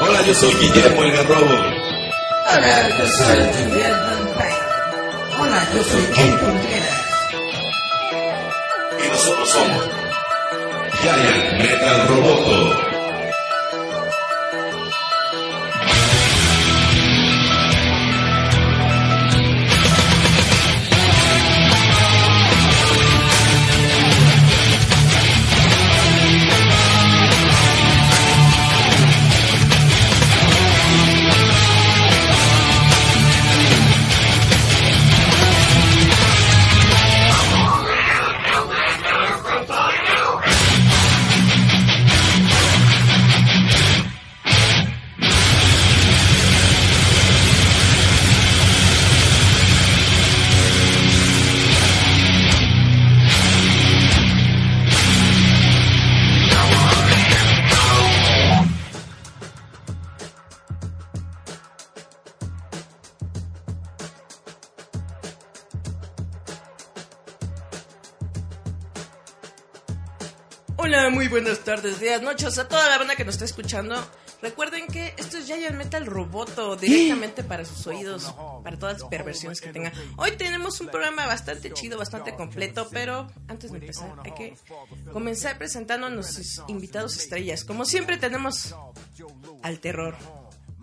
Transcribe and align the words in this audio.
Hola, 0.00 0.22
yo 0.26 0.34
soy 0.34 0.52
Guillermo 0.54 1.02
el 1.04 1.12
Garrobo. 1.12 1.54
Hola, 2.50 2.88
yo 2.98 3.06
soy 3.06 3.38
Guillermo 3.38 4.34
Payne. 4.36 4.56
Hola, 5.38 5.68
yo 5.74 5.82
soy 5.84 6.04
Ken 6.14 6.38
Contreras. 6.38 7.02
Y 8.98 9.08
nosotros 9.08 9.48
somos 9.48 9.88
Giant 11.00 11.62
Metal 11.62 12.08
Roboto. 12.08 12.91
Escuchando. 73.72 74.06
Recuerden 74.42 74.86
que 74.88 75.14
esto 75.16 75.38
es 75.38 75.46
Giant 75.46 75.76
Metal 75.76 76.04
Roboto, 76.04 76.76
directamente 76.76 77.44
para 77.44 77.64
sus 77.64 77.86
oídos, 77.86 78.34
para 78.62 78.78
todas 78.78 79.00
las 79.00 79.08
perversiones 79.08 79.60
que 79.60 79.72
tengan. 79.72 79.92
Hoy 80.16 80.32
tenemos 80.32 80.80
un 80.80 80.88
programa 80.88 81.26
bastante 81.26 81.72
chido, 81.72 81.96
bastante 81.96 82.34
completo, 82.34 82.88
pero 82.90 83.30
antes 83.48 83.70
de 83.70 83.78
empezar 83.78 84.14
hay 84.24 84.32
que 84.32 84.56
comenzar 85.12 85.56
presentando 85.58 86.08
a 86.08 86.10
nuestros 86.10 86.62
invitados 86.68 87.16
estrellas. 87.16 87.64
Como 87.64 87.84
siempre 87.84 88.16
tenemos 88.18 88.74
al 89.62 89.78
terror 89.78 90.16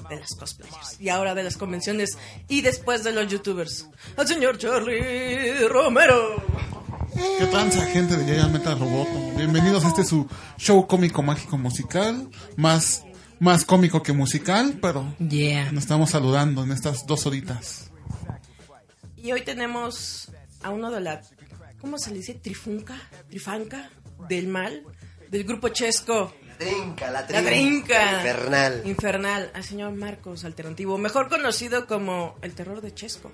de 0.09 0.15
las 0.15 0.33
cosplayers 0.35 0.99
y 0.99 1.09
ahora 1.09 1.35
de 1.35 1.43
las 1.43 1.57
convenciones 1.57 2.17
y 2.47 2.61
después 2.61 3.03
de 3.03 3.11
los 3.11 3.27
youtubers, 3.27 3.87
al 4.15 4.27
señor 4.27 4.57
Charlie 4.57 5.67
Romero. 5.67 6.78
¿Qué 7.38 7.45
tranza, 7.48 7.86
gente 7.88 8.16
de 8.17 8.25
Giant 8.25 8.52
Metal 8.53 8.80
Roboto? 8.80 9.12
Bienvenidos 9.36 9.84
a 9.86 9.89
este 9.89 10.03
su 10.03 10.28
show 10.58 10.88
cómico 10.88 11.22
mágico 11.22 11.58
musical, 11.58 12.30
más, 12.56 13.03
más 13.39 13.66
cómico 13.66 14.02
que 14.03 14.14
musical, 14.14 14.78
pero 14.81 15.16
Yeah. 15.20 15.72
nos 15.72 15.84
estamos 15.84 16.12
saludando 16.12 16.64
en 16.64 16.72
estas 16.72 17.06
dos 17.06 17.25
horitas. 17.25 17.92
Y 19.17 19.31
hoy 19.31 19.42
tenemos 19.42 20.30
a 20.64 20.70
uno 20.70 20.92
de 20.92 21.02
la, 21.02 21.22
¿cómo 21.81 21.97
se 21.97 22.12
le 22.12 22.17
dice? 22.17 22.36
Trifunca, 22.36 22.95
trifanca 23.30 23.90
del 24.30 24.47
mal, 24.47 24.84
del 25.30 25.44
grupo 25.44 25.70
Chesco. 25.70 26.34
Trinca, 26.58 27.06
la 27.09 27.22
La 27.22 27.28
trinca. 27.28 27.50
trinca. 27.50 28.13
Infernal. 28.18 28.81
Infernal, 28.85 29.52
al 29.53 29.63
señor 29.63 29.94
Marcos 29.94 30.44
Alternativo, 30.44 30.97
mejor 30.97 31.29
conocido 31.29 31.85
como 31.88 32.35
el 32.41 32.53
terror 32.53 32.81
de 32.81 32.94
Chesco. 32.94 33.31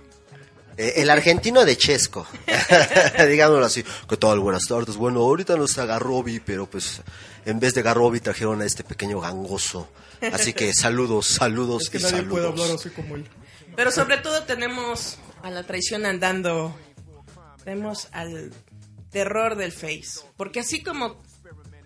Eh, 0.78 0.94
el 0.98 1.10
argentino 1.10 1.64
de 1.64 1.78
Chesco. 1.78 2.28
Digámoslo 3.30 3.66
así. 3.66 3.84
¿Qué 4.08 4.18
tal? 4.18 4.40
Buenas 4.40 4.68
tardes. 4.68 4.98
Bueno, 4.98 5.22
ahorita 5.22 5.56
no 5.56 5.66
está 5.66 5.86
Garrobi, 5.86 6.40
pero 6.40 6.70
pues 6.70 7.02
en 7.46 7.60
vez 7.60 7.74
de 7.74 7.82
Garrobi 7.82 8.20
trajeron 8.20 8.62
a 8.62 8.66
este 8.66 8.84
pequeño 8.84 9.20
gangoso. 9.20 9.90
Así 10.34 10.54
que 10.54 10.74
saludos, 10.74 11.28
saludos 11.28 11.90
y 11.94 12.00
saludos. 12.00 12.88
como 12.96 13.16
él. 13.16 13.26
Pero 13.76 13.92
sobre 13.92 14.18
todo 14.18 14.44
tenemos 14.44 15.18
a 15.44 15.50
la 15.50 15.64
traición 15.64 16.06
andando. 16.06 16.76
Tenemos 17.64 18.10
al 18.12 18.52
terror 19.12 19.56
del 19.56 19.72
Face. 19.72 20.22
Porque 20.38 20.60
así 20.60 20.84
como 20.84 21.22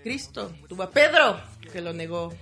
Cristo 0.04 0.52
tuvo 0.68 0.84
a 0.84 0.92
Pedro, 0.92 1.42
que 1.72 1.82
lo 1.82 1.94
negó, 1.94 2.34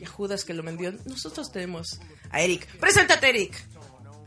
y 0.00 0.04
a 0.04 0.08
Judas, 0.08 0.44
que 0.44 0.54
lo 0.54 0.62
vendió, 0.62 0.92
nosotros 1.04 1.52
tenemos 1.52 2.00
a 2.30 2.40
Eric. 2.40 2.66
Preséntate, 2.78 3.28
Eric. 3.28 3.69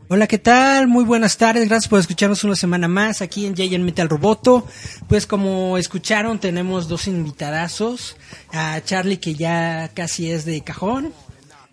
Hola, 0.08 0.26
¿qué 0.26 0.38
tal? 0.38 0.86
Muy 0.86 1.02
buenas 1.04 1.38
tardes, 1.38 1.66
gracias 1.66 1.88
por 1.88 1.98
escucharnos 1.98 2.44
una 2.44 2.56
semana 2.56 2.88
más 2.88 3.22
aquí 3.22 3.46
en 3.46 3.56
Giant 3.56 3.84
Metal 3.84 4.08
Roboto. 4.08 4.66
Pues 5.08 5.26
como 5.26 5.78
escucharon, 5.78 6.38
tenemos 6.38 6.88
dos 6.88 7.06
invitadazos, 7.06 8.16
a 8.52 8.80
Charlie 8.84 9.16
que 9.16 9.34
ya 9.34 9.90
casi 9.94 10.30
es 10.30 10.44
de 10.44 10.60
cajón, 10.62 11.14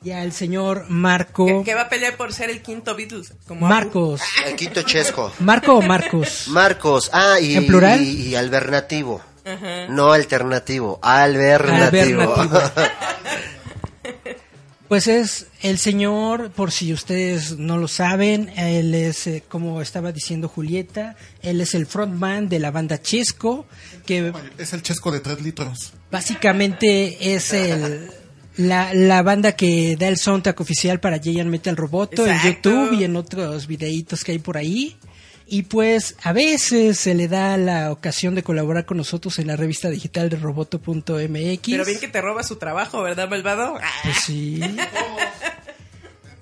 y 0.02 0.12
al 0.12 0.32
señor 0.32 0.86
Marco. 0.88 1.46
Que, 1.46 1.62
que 1.64 1.76
va 1.76 1.82
a 1.82 1.90
pelear 1.90 2.16
por 2.16 2.32
ser 2.32 2.50
el 2.50 2.62
quinto 2.62 2.96
Beatles. 2.96 3.34
Como 3.48 3.68
Marcos. 3.68 4.22
El 4.46 4.56
quinto 4.56 4.82
Chesco. 4.84 5.32
¿Marco 5.40 5.74
o 5.74 5.82
Marcos? 5.82 6.46
Marcos. 6.48 7.10
Ah, 7.12 7.38
y, 7.40 7.56
¿En 7.56 7.68
plural? 7.68 8.02
y, 8.02 8.30
y 8.30 8.36
alternativo. 8.36 9.22
No 9.90 10.14
alternativo, 10.14 11.00
alternativo. 11.02 12.34
Pues 14.92 15.08
es 15.08 15.46
el 15.62 15.78
señor, 15.78 16.52
por 16.52 16.70
si 16.74 16.92
ustedes 16.92 17.58
no 17.58 17.78
lo 17.78 17.88
saben, 17.88 18.52
él 18.58 18.94
es, 18.94 19.26
eh, 19.26 19.42
como 19.48 19.82
estaba 19.82 20.12
diciendo 20.12 20.50
Julieta, 20.50 21.16
él 21.42 21.62
es 21.62 21.76
el 21.76 21.86
frontman 21.86 22.50
de 22.50 22.60
la 22.60 22.72
banda 22.72 23.02
Chesco, 23.02 23.66
que 24.06 24.34
Es 24.58 24.74
el 24.74 24.82
chesco 24.82 25.10
de 25.14 25.22
tres 25.22 25.42
litros. 25.42 25.94
Básicamente 26.12 27.34
es 27.34 27.54
el 27.54 28.10
la, 28.58 28.94
la 28.94 29.24
banda 29.24 29.54
que 29.54 29.96
da 29.96 30.10
el 30.10 30.18
soundtrack 30.18 30.60
oficial 30.60 31.00
para 31.00 31.20
Giant 31.20 31.50
Metal 31.50 31.78
Roboto 31.78 32.28
en. 32.28 32.38
YouTube 32.44 33.00
y 33.00 33.06
en 33.06 33.16
otros 33.16 33.68
videitos 33.68 34.26
que 34.26 34.34
hay 34.34 34.40
por 34.40 34.58
ahí. 34.58 34.98
Y 35.54 35.64
pues 35.64 36.16
a 36.24 36.32
veces 36.32 36.98
se 36.98 37.14
le 37.14 37.28
da 37.28 37.58
la 37.58 37.92
ocasión 37.92 38.36
de 38.36 38.42
colaborar 38.42 38.86
con 38.86 38.96
nosotros 38.96 39.38
en 39.38 39.48
la 39.48 39.58
revista 39.58 39.90
digital 39.90 40.30
de 40.30 40.38
roboto.mx. 40.38 41.10
Pero 41.12 41.84
bien 41.84 42.00
que 42.00 42.08
te 42.08 42.22
roba 42.22 42.42
su 42.44 42.56
trabajo, 42.56 43.04
¿verdad, 43.04 43.28
malvado? 43.30 43.78
Pues 44.02 44.16
sí. 44.26 44.62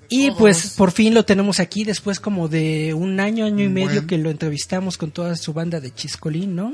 Y 0.08 0.30
pues 0.32 0.74
por 0.76 0.92
fin 0.92 1.12
lo 1.12 1.24
tenemos 1.24 1.58
aquí 1.58 1.82
después 1.82 2.20
como 2.20 2.46
de 2.46 2.94
un 2.94 3.18
año, 3.18 3.46
año 3.46 3.64
y 3.64 3.68
medio 3.68 4.06
que 4.06 4.16
lo 4.16 4.30
entrevistamos 4.30 4.96
con 4.96 5.10
toda 5.10 5.34
su 5.34 5.52
banda 5.52 5.80
de 5.80 5.92
Chiscolín, 5.92 6.54
¿no? 6.54 6.72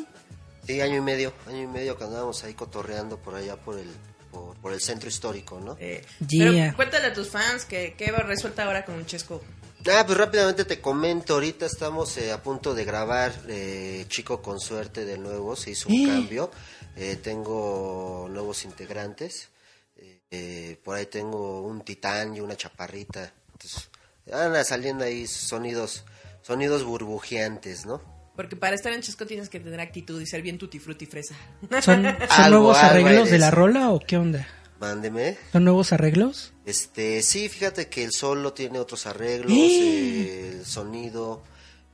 Sí, 0.66 0.78
año 0.82 0.96
y 0.96 1.00
medio, 1.00 1.32
año 1.46 1.62
y 1.62 1.66
medio 1.66 1.96
que 1.96 2.04
andábamos 2.04 2.44
ahí 2.44 2.52
cotorreando 2.52 3.16
por 3.16 3.34
allá 3.34 3.56
por 3.56 3.78
el, 3.78 3.88
por, 4.30 4.54
por 4.56 4.74
el 4.74 4.80
centro 4.82 5.08
histórico, 5.08 5.58
¿no? 5.58 5.78
Eh, 5.80 6.04
Yeah. 6.28 6.52
Pero 6.52 6.76
cuéntale 6.76 7.06
a 7.06 7.12
tus 7.14 7.30
fans 7.30 7.64
que 7.64 7.94
qué 7.96 8.12
resulta 8.12 8.64
ahora 8.64 8.84
con 8.84 8.96
un 8.96 9.06
Chesco. 9.06 9.42
Ah, 9.88 10.04
pues 10.04 10.18
rápidamente 10.18 10.64
te 10.64 10.80
comento, 10.80 11.34
ahorita 11.34 11.66
estamos 11.66 12.16
eh, 12.18 12.32
a 12.32 12.42
punto 12.42 12.74
de 12.74 12.84
grabar 12.84 13.32
eh, 13.48 14.04
Chico 14.08 14.42
con 14.42 14.58
Suerte 14.58 15.04
de 15.04 15.16
nuevo, 15.16 15.54
se 15.54 15.70
hizo 15.70 15.88
un 15.88 15.94
¡Eh! 15.94 16.06
cambio, 16.08 16.50
Eh, 16.96 17.16
tengo 17.22 18.26
nuevos 18.30 18.64
integrantes, 18.64 19.50
eh, 19.96 20.20
eh, 20.30 20.80
por 20.82 20.96
ahí 20.96 21.04
tengo 21.06 21.60
un 21.60 21.82
titán 21.82 22.34
y 22.34 22.40
una 22.40 22.56
chaparrita, 22.56 23.32
entonces 23.52 23.90
van 24.30 24.64
saliendo 24.64 25.04
ahí 25.04 25.26
sonidos, 25.26 26.04
sonidos 26.42 26.84
burbujeantes, 26.84 27.84
¿no? 27.84 28.00
Porque 28.34 28.56
para 28.56 28.74
estar 28.74 28.92
en 28.94 29.02
Chesco 29.02 29.26
tienes 29.26 29.48
que 29.50 29.60
tener 29.60 29.78
actitud 29.80 30.18
y 30.20 30.26
ser 30.26 30.40
bien 30.42 30.56
tutti 30.58 30.78
frutti 30.78 31.04
fresa. 31.06 31.34
¿Son, 31.82 32.02
son 32.02 32.16
Algo, 32.30 32.58
nuevos 32.60 32.78
arreglos 32.78 33.30
de 33.30 33.38
la 33.38 33.50
rola 33.50 33.90
o 33.90 34.00
qué 34.00 34.16
onda? 34.16 34.48
Mándeme. 34.80 35.36
¿Son 35.52 35.64
nuevos 35.64 35.92
arreglos? 35.92 36.54
Este, 36.66 37.22
sí, 37.22 37.48
fíjate 37.48 37.88
que 37.88 38.02
el 38.02 38.12
solo 38.12 38.52
tiene 38.52 38.80
otros 38.80 39.06
arreglos, 39.06 39.52
¡Eh! 39.52 39.56
eh, 39.56 40.50
el 40.58 40.66
sonido, 40.66 41.42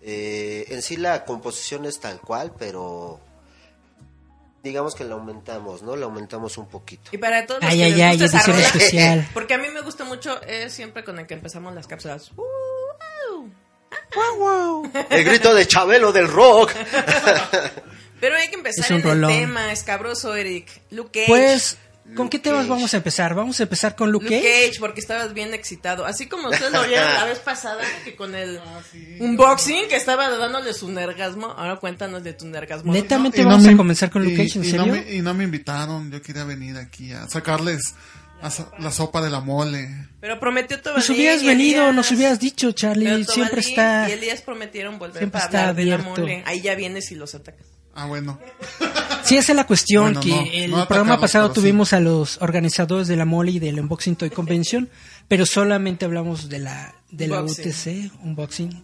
eh, 0.00 0.64
en 0.68 0.80
sí 0.80 0.96
la 0.96 1.26
composición 1.26 1.84
es 1.84 2.00
tal 2.00 2.20
cual, 2.20 2.54
pero 2.58 3.20
digamos 4.62 4.94
que 4.94 5.04
la 5.04 5.14
aumentamos, 5.14 5.82
¿no? 5.82 5.94
La 5.94 6.06
aumentamos 6.06 6.56
un 6.56 6.68
poquito. 6.68 7.10
Y 7.12 7.18
para 7.18 7.44
todos 7.44 7.62
los 7.62 7.70
Ay, 7.70 7.78
que 7.78 7.84
ay, 7.84 7.90
les 7.92 8.00
ay, 8.00 8.18
gusta 8.18 8.24
esa 8.24 8.36
edición 8.38 8.56
rola, 8.56 8.66
especial. 8.66 9.28
Porque 9.34 9.54
a 9.54 9.58
mí 9.58 9.68
me 9.68 9.82
gusta 9.82 10.04
mucho, 10.04 10.40
es 10.42 10.72
siempre 10.72 11.04
con 11.04 11.18
el 11.18 11.26
que 11.26 11.34
empezamos 11.34 11.74
las 11.74 11.86
cápsulas. 11.86 12.30
Uh, 12.36 12.42
El 15.10 15.24
grito 15.24 15.54
de 15.54 15.66
Chabelo 15.66 16.12
del 16.12 16.28
rock. 16.28 16.72
Pero 18.20 18.36
hay 18.36 18.48
que 18.48 18.54
empezar 18.54 18.84
Es 18.84 18.90
un 18.90 19.10
en 19.10 19.24
el 19.24 19.28
tema 19.28 19.72
escabroso, 19.72 20.34
Eric. 20.34 20.82
Luke 20.90 21.20
Cage. 21.20 21.28
Pues 21.28 21.76
¿Con 22.16 22.28
qué 22.28 22.38
temas 22.38 22.60
Cage. 22.60 22.70
vamos 22.70 22.92
a 22.94 22.96
empezar? 22.98 23.34
Vamos 23.34 23.58
a 23.60 23.62
empezar 23.62 23.96
con 23.96 24.10
Luke, 24.12 24.24
Luke 24.26 24.36
Cage. 24.42 24.66
Cage, 24.68 24.80
porque 24.80 25.00
estabas 25.00 25.32
bien 25.34 25.54
excitado. 25.54 26.04
Así 26.04 26.26
como 26.26 26.48
ustedes 26.50 26.72
lo 26.72 26.82
vieron 26.86 27.06
la 27.14 27.24
vez 27.26 27.38
pasada, 27.38 27.82
que 28.04 28.14
con 28.16 28.34
el 28.34 28.60
unboxing, 29.20 29.88
que 29.88 29.96
estaba 29.96 30.28
dándole 30.28 30.70
un 30.82 30.98
orgasmo. 30.98 31.46
Ahora 31.46 31.76
cuéntanos 31.76 32.22
de 32.22 32.32
tu 32.34 32.46
orgasmo. 32.54 32.92
Netamente 32.92 33.42
no 33.42 33.50
vamos 33.50 33.64
me- 33.66 33.72
a 33.72 33.76
comenzar 33.76 34.10
con 34.10 34.22
Luke 34.24 34.34
y- 34.34 34.46
Cage, 34.46 34.58
¿en 34.58 34.64
y 34.64 34.70
serio? 34.70 34.86
No 34.86 34.92
me, 34.92 35.14
y 35.14 35.22
no 35.22 35.34
me 35.34 35.44
invitaron, 35.44 36.10
yo 36.10 36.20
quería 36.22 36.44
venir 36.44 36.76
aquí 36.76 37.12
a 37.12 37.28
sacarles 37.28 37.94
a 38.42 38.50
so- 38.50 38.70
la 38.78 38.90
sopa 38.90 39.22
de 39.22 39.30
la 39.30 39.40
mole. 39.40 39.88
Pero 40.20 40.38
prometió 40.40 40.80
Tobalí. 40.82 40.98
Nos 41.00 41.10
hubieras 41.10 41.42
y 41.42 41.46
venido, 41.46 41.80
Elías. 41.82 41.94
nos 41.94 42.10
hubieras 42.10 42.40
dicho, 42.40 42.72
Charlie. 42.72 43.24
Siempre 43.24 43.60
está... 43.60 44.08
Y 44.08 44.12
Elías 44.12 44.42
prometieron 44.42 44.98
volver 44.98 45.18
siempre 45.18 45.40
para 45.40 45.44
está 45.44 45.60
hablar 45.60 45.76
de 45.76 45.84
la 45.84 45.94
abierto. 45.94 46.20
mole. 46.20 46.42
Ahí 46.46 46.60
ya 46.60 46.74
vienes 46.74 47.10
y 47.12 47.14
los 47.14 47.34
atacas. 47.34 47.66
Ah, 47.94 48.06
bueno. 48.06 48.38
Sí, 49.22 49.36
esa 49.36 49.52
es 49.52 49.56
la 49.56 49.66
cuestión, 49.66 50.14
Bueno, 50.14 50.20
que 50.20 50.30
no, 50.30 50.46
el 50.52 50.70
no 50.70 50.88
programa 50.88 51.20
pasado 51.20 51.48
pero 51.48 51.54
sí. 51.54 51.60
tuvimos 51.60 51.92
a 51.92 52.00
los 52.00 52.40
organizadores 52.40 53.06
de 53.08 53.16
la 53.16 53.24
Mole 53.24 53.52
y 53.52 53.58
del 53.58 53.78
Unboxing 53.80 54.16
Toy 54.16 54.30
Convention, 54.30 54.88
pero 55.28 55.46
solamente 55.46 56.04
hablamos 56.04 56.48
de 56.48 56.58
la, 56.58 56.94
de 57.10 57.28
la. 57.28 57.42
UTC, 57.42 58.10
Unboxing. 58.22 58.82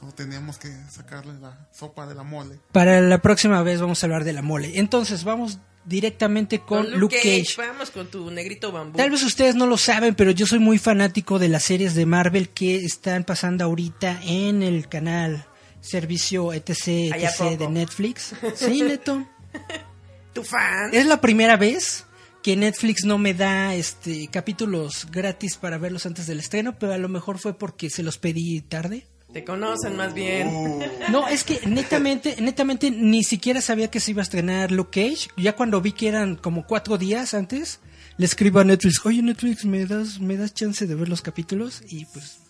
No 0.00 0.12
teníamos 0.12 0.58
que 0.58 0.68
sacarles 0.90 1.40
la 1.40 1.66
sopa 1.72 2.06
de 2.06 2.14
la 2.14 2.22
mole. 2.22 2.60
Para 2.72 3.00
la 3.00 3.22
próxima 3.22 3.62
vez 3.62 3.80
vamos 3.80 4.02
a 4.02 4.06
hablar 4.06 4.24
de 4.24 4.34
la 4.34 4.42
Mole. 4.42 4.78
Entonces, 4.78 5.24
vamos 5.24 5.58
directamente 5.86 6.60
con, 6.60 6.90
Con 6.90 7.00
Luke 7.00 7.16
Cage. 7.16 7.54
Vamos 7.56 7.90
con 7.90 8.08
tu 8.08 8.30
negrito 8.30 8.70
bambú. 8.70 8.98
Tal 8.98 9.10
vez 9.10 9.22
ustedes 9.22 9.54
no 9.54 9.66
lo 9.66 9.78
saben, 9.78 10.14
pero 10.14 10.30
yo 10.30 10.46
soy 10.46 10.58
muy 10.58 10.76
fanático 10.76 11.38
de 11.38 11.48
las 11.48 11.64
series 11.64 11.94
de 11.94 12.04
Marvel 12.04 12.50
que 12.50 12.84
están 12.84 13.24
pasando 13.24 13.64
ahorita 13.64 14.20
en 14.24 14.62
el 14.62 14.88
canal 14.88 15.46
servicio 15.84 16.52
etc, 16.52 17.14
etc 17.14 17.58
de 17.58 17.68
Netflix. 17.68 18.34
Sí, 18.54 18.82
neto. 18.82 19.26
¿Tu 20.32 20.42
fan? 20.42 20.90
Es 20.92 21.06
la 21.06 21.20
primera 21.20 21.56
vez 21.56 22.06
que 22.42 22.56
Netflix 22.56 23.04
no 23.04 23.18
me 23.18 23.34
da 23.34 23.74
este 23.74 24.28
capítulos 24.28 25.06
gratis 25.10 25.56
para 25.56 25.78
verlos 25.78 26.06
antes 26.06 26.26
del 26.26 26.40
estreno, 26.40 26.78
pero 26.78 26.92
a 26.92 26.98
lo 26.98 27.08
mejor 27.08 27.38
fue 27.38 27.56
porque 27.56 27.90
se 27.90 28.02
los 28.02 28.18
pedí 28.18 28.60
tarde. 28.60 29.06
Te 29.32 29.44
conocen 29.44 29.96
más 29.96 30.14
bien. 30.14 30.78
No, 31.10 31.26
es 31.26 31.42
que 31.42 31.60
netamente, 31.66 32.36
netamente 32.40 32.90
ni 32.90 33.24
siquiera 33.24 33.60
sabía 33.60 33.90
que 33.90 33.98
se 33.98 34.12
iba 34.12 34.22
a 34.22 34.22
estrenar 34.22 34.70
Luke 34.70 35.00
Cage. 35.00 35.28
Ya 35.36 35.56
cuando 35.56 35.80
vi 35.80 35.92
que 35.92 36.06
eran 36.06 36.36
como 36.36 36.66
cuatro 36.66 36.98
días 36.98 37.34
antes, 37.34 37.80
le 38.16 38.26
escribo 38.26 38.60
a 38.60 38.64
Netflix, 38.64 39.04
oye 39.04 39.22
Netflix, 39.22 39.64
¿me 39.64 39.86
das, 39.86 40.20
me 40.20 40.36
das 40.36 40.54
chance 40.54 40.86
de 40.86 40.94
ver 40.94 41.08
los 41.08 41.20
capítulos? 41.20 41.82
Y 41.88 42.04
pues 42.06 42.43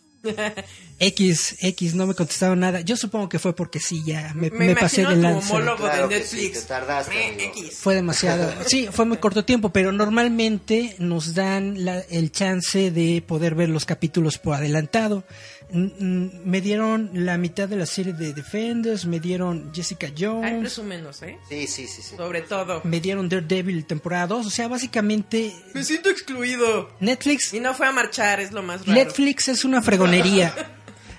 X, 0.98 1.56
X, 1.60 1.94
no 1.94 2.06
me 2.06 2.14
contestaron 2.14 2.60
nada. 2.60 2.80
Yo 2.80 2.96
supongo 2.96 3.28
que 3.28 3.38
fue 3.38 3.54
porque 3.54 3.80
sí, 3.80 4.02
ya 4.06 4.32
me, 4.34 4.50
Me, 4.50 4.66
me 4.68 4.76
pasé 4.76 5.04
de 5.04 5.16
lanza. 5.16 5.48
homólogo 5.54 5.84
Claro 5.84 6.08
de 6.08 6.22
sí, 6.22 6.36
Netflix. 6.36 6.60
te 6.62 6.66
tardaste, 6.68 7.14
Me- 7.14 7.26
amigo. 7.28 7.50
X. 7.56 7.74
Fue 7.78 7.94
demasiado. 7.94 8.52
Sí, 8.66 8.88
fue 8.90 9.04
muy 9.04 9.16
corto 9.18 9.44
tiempo, 9.44 9.70
pero 9.70 9.92
normalmente 9.92 10.94
nos 10.98 11.34
dan 11.34 11.84
la- 11.84 12.00
el 12.10 12.30
chance 12.32 12.90
de 12.90 13.22
poder 13.26 13.54
ver 13.54 13.68
los 13.68 13.84
capítulos 13.84 14.38
por 14.38 14.54
adelantado. 14.54 15.24
Mm, 15.70 15.84
mm, 15.98 16.30
Me 16.44 16.60
dieron 16.60 17.10
la 17.14 17.36
mitad 17.38 17.68
de 17.68 17.76
la 17.76 17.86
serie 17.86 18.12
de 18.12 18.32
Defenders, 18.32 19.06
me 19.06 19.18
dieron 19.20 19.72
Jessica 19.74 20.08
Jones, 20.16 20.60
presúmenos, 20.60 21.22
¿eh? 21.22 21.38
Sí, 21.48 21.66
sí, 21.66 21.86
sí, 21.86 22.02
sí. 22.02 22.16
Sobre 22.16 22.42
todo. 22.42 22.80
me 22.84 23.00
dieron 23.00 23.28
Daredevil 23.28 23.84
temporada 23.86 24.26
2. 24.28 24.46
O 24.46 24.50
sea, 24.50 24.68
básicamente 24.68 25.54
Me 25.74 25.82
siento 25.84 26.10
excluido. 26.10 26.90
Netflix, 27.00 27.52
Y 27.54 27.60
no 27.60 27.74
fue 27.74 27.86
a 27.86 27.92
marchar, 27.92 28.40
es 28.40 28.52
lo 28.52 28.62
más 28.62 28.86
raro. 28.86 28.92
Netflix 28.92 29.48
es 29.48 29.64
una 29.64 29.82
fregonería. 29.82 30.54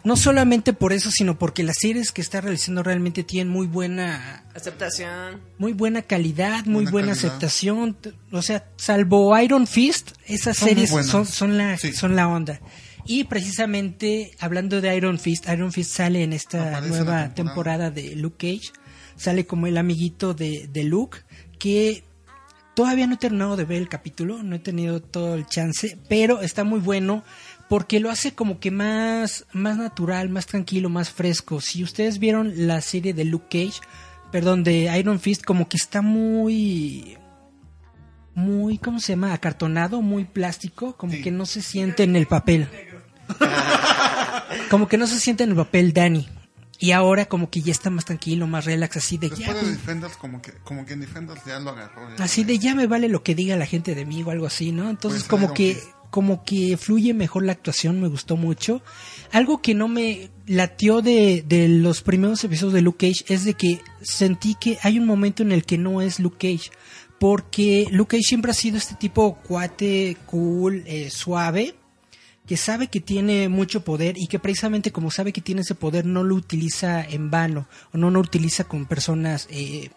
No 0.04 0.16
solamente 0.16 0.72
por 0.72 0.94
eso, 0.94 1.10
sino 1.10 1.40
porque 1.40 1.64
las 1.64 1.78
series 1.80 2.12
que 2.12 2.22
está 2.22 2.40
realizando 2.40 2.84
realmente 2.84 3.24
tienen 3.24 3.52
muy 3.52 3.66
buena 3.66 4.46
Aceptación. 4.54 5.42
muy 5.58 5.74
buena 5.74 6.04
calidad, 6.04 6.64
muy 6.66 6.84
Buena 6.84 6.92
buena 6.92 7.08
calidad. 7.14 7.28
aceptación. 7.32 7.98
O 8.32 8.44
sea, 8.44 8.68
salvo 8.78 9.36
Iron 9.40 9.66
Fist, 9.66 10.12
esas 10.28 10.58
Son 10.58 10.68
series 10.70 10.92
son, 11.08 11.26
son, 11.26 11.58
la, 11.58 11.76
Sí. 11.80 11.92
son 11.94 12.16
la 12.16 12.28
onda. 12.28 12.62
Y 13.06 13.26
precisamente 13.26 14.32
hablando 14.40 14.82
de 14.82 14.96
Iron 14.96 15.20
Fist, 15.20 15.48
Iron 15.50 15.72
Fist 15.72 15.92
sale 15.92 16.24
en 16.24 16.34
esta 16.34 16.70
Aparece 16.70 16.90
nueva 16.90 17.34
temporada. 17.34 17.90
temporada. 17.90 17.92
de 17.92 18.16
Luke 18.16 18.38
Cage. 18.60 18.72
Sale 19.16 19.46
como 19.46 19.68
el 19.68 19.78
amiguito 19.78 20.34
de, 20.34 20.68
de 20.72 20.84
Luke, 20.84 21.20
que 21.60 22.04
todavía 22.76 23.08
no 23.08 23.14
he 23.14 23.18
terminado 23.18 23.56
de 23.56 23.64
ver 23.64 23.78
el 23.82 23.88
capítulo, 23.88 24.44
no 24.44 24.56
he 24.56 24.60
tenido 24.60 25.02
todo 25.02 25.36
el 25.36 25.46
chance, 25.46 25.98
pero 26.10 26.42
está 26.42 26.64
muy 26.66 26.80
bueno 26.82 27.24
porque 27.70 28.00
lo 28.02 28.10
hace 28.12 28.34
como 28.34 28.60
que 28.60 28.72
más, 28.72 29.46
más 29.54 29.78
natural, 29.78 30.28
más 30.30 30.48
tranquilo, 30.48 30.90
más 30.90 31.10
fresco. 31.12 31.62
Si 31.62 31.82
ustedes 31.84 32.20
vieron 32.20 32.68
la 32.68 32.82
serie 32.82 33.14
de 33.14 33.24
Luke 33.24 33.48
Cage, 33.50 33.80
perdón, 34.32 34.64
de 34.66 34.94
Iron 35.00 35.20
Fist, 35.22 35.44
como 35.46 35.70
que 35.70 35.78
está 35.78 36.02
muy, 36.02 37.18
muy, 38.34 38.78
¿cómo 38.78 39.00
se 39.00 39.14
llama? 39.14 39.34
Acartonado, 39.34 40.02
muy 40.02 40.26
plástico, 40.26 40.98
como 40.98 41.14
Sí. 41.14 41.22
que 41.22 41.32
no 41.32 41.46
se 41.46 41.62
siente 41.62 42.04
en 42.04 42.16
el 42.18 42.28
papel. 42.28 42.68
como 44.70 44.88
que 44.88 44.98
no 44.98 45.08
se 45.08 45.20
siente 45.20 45.44
en 45.44 45.52
el 45.52 45.56
papel 45.56 45.94
Danny. 45.94 46.28
Y 46.78 46.92
ahora 46.92 47.26
como 47.26 47.50
que 47.50 47.62
ya 47.62 47.72
está 47.72 47.90
más 47.90 48.04
tranquilo, 48.04 48.48
más 48.48 48.66
relax, 48.66 48.98
así 48.98 49.18
de 49.18 49.30
ya, 49.30 49.36
Después 49.36 49.56
de 49.56 49.62
pues, 49.62 49.72
Defenders, 49.78 50.18
como 50.18 50.42
que, 50.42 50.52
como 50.64 50.86
que 50.86 50.94
en 50.94 51.00
Defenders 51.00 51.42
ya 51.46 51.60
lo 51.60 51.70
agarró. 51.70 52.10
ya. 52.18 52.24
Así 52.24 52.44
de 52.44 52.60
ya 52.60 52.76
me 52.76 52.86
vale 52.86 53.08
lo 53.08 53.24
que 53.24 53.34
diga 53.34 53.56
la 53.56 53.66
gente 53.66 53.96
de 53.96 54.06
mí 54.06 54.22
o 54.24 54.30
algo 54.32 54.46
así, 54.46 54.72
¿no? 54.74 54.90
Entonces 54.90 55.24
Pues, 55.24 55.30
como 55.30 55.54
que 55.54 55.76
Fist. 55.76 55.88
como 56.10 56.44
que 56.44 56.76
fluye 56.76 57.14
mejor 57.14 57.46
la 57.46 57.54
actuación, 57.54 58.02
me 58.02 58.10
gustó 58.10 58.36
mucho. 58.36 58.82
Algo 59.32 59.62
que 59.62 59.74
no 59.74 59.88
me 59.88 60.30
latió 60.48 61.02
de, 61.02 61.46
de 61.48 61.70
los 61.70 62.02
primeros 62.02 62.44
episodios 62.44 62.74
de 62.74 62.82
Luke 62.82 63.08
Cage 63.08 63.34
es 63.34 63.46
de 63.46 63.54
que 63.54 63.82
sentí 64.02 64.56
que 64.60 64.78
hay 64.84 65.00
un 65.00 65.06
momento 65.06 65.44
en 65.44 65.54
el 65.54 65.66
que 65.66 65.78
no 65.78 66.02
es 66.02 66.20
Luke 66.20 66.38
Cage. 66.38 66.72
Porque 67.20 67.88
Luke 67.92 68.18
Cage 68.18 68.28
siempre 68.28 68.52
ha 68.52 68.54
sido 68.54 68.76
este 68.78 68.96
tipo 68.96 69.36
cuate, 69.48 70.18
cool, 70.26 70.84
eh, 70.86 71.10
suave, 71.10 71.76
que 72.48 72.58
sabe 72.58 72.88
que 72.88 73.00
tiene 73.02 73.50
mucho 73.50 73.84
poder 73.84 74.18
y 74.18 74.28
que 74.28 74.40
precisamente 74.40 74.92
como 74.92 75.12
sabe 75.12 75.34
que 75.34 75.42
tiene 75.42 75.62
ese 75.62 75.76
poder 75.76 76.06
no 76.06 76.24
lo 76.24 76.36
utiliza 76.36 77.04
en 77.04 77.32
vano 77.32 77.68
o 77.94 77.98
no 77.98 78.10
lo 78.12 78.20
utiliza 78.20 78.66
con 78.66 78.86
personas 78.86 79.48
eh, 79.50 79.90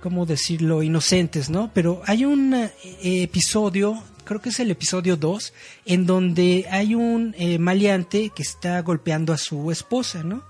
¿cómo 0.00 0.26
decirlo? 0.26 0.82
Inocentes, 0.82 1.50
¿no? 1.50 1.70
Pero 1.74 2.02
hay 2.06 2.24
un 2.24 2.54
eh, 2.54 2.72
episodio, 3.02 4.02
creo 4.24 4.40
que 4.40 4.48
es 4.48 4.58
el 4.60 4.70
episodio 4.70 5.16
2, 5.16 5.52
en 5.84 6.06
donde 6.06 6.66
hay 6.70 6.94
un 6.94 7.34
eh, 7.38 7.58
maleante 7.58 8.30
que 8.34 8.42
está 8.42 8.80
golpeando 8.80 9.32
a 9.32 9.38
su 9.38 9.70
esposa, 9.70 10.22
¿no? 10.22 10.42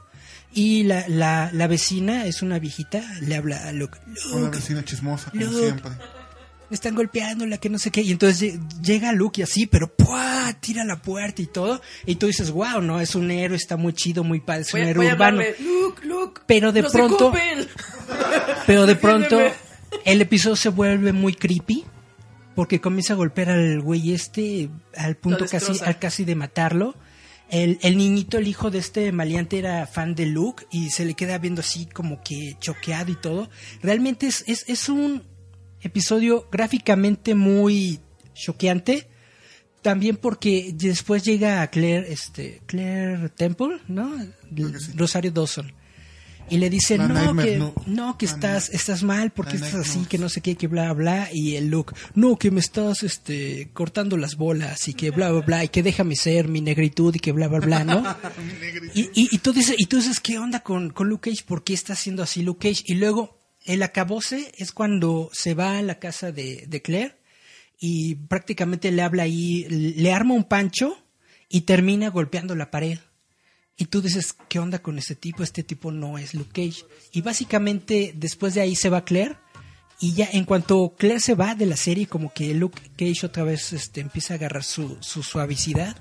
Y 0.52 0.82
la, 0.84 1.04
la, 1.08 1.50
la 1.52 1.66
vecina 1.66 2.26
es 2.26 2.42
una 2.42 2.58
viejita, 2.58 3.02
le 3.20 3.36
habla 3.36 3.68
a 3.68 3.72
Luke, 3.72 3.98
Una 4.32 4.50
vecina 4.50 4.84
chismosa, 4.84 5.30
como 5.30 5.44
Luke. 5.44 5.58
siempre. 5.58 5.90
Me 6.70 6.74
están 6.74 6.94
golpeando, 6.94 7.44
la 7.46 7.58
que 7.58 7.68
no 7.68 7.78
sé 7.78 7.90
qué. 7.90 8.00
Y 8.00 8.12
entonces 8.12 8.54
lle- 8.54 8.82
llega 8.82 9.12
Luke 9.12 9.40
y 9.40 9.44
así, 9.44 9.66
pero 9.66 9.92
¡pua! 9.94 10.54
tira 10.60 10.84
la 10.84 11.02
puerta 11.02 11.42
y 11.42 11.46
todo. 11.46 11.80
Y 12.06 12.14
tú 12.14 12.26
dices, 12.28 12.50
wow, 12.50 12.80
no, 12.80 13.00
es 13.00 13.14
un 13.14 13.30
héroe, 13.30 13.56
está 13.56 13.76
muy 13.76 13.92
chido, 13.92 14.24
muy 14.24 14.40
padre, 14.40 14.62
es 14.62 14.72
un 14.74 14.80
Voy, 14.80 14.86
a- 14.86 14.90
héroe 14.90 15.12
urbano. 15.12 15.42
Luke, 15.60 16.06
Luke. 16.06 16.40
Pero 16.46 16.72
de 16.72 16.82
pronto- 16.84 17.26
ocupen". 17.28 17.66
Pero 18.66 18.86
de 18.86 18.96
pronto 18.96 19.38
el 20.04 20.22
episodio 20.22 20.56
se 20.56 20.68
vuelve 20.68 21.12
muy 21.12 21.34
creepy 21.34 21.84
porque 22.54 22.80
comienza 22.80 23.14
a 23.14 23.16
golpear 23.16 23.50
al 23.50 23.80
güey 23.80 24.12
este 24.12 24.68
al 24.96 25.16
punto 25.16 25.46
casi, 25.46 25.72
al 25.84 25.98
casi 25.98 26.24
de 26.24 26.34
matarlo. 26.34 26.94
El, 27.48 27.78
el 27.82 27.96
niñito, 27.96 28.38
el 28.38 28.46
hijo 28.46 28.70
de 28.70 28.78
este 28.78 29.10
maleante, 29.10 29.58
era 29.58 29.84
fan 29.88 30.14
de 30.14 30.26
Luke 30.26 30.66
y 30.70 30.90
se 30.90 31.04
le 31.04 31.14
queda 31.14 31.36
viendo 31.38 31.62
así 31.62 31.86
como 31.86 32.22
que 32.22 32.56
choqueado 32.60 33.10
y 33.10 33.16
todo. 33.16 33.50
Realmente 33.82 34.28
es, 34.28 34.44
es, 34.46 34.64
es 34.68 34.88
un 34.88 35.24
episodio 35.82 36.48
gráficamente 36.50 37.34
muy 37.34 38.00
choqueante. 38.34 39.08
También 39.82 40.16
porque 40.16 40.72
después 40.74 41.24
llega 41.24 41.62
a 41.62 41.68
Claire, 41.68 42.12
este, 42.12 42.60
Claire 42.66 43.30
Temple, 43.30 43.78
¿no? 43.88 44.10
Sí. 44.18 44.92
Rosario 44.94 45.30
Dawson. 45.30 45.72
Y 46.50 46.58
le 46.58 46.68
dice, 46.68 46.98
no, 46.98 47.36
que, 47.36 47.58
no. 47.58 47.72
no, 47.86 48.18
que 48.18 48.26
estás, 48.26 48.70
estás 48.70 49.04
mal, 49.04 49.30
porque 49.30 49.54
estás 49.54 49.74
así, 49.76 50.00
que 50.06 50.18
no 50.18 50.28
sé 50.28 50.40
qué, 50.40 50.56
que 50.56 50.66
bla, 50.66 50.92
bla, 50.92 51.28
y 51.32 51.54
el 51.54 51.68
look, 51.68 51.94
no, 52.16 52.36
que 52.36 52.50
me 52.50 52.58
estás, 52.58 53.04
este, 53.04 53.70
cortando 53.72 54.16
las 54.16 54.34
bolas, 54.34 54.88
y 54.88 54.94
que 54.94 55.12
bla, 55.12 55.30
bla, 55.30 55.42
bla, 55.42 55.64
y 55.64 55.68
que 55.68 55.84
déjame 55.84 56.16
ser 56.16 56.48
mi 56.48 56.60
negritud, 56.60 57.14
y 57.14 57.20
que 57.20 57.30
bla, 57.30 57.46
bla, 57.46 57.60
bla, 57.60 57.84
¿no? 57.84 58.02
y, 58.94 59.02
y, 59.02 59.28
y 59.30 59.38
tú 59.38 59.52
dices, 59.52 59.76
y 59.78 59.86
tú 59.86 59.98
dices, 59.98 60.18
¿qué 60.18 60.40
onda 60.40 60.58
con, 60.58 60.90
con 60.90 61.08
Luke 61.08 61.30
Cage? 61.30 61.44
¿Por 61.46 61.62
qué 61.62 61.72
está 61.72 61.92
haciendo 61.92 62.24
así 62.24 62.42
Luke 62.42 62.68
Cage? 62.68 62.82
Y 62.84 62.94
luego, 62.96 63.39
el 63.64 63.82
acabose 63.82 64.52
es 64.56 64.72
cuando 64.72 65.30
se 65.32 65.54
va 65.54 65.78
a 65.78 65.82
la 65.82 65.98
casa 65.98 66.32
de, 66.32 66.64
de 66.66 66.82
Claire, 66.82 67.16
y 67.78 68.14
prácticamente 68.14 68.92
le 68.92 69.02
habla 69.02 69.22
ahí, 69.22 69.66
le 69.68 70.12
arma 70.12 70.34
un 70.34 70.44
pancho, 70.44 70.98
y 71.48 71.62
termina 71.62 72.08
golpeando 72.08 72.54
la 72.54 72.70
pared. 72.70 72.98
Y 73.76 73.86
tú 73.86 74.00
dices, 74.02 74.36
¿qué 74.48 74.58
onda 74.58 74.80
con 74.80 74.98
este 74.98 75.16
tipo? 75.16 75.42
Este 75.42 75.62
tipo 75.64 75.90
no 75.90 76.16
es 76.18 76.34
Luke 76.34 76.52
Cage. 76.52 76.84
Y 77.12 77.22
básicamente 77.22 78.12
después 78.14 78.54
de 78.54 78.60
ahí 78.60 78.76
se 78.76 78.90
va 78.90 79.04
Claire. 79.04 79.36
Y 79.98 80.12
ya 80.12 80.28
en 80.32 80.44
cuanto 80.44 80.94
Claire 80.96 81.18
se 81.18 81.34
va 81.34 81.54
de 81.54 81.66
la 81.66 81.76
serie, 81.76 82.06
como 82.06 82.32
que 82.32 82.54
Luke 82.54 82.80
Cage 82.96 83.26
otra 83.26 83.42
vez 83.42 83.72
este, 83.72 84.00
empieza 84.00 84.34
a 84.34 84.36
agarrar 84.36 84.64
su, 84.64 84.98
su 85.00 85.22
suavicidad. 85.22 85.96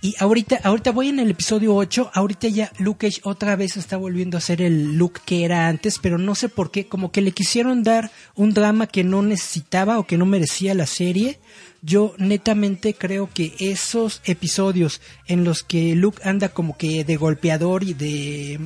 Y 0.00 0.14
ahorita, 0.20 0.60
ahorita 0.62 0.92
voy 0.92 1.08
en 1.08 1.18
el 1.18 1.30
episodio 1.30 1.74
8, 1.74 2.12
ahorita 2.14 2.46
ya 2.46 2.70
Luke 2.78 3.08
Cage 3.08 3.20
otra 3.24 3.56
vez 3.56 3.76
está 3.76 3.96
volviendo 3.96 4.38
a 4.38 4.40
ser 4.40 4.62
el 4.62 4.96
Luke 4.96 5.20
que 5.24 5.44
era 5.44 5.66
antes, 5.66 5.98
pero 5.98 6.18
no 6.18 6.36
sé 6.36 6.48
por 6.48 6.70
qué, 6.70 6.86
como 6.86 7.10
que 7.10 7.20
le 7.20 7.32
quisieron 7.32 7.82
dar 7.82 8.12
un 8.36 8.54
drama 8.54 8.86
que 8.86 9.02
no 9.02 9.22
necesitaba 9.22 9.98
o 9.98 10.06
que 10.06 10.16
no 10.16 10.24
merecía 10.24 10.74
la 10.74 10.86
serie. 10.86 11.40
Yo 11.82 12.14
netamente 12.16 12.94
creo 12.94 13.28
que 13.34 13.54
esos 13.58 14.22
episodios 14.24 15.00
en 15.26 15.42
los 15.42 15.64
que 15.64 15.96
Luke 15.96 16.22
anda 16.22 16.50
como 16.50 16.76
que 16.76 17.02
de 17.02 17.16
golpeador 17.16 17.82
y 17.82 17.94
de... 17.94 18.60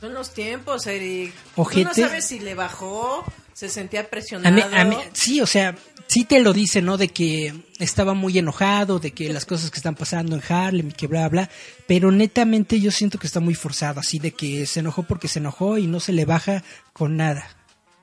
Son 0.00 0.14
los 0.14 0.34
tiempos, 0.34 0.86
Eric. 0.86 1.32
Ojete. 1.56 1.82
Tú 1.82 2.00
no 2.00 2.08
sabes 2.08 2.26
si 2.26 2.38
le 2.38 2.54
bajó, 2.54 3.24
se 3.56 3.70
sentía 3.70 4.00
A 4.02 4.04
presionado. 4.04 4.54
mí- 4.54 4.62
a 4.76 4.84
mí- 4.84 4.96
sí, 5.14 5.40
o 5.40 5.46
sea, 5.46 5.74
sí 6.08 6.24
te 6.24 6.40
lo 6.40 6.52
dice, 6.52 6.82
¿no? 6.82 6.98
De 6.98 7.08
que 7.08 7.54
estaba 7.78 8.12
muy 8.12 8.36
enojado, 8.38 8.98
de 8.98 9.12
que 9.12 9.32
las 9.32 9.46
cosas 9.46 9.70
que 9.70 9.78
están 9.78 9.94
pasando 9.94 10.36
en 10.36 10.42
Harlem 10.46 10.88
y 10.88 10.92
que 10.92 11.06
bla, 11.06 11.26
bla, 11.30 11.48
pero 11.86 12.10
netamente 12.12 12.78
yo 12.80 12.90
siento 12.90 13.18
que 13.18 13.26
está 13.26 13.40
muy 13.40 13.54
forzado, 13.54 14.00
así 14.00 14.18
de 14.18 14.32
que 14.32 14.66
se 14.66 14.80
enojó 14.80 15.04
porque 15.04 15.26
se 15.28 15.38
enojó 15.38 15.78
y 15.78 15.86
no 15.86 16.00
se 16.00 16.12
le 16.12 16.26
baja 16.26 16.62
con 16.92 17.16
nada. 17.16 17.48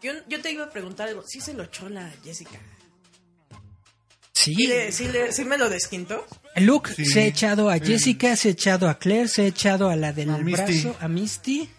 Yo, 0.02 0.12
yo 0.28 0.42
te 0.42 0.52
iba 0.52 0.66
a 0.66 0.70
preguntar 0.72 1.08
algo. 1.10 1.24
¿Sí 1.28 1.40
se 1.40 1.54
lo 1.54 1.64
echó 1.64 1.88
la 1.88 2.12
Jessica? 2.24 2.60
Sí. 4.34 4.56
¿Sí, 4.56 4.66
le- 4.68 4.92
sí 4.92 5.08
le- 5.08 5.32
sí 5.32 5.46
me 5.46 5.58
lo 5.58 5.70
desquintó? 5.70 6.26
Luke 6.56 6.92
Sí. 6.96 7.06
se 7.06 7.22
ha 7.22 7.26
echado 7.26 7.70
a 7.70 7.78
Sí. 7.78 7.86
Jessica, 7.86 8.36
se 8.36 8.48
ha 8.50 8.52
echado 8.52 8.90
a 8.90 8.98
Claire, 8.98 9.28
se 9.28 9.44
ha 9.44 9.46
echado 9.46 9.90
a 9.90 9.96
la 9.96 10.12
del 10.12 10.32
A 10.32 10.38
Misty. 10.40 10.62
brazo, 10.82 10.98
a 11.00 11.08
Misty. 11.08 11.70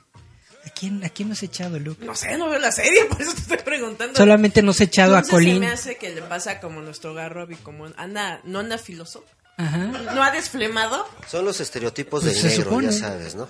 ¿A 0.66 0.70
quién, 0.70 1.04
¿A 1.04 1.08
quién 1.10 1.28
no 1.28 1.34
se 1.34 1.46
ha 1.46 1.48
echado 1.48 1.78
Luke? 1.78 2.04
No 2.04 2.14
sé, 2.14 2.36
no 2.38 2.48
veo 2.48 2.58
la 2.58 2.72
serie, 2.72 3.04
por 3.10 3.20
eso 3.20 3.34
te 3.34 3.40
estoy 3.42 3.58
preguntando. 3.58 4.16
Solamente 4.16 4.62
no 4.62 4.72
se 4.72 4.84
ha 4.84 4.86
echado 4.86 5.14
a 5.14 5.18
Entonces, 5.18 5.38
se 5.38 5.44
Colin. 5.50 5.60
me 5.60 5.68
hace 5.68 5.96
que 5.96 6.10
le 6.14 6.22
pasa 6.22 6.60
como 6.60 6.80
nuestro 6.80 7.12
Garrobi, 7.14 7.56
como 7.56 7.86
anda, 7.96 8.40
no 8.44 8.60
anda 8.60 8.78
filoso, 8.78 9.24
Ajá. 9.56 9.78
no 9.86 10.22
ha 10.22 10.30
desflemado, 10.30 11.06
Son 11.28 11.44
los 11.44 11.60
estereotipos 11.60 12.22
Pues 12.22 12.32
del 12.34 12.42
se 12.42 12.48
negro, 12.48 12.64
supone. 12.70 12.86
ya 12.86 12.92
sabes, 12.92 13.34
¿no? 13.34 13.46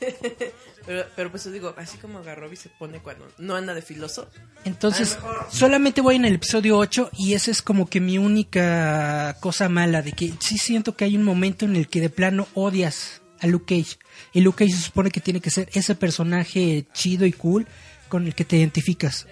pero, 0.86 1.06
pero 1.16 1.30
pues 1.30 1.44
yo 1.44 1.50
digo, 1.50 1.74
así 1.76 1.98
como 1.98 2.22
Garrobi 2.22 2.56
se 2.56 2.68
pone 2.70 3.00
cuando 3.00 3.26
no 3.38 3.56
anda 3.56 3.74
de 3.74 3.82
filoso. 3.82 4.28
Entonces, 4.64 5.16
A 5.22 5.46
solamente 5.50 6.00
voy 6.00 6.16
en 6.16 6.24
el 6.24 6.34
episodio 6.34 6.76
8 6.78 7.10
y 7.16 7.34
esa 7.34 7.50
es 7.50 7.62
como 7.62 7.88
que 7.88 8.00
mi 8.00 8.18
única 8.18 9.36
cosa 9.40 9.68
mala, 9.68 10.02
de 10.02 10.12
que 10.12 10.32
sí 10.40 10.58
siento 10.58 10.96
que 10.96 11.04
hay 11.04 11.16
un 11.16 11.24
momento 11.24 11.64
en 11.64 11.76
el 11.76 11.88
que 11.88 12.00
de 12.00 12.10
plano 12.10 12.48
odias 12.54 13.22
a 13.40 13.46
Luke 13.46 13.76
Cage. 13.76 13.98
Y 14.32 14.40
Luke 14.42 14.64
Cage 14.64 14.76
se 14.76 14.82
supone 14.82 15.10
que 15.10 15.20
tiene 15.20 15.40
que 15.40 15.50
ser 15.50 15.68
ese 15.72 15.94
personaje 15.94 16.86
chido 16.92 17.26
y 17.26 17.32
cool 17.32 17.66
con 18.08 18.26
el 18.26 18.34
que 18.34 18.44
te 18.44 18.56
identificas. 18.56 19.26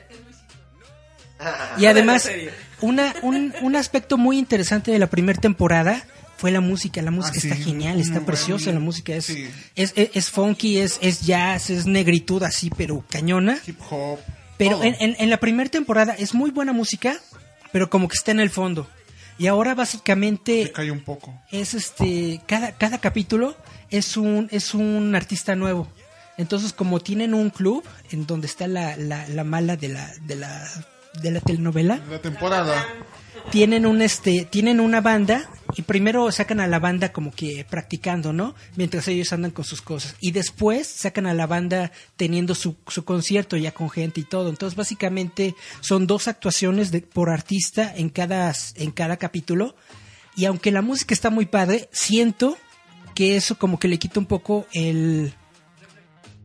Y 1.78 1.84
además, 1.86 2.30
una, 2.80 3.14
un, 3.22 3.52
un 3.60 3.76
aspecto 3.76 4.16
muy 4.16 4.38
interesante 4.38 4.90
de 4.90 4.98
la 4.98 5.08
primera 5.08 5.38
temporada 5.40 6.06
fue 6.38 6.50
la 6.50 6.60
música. 6.60 7.02
La 7.02 7.10
música 7.10 7.36
Ah, 7.38 7.40
sí, 7.40 7.48
está 7.48 7.62
genial, 7.62 8.00
está 8.00 8.20
preciosa. 8.24 8.72
La 8.72 8.80
música 8.80 9.14
es, 9.14 9.26
Sí. 9.26 9.46
es, 9.74 9.92
es, 9.96 10.10
es 10.14 10.30
funky, 10.30 10.78
es, 10.78 10.98
es 11.02 11.20
jazz, 11.22 11.68
es 11.70 11.86
negritud 11.86 12.42
así, 12.42 12.70
pero 12.76 13.04
cañona. 13.10 13.58
Hip 13.66 13.78
hop. 13.90 14.18
Pero 14.56 14.82
en- 14.82 14.96
en 14.98 15.28
la 15.30 15.36
primera 15.36 15.68
temporada 15.68 16.14
es 16.14 16.32
muy 16.34 16.50
buena 16.50 16.72
música, 16.72 17.18
pero 17.72 17.90
como 17.90 18.08
que 18.08 18.14
está 18.16 18.30
en 18.30 18.40
el 18.40 18.48
fondo. 18.48 18.88
Y 19.38 19.46
ahora 19.48 19.74
básicamente 19.74 20.64
Se 20.64 20.72
cae 20.72 20.90
un 20.90 21.04
poco. 21.04 21.34
es 21.50 21.74
este 21.74 22.40
cada 22.46 22.72
cada 22.72 22.98
capítulo 22.98 23.56
es 23.90 24.16
un 24.16 24.48
es 24.50 24.74
un 24.74 25.14
artista 25.14 25.54
nuevo. 25.54 25.88
Entonces 26.38 26.72
como 26.72 27.00
tienen 27.00 27.34
un 27.34 27.50
club 27.50 27.84
en 28.10 28.26
donde 28.26 28.46
está 28.46 28.66
la, 28.66 28.96
la, 28.96 29.26
la 29.28 29.44
mala 29.44 29.76
de 29.76 29.88
la 29.88 30.12
de 30.26 30.36
la 30.36 30.66
de 31.22 31.30
la 31.30 31.40
telenovela, 31.40 32.00
La 32.10 32.20
temporada. 32.20 32.86
tienen 33.50 33.86
un 33.86 34.02
este 34.02 34.46
tienen 34.50 34.80
una 34.80 35.00
banda 35.00 35.48
y 35.74 35.82
primero 35.82 36.30
sacan 36.32 36.60
a 36.60 36.66
la 36.66 36.78
banda 36.78 37.12
como 37.12 37.32
que 37.32 37.66
practicando, 37.68 38.32
¿no? 38.32 38.54
Mientras 38.76 39.08
ellos 39.08 39.32
andan 39.32 39.50
con 39.50 39.64
sus 39.64 39.82
cosas 39.82 40.16
y 40.20 40.30
después 40.32 40.86
sacan 40.86 41.26
a 41.26 41.34
la 41.34 41.46
banda 41.46 41.92
teniendo 42.16 42.54
su, 42.54 42.76
su 42.86 43.04
concierto 43.04 43.56
ya 43.56 43.72
con 43.72 43.90
gente 43.90 44.20
y 44.20 44.24
todo. 44.24 44.48
Entonces 44.48 44.76
básicamente 44.76 45.54
son 45.80 46.06
dos 46.06 46.28
actuaciones 46.28 46.90
de, 46.90 47.02
por 47.02 47.30
artista 47.30 47.92
en 47.94 48.08
cada 48.08 48.54
en 48.76 48.90
cada 48.90 49.16
capítulo 49.16 49.74
y 50.36 50.44
aunque 50.44 50.70
la 50.70 50.82
música 50.82 51.14
está 51.14 51.30
muy 51.30 51.46
padre, 51.46 51.88
siento 51.92 52.56
que 53.14 53.36
eso 53.36 53.58
como 53.58 53.78
que 53.78 53.88
le 53.88 53.98
quita 53.98 54.20
un 54.20 54.26
poco 54.26 54.66
el 54.72 55.34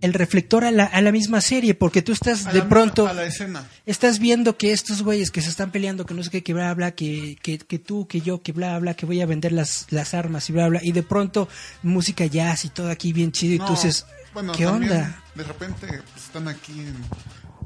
el 0.02 0.14
reflector 0.14 0.64
a 0.66 0.72
la, 0.72 0.86
a 0.86 1.02
la 1.02 1.12
misma 1.12 1.42
serie 1.42 1.74
porque 1.76 2.02
tú 2.02 2.12
estás 2.12 2.46
A 2.48 2.52
de 2.54 2.60
la- 2.60 2.70
pronto 2.70 3.08
A 3.08 3.14
la 3.14 3.24
escena. 3.26 3.68
estás 3.86 4.20
viendo 4.20 4.58
que 4.58 4.72
estos 4.72 5.02
güeyes 5.04 5.32
que 5.32 5.42
se 5.42 5.50
están 5.50 5.72
peleando, 5.72 6.06
que 6.06 6.14
no 6.14 6.24
sé 6.24 6.30
qué, 6.30 6.44
que 6.44 6.54
bla, 6.54 6.74
bla, 6.74 6.92
que, 6.92 7.38
que, 7.42 7.58
que 7.60 7.80
tú, 7.80 8.08
que 8.08 8.22
yo, 8.22 8.42
que 8.42 8.52
bla, 8.52 8.78
bla, 8.80 8.94
que 8.96 9.06
voy 9.06 9.22
a 9.22 9.26
vender 9.26 9.52
las, 9.52 9.88
las 9.92 10.14
armas 10.14 10.50
y 10.50 10.54
bla, 10.54 10.68
bla, 10.68 10.80
y 10.84 10.92
de 10.92 11.04
pronto 11.04 11.48
música 11.84 12.26
jazz 12.26 12.66
y 12.66 12.70
todo 12.70 12.90
aquí 12.90 13.14
bien 13.14 13.32
chido, 13.32 13.56
y 13.56 13.60
No, 13.60 13.66
tú 13.68 13.74
dices, 13.74 14.06
bueno, 14.34 14.52
¿qué 14.54 14.66
onda? 14.68 15.24
De 15.36 15.44
repente 15.44 15.88
pues, 15.88 16.26
están 16.26 16.48
aquí 16.48 16.72
en- 16.80 17.06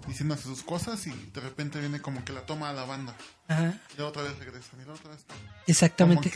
diciéndose 0.08 0.44
sus 0.44 0.62
cosas 0.62 1.08
y 1.08 1.12
de 1.34 1.42
repente 1.42 1.80
viene 1.80 2.00
como 2.00 2.24
que 2.24 2.32
la 2.32 2.42
toma 2.42 2.70
a 2.70 2.74
la 2.74 2.84
banda. 2.86 3.15
Ajá, 3.48 3.74
Y 3.98 4.01
otra 4.01 4.22
vez 4.22 4.38
regresan. 4.38 4.80
Y 4.80 4.84
otra 4.89 5.10
vez. 5.10 5.20
exactamente. 5.65 6.32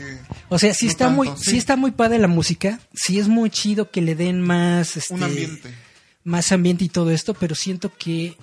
O 0.49 0.57
sea, 0.57 0.73
sí 0.73 0.85
no 0.85 0.91
está 0.91 1.05
tanto, 1.05 1.15
muy, 1.23 1.27
sí. 1.37 1.51
sí 1.51 1.57
está 1.57 1.75
muy 1.75 1.91
padre 1.91 2.17
la 2.19 2.27
música, 2.27 2.79
sí 2.95 3.19
es 3.19 3.27
muy 3.27 3.49
chido 3.51 3.91
que 3.91 4.01
le 4.01 4.15
den 4.15 4.41
más, 4.41 4.97
este, 4.97 5.13
Un 5.13 5.23
ambiente. 5.23 5.71
Más 6.23 6.51
ambiente 6.51 6.83
y 6.83 6.89
todo 6.89 7.11
esto, 7.11 7.33
pero 7.33 7.55
siento 7.55 7.91
que 7.97 8.35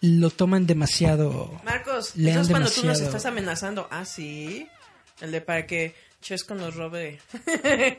lo 0.00 0.30
toman 0.30 0.66
demasiado. 0.66 1.60
Marcos, 1.64 2.16
Le 2.16 2.30
eso 2.30 2.40
es 2.40 2.48
cuando 2.48 2.70
tú 2.70 2.84
nos 2.86 3.00
estás 3.00 3.26
amenazando. 3.26 3.86
Ah, 3.90 4.04
sí. 4.04 4.66
El 5.20 5.32
de 5.32 5.40
para 5.40 5.66
que 5.66 5.94
Chesco 6.22 6.54
nos 6.54 6.74
robe 6.74 7.18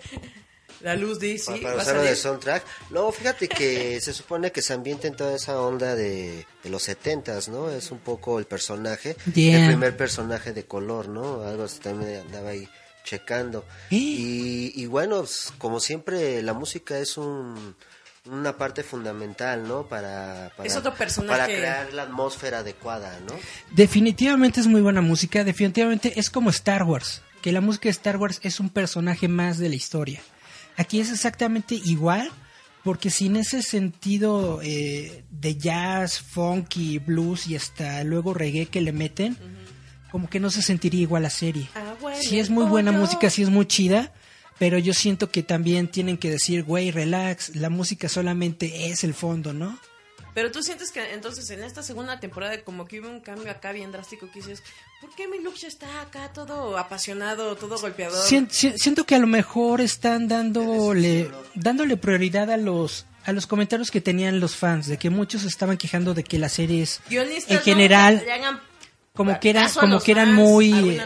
la 0.81 0.96
luz 0.96 1.20
de 1.20 1.38
sí. 1.38 1.60
para 1.62 1.75
usarlo 1.75 2.01
de 2.03 2.15
soundtrack. 2.15 2.63
No, 2.89 3.12
fíjate 3.12 3.48
que 3.48 4.01
se 4.01 4.13
supone 4.13 4.51
que 4.51 4.62
se 4.63 4.74
ambienta 4.74 5.08
en 5.08 5.15
toda 5.15 5.36
esa 5.36 5.60
onda 5.62 5.96
de, 5.96 6.46
de 6.63 6.70
los 6.70 6.84
setentas, 6.84 7.50
¿no? 7.50 7.70
Es 7.70 7.91
un 7.91 8.00
poco 8.00 8.39
el 8.39 8.46
personaje, 8.46 9.15
Yeah. 9.34 9.62
el 9.65 9.67
primer 9.67 9.96
personaje 9.96 10.53
de 10.53 10.65
color, 10.65 11.08
¿no? 11.08 11.43
Algo 11.43 11.65
así 11.65 11.79
también 11.79 12.22
andaba 12.22 12.50
ahí 12.50 12.67
checando. 13.03 13.65
¿Eh? 13.91 13.96
Y, 13.96 14.74
y 14.75 14.86
bueno, 14.88 15.20
pues, 15.20 15.53
como 15.60 15.79
siempre, 15.79 16.41
la 16.41 16.53
música 16.53 16.98
es 16.98 17.17
un 17.17 17.75
una 18.29 18.55
parte 18.55 18.83
fundamental, 18.83 19.67
¿no? 19.67 19.87
Para, 19.87 20.51
para, 20.55 20.67
Es 20.67 20.75
otro 20.75 20.93
personaje. 20.93 21.31
para 21.39 21.45
crear 21.45 21.93
la 21.93 22.03
atmósfera 22.03 22.59
adecuada, 22.59 23.19
¿no? 23.27 23.33
Definitivamente 23.71 24.59
es 24.59 24.67
muy 24.67 24.81
buena 24.81 25.01
música, 25.01 25.43
definitivamente 25.43 26.19
es 26.19 26.29
como 26.29 26.49
Star 26.51 26.83
Wars, 26.83 27.21
que 27.41 27.51
la 27.51 27.61
música 27.61 27.83
de 27.83 27.91
Star 27.91 28.17
Wars 28.17 28.39
es 28.43 28.59
un 28.59 28.69
personaje 28.69 29.27
más 29.27 29.57
de 29.57 29.69
la 29.69 29.75
historia. 29.75 30.21
Aquí 30.77 30.99
es 30.99 31.11
exactamente 31.11 31.75
igual, 31.75 32.31
porque 32.83 33.09
sin 33.09 33.35
ese 33.35 33.61
sentido 33.63 34.59
eh, 34.63 35.23
de 35.31 35.55
jazz, 35.55 36.19
funky, 36.19 36.99
blues 36.99 37.47
y 37.47 37.55
hasta 37.55 38.03
luego 38.03 38.33
reggae 38.33 38.67
que 38.67 38.81
le 38.81 38.91
meten, 38.91 39.37
como 40.11 40.29
que 40.29 40.39
no 40.39 40.49
se 40.49 40.61
sentiría 40.61 41.01
igual 41.01 41.23
la 41.23 41.29
serie. 41.29 41.69
Ah, 41.75 41.95
bueno, 41.99 42.17
Sí 42.21 42.39
es 42.39 42.49
muy 42.49 42.65
buena 42.65 42.91
música, 42.91 43.29
sí 43.29 43.41
es 43.41 43.49
muy 43.49 43.65
chida, 43.65 44.11
pero 44.62 44.77
yo 44.77 44.94
siento 44.94 45.32
que 45.32 45.41
también 45.41 45.88
tienen 45.88 46.20
que 46.20 46.30
decir, 46.30 46.63
güey, 46.63 46.91
relax, 46.91 47.56
la 47.56 47.72
música 47.72 48.08
solamente 48.08 48.91
es 48.91 49.03
el 49.03 49.15
fondo, 49.15 49.53
¿no? 49.53 49.75
Pero 50.36 50.51
tú 50.51 50.62
sientes 50.62 50.91
que 50.91 51.13
entonces 51.15 51.50
en 51.50 51.63
esta 51.63 51.82
segunda 51.82 52.20
temporada 52.20 52.62
como 52.63 52.86
que 52.86 53.00
hubo 53.00 53.10
un 53.10 53.22
cambio 53.22 53.50
acá 53.50 53.72
bien 53.72 53.91
drástico 53.91 54.27
que 54.32 54.38
dices, 54.38 54.62
¿por 55.01 55.10
qué 55.15 55.27
mi 55.27 55.39
look 55.39 55.56
ya 55.56 55.68
está 55.68 56.01
acá 56.01 56.32
todo 56.32 56.77
apasionado, 56.77 57.56
todo 57.56 57.80
golpeador? 57.80 58.24
Si- 58.24 58.46
siento 58.77 59.03
que 59.08 59.15
a 59.15 59.20
lo 59.20 59.25
mejor 59.25 59.82
están 59.82 60.27
dándole 60.27 61.32
dándole 61.56 61.98
prioridad 61.98 62.51
a 62.51 62.58
los 62.58 63.08
a 63.25 63.32
los 63.34 63.48
comentarios 63.48 63.89
que 63.89 64.00
tenían 64.00 64.39
los 64.39 64.56
fans 64.56 64.86
de 64.86 64.98
que 64.98 65.10
muchos 65.10 65.44
estaban 65.44 65.77
quejando 65.77 66.13
de 66.13 66.24
que 66.24 66.38
las 66.38 66.53
series 66.53 67.01
Guionistas, 67.10 67.50
en 67.50 67.56
no, 67.58 67.63
general 67.63 68.24
como 69.15 69.39
que 69.39 69.50
eran 69.50 69.72
como 69.72 70.00
que 70.00 70.12
eran 70.12 70.27
fans, 70.36 70.38
muy 70.39 71.01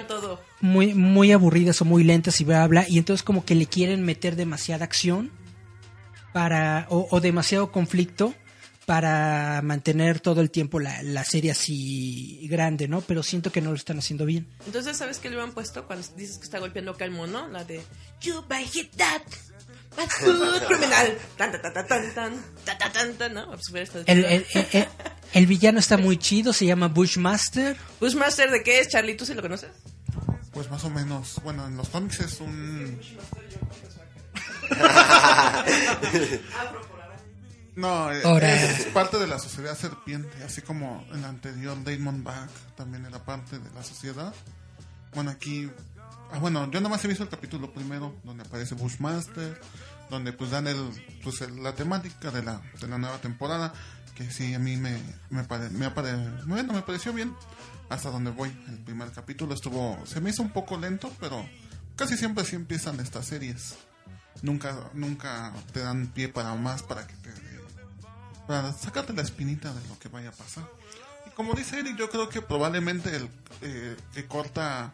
muy, 0.66 0.94
muy 0.94 1.32
aburridas 1.32 1.82
o 1.82 1.86
muy 1.86 2.04
lentas 2.04 2.42
y 2.42 2.44
bla, 2.44 2.68
bla, 2.68 2.86
y 2.88 2.98
entonces 2.98 3.24
como 3.24 3.46
que 3.46 3.56
le 3.56 3.68
quieren 3.68 4.04
meter 4.04 4.36
demasiada 4.36 4.84
acción 4.84 5.32
para, 6.34 6.88
o, 6.90 7.22
demasiado 7.22 7.72
conflicto 7.72 8.34
para 8.86 9.62
mantener 9.64 10.20
todo 10.20 10.42
el 10.42 10.52
tiempo 10.52 10.80
la, 10.80 11.02
la, 11.02 11.24
serie 11.24 11.52
así 11.52 12.46
grande, 12.50 12.88
¿no? 12.88 13.02
Pero 13.02 13.24
siento 13.24 13.52
que 13.52 13.62
no 13.62 13.70
lo 13.72 13.76
están 13.78 13.98
haciendo 13.98 14.26
bien. 14.26 14.48
Entonces, 14.66 14.98
¿sabes 14.98 15.18
qué 15.20 15.30
le 15.30 15.42
han 15.42 15.54
puesto 15.54 15.88
cuando 15.88 16.06
dices 16.16 16.38
que 16.38 16.44
está 16.44 16.60
golpeando 16.60 16.96
al 17.00 17.12
mono? 17.12 17.48
La 17.48 17.64
de 17.64 17.82
You 18.22 18.44
by 18.48 18.66
hit 18.66 18.92
that. 18.98 19.22
Criminal. 20.68 21.18
El, 25.34 25.46
villano 25.48 25.80
está 25.80 25.98
muy 25.98 26.18
chido, 26.18 26.54
se 26.54 26.66
llama 26.66 26.88
Bushmaster. 26.88 27.78
¿Bushmaster 28.00 28.52
de 28.52 28.64
qué 28.64 28.80
es, 28.80 28.90
Charlie? 28.90 29.16
¿Tú 29.16 29.26
sí 29.26 29.34
lo 29.34 29.42
conoces? 29.42 29.70
Pues 30.56 30.72
más 30.72 30.84
o 30.86 30.90
menos. 30.90 31.40
Bueno, 31.44 31.68
en 31.68 31.78
los 31.78 31.90
cómics 31.90 32.20
es 32.22 32.40
un. 32.42 33.00
No, 37.76 38.10
eh, 38.10 38.22
Ahora. 38.24 38.54
es 38.56 38.86
parte 38.86 39.18
de 39.20 39.28
la 39.28 39.38
sociedad 39.38 39.78
serpiente, 39.78 40.42
así 40.46 40.62
como 40.62 41.06
en 41.12 41.22
la 41.24 41.28
anterior 41.28 41.76
Damon 41.84 42.24
Back 42.24 42.50
también 42.78 43.06
era 43.06 43.20
parte 43.26 43.60
de 43.60 43.70
la 43.74 43.84
sociedad. 43.84 44.34
Bueno, 45.14 45.32
aquí 45.32 45.70
ah, 46.32 46.40
bueno, 46.40 46.72
yo 46.72 46.80
nomás 46.80 47.04
he 47.04 47.10
visto 47.10 47.24
el 47.24 47.30
capítulo 47.30 47.74
primero, 47.74 48.16
donde 48.24 48.44
aparece 48.44 48.76
Bushmaster, 48.76 49.60
donde 50.10 50.32
pues 50.32 50.52
dan 50.52 50.68
el, 50.68 50.90
pues 51.22 51.42
el- 51.42 51.62
la 51.62 51.74
temática 51.76 52.32
de 52.32 52.44
la, 52.44 52.62
de 52.80 52.88
la 52.88 52.98
nueva 52.98 53.18
temporada, 53.18 53.74
que 54.16 54.32
sí, 54.32 54.54
a 54.54 54.60
mí 54.60 54.78
me, 54.78 54.98
me, 55.30 55.44
pare- 55.44 55.70
me, 55.70 55.86
apare- 55.86 56.44
bueno, 56.46 56.74
me 56.74 56.82
pareció 56.82 57.14
bien 57.14 57.36
hasta 57.90 58.10
donde 58.10 58.32
voy. 58.32 58.50
El 58.68 58.80
primer 58.80 59.12
capítulo 59.12 59.54
estuvo, 59.54 60.02
se 60.06 60.22
me 60.22 60.30
hizo 60.32 60.42
un 60.42 60.52
poco 60.52 60.78
lento, 60.78 61.12
pero 61.20 61.48
casi 61.96 62.18
siempre 62.18 62.44
así 62.44 62.56
empiezan 62.56 63.00
estas 63.00 63.28
series. 63.28 63.76
Nunca, 64.42 64.90
nunca 64.94 65.54
te 65.74 65.82
dan 65.82 66.08
pie 66.08 66.30
para 66.30 66.54
más, 66.56 66.84
para 66.84 67.06
que 67.08 67.14
te, 67.16 67.32
para 68.48 68.72
sacarte 68.74 69.14
la 69.14 69.22
espinita 69.22 69.74
de 69.74 69.88
lo 69.88 69.98
que 70.00 70.10
vaya 70.10 70.30
a 70.30 70.34
pasar. 70.34 70.68
Y 71.26 71.30
como 71.32 71.54
dice 71.54 71.80
Eric, 71.80 71.98
yo 71.98 72.10
creo 72.10 72.30
que 72.30 72.42
probablemente 72.42 73.16
el 73.16 73.30
eh, 73.62 73.96
que 74.14 74.26
corta 74.26 74.94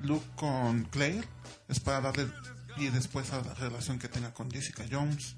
Luke 0.00 0.26
con 0.36 0.84
Claire 0.84 1.26
es 1.68 1.80
para 1.80 2.00
darle 2.00 2.28
y 2.76 2.88
después 2.88 3.32
a 3.32 3.40
la 3.40 3.54
relación 3.54 3.98
que 3.98 4.08
tenga 4.08 4.32
con 4.34 4.50
Jessica 4.50 4.84
Jones. 4.90 5.36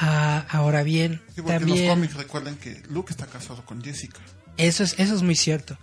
Ah, 0.00 0.46
ahora 0.48 0.82
bien, 0.82 1.20
Sí, 1.34 1.42
porque 1.42 1.56
en 1.56 1.60
los 1.60 1.68
también 1.68 1.88
cómics 1.90 2.14
recuerden 2.14 2.56
que 2.56 2.82
Luke 2.88 3.12
está 3.12 3.26
casado 3.26 3.64
con 3.64 3.82
Jessica. 3.82 4.18
eso 4.56 4.82
es 4.82 4.98
eso 4.98 5.14
es 5.14 5.22
muy 5.22 5.36
cierto. 5.36 5.76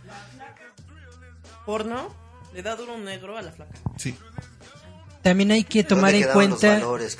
Porno 1.65 2.13
le 2.53 2.63
da 2.63 2.75
duro 2.75 2.95
un 2.95 3.03
negro 3.05 3.37
a 3.37 3.41
la 3.41 3.51
flaca. 3.51 3.77
Sí. 3.97 4.15
También 5.21 5.51
hay 5.51 5.63
que 5.65 5.83
tomar 5.83 6.11
¿Dónde 6.13 6.27
en 6.27 6.33
cuenta 6.33 6.73
valores, 6.75 7.17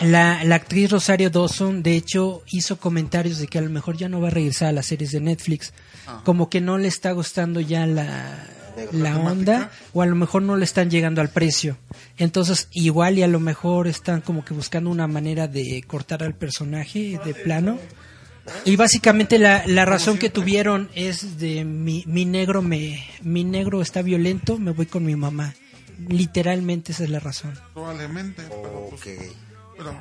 la, 0.00 0.42
la 0.44 0.54
actriz 0.54 0.90
Rosario 0.90 1.28
Dawson, 1.28 1.82
de 1.82 1.94
hecho, 1.96 2.42
hizo 2.50 2.78
comentarios 2.78 3.38
de 3.38 3.46
que 3.46 3.58
a 3.58 3.60
lo 3.62 3.68
mejor 3.68 3.96
ya 3.96 4.08
no 4.08 4.20
va 4.20 4.28
a 4.28 4.30
regresar 4.30 4.68
a 4.68 4.72
las 4.72 4.86
series 4.86 5.12
de 5.12 5.20
Netflix. 5.20 5.72
Ah. 6.06 6.22
Como 6.24 6.48
que 6.48 6.60
no 6.62 6.78
le 6.78 6.88
está 6.88 7.12
gustando 7.12 7.60
ya 7.60 7.86
la. 7.86 8.46
La 8.92 9.18
onda, 9.18 9.70
o 9.92 10.02
a 10.02 10.06
lo 10.06 10.16
mejor 10.16 10.42
no 10.42 10.56
le 10.56 10.64
están 10.64 10.90
llegando 10.90 11.20
al 11.20 11.30
precio. 11.30 11.78
Entonces, 12.16 12.68
igual 12.72 13.18
y 13.18 13.22
a 13.22 13.28
lo 13.28 13.40
mejor 13.40 13.86
están 13.86 14.20
como 14.20 14.44
que 14.44 14.54
buscando 14.54 14.90
una 14.90 15.06
manera 15.06 15.48
de 15.48 15.82
cortar 15.86 16.22
al 16.22 16.34
personaje 16.34 17.20
de 17.24 17.34
plano. 17.34 17.78
Y 18.64 18.76
básicamente 18.76 19.38
la, 19.38 19.64
la 19.66 19.84
razón 19.84 20.18
que 20.18 20.30
tuvieron 20.30 20.90
es 20.94 21.38
de 21.38 21.64
mi, 21.64 22.04
mi 22.06 22.24
negro 22.24 22.62
me 22.62 23.04
mi 23.22 23.44
negro 23.44 23.80
está 23.82 24.02
violento, 24.02 24.58
me 24.58 24.72
voy 24.72 24.86
con 24.86 25.04
mi 25.04 25.14
mamá. 25.14 25.54
Literalmente 26.08 26.92
esa 26.92 27.04
es 27.04 27.10
la 27.10 27.20
razón. 27.20 27.58
Probablemente. 27.74 28.42
Pero, 28.48 28.86
pues, 28.90 29.02
pero 29.76 29.94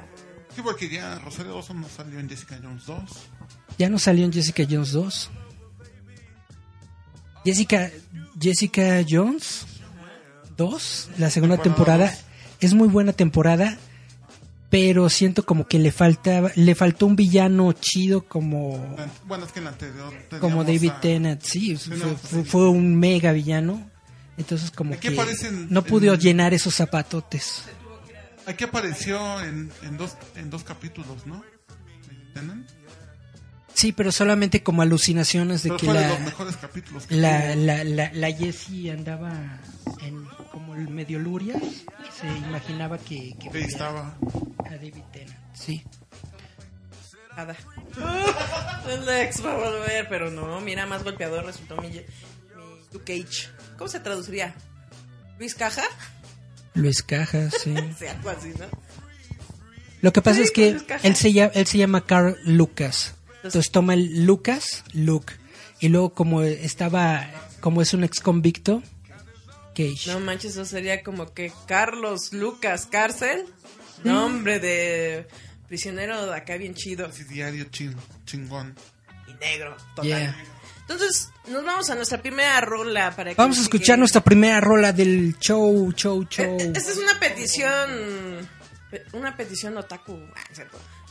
sí, 0.55 0.62
porque 0.63 0.89
ya 0.89 1.19
Rosario 1.19 1.53
Dawson 1.53 1.81
no 1.81 1.89
salió 1.89 2.19
en 2.19 2.29
Jessica 2.29 2.59
Jones 2.62 2.86
2. 2.86 3.03
Ya 3.77 3.89
no 3.89 4.00
salió 4.00 4.25
en 4.25 4.33
Jessica 4.33 4.63
Jones 4.69 4.91
2. 4.93 5.29
Jessica 7.45 7.91
Jessica 8.39 9.03
Jones 9.08 9.65
2, 10.58 11.10
la 11.17 11.29
segunda 11.29 11.58
Temporada 11.58 12.13
es 12.60 12.74
muy 12.74 12.88
buena 12.88 13.13
temporada, 13.13 13.77
pero 14.69 15.10
siento 15.10 15.46
como 15.46 15.67
que 15.67 15.79
le 15.79 15.91
faltaba 15.91 16.51
le 16.55 16.75
faltó 16.75 17.05
un 17.05 17.15
villano 17.15 17.72
chido 17.74 18.22
como 18.27 18.96
Bueno, 19.25 19.46
es 19.46 19.51
que 19.51 19.60
en 19.60 19.65
la 19.65 19.72
anterior. 19.72 20.13
como 20.39 20.63
David 20.63 20.89
a- 20.91 21.01
Tennant, 21.01 21.41
sí, 21.41 21.75
fue, 22.46 22.69
un 22.69 22.96
mega 22.96 23.31
villano. 23.31 23.89
Entonces 24.38 24.72
como 24.72 24.98
que 25.00 25.10
aparecen 25.10 25.67
no 25.69 25.84
pudo 25.84 26.13
en- 26.13 26.19
llenar 26.19 26.53
esos 26.53 26.75
zapatotes. 26.75 27.63
Aquí 28.46 28.63
apareció 28.63 29.41
en, 29.41 29.69
en, 29.84 29.98
dos, 29.98 30.15
en 30.36 30.50
dos 30.50 30.63
capítulos, 30.63 31.25
¿no? 31.27 31.43
¿Entienden? 32.27 32.65
Sí, 33.79 33.93
pero 33.93 34.12
solamente 34.12 34.62
como 34.62 34.81
alucinaciones 34.81 35.63
de 35.63 35.69
Pero 35.69 35.79
que 35.79 35.86
fue 35.86 35.95
de 35.95 36.01
la 36.01 36.09
los 36.09 36.19
mejores 36.19 36.57
capítulos. 36.57 37.05
que 37.07 37.15
la, 37.15 37.55
la, 37.55 37.86
la, 37.86 38.12
la 38.13 38.31
Jessie 38.33 38.91
andaba 38.91 39.31
en 40.01 40.25
como 40.51 40.75
el 40.75 40.89
medio 40.89 41.17
luria 41.17 41.55
se 42.19 42.27
imaginaba 42.27 42.98
que, 42.98 43.36
que 43.39 43.59
estaba. 43.62 44.17
a 44.65 44.69
David 44.71 44.95
Tennant 45.13 45.39
sí 45.53 45.81
Nada. 47.38 47.55
El 48.89 49.07
ex 49.24 49.45
va 49.45 49.53
a 49.53 49.55
volver, 49.55 50.09
pero 50.09 50.29
no, 50.29 50.59
mira, 50.59 50.86
más 50.86 51.05
golpeador 51.05 51.45
resultó 51.45 51.77
mi, 51.77 51.88
mi 51.88 52.01
Luke 52.91 53.05
Cage. 53.24 53.48
¿Cómo 53.77 53.88
se 53.88 54.01
traduciría? 54.01 54.53
¿Luis 55.39 55.55
Caja? 55.55 55.83
Luis 56.74 57.01
Cajas 57.01 57.53
sí 57.63 57.74
Sí, 57.98 58.07
algo 58.07 58.29
así, 58.29 58.50
¿no? 58.59 58.65
lo 60.01 60.12
que 60.12 60.21
pasa 60.21 60.38
Sí, 60.39 60.43
es 60.43 60.51
que 60.51 60.77
él 61.03 61.15
se 61.15 61.31
llama 61.31 61.51
él 61.55 61.65
se 61.65 61.77
llama 61.77 62.05
Carl 62.05 62.36
Lucas 62.43 63.15
entonces 63.43 63.72
toma 63.72 63.93
el 63.93 64.25
Lucas 64.25 64.84
Luke 64.93 65.34
y 65.79 65.89
luego 65.89 66.13
como 66.13 66.42
estaba 66.44 67.29
como 67.61 67.81
es 67.81 67.94
un 67.94 68.03
ex 68.03 68.20
convicto 68.20 68.81
Cage 69.75 70.07
No 70.07 70.20
manches, 70.20 70.53
eso 70.53 70.66
sería 70.66 71.03
como 71.03 71.33
que 71.33 71.51
Carlos 71.68 72.33
Lucas 72.33 72.87
Cárcel. 72.92 73.46
Nombre 74.03 74.59
de 74.59 75.27
prisionero 75.68 76.25
de 76.25 76.35
acá 76.35 76.55
bien 76.57 76.74
chido. 76.74 77.07
Diario 77.29 77.66
chin- 77.66 77.96
chingón. 78.25 78.75
Y 79.27 79.33
negro, 79.35 79.75
total. 79.96 80.05
Yeah. 80.05 80.35
Entonces, 80.81 81.29
nos 81.50 81.63
vamos 81.63 81.90
a 81.90 81.96
nuestra 81.96 82.22
primera 82.22 82.59
rola 82.61 83.16
para 83.16 83.29
que 83.31 83.35
vamos 83.35 83.59
a 83.59 83.61
escuchar 83.61 84.00
nuestra 84.00 84.22
primera 84.22 84.59
rola 84.59 84.92
del 84.92 85.37
show 85.40 85.92
show 85.96 86.25
show 86.29 86.57
Eh, 86.59 86.74
Esta 86.75 86.92
es 86.92 86.98
una 86.98 87.20
petición. 87.20 88.50
pe- 88.90 89.05
Una 89.13 89.37
petición 89.37 89.77
otaku. 89.77 90.18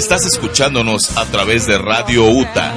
Estás 0.00 0.24
escuchándonos 0.24 1.14
a 1.18 1.26
través 1.26 1.66
de 1.66 1.76
Radio 1.76 2.24
UTA. 2.24 2.72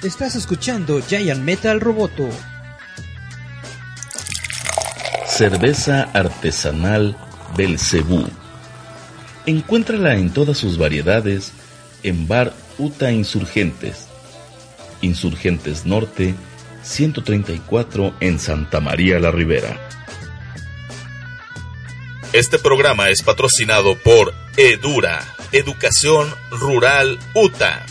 Estás 0.00 0.36
escuchando 0.36 1.00
Giant 1.00 1.42
Metal 1.42 1.80
Roboto. 1.80 2.28
Cerveza 5.36 6.04
artesanal 6.12 7.16
Belcebú. 7.56 8.24
Encuéntrala 9.46 10.14
en 10.14 10.32
todas 10.32 10.56
sus 10.56 10.78
variedades 10.78 11.50
en 12.04 12.28
Bar 12.28 12.52
Uta 12.78 13.10
Insurgentes. 13.10 14.06
Insurgentes 15.00 15.86
Norte, 15.86 16.36
134 16.84 18.14
en 18.20 18.38
Santa 18.38 18.78
María 18.78 19.18
la 19.18 19.32
Ribera. 19.32 19.76
Este 22.32 22.60
programa 22.60 23.08
es 23.08 23.24
patrocinado 23.24 23.98
por 24.04 24.32
Edura, 24.56 25.18
Educación 25.50 26.32
Rural 26.52 27.18
UTA. 27.34 27.84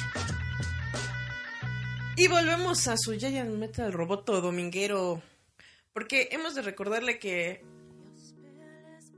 Y 2.15 2.29
volvemos 2.29 2.87
a 2.87 2.95
su 2.95 3.11
Giant 3.19 3.49
Metal 3.55 3.91
Roboto 3.91 4.39
Dominguero. 4.39 5.32
Porque 5.93 6.29
hemos 6.31 6.55
de 6.55 6.61
recordarle 6.61 7.19
que. 7.19 7.63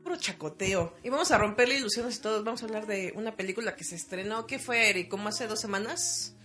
Puro 0.03 0.17
chacoteo. 0.17 0.95
Y 1.03 1.09
vamos 1.09 1.31
a 1.31 1.37
romperle 1.37 1.77
ilusiones 1.77 2.17
y 2.17 2.21
todos. 2.21 2.43
Vamos 2.43 2.61
a 2.61 2.65
hablar 2.65 2.85
de 2.85 3.11
una 3.15 3.35
película 3.35 3.75
que 3.75 3.83
se 3.83 3.95
estrenó. 3.95 4.45
¿Qué 4.45 4.59
fue, 4.59 4.89
Eric? 4.89 5.07
¿Cómo 5.07 5.29
hace 5.29 5.47
dos 5.47 5.59
semanas? 5.59 6.35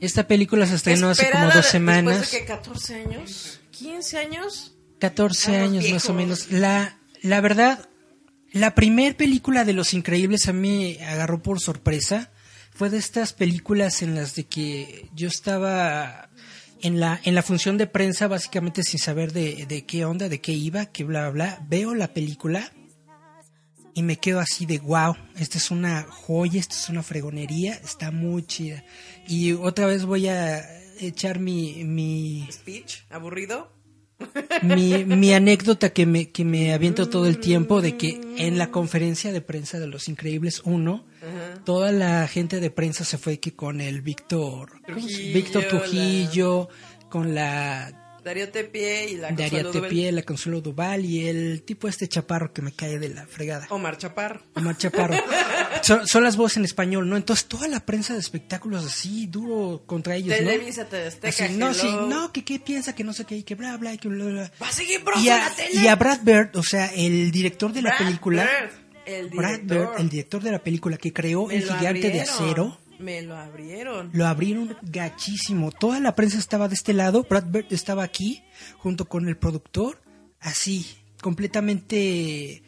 Esta 0.00 0.26
película 0.26 0.66
se 0.66 0.76
estrenó 0.76 1.08
hace 1.10 1.22
como 1.22 1.34
Esperada 1.34 1.54
dos 1.54 1.66
semanas. 1.66 2.18
Después 2.20 2.32
de 2.32 2.38
que 2.40 2.44
14 2.46 2.94
años. 2.94 3.60
15 3.70 4.18
años. 4.18 4.76
14 5.00 5.40
Estamos 5.52 5.68
años 5.70 5.90
más 5.90 6.10
o 6.10 6.14
viejos. 6.14 6.48
menos. 6.48 6.52
La, 6.52 6.98
la 7.22 7.40
verdad, 7.40 7.88
la 8.52 8.74
primer 8.74 9.16
película 9.16 9.64
de 9.64 9.72
Los 9.72 9.94
Increíbles 9.94 10.48
a 10.48 10.52
mí 10.52 10.98
agarró 10.98 11.42
por 11.42 11.60
sorpresa. 11.60 12.30
Fue 12.72 12.88
de 12.88 12.98
estas 12.98 13.32
películas 13.32 14.02
en 14.02 14.14
las 14.14 14.34
de 14.34 14.44
que 14.44 15.08
yo 15.14 15.28
estaba 15.28 16.30
en 16.82 17.00
la, 17.00 17.20
en 17.24 17.34
la 17.34 17.42
función 17.42 17.78
de 17.78 17.86
prensa 17.86 18.28
básicamente 18.28 18.82
sin 18.82 19.00
saber 19.00 19.32
de, 19.32 19.66
de 19.66 19.86
qué 19.86 20.04
onda, 20.04 20.28
de 20.28 20.40
qué 20.40 20.52
iba, 20.52 20.86
que 20.86 21.04
bla, 21.04 21.30
bla, 21.30 21.56
bla. 21.56 21.66
Veo 21.68 21.94
la 21.94 22.12
película 22.12 22.72
y 23.94 24.02
me 24.02 24.16
quedo 24.16 24.40
así 24.40 24.66
de 24.66 24.78
wow, 24.78 25.16
esta 25.36 25.58
es 25.58 25.70
una 25.70 26.02
joya, 26.02 26.60
esta 26.60 26.74
es 26.74 26.88
una 26.88 27.02
fregonería, 27.02 27.74
está 27.74 28.10
muy 28.10 28.44
chida. 28.44 28.84
Y 29.28 29.52
otra 29.52 29.86
vez 29.86 30.04
voy 30.04 30.28
a 30.28 30.60
echar 30.98 31.38
mi, 31.38 31.84
mi, 31.84 32.48
Speech. 32.50 33.04
Aburrido. 33.10 33.81
Mi, 34.62 35.04
mi 35.04 35.32
anécdota 35.32 35.90
que 35.90 36.06
me, 36.06 36.30
que 36.30 36.44
me 36.44 36.72
aviento 36.72 37.08
todo 37.08 37.26
el 37.26 37.38
tiempo 37.38 37.80
de 37.80 37.96
que 37.96 38.20
en 38.38 38.58
la 38.58 38.70
conferencia 38.70 39.32
de 39.32 39.40
prensa 39.40 39.78
de 39.78 39.86
Los 39.86 40.08
Increíbles 40.08 40.62
1, 40.64 41.04
toda 41.64 41.92
la 41.92 42.26
gente 42.28 42.60
de 42.60 42.70
prensa 42.70 43.04
se 43.04 43.18
fue 43.18 43.38
que 43.38 43.54
con 43.54 43.80
el 43.80 44.02
Víctor 44.02 44.70
¿cómo 44.84 45.00
se- 45.00 45.06
Trujillo, 45.08 45.34
Víctor 45.34 45.64
Trujillo, 45.64 46.68
con 47.08 47.34
la 47.34 48.01
Darío 48.22 48.48
Tepié 48.50 49.10
y 49.10 49.16
la 49.16 49.34
Consuelo 49.34 49.72
Duval. 49.72 49.88
Tepié, 49.90 50.12
la 50.12 50.22
Consuelo 50.22 50.60
Duval 50.60 51.04
y 51.04 51.26
el 51.26 51.62
tipo 51.62 51.88
este 51.88 52.08
chaparro 52.08 52.52
que 52.52 52.62
me 52.62 52.72
cae 52.72 52.98
de 52.98 53.08
la 53.08 53.26
fregada. 53.26 53.66
Omar 53.70 53.98
Chaparro. 53.98 54.42
Omar 54.54 54.76
Chaparro. 54.76 55.14
son, 55.82 56.06
son 56.06 56.22
las 56.22 56.36
voces 56.36 56.58
en 56.58 56.64
español, 56.64 57.08
¿no? 57.08 57.16
Entonces 57.16 57.46
toda 57.46 57.66
la 57.68 57.80
prensa 57.80 58.14
de 58.14 58.20
espectáculos 58.20 58.84
así, 58.84 59.26
duro 59.26 59.82
contra 59.86 60.14
ellos, 60.16 60.30
¿no? 60.30 60.36
Televisa, 60.36 60.86
Así, 61.22 61.44
no, 61.54 61.74
sí, 61.74 61.88
no, 62.08 62.32
que 62.32 62.44
qué 62.44 62.58
piensa, 62.60 62.94
que 62.94 63.04
no 63.04 63.12
sé 63.12 63.24
qué, 63.24 63.36
y 63.36 63.42
que 63.42 63.54
bla, 63.54 63.76
bla, 63.76 63.94
y 63.94 63.98
que 63.98 64.08
bla, 64.08 64.24
bla. 64.24 64.52
Va 64.62 64.68
a 64.68 64.72
seguir 64.72 65.02
bronce 65.02 65.24
Y 65.24 65.28
a, 65.30 65.36
la 65.38 65.54
tele. 65.54 65.80
y 65.80 65.86
a 65.86 65.96
Brad 65.96 66.20
Bird, 66.22 66.56
o 66.56 66.62
sea, 66.62 66.86
el 66.94 67.30
director 67.30 67.72
de 67.72 67.82
la 67.82 67.90
Brad 67.90 67.98
película, 68.06 68.44
Bird, 68.44 68.70
el 69.06 69.28
Brad 69.30 69.50
director. 69.60 69.78
Bird, 69.90 70.00
el 70.00 70.08
director 70.08 70.42
de 70.42 70.52
la 70.52 70.58
película 70.60 70.96
que 70.96 71.12
creó 71.12 71.46
Me 71.46 71.56
el 71.56 71.62
gigante 71.64 72.10
de 72.10 72.20
acero, 72.20 72.78
Me 73.02 73.22
lo 73.22 73.36
abrieron. 73.36 74.10
lo 74.12 74.26
abrieron 74.26 74.76
gachísimo. 74.82 75.72
Toda 75.72 76.00
la 76.00 76.14
prensa 76.14 76.38
estaba 76.38 76.68
de 76.68 76.74
este 76.74 76.92
lado, 76.92 77.26
Brad 77.28 77.46
Bird 77.46 77.66
estaba 77.70 78.04
aquí, 78.04 78.42
junto 78.78 79.06
con 79.06 79.28
el 79.28 79.36
productor, 79.36 80.00
así, 80.40 80.86
completamente 81.20 82.62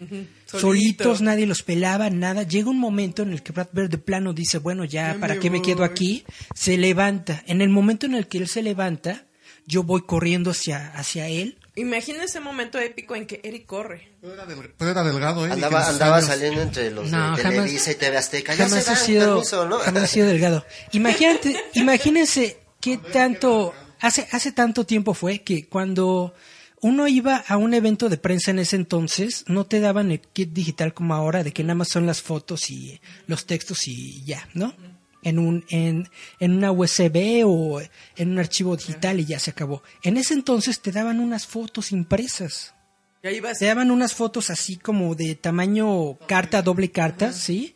Solito. 0.47 0.61
solitos, 0.61 1.21
nadie 1.21 1.47
los 1.47 1.63
pelaba, 1.63 2.11
nada. 2.11 2.43
Llega 2.43 2.71
un 2.71 2.79
momento 2.79 3.23
en 3.23 3.33
el 3.33 3.43
que 3.43 3.53
Brad 3.53 3.69
Bird 3.73 3.91
de 3.91 3.99
plano 3.99 4.33
dice, 4.33 4.59
bueno, 4.59 4.85
ya, 4.85 5.17
¿para 5.21 5.39
qué 5.39 5.51
me 5.51 5.63
quedo 5.63 5.85
aquí? 5.85 6.25
Se 6.55 6.77
levanta. 6.79 7.43
En 7.47 7.61
el 7.61 7.69
momento 7.69 8.07
en 8.07 8.15
el 8.15 8.27
que 8.27 8.39
él 8.39 8.49
se 8.49 8.63
levanta, 8.63 9.27
yo 9.67 9.83
voy 9.83 10.03
corriendo 10.03 10.51
hacia, 10.51 10.89
hacia 10.93 11.29
él. 11.29 11.59
Imagina 11.77 12.23
ese 12.25 12.39
momento 12.39 12.79
épico 12.79 13.17
en 13.17 13.27
que 13.27 13.41
Eric 13.43 13.67
corre. 13.67 14.13
Pero 14.21 14.35
era, 14.35 14.47
del- 14.47 14.73
pero 14.79 14.91
era 14.93 15.03
delgado, 15.03 15.47
¿eh? 15.47 15.51
Andaba, 15.51 15.89
andaba 15.89 16.23
saliendo 16.23 16.63
entre 16.63 16.91
los 16.93 17.11
No, 17.11 17.37
de 17.37 17.43
jamás- 17.43 17.63
Televisa 17.65 17.91
y 17.91 17.95
TV 17.97 18.17
Azteca. 18.17 18.55
Ya 18.55 18.69
Jamás 18.69 18.85
se 18.85 18.91
ha 18.93 18.97
sido, 18.97 19.35
permiso, 19.35 19.67
¿no? 19.67 19.79
jamás 19.81 20.03
ha 20.05 20.07
sido 20.07 20.27
delgado. 20.29 20.65
Imagínate, 20.93 21.57
imagínense 21.75 22.59
qué 22.81 22.99
tanto, 22.99 23.75
hace, 24.01 24.29
hace 24.31 24.53
tanto 24.53 24.87
tiempo 24.87 25.15
fue 25.15 25.43
que 25.43 25.67
cuando 25.69 26.35
uno 26.81 27.09
iba 27.09 27.37
a 27.49 27.57
un 27.57 27.75
evento 27.75 28.09
de 28.09 28.19
prensa 28.19 28.53
en 28.53 28.61
ese 28.61 28.77
entonces, 28.77 29.45
no 29.49 29.65
te 29.65 29.81
daban 29.81 30.13
el 30.13 30.21
kit 30.21 30.51
digital 30.53 30.95
como 30.95 31.15
ahora, 31.15 31.43
de 31.43 31.53
que 31.53 31.65
nada 31.65 31.75
más 31.75 31.89
son 31.89 32.07
las 32.07 32.23
fotos 32.23 32.71
y 32.71 33.01
los 33.27 33.47
textos 33.47 33.89
y 33.89 34.23
ya, 34.25 34.49
¿no? 34.55 34.75
En, 35.25 35.39
un, 35.39 35.65
en, 35.71 36.09
en 36.39 36.53
una 36.53 36.71
USB 36.71 37.43
o 37.45 37.81
en 38.17 38.31
un 38.31 38.39
archivo 38.39 38.77
digital 38.77 39.19
y 39.19 39.25
ya 39.25 39.39
se 39.39 39.51
acabó. 39.51 39.83
En 40.03 40.17
ese 40.17 40.35
entonces 40.35 40.81
te 40.81 40.93
daban 40.93 41.19
unas 41.19 41.47
fotos 41.47 41.91
impresas. 41.91 42.75
Se 43.55 43.65
daban 43.65 43.91
unas 43.91 44.13
fotos 44.13 44.51
así 44.51 44.77
como 44.77 45.15
de 45.15 45.35
tamaño 45.35 46.19
carta, 46.27 46.61
doble 46.61 46.91
carta, 46.91 47.33
¿sí? 47.33 47.75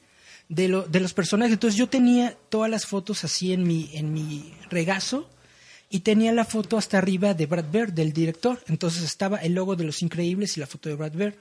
De, 0.50 0.68
lo, 0.68 0.82
de 0.82 1.00
los 1.00 1.14
personajes. 1.14 1.54
Entonces 1.54 1.78
yo 1.78 1.88
tenía 1.88 2.37
todas 2.50 2.70
las 2.70 2.84
fotos 2.84 3.24
así 3.24 3.54
en 3.54 3.62
mi, 3.62 3.88
en 3.94 4.12
mi 4.12 4.52
regazo 4.68 5.30
y 5.88 6.00
tenía 6.00 6.32
la 6.32 6.44
foto 6.44 6.76
hasta 6.76 6.98
arriba 6.98 7.32
de 7.32 7.46
Brad 7.46 7.70
Bird, 7.72 7.92
del 7.94 8.12
director. 8.12 8.62
Entonces 8.68 9.02
estaba 9.02 9.38
el 9.38 9.54
logo 9.54 9.74
de 9.74 9.84
Los 9.84 10.02
Increíbles 10.02 10.56
y 10.56 10.61
la 10.61 10.66
foto 10.66 10.90
de 10.90 10.96
Brad 10.96 11.12
Bird. 11.12 11.34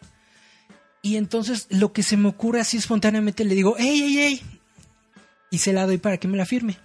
Y 1.01 1.17
entonces 1.17 1.67
lo 1.69 1.91
que 1.91 2.01
se 2.01 2.15
me 2.15 2.29
ocurre 2.29 2.61
así 2.61 2.77
espontáneamente 2.77 3.43
le 3.43 3.55
digo, 3.55 3.77
¡ey, 3.77 4.01
ey, 4.03 4.19
ey! 4.19 4.41
Y 5.49 5.59
se 5.59 5.73
la 5.73 5.85
doy 5.85 5.97
para 5.97 6.17
que 6.17 6.27
me 6.27 6.37
la 6.37 6.45
firme. 6.45 6.77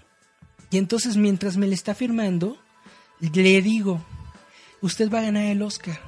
Y 0.71 0.79
entonces 0.79 1.17
mientras 1.17 1.57
me 1.57 1.67
la 1.67 1.75
está 1.75 1.95
firmando, 1.95 2.57
le 3.21 3.61
digo, 3.63 4.05
usted 4.81 5.11
va 5.11 5.19
a 5.19 5.23
ganar 5.23 5.45
el 5.45 5.61
Oscar 5.63 6.01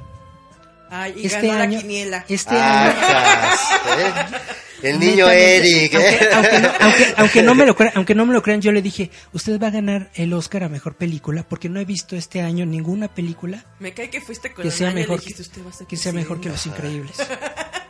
Ay, 0.91 1.15
y 1.17 1.27
este 1.27 1.47
ganó 1.49 1.61
año, 1.63 1.73
la 1.77 1.81
quiniela. 1.83 2.25
este 2.29 2.55
año, 2.57 2.93
¿eh? 3.99 4.13
El 4.83 4.99
niño 5.01 5.29
Eric, 5.29 5.95
¿eh? 5.95 6.29
Aunque, 6.33 6.35
aunque 6.35 6.61
no, 6.61 6.69
aunque- 6.81 7.15
aunque 7.17 7.43
no 7.43 7.55
me 7.55 7.67
lo 7.67 7.75
crean, 7.77 7.93
aunque 7.97 8.15
no 8.15 8.27
me 8.27 8.33
lo 8.33 8.43
crean, 8.43 8.61
yo 8.61 8.71
le 8.73 8.81
dije, 8.83 9.11
usted 9.33 9.61
va 9.61 9.67
a 9.69 9.71
ganar 9.71 10.11
el 10.15 10.33
Oscar 10.33 10.65
a 10.65 10.69
mejor 10.69 10.95
película 10.97 11.43
porque 11.43 11.69
no 11.69 11.81
he 11.81 11.85
visto 11.85 12.17
este 12.17 12.41
año 12.43 12.65
ninguna 12.67 13.09
película 13.09 13.65
Me 13.81 13.93
cae 13.93 14.09
que 14.11 14.21
fuiste 14.21 14.53
con 14.53 14.63
que 14.63 14.69
el 14.69 14.75
sea 14.75 14.91
mejor 14.93 15.19
dijiste, 15.21 15.43
que, 15.43 15.49
"Usted 15.49 15.65
va 15.67 15.71
a 15.71 15.73
ser 15.73 15.87
que 15.87 15.97
sea 15.97 16.13
mejor 16.13 16.41
que 16.41 16.49
presidente". 16.51 16.83
Los 16.83 16.93
Increíbles. 16.95 17.17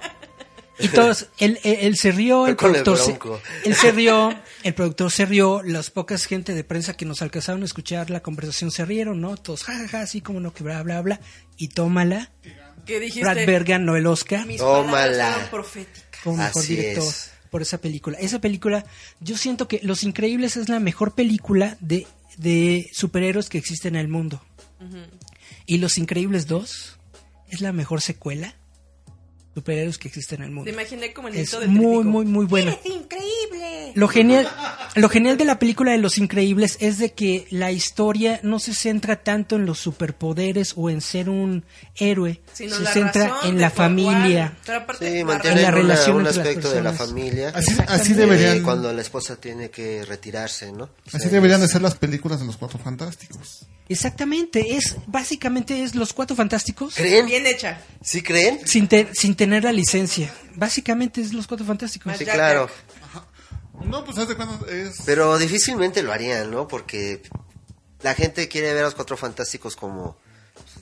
Y 0.79 0.89
todos, 0.89 1.29
él, 1.39 1.59
él, 1.63 1.79
él 1.83 1.97
se 1.97 2.11
rió, 2.13 2.47
el 2.47 2.57
productor 2.57 2.99
se, 2.99 3.19
él 3.65 3.75
se 3.77 3.93
rió, 3.93 4.35
el 4.65 4.75
productor 4.75 5.11
se 5.11 5.25
rió, 5.25 5.63
las 5.63 5.91
pocas 5.91 6.25
gente 6.25 6.53
de 6.55 6.65
prensa 6.65 6.95
que 6.95 7.05
nos 7.05 7.23
alcanzaron 7.23 7.63
a 7.63 7.65
escuchar 7.65 8.11
la 8.11 8.21
conversación 8.21 8.71
se 8.73 8.85
rieron, 8.85 9.21
¿no? 9.21 9.37
Todos, 9.37 9.63
jajaja, 9.65 10.01
así 10.01 10.21
como 10.21 10.41
no, 10.41 10.53
que 10.53 10.65
bla, 10.65 10.83
bla, 10.83 11.01
bla. 11.03 11.21
Y 11.57 11.69
tómala, 11.69 12.33
Que 12.87 12.99
dijiste, 12.99 13.21
Brad 13.21 13.47
Bird 13.47 13.65
ganó 13.67 13.95
el 13.97 14.07
Oscar. 14.07 14.47
mis 14.47 14.59
Tómala. 14.59 15.49
proféticas. 15.51 16.21
como 16.25 16.39
mejor 16.39 16.63
Así 16.63 16.75
director 16.77 17.05
es. 17.05 17.31
por 17.51 17.63
esa 17.63 17.79
película. 17.79 18.19
Esa 18.19 18.41
película, 18.41 18.85
yo 19.21 19.37
siento 19.37 19.69
que 19.69 19.79
Los 19.85 20.03
Increíbles 20.03 20.57
es 20.57 20.69
la 20.69 20.81
mejor 20.81 21.15
película 21.15 21.77
de, 21.81 22.07
de 22.37 22.91
superhéroes 22.93 23.49
que 23.49 23.59
existe 23.59 23.87
en 23.89 23.97
el 23.97 24.09
mundo. 24.09 24.43
Y 25.67 25.79
Los 25.79 25.97
Increíbles 25.99 26.47
2 26.49 26.99
es 27.51 27.61
la 27.61 27.73
mejor 27.73 28.03
secuela 28.03 28.55
superhéroes 29.55 29.99
que 29.99 30.09
existe 30.09 30.35
en 30.35 30.43
el 30.43 30.51
mundo. 30.51 30.65
Te 30.65 30.71
imaginé 30.73 31.13
como 31.13 31.29
el 31.29 31.37
Es 31.37 31.53
del 31.53 31.69
muy, 31.69 32.05
muy, 32.05 32.25
muy 32.25 32.45
buena. 32.45 32.73
¡Es 32.73 32.85
increíble! 32.87 33.93
Lo 33.95 34.09
genial, 34.09 34.49
Lo 34.97 35.09
genial 35.09 35.37
de 35.37 35.45
la 35.45 35.59
película 35.59 35.93
de 35.93 35.99
Los 35.99 36.19
Increíbles 36.19 36.77
es 36.81 36.99
de 36.99 37.13
que 37.13 37.47
la 37.51 37.71
historia 37.71 38.41
no 38.43 38.59
se 38.59 38.75
centra 38.75 39.23
tanto 39.23 39.57
en 39.57 39.67
los 39.67 39.79
superpoderes 39.79 40.73
o 40.77 40.91
en 40.91 41.01
ser 41.01 41.29
un 41.29 41.65
héroe, 41.97 42.41
Sino 42.53 42.75
se 42.77 42.87
centra 42.87 43.33
en 43.45 43.61
la 43.61 43.71
familia. 43.71 44.57
Pero 44.67 44.79
aparte, 44.79 45.11
Sí, 45.11 45.19
En 45.19 45.27
la 45.29 45.35
una- 45.35 45.71
relación 45.71 46.17
un 46.17 46.27
entre 46.27 46.37
las 46.39 46.47
aspecto 46.47 46.71
de 46.73 46.83
la 46.83 46.93
familia. 46.93 47.53
Así, 47.89 48.15
deberían, 48.15 48.59
Eh, 48.59 48.63
cuando 48.63 48.93
la 48.93 49.03
esposa 49.03 49.37
tiene 49.37 49.71
que 49.71 50.05
retirarse, 50.05 50.73
¿no? 50.73 50.85
O 50.85 50.91
así 51.13 51.29
deberían 51.29 51.61
de 51.61 51.69
ser 51.69 51.83
las 51.83 51.95
películas 51.95 52.41
de 52.41 52.47
los 52.47 52.57
Cuatro 52.57 52.79
Fantásticos. 52.79 53.67
Exactamente, 53.89 54.77
es 54.77 54.97
básicamente 55.07 55.83
es 55.83 55.95
los 55.95 56.15
cuatro 56.15 56.35
fantásticos 56.35 56.95
¿Creen? 56.95 57.27
Bien 57.27 57.47
hecha. 57.47 57.81
¿Sí 58.03 58.23
creen? 58.23 58.61
sin, 58.67 58.89
te- 58.89 59.09
sin 59.13 59.35
tener 59.45 59.65
la 59.65 59.73
licencia. 59.73 60.33
Básicamente 60.55 61.21
es 61.21 61.33
los 61.33 61.47
cuatro 61.47 61.67
fantásticos. 61.67 62.17
Sí, 62.17 62.25
claro. 62.25 62.69
No, 63.85 64.05
pues 64.05 64.17
haz 64.19 64.29
de 64.29 64.37
cuenta, 64.37 64.59
es... 64.71 65.03
Pero 65.05 65.37
difícilmente 65.39 66.03
lo 66.03 66.13
harían, 66.13 66.51
¿no? 66.51 66.69
Porque 66.69 67.23
la 68.03 68.15
gente 68.15 68.49
quiere 68.49 68.73
ver 68.73 68.83
a 68.83 68.87
los 68.87 68.95
cuatro 68.95 69.17
fantásticos 69.17 69.77
como 69.77 70.17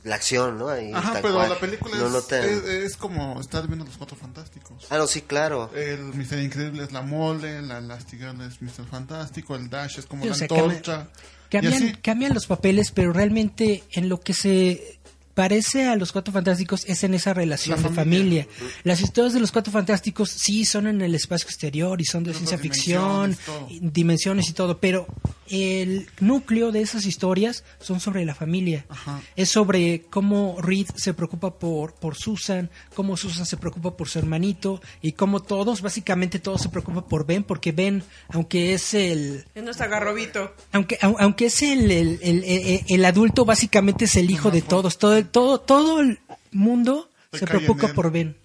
la 0.05 0.16
acción, 0.16 0.59
¿no? 0.59 0.68
Ahí, 0.68 0.92
Ajá, 0.92 1.18
pero 1.22 1.35
cual. 1.35 1.48
la 1.48 1.59
película 1.59 1.96
No, 1.96 2.07
es, 2.07 2.12
no 2.12 2.22
tan- 2.22 2.44
es, 2.44 2.64
es 2.64 2.96
como 2.96 3.40
estar 3.40 3.66
viendo 3.66 3.85
los 3.85 3.96
Cuatro 3.96 4.16
Fantásticos. 4.16 4.87
Ah, 4.90 4.98
no, 4.98 5.07
sí, 5.07 5.22
claro. 5.22 5.70
El 5.75 6.01
Mister 6.14 6.40
Increíble 6.40 6.83
es 6.85 6.92
la 6.92 7.03
mole, 7.03 7.62
la 7.62 7.79
Elastigirl 7.79 8.40
es 8.42 8.61
Mister 8.61 8.85
Fantástico, 8.85 9.55
el 9.55 9.70
Dash 9.70 9.98
es 9.98 10.07
como 10.07 10.22
Sí, 10.25 10.29
o 10.29 10.33
la 10.33 10.37
sea, 10.37 10.48
antorcha. 10.51 11.09
y 11.09 11.51
Cambian, 11.51 11.75
así. 11.75 11.92
cambian 12.03 12.35
los 12.35 12.46
papeles, 12.46 12.90
pero 12.92 13.12
realmente 13.12 13.85
en 13.92 14.09
lo 14.09 14.20
que 14.20 14.35
se 14.35 15.01
parece 15.35 15.87
a 15.88 15.97
los 15.97 16.12
Cuatro 16.12 16.33
Fantásticos 16.33 16.85
es 16.87 17.03
en 17.05 17.14
esa 17.14 17.33
relación 17.35 17.81
La 17.81 17.88
de 17.88 17.95
familia. 17.95 18.45
familia. 18.45 18.71
Las 18.85 19.01
historias 19.01 19.33
de 19.35 19.40
los 19.40 19.53
Cuatro 19.53 19.73
Fantásticos 19.73 20.31
sí 20.31 20.64
son 20.64 20.87
en 20.87 21.01
el 21.03 21.14
espacio 21.14 21.47
exterior 21.49 22.01
y 22.01 22.05
son 22.05 22.25
de 22.25 22.31
En 22.33 22.37
ciencia 22.37 22.59
ficción, 22.59 23.31
dimensiones, 23.31 23.38
todo. 23.47 23.66
y- 23.71 23.81
dimensiones 23.81 24.49
y 24.49 24.53
todo, 24.53 24.79
pero 24.79 25.07
el 25.49 26.07
núcleo 26.21 26.73
de 26.73 26.81
esas 26.81 27.05
historias 27.07 27.64
son 27.81 28.01
sobre 28.01 28.25
la 28.25 28.35
familia. 28.35 28.87
Ajá. 28.88 29.21
Es 29.37 29.51
sobre 29.51 30.03
cómo 30.09 30.57
Reed 30.61 30.87
se 30.97 31.12
preocupa 31.14 31.59
por, 31.59 31.95
por 31.95 32.16
Susan, 32.16 32.71
cómo 32.95 33.16
Susan 33.16 33.45
se 33.47 33.57
preocupa 33.57 33.97
por 33.97 34.09
su 34.09 34.18
hermanito 34.18 34.81
y 35.03 35.12
cómo 35.12 35.40
todos, 35.40 35.83
básicamente 35.83 36.38
todos 36.38 36.62
se 36.62 36.68
preocupan 36.68 37.05
por 37.05 37.27
Ben, 37.27 37.42
porque 37.45 37.73
Ben, 37.73 38.03
aunque 38.31 38.75
es 38.75 38.95
el 38.95 39.45
Es 39.55 39.62
nuestro 39.62 39.88
garrobito. 39.90 40.55
aunque 40.73 40.99
au- 41.01 41.16
aunque 41.18 41.47
es 41.47 41.62
el, 41.62 41.90
el, 41.90 42.18
el- 42.23 42.45
el- 42.45 42.81
el 42.88 43.05
adulto 43.05 43.45
básicamente 43.45 44.05
es 44.07 44.16
el 44.16 44.31
hijo 44.31 44.51
de 44.51 44.62
todos 44.62 44.99
todo 44.99 45.21
todo 45.24 45.61
todo 45.61 46.00
el 46.00 46.18
mundo 46.50 47.08
Se 47.32 47.46
preocupa 47.46 47.88
por 47.94 48.11
Ben 48.12 48.37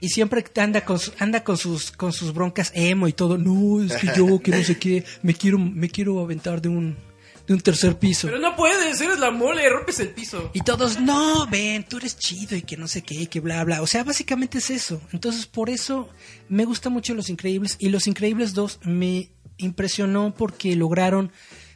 y 0.00 0.08
siempre 0.10 0.44
anda 0.56 0.84
con 0.84 0.98
su- 0.98 1.12
anda 1.18 1.42
con 1.42 1.56
sus 1.56 1.90
con 1.90 2.12
sus 2.12 2.32
broncas 2.34 2.70
emo 2.74 3.08
y 3.08 3.12
todo 3.12 3.38
no 3.38 3.82
es 3.82 3.94
que 3.96 4.08
yo 4.16 4.38
que 4.40 4.50
no 4.50 4.62
sé 4.62 4.78
qué 4.78 5.04
me 5.22 5.32
quiero 5.34 5.58
me 5.58 5.88
quiero 5.88 6.20
aventar 6.20 6.60
de 6.60 6.68
un 6.68 6.96
de 7.46 7.54
un 7.54 7.60
tercer 7.60 7.96
piso 7.96 8.26
Pero 8.26 8.40
no 8.40 8.56
puedes, 8.56 9.00
eres 9.00 9.20
la 9.20 9.30
mole, 9.30 9.68
rompes 9.70 10.00
el 10.00 10.08
piso. 10.08 10.50
y 10.52 10.62
todos, 10.62 10.98
no, 10.98 11.46
ven, 11.46 11.84
tú 11.88 11.98
eres 11.98 12.18
chido 12.18 12.56
y 12.56 12.62
que 12.62 12.76
no 12.76 12.88
sé 12.88 13.02
qué, 13.02 13.14
y 13.14 13.26
que 13.28 13.38
bla, 13.38 13.62
bla. 13.62 13.82
O 13.82 13.86
sea, 13.86 14.02
básicamente 14.02 14.58
es 14.58 14.68
eso. 14.70 15.00
Entonces, 15.12 15.46
por 15.46 15.70
eso 15.70 16.08
me 16.48 16.64
gusta 16.64 16.90
mucho 16.90 17.14
Los 17.14 17.30
Increíbles. 17.30 17.76
Y 17.78 17.90
Los 17.90 18.08
Increíbles 18.08 18.52
2 18.52 18.80
me 18.82 19.30
impresionó 19.58 20.34
porque 20.34 20.74
lograron 20.74 21.30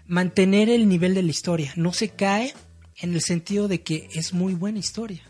mantener 0.09 0.71
el 0.71 0.89
nivel 0.89 1.15
de 1.15 1.23
la 1.23 1.31
historia. 1.31 1.73
No 1.77 1.93
se 1.93 2.09
cae 2.09 2.53
en 3.01 3.15
el 3.15 3.23
sentido 3.23 3.69
de 3.69 3.83
que 3.83 4.09
es 4.15 4.33
muy 4.33 4.55
buena 4.55 4.79
historia. 4.79 5.23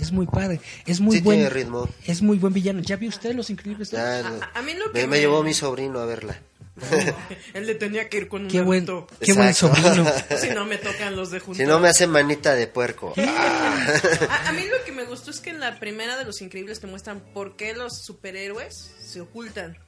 Es 0.00 0.10
muy 0.10 0.26
padre. 0.26 0.60
Es 0.86 1.00
muy 1.00 1.16
Sí 1.16 1.22
buen. 1.22 1.38
tiene 1.38 1.50
ritmo. 1.50 1.88
Es 2.04 2.20
muy 2.20 2.36
buen 2.38 2.52
villano. 2.52 2.80
¿Ya 2.80 2.96
vio 2.96 3.08
usted 3.08 3.32
Los 3.34 3.48
Increíbles 3.50 3.90
2? 3.92 3.98
Ya, 4.00 4.18
A- 4.26 4.58
a 4.58 4.62
mí 4.62 4.74
lo 4.74 4.86
me, 4.86 4.92
que 4.92 5.00
me 5.02 5.06
me- 5.06 5.18
llevó 5.20 5.42
mi 5.44 5.54
sobrino 5.54 6.00
a 6.00 6.04
verla. 6.06 6.36
Él 7.54 7.66
le 7.68 7.76
tenía 7.76 8.08
que 8.08 8.16
ir 8.16 8.28
con 8.28 8.42
un 8.42 8.48
Qué 8.50 8.60
buen, 8.60 8.82
adulto. 8.82 9.06
qué 9.20 9.32
buen 9.32 9.54
sobrino. 9.54 10.04
Si 10.40 10.48
no 10.50 10.64
me 10.64 10.78
tocan 10.78 11.14
los 11.14 11.30
de 11.30 11.38
junto. 11.38 11.56
Si 11.60 11.64
no 11.64 11.78
me 11.78 11.86
hace 11.88 12.08
manita 12.08 12.56
de 12.56 12.66
puerco. 12.66 13.14
A, 13.18 14.48
a 14.48 14.52
mí 14.52 14.62
lo 14.66 14.84
que 14.84 14.90
me 14.90 15.04
gustó 15.04 15.30
es 15.30 15.38
que 15.40 15.50
en 15.50 15.60
la 15.60 15.78
primera 15.78 16.16
de 16.16 16.24
Los 16.24 16.40
Increíbles 16.42 16.80
te 16.80 16.88
muestran 16.88 17.20
por 17.32 17.54
qué 17.54 17.74
los 17.74 17.98
superhéroes 18.02 18.90
se 19.00 19.20
ocultan. 19.20 19.78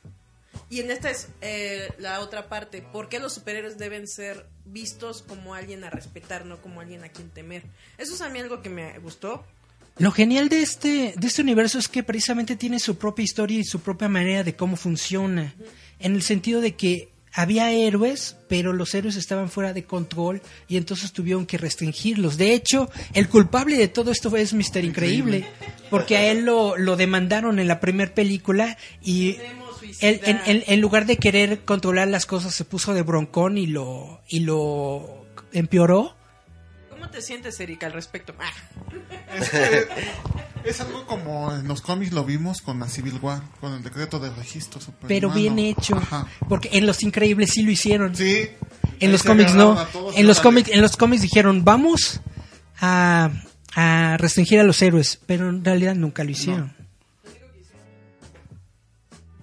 Y 0.70 0.80
en 0.80 0.90
esta 0.90 1.10
es 1.10 1.28
eh, 1.40 1.88
la 1.98 2.20
otra 2.20 2.48
parte, 2.48 2.82
por 2.82 3.08
qué 3.08 3.20
los 3.20 3.34
superhéroes 3.34 3.78
deben 3.78 4.06
ser 4.08 4.46
vistos 4.64 5.22
como 5.22 5.54
alguien 5.54 5.84
a 5.84 5.90
respetar, 5.90 6.44
no 6.44 6.60
como 6.60 6.80
alguien 6.80 7.04
a 7.04 7.08
quien 7.08 7.30
temer. 7.30 7.62
Eso 7.98 8.14
es 8.14 8.20
a 8.20 8.28
mí 8.28 8.38
algo 8.40 8.62
que 8.62 8.70
me 8.70 8.98
gustó. 8.98 9.44
Lo 9.98 10.12
genial 10.12 10.48
de 10.48 10.60
este, 10.60 11.14
de 11.16 11.26
este 11.26 11.42
universo 11.42 11.78
es 11.78 11.88
que 11.88 12.02
precisamente 12.02 12.56
tiene 12.56 12.78
su 12.78 12.98
propia 12.98 13.22
historia 13.22 13.58
y 13.58 13.64
su 13.64 13.80
propia 13.80 14.08
manera 14.08 14.44
de 14.44 14.54
cómo 14.54 14.76
funciona. 14.76 15.54
En 15.98 16.14
el 16.14 16.22
sentido 16.22 16.60
de 16.60 16.74
que 16.74 17.08
había 17.32 17.70
héroes, 17.70 18.36
pero 18.48 18.72
los 18.72 18.94
héroes 18.94 19.16
estaban 19.16 19.50
fuera 19.50 19.72
de 19.72 19.84
control 19.84 20.40
y 20.68 20.78
entonces 20.78 21.12
tuvieron 21.12 21.46
que 21.46 21.58
restringirlos. 21.58 22.38
De 22.38 22.52
hecho, 22.52 22.90
el 23.12 23.28
culpable 23.28 23.76
de 23.76 23.88
todo 23.88 24.10
esto 24.10 24.34
es 24.36 24.54
Mister 24.54 24.84
Increíble, 24.84 25.46
porque 25.90 26.16
a 26.16 26.30
él 26.30 26.44
lo, 26.44 26.76
lo 26.76 26.96
demandaron 26.96 27.58
en 27.58 27.68
la 27.68 27.78
primera 27.80 28.14
película 28.14 28.76
y 29.02 29.36
él, 30.00 30.20
en, 30.24 30.40
en- 30.46 30.64
en 30.66 30.80
lugar 30.80 31.06
de 31.06 31.16
querer 31.16 31.64
controlar 31.64 32.08
las 32.08 32.26
cosas 32.26 32.54
se 32.54 32.64
puso 32.64 32.94
de 32.94 33.02
broncón 33.02 33.58
y 33.58 33.66
lo, 33.66 34.20
y 34.28 34.40
lo 34.40 35.26
empeoró. 35.52 36.14
¿Cómo 36.90 37.08
te 37.10 37.20
sientes, 37.22 37.58
Erika, 37.60 37.86
al 37.86 37.92
respecto? 37.92 38.34
Ah, 38.38 38.50
Es, 39.38 39.50
que 39.50 39.86
es 40.64 40.80
algo 40.80 41.06
como 41.06 41.52
en 41.54 41.68
los 41.68 41.80
cómics 41.80 42.12
lo 42.12 42.24
vimos 42.24 42.60
con 42.62 42.80
la 42.80 42.88
Civil 42.88 43.18
War, 43.22 43.42
con 43.60 43.74
el 43.74 43.82
decreto 43.82 44.18
de 44.18 44.30
registro 44.30 44.80
superhumano. 44.80 45.08
pero 45.08 45.30
bien 45.30 45.58
hecho. 45.58 45.96
Ajá. 45.96 46.26
Porque 46.48 46.70
en 46.72 46.86
Los 46.86 47.02
Increíbles 47.02 47.50
sí 47.50 47.62
lo 47.62 47.70
hicieron. 47.70 48.14
Sí. 48.16 48.48
En 48.98 49.12
los 49.12 49.22
cómics 49.22 49.54
no. 49.54 49.72
agarraron 49.72 49.88
a 49.88 49.92
todos, 49.92 50.16
En 50.16 50.26
los 50.26 50.40
cómics, 50.40 50.70
en 50.72 50.80
los 50.80 50.96
cómics 50.96 51.22
dijeron, 51.22 51.64
vamos 51.64 52.20
a, 52.80 53.30
a 53.74 54.16
restringir 54.18 54.58
a 54.60 54.64
los 54.64 54.80
héroes, 54.82 55.20
pero 55.26 55.48
en 55.50 55.64
realidad 55.64 55.94
nunca 55.94 56.24
lo 56.24 56.30
hicieron. 56.30 56.74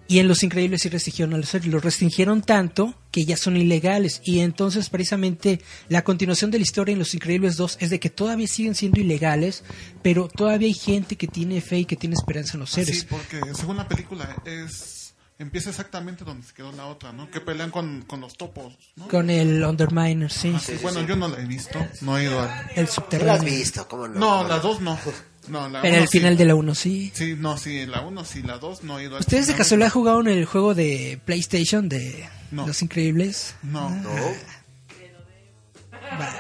Y 0.08 0.20
en 0.20 0.28
Los 0.28 0.44
Increíbles 0.44 0.82
sí 0.82 0.90
restringieron 0.90 1.34
a 1.34 1.38
los 1.38 1.54
héroes. 1.54 1.72
Los 1.72 1.84
restringieron 1.84 2.42
tanto 2.42 2.94
que 3.10 3.26
ya 3.26 3.38
son 3.38 3.56
ilegales. 3.58 4.22
Y 4.26 4.40
entonces, 4.42 4.90
precisamente, 4.90 5.62
la 5.88 6.04
continuación 6.04 6.52
de 6.52 6.60
la 6.60 6.64
historia 6.64 6.94
en 6.94 7.00
Los 7.00 7.14
Increíbles 7.14 7.56
2 7.56 7.78
es 7.80 7.90
de 7.90 8.00
que 8.00 8.10
todavía 8.10 8.48
siguen 8.48 8.76
siendo 8.76 9.00
ilegales, 9.00 9.64
pero 10.02 10.28
todavía 10.28 10.68
hay 10.68 10.74
gente 10.74 11.16
que 11.16 11.28
tiene 11.28 11.62
fe 11.62 11.80
y 11.80 11.86
que 11.86 11.96
tiene 11.96 12.16
esperanza 12.16 12.54
en 12.56 12.60
los 12.62 12.78
héroes. 12.78 13.00
Sí, 13.02 13.08
porque 13.10 13.40
según 13.56 13.78
la 13.78 13.88
película 13.88 14.36
es 14.46 15.04
empieza 15.40 15.72
exactamente 15.72 16.24
donde 16.24 16.46
se 16.46 16.54
quedó 16.54 16.72
la 16.72 16.86
otra, 16.86 17.12
¿no? 17.12 17.30
Que 17.30 17.42
pelean 17.42 17.72
con, 17.72 18.04
con 18.04 18.22
los 18.22 18.38
topos, 18.38 18.78
¿no? 18.96 19.08
Con 19.08 19.30
el 19.30 19.64
Underminer, 19.64 20.32
sí. 20.32 20.56
Sí, 20.62 20.74
bueno, 20.82 21.02
yo 21.06 21.16
no 21.16 21.28
la 21.28 21.40
he 21.42 21.46
visto, 21.46 21.80
no 22.02 22.18
he 22.18 22.24
ido 22.26 22.40
al... 22.42 22.50
El 22.50 22.68
¿Tú 22.70 22.76
la 22.76 22.84
has 22.84 22.90
subterráneo. 22.92 23.44
visto? 23.44 23.88
¿Cómo 23.88 24.08
no? 24.08 24.20
No, 24.20 24.38
¿Cómo 24.38 24.48
las 24.48 24.62
dos 24.64 24.82
no. 24.82 24.98
No, 25.48 25.68
la 25.70 25.82
Pero 25.82 25.96
uno 25.96 26.04
el 26.04 26.10
final 26.10 26.34
sí. 26.34 26.38
de 26.38 26.46
la 26.46 26.56
1 26.56 26.76
sí. 26.76 27.12
Sí, 27.14 27.36
no, 27.38 27.58
sí, 27.58 27.86
la 27.86 28.02
uno 28.02 28.24
sí, 28.26 28.42
la 28.42 28.58
dos 28.60 28.84
no 28.84 29.00
he 29.00 29.04
ido 29.04 29.18
¿Ustedes 29.18 29.48
de 29.48 29.54
final. 29.54 29.58
casualidad 29.58 29.90
jugaron 29.92 30.28
el 30.28 30.46
juego 30.46 30.74
de 30.74 31.20
PlayStation 31.26 31.90
de 31.90 32.26
No. 32.52 32.66
Los 32.68 32.82
Increíbles? 32.82 33.56
No, 33.64 33.90
No. 33.90 34.10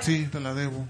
sí, 0.02 0.28
te 0.32 0.40
la 0.40 0.54
debo. 0.54 0.88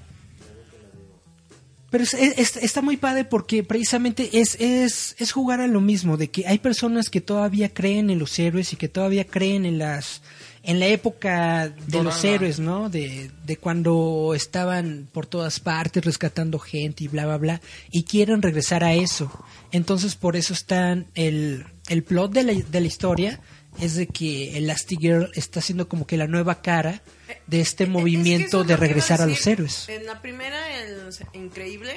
Pero 1.93 2.05
es- 2.05 2.15
es- 2.15 2.57
está 2.57 2.81
muy 2.81 2.97
padre 2.97 3.23
porque 3.23 3.63
precisamente 3.63 4.39
es, 4.39 4.55
es, 4.59 5.15
es 5.19 5.31
jugar 5.31 5.61
a 5.61 5.67
lo 5.67 5.79
mismo, 5.79 6.17
de 6.17 6.27
que 6.31 6.47
hay 6.47 6.57
personas 6.57 7.11
que 7.11 7.21
todavía 7.21 7.71
creen 7.71 8.09
en 8.09 8.17
los 8.17 8.39
héroes 8.39 8.73
y 8.73 8.77
que 8.77 8.87
todavía 8.89 9.25
creen 9.27 9.63
en 9.67 9.77
las 9.77 10.23
en 10.63 10.79
la 10.79 10.87
época 10.87 11.67
de 11.69 12.01
los 12.03 12.23
héroes, 12.23 12.57
¿no? 12.57 12.89
De, 12.89 13.29
de 13.45 13.57
cuando 13.57 14.33
estaban 14.33 15.07
por 15.11 15.27
todas 15.27 15.59
partes 15.59 16.03
rescatando 16.03 16.57
gente 16.57 17.03
y 17.03 17.07
bla, 17.09 17.25
bla, 17.25 17.37
bla, 17.37 17.61
y 17.91 18.03
quieren 18.05 18.41
regresar 18.41 18.83
a 18.83 18.93
eso. 18.95 19.29
Entonces 19.71 20.15
por 20.15 20.35
eso 20.35 20.53
están 20.53 21.05
el, 21.13 21.65
el 21.89 22.01
plot 22.03 22.31
de 22.31 22.43
la, 22.43 22.53
de 22.53 22.81
la 22.81 22.87
historia 22.87 23.39
es 23.79 23.95
de 23.95 24.07
que 24.07 24.57
Elastigirl 24.57 25.29
está 25.35 25.59
haciendo 25.59 25.87
como 25.89 26.07
que 26.07 26.15
la 26.17 26.27
nueva 26.27 26.61
cara 26.61 27.01
de 27.47 27.61
este 27.61 27.85
movimiento 27.85 28.61
es 28.61 28.67
de 28.67 28.73
que 28.75 28.79
regresar 28.79 29.21
a 29.21 29.25
los 29.25 29.45
héroes. 29.45 29.87
En 29.89 30.05
la 30.05 30.21
primera, 30.21 30.81
el 30.81 31.09
Increíble, 31.33 31.95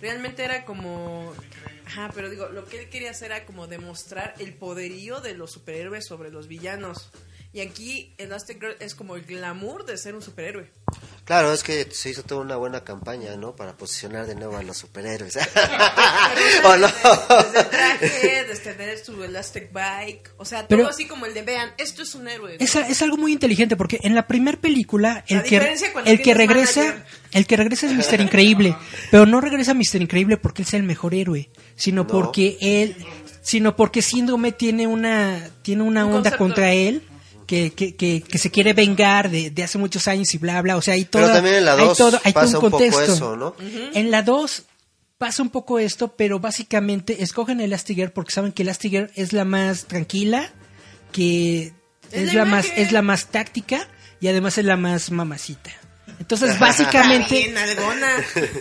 realmente 0.00 0.44
era 0.44 0.64
como... 0.64 1.32
Ajá, 1.86 2.10
pero 2.14 2.30
digo, 2.30 2.48
lo 2.48 2.64
que 2.64 2.80
él 2.80 2.88
quería 2.88 3.10
hacer 3.10 3.32
era 3.32 3.44
como 3.44 3.66
demostrar 3.66 4.34
el 4.38 4.54
poderío 4.54 5.20
de 5.20 5.34
los 5.34 5.52
superhéroes 5.52 6.06
sobre 6.06 6.30
los 6.30 6.48
villanos. 6.48 7.10
Y 7.54 7.60
aquí 7.60 8.14
Elastic 8.16 8.60
Girl 8.60 8.76
es 8.80 8.94
como 8.94 9.14
el 9.14 9.22
glamour 9.24 9.84
de 9.84 9.98
ser 9.98 10.14
un 10.14 10.22
superhéroe. 10.22 10.70
Claro, 11.24 11.52
es 11.52 11.62
que 11.62 11.86
se 11.92 12.08
hizo 12.10 12.22
toda 12.22 12.40
una 12.40 12.56
buena 12.56 12.82
campaña, 12.82 13.36
¿no? 13.36 13.54
Para 13.54 13.76
posicionar 13.76 14.26
de 14.26 14.34
nuevo 14.34 14.56
a 14.56 14.62
los 14.62 14.78
superhéroes. 14.78 15.36
¿O 16.64 16.76
no? 16.76 16.86
Desde 16.88 17.60
el 17.60 17.68
traje, 17.68 18.44
desde 18.48 18.72
tener 18.74 18.98
su 19.04 19.22
Elastic 19.22 19.70
Bike, 19.72 20.30
o 20.38 20.44
sea, 20.46 20.66
Pero- 20.66 20.82
todo 20.84 20.90
así 20.90 21.06
como 21.06 21.26
el 21.26 21.34
de 21.34 21.42
vean, 21.42 21.70
esto 21.78 22.02
es 22.02 22.14
un 22.14 22.26
héroe. 22.26 22.56
¿no? 22.58 22.64
Es, 22.64 22.74
es 22.74 23.02
algo 23.02 23.16
muy 23.18 23.32
inteligente 23.32 23.76
porque 23.76 24.00
en 24.02 24.14
la 24.14 24.26
primera 24.26 24.58
película 24.58 25.22
el 25.28 25.38
La 25.38 25.42
que, 25.42 25.56
el 26.06 26.22
que 26.22 26.34
regresa 26.34 26.80
manager. 26.82 27.04
el 27.32 27.46
que 27.46 27.56
regresa 27.56 27.86
es 27.86 27.92
Mister 27.92 28.20
Increíble, 28.20 28.76
pero 29.10 29.26
no 29.26 29.40
regresa 29.40 29.74
Mister 29.74 30.00
Increíble 30.00 30.36
porque 30.38 30.62
él 30.62 30.68
sea 30.68 30.78
el 30.78 30.86
mejor 30.86 31.14
héroe, 31.14 31.50
sino 31.76 32.02
No. 32.02 32.06
porque 32.08 32.56
él 32.60 32.96
sino 33.42 33.74
porque 33.76 34.02
Síndrome 34.02 34.52
tiene 34.52 34.86
una 34.86 35.50
tiene 35.62 35.82
una 35.82 36.06
Un 36.06 36.14
onda 36.14 36.36
contra 36.36 36.72
él 36.72 37.02
que, 37.52 37.70
que, 37.74 37.94
que, 37.94 38.22
que 38.22 38.38
se 38.38 38.50
quiere 38.50 38.72
vengar 38.72 39.28
de, 39.28 39.50
de 39.50 39.62
hace 39.62 39.76
muchos 39.76 40.08
años 40.08 40.32
y 40.32 40.38
bla, 40.38 40.62
bla. 40.62 40.78
O 40.78 40.80
sea, 40.80 40.94
hay 40.94 41.04
todo. 41.04 41.20
Pero 41.22 41.34
también 41.34 41.56
en 41.56 41.66
la 41.66 41.74
hay 41.74 41.84
2 41.84 41.98
todo, 41.98 42.20
hay 42.24 42.32
todo 42.32 42.42
pasa 42.42 42.58
un 42.58 42.64
un 42.64 42.70
poco 42.70 42.78
contexto. 42.78 43.12
eso, 43.12 43.36
¿no? 43.36 43.54
En 43.92 44.10
la 44.10 44.22
2 44.22 44.62
pasa 45.18 45.42
un 45.42 45.50
poco 45.50 45.78
esto, 45.78 46.16
pero 46.16 46.40
básicamente 46.40 47.22
escogen 47.22 47.60
el 47.60 47.66
Elastigirl 47.66 48.10
porque 48.10 48.32
saben 48.32 48.52
que 48.52 48.62
el 48.62 48.68
Elastigirl 48.68 49.10
es 49.16 49.34
la 49.34 49.44
más 49.44 49.84
tranquila, 49.84 50.50
que 51.12 51.74
Es 52.10 52.28
es, 52.28 52.34
la 52.34 52.46
la 52.46 52.50
más 52.50 52.66
es 52.74 52.90
la 52.90 53.02
más 53.02 53.26
táctica 53.26 53.86
y 54.18 54.28
además 54.28 54.56
es 54.56 54.64
la 54.64 54.78
más 54.78 55.10
mamacita. 55.10 55.72
Entonces, 56.20 56.58
básicamente, 56.58 57.34
Bien, 57.34 57.54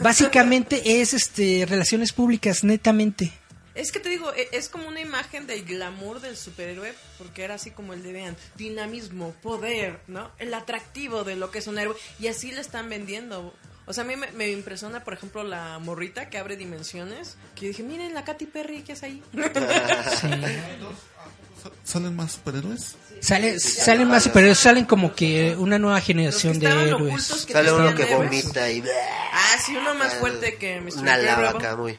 básicamente 0.02 1.02
es 1.02 1.14
este 1.14 1.66
relaciones 1.66 2.12
públicas 2.12 2.66
netamente. 2.66 3.32
Es 3.76 3.92
que 3.92 4.00
te 4.00 4.10
digo, 4.10 4.34
e- 4.34 4.50
es 4.52 4.68
como 4.70 4.88
una 4.88 5.00
imagen 5.02 5.48
del 5.48 5.64
glamour 5.64 6.20
del 6.20 6.36
superhéroe, 6.38 6.94
porque 7.18 7.44
era 7.44 7.56
así 7.56 7.72
como 7.72 7.94
el 7.94 8.04
de 8.04 8.12
vean, 8.14 8.36
dinamismo, 8.56 9.34
poder, 9.42 10.00
¿no? 10.08 10.32
El 10.40 10.54
atractivo 10.54 11.24
de 11.24 11.36
lo 11.36 11.52
que 11.52 11.60
es 11.60 11.68
un 11.68 11.80
héroe, 11.80 11.96
y 12.20 12.28
así 12.28 12.52
le 12.52 12.62
están 12.62 12.90
vendiendo. 12.90 13.54
O 13.88 13.94
sea, 13.94 14.04
a 14.04 14.08
mí 14.08 14.16
me, 14.16 14.32
me 14.34 14.50
impresiona, 14.50 15.04
por 15.04 15.14
ejemplo, 15.14 15.44
la 15.44 15.80
morrita 15.80 16.30
que 16.30 16.38
abre 16.38 16.56
dimensiones, 16.56 17.36
que 17.56 17.62
yo 17.64 17.68
dije, 17.70 17.84
miren 17.84 18.14
la 18.14 18.24
Katy 18.24 18.46
Perry, 18.46 18.84
¿qué 18.84 18.94
es 18.94 19.04
ahí? 19.04 19.22
Sa- 21.62 21.70
¿Salen 21.84 22.16
más 22.16 22.32
superhéroes? 22.34 22.96
Sale, 23.20 23.60
salen 23.60 24.08
más 24.08 24.24
superhéroes, 24.24 24.58
salen 24.58 24.86
como 24.86 25.14
que 25.14 25.56
una 25.58 25.78
nueva 25.78 26.02
generación 26.02 26.58
de 26.60 26.66
héroes. 26.68 27.24
Sale 27.26 27.72
uno 27.72 27.94
que 27.96 28.04
héroes. 28.04 28.18
vomita 28.44 28.72
y... 28.72 28.84
Ah, 29.34 29.58
sí, 29.64 29.76
uno 29.76 29.94
más 29.94 30.16
fuerte 30.16 30.56
que 30.56 30.82
Mr. 30.82 30.98
Una 30.98 31.18
lava 31.18 31.50
acá 31.52 31.76
muy 31.76 31.98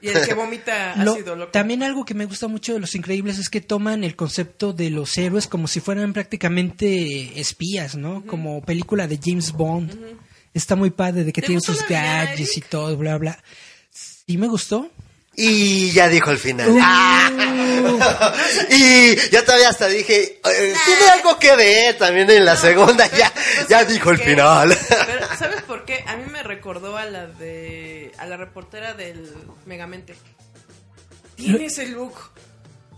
Y 0.00 0.08
el 0.08 0.26
que 0.26 0.34
vomita 0.34 0.96
Lo- 0.96 1.12
ácido, 1.12 1.36
loco. 1.36 1.52
también 1.52 1.82
algo 1.82 2.04
que 2.04 2.14
me 2.14 2.24
gusta 2.24 2.48
mucho 2.48 2.72
de 2.74 2.80
Los 2.80 2.94
Increíbles 2.94 3.38
es 3.38 3.48
que 3.48 3.60
toman 3.60 4.02
el 4.04 4.16
concepto 4.16 4.72
de 4.72 4.90
los 4.90 5.16
héroes 5.18 5.46
como 5.46 5.68
si 5.68 5.80
fueran 5.80 6.12
prácticamente 6.12 7.38
espías, 7.40 7.94
¿no? 7.96 8.24
Como 8.26 8.62
película 8.62 9.06
de 9.06 9.18
James 9.22 9.52
Bond. 9.52 9.94
Está 10.52 10.76
muy 10.76 10.90
padre 10.90 11.24
de 11.24 11.32
que 11.32 11.40
¿Te 11.40 11.48
tienen 11.48 11.58
gustó 11.58 11.74
sus 11.74 11.88
gadgets 11.88 12.56
y 12.56 12.60
todo, 12.60 12.96
bla, 12.96 13.18
bla. 13.18 13.42
Sí 13.90 14.38
me 14.38 14.46
gustó. 14.46 14.90
Y 15.36 15.90
ya 15.92 16.08
dijo 16.08 16.30
el 16.30 16.38
final. 16.38 16.68
Uh. 16.70 16.78
¡Ah! 16.82 18.32
Y 18.70 19.16
yo 19.30 19.44
todavía 19.44 19.68
hasta 19.70 19.88
dije, 19.88 20.40
eh, 20.44 20.74
tiene 20.84 21.10
algo 21.12 21.38
que 21.38 21.54
ver 21.56 21.98
también 21.98 22.30
en 22.30 22.44
la 22.44 22.56
segunda, 22.56 23.06
ya, 23.10 23.32
Pues, 23.32 23.68
ya 23.68 23.84
dijo 23.84 24.10
el 24.10 24.18
¿qué? 24.18 24.24
final. 24.30 24.76
Pero, 24.88 25.26
¿sabes 25.38 25.62
por 25.62 25.84
qué? 25.84 26.04
A 26.06 26.16
mí 26.16 26.24
me 26.30 26.42
recordó 26.42 26.96
a 26.96 27.04
la 27.04 27.26
de... 27.26 28.12
a 28.18 28.26
la 28.26 28.36
reportera 28.36 28.94
del 28.94 29.28
Megamente. 29.66 30.14
Tiene 31.36 31.66
ese 31.66 31.88
look. 31.88 32.14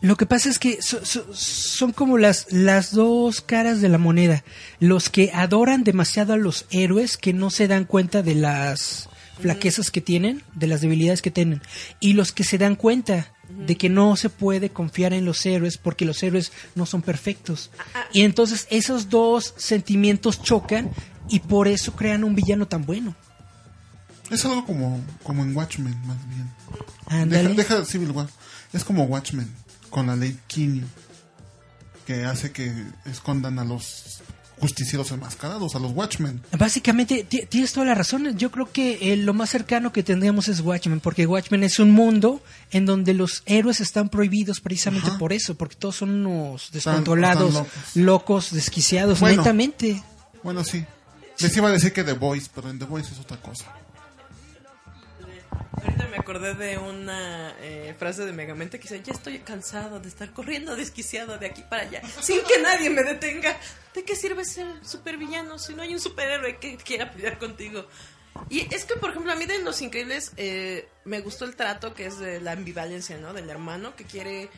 Lo 0.03 0.17
que 0.17 0.27
pasa 0.27 0.51
es 0.51 0.59
que 0.59 0.83
so- 0.83 1.05
so- 1.05 1.27
son 1.33 1.93
como 1.93 2.19
las, 2.19 2.53
las 2.53 2.93
dos 2.93 3.41
caras 3.41 3.81
de 3.81 3.89
la 3.89 3.97
moneda. 3.99 4.45
Los 4.79 5.09
que 5.09 5.31
adoran 5.33 5.85
demasiado 5.85 6.35
a 6.35 6.37
los 6.37 6.67
héroes 6.71 7.17
que 7.17 7.33
no 7.33 7.51
se 7.51 7.67
dan 7.67 7.87
cuenta 7.87 8.21
de 8.23 8.35
las 8.35 9.09
flaquezas 9.41 9.91
que 9.91 10.01
tienen, 10.01 10.43
de 10.55 10.67
las 10.67 10.81
debilidades 10.81 11.23
que 11.23 11.31
tienen. 11.31 11.63
Y 12.01 12.15
los 12.15 12.33
que 12.33 12.45
se 12.45 12.59
dan 12.59 12.77
cuenta 12.77 13.33
de 13.49 13.77
que 13.77 13.89
no 13.89 14.17
se 14.17 14.29
puede 14.29 14.71
confiar 14.71 15.13
en 15.13 15.25
los 15.25 15.45
héroes 15.47 15.79
porque 15.79 16.05
los 16.05 16.23
héroes 16.23 16.53
no 16.75 16.87
son 16.87 17.03
perfectos. 17.03 17.71
Y 18.13 18.23
entonces 18.23 18.67
esos 18.71 19.09
dos 19.09 19.55
sentimientos 19.57 20.43
chocan 20.43 20.91
y 21.29 21.41
por 21.41 21.69
eso 21.69 21.95
crean 21.95 22.25
un 22.25 22.35
villano 22.35 22.67
tan 22.67 22.85
bueno. 22.85 23.15
Es 24.31 24.45
algo 24.45 24.67
como, 24.67 25.01
como 25.23 25.45
en 25.45 25.57
Watchmen, 25.57 25.97
más 26.07 26.19
bien. 26.29 27.57
Deja 27.57 27.85
Civil 27.85 28.11
War. 28.11 28.29
Es 28.73 28.85
como 28.85 29.05
Watchmen, 29.05 29.49
con 29.91 30.09
la 30.09 30.17
ley 30.17 30.37
Kinney, 30.49 30.85
que 32.05 32.25
hace 32.25 32.51
que 32.51 32.73
escondan 33.05 33.59
a 33.61 33.65
los 33.65 34.23
justicieros 34.59 35.11
enmascarados, 35.11 35.75
a 35.77 35.79
los 35.79 35.93
Watchmen. 35.93 36.41
Básicamente, 36.57 37.25
ti- 37.25 37.47
tienes 37.49 37.73
toda 37.73 37.87
la 37.87 37.95
razón. 37.95 38.37
Yo 38.39 38.51
creo 38.51 38.71
que 38.73 39.13
eh, 39.13 39.17
lo 39.17 39.35
más 39.35 39.51
cercano 39.51 39.93
que 39.93 40.03
tendríamos 40.03 40.49
es 40.49 40.61
Watchmen, 40.61 41.01
porque 41.01 41.27
Watchmen 41.27 41.63
es 41.63 41.79
un 41.79 41.91
mundo 41.91 42.41
en 42.71 42.87
donde 42.87 43.13
los 43.15 43.43
héroes 43.47 43.81
están 43.81 44.09
prohibidos 44.09 44.61
precisamente 44.61 45.09
Ajá. 45.09 45.19
por 45.19 45.33
eso, 45.33 45.55
porque 45.57 45.77
todos 45.77 45.97
son 45.97 46.27
unos 46.27 46.65
Están- 46.65 46.73
descontrolados, 46.95 47.49
están 47.51 47.65
locos. 47.65 47.97
locos. 47.97 48.53
desquiciados, 48.53 49.21
Bueno. 49.21 49.39
netamente. 49.43 50.03
Bueno, 50.43 50.65
sí. 50.65 50.85
Les 51.39 51.55
iba 51.57 51.69
a 51.69 51.73
decir 51.73 51.93
que 51.93 52.03
The 52.03 52.15
Voice, 52.15 52.49
pero 52.55 52.71
en 52.71 52.79
The 52.79 52.87
Voice 52.87 53.13
es 53.13 53.21
otra 53.21 53.37
cosa. 53.41 53.67
Ahorita 55.77 56.07
me 56.09 56.17
acordé 56.17 56.55
de 56.55 56.79
una 56.79 57.55
eh, 57.61 57.95
frase 57.99 58.25
de 58.25 58.33
Megamente 58.33 58.79
que 58.79 58.85
dice, 58.85 59.03
ya 59.03 59.13
estoy 59.13 59.39
cansado 59.41 60.01
de 60.01 60.09
estar 60.09 60.33
corriendo 60.33 60.75
desquiciado 60.75 61.39
de 61.39 61.47
aquí 61.47 61.63
para 61.63 61.83
allá, 61.83 62.03
sin 62.21 62.41
que 62.45 62.59
nadie 62.61 62.91
me 62.91 63.03
detenga. 63.03 63.57
¿De 63.95 64.05
qué 64.05 64.17
sirve 64.17 64.45
ser 64.45 64.67
supervillano 64.85 65.59
si 65.59 65.75
no 65.75 65.83
hay 65.83 65.93
un 65.93 66.01
superhéroe 66.01 66.59
que 66.59 66.77
quiera 66.77 67.11
pelear 67.11 67.39
contigo? 67.39 67.87
Y 68.49 68.73
es 68.75 68.85
que, 68.85 68.97
por 68.97 69.11
ejemplo, 69.11 69.33
a 69.33 69.37
mí 69.37 69.47
de 69.47 69.63
Los 69.63 69.81
Increíbles 69.83 70.33
eh, 70.37 70.89
me 71.05 71.21
gustó 71.21 71.45
el 71.45 71.57
trato 71.57 71.95
que 71.95 72.07
es 72.07 72.19
de 72.19 72.41
la 72.41 72.53
ambivalencia, 72.53 73.19
¿no? 73.19 73.33
Del 73.33 73.49
hermano 73.49 73.97
que 73.97 74.05
quiere 74.05 74.51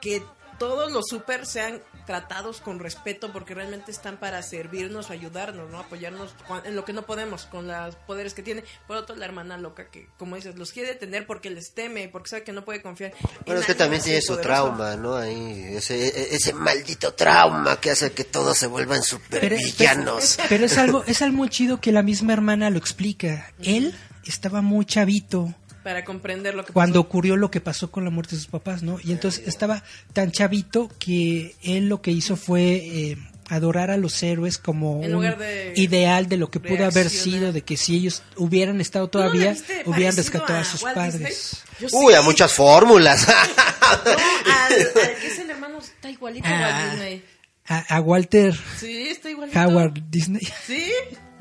que 0.00 0.22
todos 0.58 0.92
los 0.92 1.06
super 1.08 1.46
sean 1.46 1.82
tratados 2.06 2.60
con 2.60 2.78
respeto 2.78 3.32
porque 3.32 3.54
realmente 3.54 3.90
están 3.90 4.18
para 4.18 4.42
servirnos, 4.42 5.10
ayudarnos, 5.10 5.70
¿no? 5.70 5.78
Apoyarnos 5.78 6.34
en 6.64 6.76
lo 6.76 6.84
que 6.84 6.92
no 6.92 7.06
podemos 7.06 7.46
con 7.46 7.66
los 7.66 7.96
poderes 7.96 8.34
que 8.34 8.42
tiene. 8.42 8.64
Por 8.86 8.96
otro, 8.96 9.16
la 9.16 9.24
hermana 9.24 9.56
loca 9.56 9.88
que, 9.90 10.08
como 10.18 10.36
dices, 10.36 10.56
los 10.56 10.72
quiere 10.72 10.90
detener 10.90 11.26
porque 11.26 11.50
les 11.50 11.72
teme, 11.72 12.08
porque 12.08 12.28
sabe 12.28 12.42
que 12.44 12.52
no 12.52 12.64
puede 12.64 12.82
confiar. 12.82 13.12
en 13.12 13.28
Bueno, 13.46 13.60
es 13.60 13.66
que 13.66 13.74
también 13.74 14.02
tiene 14.02 14.20
su 14.20 14.36
trauma, 14.38 14.96
¿no? 14.96 15.16
Ahí, 15.16 15.64
ese, 15.76 16.06
e- 16.08 16.34
ese 16.34 16.52
maldito 16.52 17.14
trauma 17.14 17.80
que 17.80 17.90
hace 17.90 18.12
que 18.12 18.24
todos 18.24 18.58
se 18.58 18.66
vuelvan 18.66 19.00
Pero, 19.30 19.56
supervillanos. 19.58 20.38
pero 20.48 20.66
es 20.66 20.78
algo, 20.78 21.04
es 21.06 21.22
algo 21.22 21.36
muy 21.38 21.48
chido 21.48 21.80
que 21.80 21.92
la 21.92 22.02
misma 22.02 22.32
hermana 22.32 22.70
lo 22.70 22.78
explica. 22.78 23.52
Él 23.62 23.94
estaba 24.24 24.62
muy 24.62 24.84
chavito 24.84 25.54
Para 25.84 26.04
comprender 26.04 26.54
lo 26.54 26.64
que 26.64 26.72
cuando 26.72 26.94
pasó. 27.02 27.08
ocurrió 27.08 27.36
lo 27.36 27.50
que 27.50 27.60
pasó 27.60 27.90
con 27.92 28.04
la 28.04 28.10
muerte 28.10 28.34
de 28.34 28.40
sus 28.42 28.50
papás, 28.50 28.82
¿no? 28.82 28.98
Y 29.04 29.12
entonces 29.12 29.46
estaba 29.46 29.84
tan 30.12 30.32
chavito 30.32 30.90
que 30.98 31.54
él 31.62 31.88
lo 31.88 32.00
que 32.02 32.10
hizo 32.10 32.36
fue 32.36 32.62
eh, 32.62 33.18
adorar 33.50 33.90
a 33.90 33.96
los 33.98 34.22
héroes 34.22 34.56
como 34.58 35.02
En 35.02 35.10
un 35.10 35.16
lugar 35.16 35.36
de 35.38 35.74
ideal 35.76 36.26
de 36.28 36.38
lo 36.38 36.50
que 36.50 36.58
pudo 36.58 36.86
haber 36.86 37.10
sido, 37.10 37.52
de 37.52 37.60
que 37.62 37.76
si 37.76 37.96
ellos 37.96 38.22
hubieran 38.36 38.80
estado 38.80 39.08
¿Tú 39.08 39.18
no 39.18 39.26
la 39.26 39.30
todavía, 39.30 39.56
hubieran 39.84 40.16
rescatado 40.16 40.54
a, 40.58 40.62
a 40.62 40.64
sus 40.64 40.82
Walt 40.82 40.94
padres. 40.96 41.62
Sí. 41.78 41.86
Uy, 41.92 42.14
a 42.14 42.22
muchas 42.22 42.52
fórmulas. 42.52 43.28
No, 43.28 43.34
al, 43.34 44.72
al 44.72 45.14
que 45.20 45.26
es 45.26 45.38
el 45.38 45.50
hermano 45.50 45.78
está 45.78 46.10
igualito 46.10 46.48
a 46.48 46.50
Walt 46.50 46.64
Ah. 46.74 46.90
Disney. 46.92 47.24
A, 47.66 47.96
a 47.96 48.00
Walter 48.00 48.54
Sí, 48.78 49.08
está 49.08 49.30
igualito. 49.30 49.58
Howard 49.58 49.94
Disney. 50.10 50.46
¿Sí? 50.66 50.90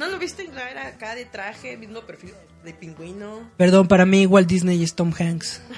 ¿No 0.04 0.10
lo 0.10 0.20
viste? 0.20 0.50
La 0.54 0.70
Era 0.70 0.88
acá 0.88 1.16
de 1.16 1.24
traje, 1.24 1.78
mismo 1.78 2.02
perfil 2.02 2.34
de 2.66 2.74
pingüino. 2.74 3.50
Perdón, 3.56 3.88
para 3.88 4.06
mí 4.06 4.26
Walt 4.26 4.50
Disney 4.50 4.84
es 4.84 4.96
Tom 4.96 5.14
Hanks. 5.18 5.62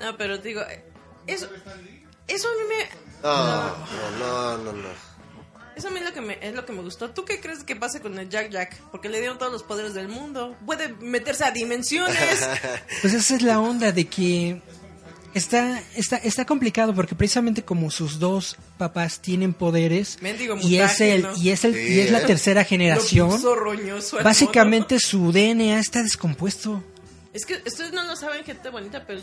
No, 0.00 0.16
pero 0.16 0.38
digo, 0.38 0.62
eso, 1.26 1.46
eso 2.26 2.48
a 2.48 2.52
mí 2.52 2.68
me, 2.70 2.88
No, 3.22 3.76
no, 4.18 4.56
no, 4.56 4.58
no, 4.64 4.72
no. 4.72 4.88
eso 5.76 5.88
a 5.88 5.90
mí 5.90 5.98
es 5.98 6.06
lo 6.06 6.14
que 6.14 6.22
me, 6.22 6.38
es 6.40 6.54
lo 6.54 6.64
que 6.64 6.72
me 6.72 6.80
gustó. 6.80 7.10
¿Tú 7.10 7.26
qué 7.26 7.38
crees 7.38 7.64
que 7.64 7.76
pase 7.76 8.00
con 8.00 8.18
el 8.18 8.30
Jack 8.30 8.48
Jack? 8.48 8.80
Porque 8.90 9.10
le 9.10 9.18
dieron 9.18 9.36
todos 9.36 9.52
los 9.52 9.62
poderes 9.62 9.92
del 9.92 10.08
mundo. 10.08 10.56
Puede 10.64 10.88
meterse 11.02 11.44
a 11.44 11.50
dimensiones. 11.50 12.48
Pues 13.02 13.12
esa 13.12 13.36
es 13.36 13.42
la 13.42 13.60
onda 13.60 13.92
de 13.92 14.06
que 14.08 14.62
está, 15.34 15.82
está, 15.94 16.16
está 16.16 16.44
complicado 16.44 16.94
porque 16.94 17.14
precisamente 17.14 17.62
como 17.64 17.90
sus 17.90 18.18
dos 18.18 18.56
papás 18.78 19.20
tienen 19.20 19.54
poderes 19.54 20.18
Mendigo 20.20 20.56
y 20.62 20.76
es 20.78 21.00
el, 21.00 21.22
¿no? 21.22 21.36
y 21.36 21.50
es 21.50 21.64
el, 21.64 21.74
Sí, 21.74 21.94
y 21.94 22.00
es 22.00 22.10
la 22.10 22.20
¿eh? 22.20 22.26
tercera 22.26 22.64
generación, 22.64 23.30
básicamente 24.22 24.96
mono. 24.96 25.00
su 25.00 25.32
DNA 25.32 25.78
está 25.78 26.02
descompuesto. 26.02 26.82
Es 27.32 27.46
que 27.46 27.54
ustedes 27.64 27.92
no 27.92 28.02
lo 28.04 28.16
saben, 28.16 28.44
gente 28.44 28.70
bonita, 28.70 29.04
pero 29.06 29.20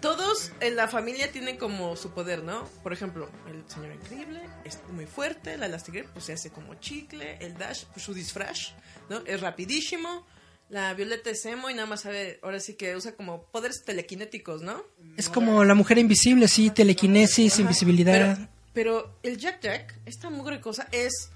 todos 0.00 0.50
en 0.60 0.74
la 0.74 0.88
familia 0.88 1.30
tienen 1.30 1.56
como 1.56 1.94
su 1.94 2.10
poder, 2.10 2.42
¿no? 2.42 2.64
Por 2.82 2.92
ejemplo, 2.92 3.30
el 3.48 3.62
señor 3.70 3.92
increíble 3.92 4.40
es 4.64 4.80
muy 4.90 5.06
fuerte, 5.06 5.56
la 5.56 5.66
Elastigirl 5.66 6.08
pues 6.12 6.24
se 6.24 6.32
hace 6.32 6.50
como 6.50 6.74
chicle, 6.74 7.38
el 7.40 7.56
Dash, 7.56 7.84
pues 7.92 8.04
su 8.04 8.12
disfraz, 8.12 8.72
¿no? 9.08 9.22
Es 9.24 9.40
rapidísimo. 9.40 10.26
La 10.72 10.94
Violeta 10.94 11.28
es 11.28 11.44
emo 11.44 11.68
y 11.68 11.74
nada 11.74 11.86
más 11.86 12.00
sabe, 12.00 12.38
ahora 12.42 12.58
sí 12.58 12.72
que 12.74 12.96
usa 12.96 13.12
como 13.12 13.42
poderes 13.52 13.84
telequinéticos, 13.84 14.62
¿no? 14.62 14.82
Es 15.18 15.28
como 15.28 15.64
la 15.64 15.74
mujer 15.74 15.98
invisible, 15.98 16.48
sí, 16.48 16.70
telequinesis, 16.70 17.58
invisibilidad. 17.58 18.36
Pero, 18.38 18.48
pero 18.72 19.18
el 19.22 19.36
Jack 19.36 19.60
Jack, 19.60 19.94
esta 20.06 20.30
mugre 20.30 20.62
cosa, 20.62 20.88
es 20.90 21.28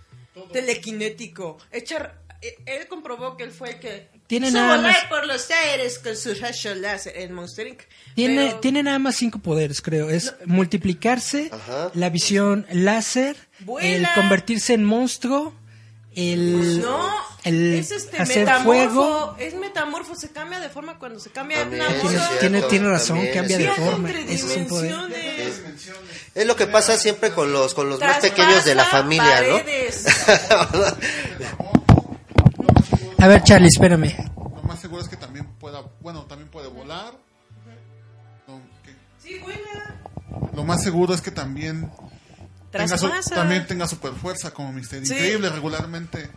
telequinético. 0.52 1.58
Echar, 1.70 2.18
eh, 2.42 2.56
él 2.66 2.86
comprobó 2.88 3.36
que 3.36 3.44
él 3.44 3.50
fue 3.52 3.72
el 3.72 3.78
que 3.78 4.08
Tiene 4.26 4.48
hizo 4.48 4.56
nada 4.56 4.76
volar 4.76 4.92
más- 4.92 5.04
por 5.10 5.26
los 5.26 5.50
aires 5.50 5.98
con 5.98 6.16
su 6.16 6.34
rayo 6.34 6.74
láser 6.74 7.16
en 7.16 7.32
Monster 7.32 7.66
Inc. 7.66 7.82
Tiene, 8.14 8.46
Pero- 8.46 8.60
tiene 8.60 8.82
nada 8.82 8.98
más 8.98 9.16
cinco 9.16 9.38
poderes, 9.38 9.80
creo. 9.82 10.08
Es 10.10 10.34
multiplicarse, 10.46 11.50
Ajá. 11.52 11.90
la 11.94 12.08
visión 12.10 12.66
láser, 12.72 13.36
Vuela. 13.60 13.88
el 14.08 14.14
convertirse 14.14 14.72
en 14.74 14.84
monstruo, 14.84 15.54
el, 16.16 16.80
No. 16.80 17.10
el 17.44 17.74
Es 17.74 17.90
este 17.92 18.16
hacer 18.18 18.38
metamorfo, 18.40 18.88
fuego. 18.94 19.36
es 19.38 19.54
metamorfo, 19.54 20.14
se 20.16 20.30
cambia 20.30 20.58
de 20.60 20.68
forma 20.70 20.98
cuando 20.98 21.20
se 21.20 21.30
cambia 21.30 21.60
También, 21.60 21.82
una 21.82 21.90
sí, 22.00 22.06
Tiene, 22.08 22.28
tiene, 22.40 22.62
tiene 22.62 22.88
razón, 22.88 23.16
también 23.18 23.34
cambia 23.34 23.58
de 23.58 23.68
forma. 23.72 24.10
Eso 24.10 24.50
es 24.50 24.56
un 24.56 24.66
poder. 24.66 24.94
Es 26.34 26.46
lo 26.46 26.56
que 26.56 26.66
pasa 26.66 26.96
siempre 26.96 27.30
con 27.32 27.52
los 27.52 27.74
con 27.74 27.88
los 27.88 28.00
más 28.00 28.18
pequeños 28.18 28.64
de 28.64 28.74
la 28.74 28.84
familia, 28.86 29.42
¿no? 29.48 29.56
paredes. 29.58 30.06
A 33.18 33.28
ver, 33.28 33.42
Charlie, 33.44 33.68
espérame. 33.68 34.14
Lo 34.36 34.62
más 34.62 34.80
seguro 34.80 35.00
es 35.02 35.08
que 35.08 35.16
también 35.16 35.46
pueda, 35.58 35.82
bueno, 36.00 36.24
también 36.26 36.50
puede 36.50 36.68
volar. 36.68 37.14
No, 38.46 38.60
¿qué? 38.84 38.94
Sí, 39.22 39.38
buena. 39.38 39.96
Lo 40.54 40.64
más 40.64 40.82
seguro 40.82 41.14
es 41.14 41.20
que 41.22 41.30
también 41.30 41.90
tenga, 42.76 42.98
su- 42.98 43.30
también 43.34 43.66
tenga 43.66 43.86
super 43.88 44.12
fuerza 44.12 44.52
como 44.52 44.72
Mister 44.72 45.04
Sí. 45.06 45.12
Increíble 45.14 45.48
regularmente 45.50 46.30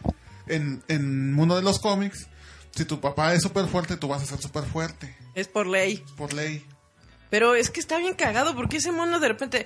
en, 0.48 0.84
en 0.88 1.38
uno 1.38 1.56
de 1.56 1.62
los 1.62 1.80
cómics. 1.80 2.28
Si 2.76 2.86
tu 2.86 3.00
papá 3.02 3.34
es 3.34 3.42
súper 3.42 3.66
fuerte, 3.68 3.98
tú 3.98 4.08
vas 4.08 4.22
a 4.22 4.26
ser 4.26 4.40
súper 4.42 4.64
fuerte, 4.64 5.16
Es 5.36 5.48
por 5.48 5.66
ley. 5.68 6.04
por 6.18 6.34
ley. 6.34 6.66
Pero 7.30 7.56
es 7.56 7.70
que 7.70 7.80
está 7.80 7.98
bien 7.98 8.14
cagado 8.14 8.56
porque 8.56 8.78
ese 8.78 8.92
mono 8.92 9.20
de 9.20 9.28
repente. 9.28 9.66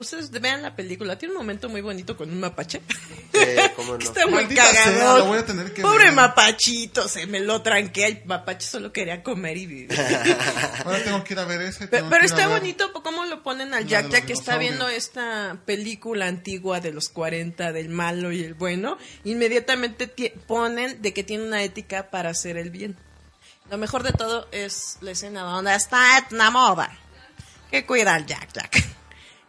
Ustedes 0.00 0.30
vean 0.30 0.62
la 0.62 0.76
película, 0.76 1.18
tiene 1.18 1.34
un 1.34 1.38
momento 1.38 1.68
muy 1.68 1.80
bonito 1.80 2.16
con 2.16 2.30
un 2.30 2.38
mapache. 2.38 2.80
Sí, 3.32 3.40
cómo 3.74 3.94
no. 3.94 3.98
Está 4.04 4.26
muy 4.26 4.46
cagado. 4.46 5.26
Pobre 5.82 6.04
ver. 6.04 6.12
mapachito, 6.12 7.08
se 7.08 7.26
me 7.26 7.40
lo 7.40 7.62
tranqué. 7.62 8.06
El 8.06 8.22
mapache 8.24 8.66
solo 8.66 8.92
quería 8.92 9.22
comer 9.22 9.56
y 9.56 9.66
vivir. 9.66 10.00
Ahora 10.84 11.02
tengo 11.02 11.24
que 11.24 11.34
ir 11.34 11.40
a 11.40 11.44
ver 11.44 11.62
ese. 11.62 11.88
Pero, 11.88 12.06
a 12.06 12.18
está 12.18 12.46
bonito 12.46 12.92
cómo 12.92 13.24
lo 13.24 13.42
ponen 13.42 13.74
al 13.74 13.86
Jack 13.86 14.10
Jack 14.10 14.26
que 14.26 14.32
está 14.32 14.56
viendo 14.56 14.88
esta 14.88 15.58
película 15.64 16.26
antigua 16.26 16.80
de 16.80 16.92
los 16.92 17.08
40 17.08 17.72
del 17.72 17.88
malo 17.88 18.30
y 18.30 18.44
el 18.44 18.54
bueno. 18.54 18.98
Inmediatamente 19.24 20.08
ponen 20.46 21.02
de 21.02 21.12
que 21.12 21.24
tiene 21.24 21.44
una 21.44 21.62
ética 21.62 22.10
para 22.10 22.30
hacer 22.30 22.56
el 22.56 22.70
bien. 22.70 22.96
Lo 23.70 23.78
mejor 23.78 24.02
de 24.02 24.12
todo 24.12 24.48
es 24.52 24.98
la 25.00 25.10
escena 25.10 25.42
donde 25.42 25.74
está 25.74 26.18
Etna 26.18 26.50
Moda. 26.50 26.90
Que 27.70 27.84
cuida 27.84 28.14
al 28.14 28.24
Jack 28.24 28.52
Jack. 28.52 28.97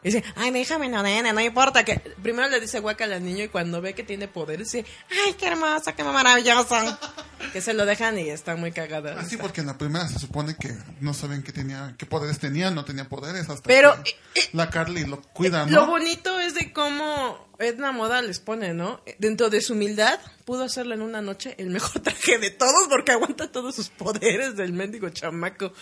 Y 0.02 0.12
dice, 0.12 0.24
ay, 0.36 0.52
déjame, 0.52 0.88
no, 0.88 1.04
nene, 1.04 1.34
no 1.34 1.42
importa. 1.42 1.84
que 1.84 2.00
Primero 2.22 2.48
le 2.48 2.62
dice 2.62 2.80
guacal 2.80 3.12
al 3.12 3.24
niño 3.24 3.44
y 3.44 3.48
cuando 3.50 3.82
ve 3.82 3.94
que 3.94 4.04
tiene 4.04 4.28
poder 4.28 4.60
dice, 4.60 4.86
ay, 5.26 5.34
qué 5.34 5.48
hermosa, 5.48 5.94
qué 5.94 6.04
maravillosa. 6.04 6.98
que 7.54 7.62
se 7.62 7.74
lo 7.74 7.86
dejan 7.86 8.18
y 8.18 8.30
está 8.30 8.56
muy 8.56 8.72
cagada. 8.72 9.20
Así 9.20 9.36
Ah, 9.36 9.40
porque 9.42 9.62
en 9.62 9.68
la 9.68 9.78
primera 9.78 10.08
se 10.08 10.20
supone 10.20 10.56
que 10.56 10.74
no 11.02 11.14
saben 11.14 11.44
qué 11.44 11.52
tenía, 11.52 11.96
qué 11.98 12.06
poderes 12.06 12.40
tenía, 12.40 12.72
no 12.72 12.86
tenía 12.86 13.10
poderes 13.10 13.50
hasta 13.50 13.68
Pero, 13.68 14.02
que 14.04 14.12
eh, 14.12 14.16
eh, 14.36 14.50
la 14.54 14.70
Carly 14.70 15.06
lo 15.06 15.22
cuida, 15.22 15.66
¿no? 15.66 15.72
Lo 15.72 15.88
bonito 15.88 16.40
es 16.40 16.54
de 16.54 16.72
cómo 16.72 17.50
Edna 17.60 17.92
Moda 17.92 18.22
les 18.22 18.40
pone, 18.40 18.74
¿no? 18.74 19.02
Dentro 19.18 19.50
de 19.50 19.62
su 19.62 19.74
humildad, 19.74 20.20
pudo 20.46 20.64
hacerle 20.64 20.96
en 20.96 21.02
una 21.02 21.22
noche 21.22 21.56
el 21.58 21.70
mejor 21.70 22.02
traje 22.04 22.38
de 22.38 22.52
todos 22.52 22.88
porque 22.90 23.12
aguanta 23.12 23.52
todos 23.52 23.76
sus 23.76 23.90
poderes 23.90 24.56
del 24.56 24.74
mendigo 24.74 25.10
chamaco. 25.10 25.74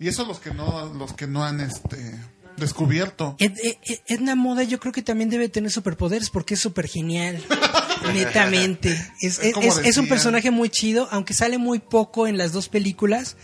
Y 0.00 0.08
eso 0.08 0.24
los 0.24 0.38
que 0.38 0.54
no, 0.54 0.92
los 0.94 1.12
que 1.12 1.26
no 1.26 1.44
han 1.44 1.60
este 1.60 2.18
descubierto. 2.58 3.36
Ed- 3.38 3.56
Ed- 3.62 3.76
Ed- 3.84 4.00
Edna 4.06 4.34
Moda 4.34 4.62
yo 4.62 4.78
creo 4.80 4.92
que 4.92 5.02
también 5.02 5.30
debe 5.30 5.48
tener 5.48 5.70
superpoderes 5.70 6.30
porque 6.30 6.54
es 6.54 6.60
súper 6.60 6.88
genial. 6.88 7.42
Netamente. 8.14 8.92
Es, 9.20 9.38
Es 9.38 9.44
es- 9.46 9.54
como 9.54 9.66
es- 9.66 9.78
es 9.78 9.96
un 9.96 10.08
personaje 10.08 10.50
muy 10.50 10.68
chido, 10.70 11.08
aunque 11.10 11.34
sale 11.34 11.58
muy 11.58 11.78
poco 11.78 12.26
en 12.26 12.38
las 12.38 12.52
dos 12.52 12.68
películas. 12.68 13.36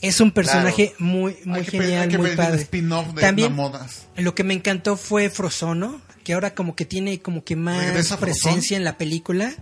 Es 0.00 0.20
un 0.20 0.32
personaje 0.32 0.92
muy, 0.98 1.36
muy 1.44 1.60
Hay 1.60 1.64
que 1.64 1.78
pe- 1.78 1.84
hay 1.84 1.90
genial, 1.90 2.08
que 2.10 2.18
muy 2.18 2.36
padre. 2.36 2.58
de 2.58 3.20
También 3.22 3.46
Edna 3.48 3.56
Modas. 3.56 4.02
lo 4.16 4.34
que 4.34 4.44
me 4.44 4.52
encantó 4.52 4.96
fue 4.98 5.30
Frozono, 5.30 6.02
que 6.24 6.34
ahora 6.34 6.54
como 6.54 6.76
que 6.76 6.84
tiene 6.84 7.20
como 7.20 7.42
que 7.42 7.56
más 7.56 8.12
presencia 8.20 8.76
en 8.76 8.84
la 8.84 8.98
película. 8.98 9.54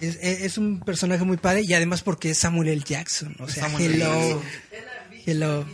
Es, 0.00 0.56
un 0.58 0.80
personaje 0.80 1.24
muy 1.24 1.36
padre 1.38 1.64
y 1.66 1.74
además 1.74 2.02
porque 2.02 2.30
es 2.30 2.38
Samuel 2.38 2.68
L. 2.68 2.82
Jackson. 2.86 3.34
O 3.40 3.48
sea, 3.48 3.64
Samuel 3.64 3.94
L. 4.00 4.36
hello. 5.26 5.66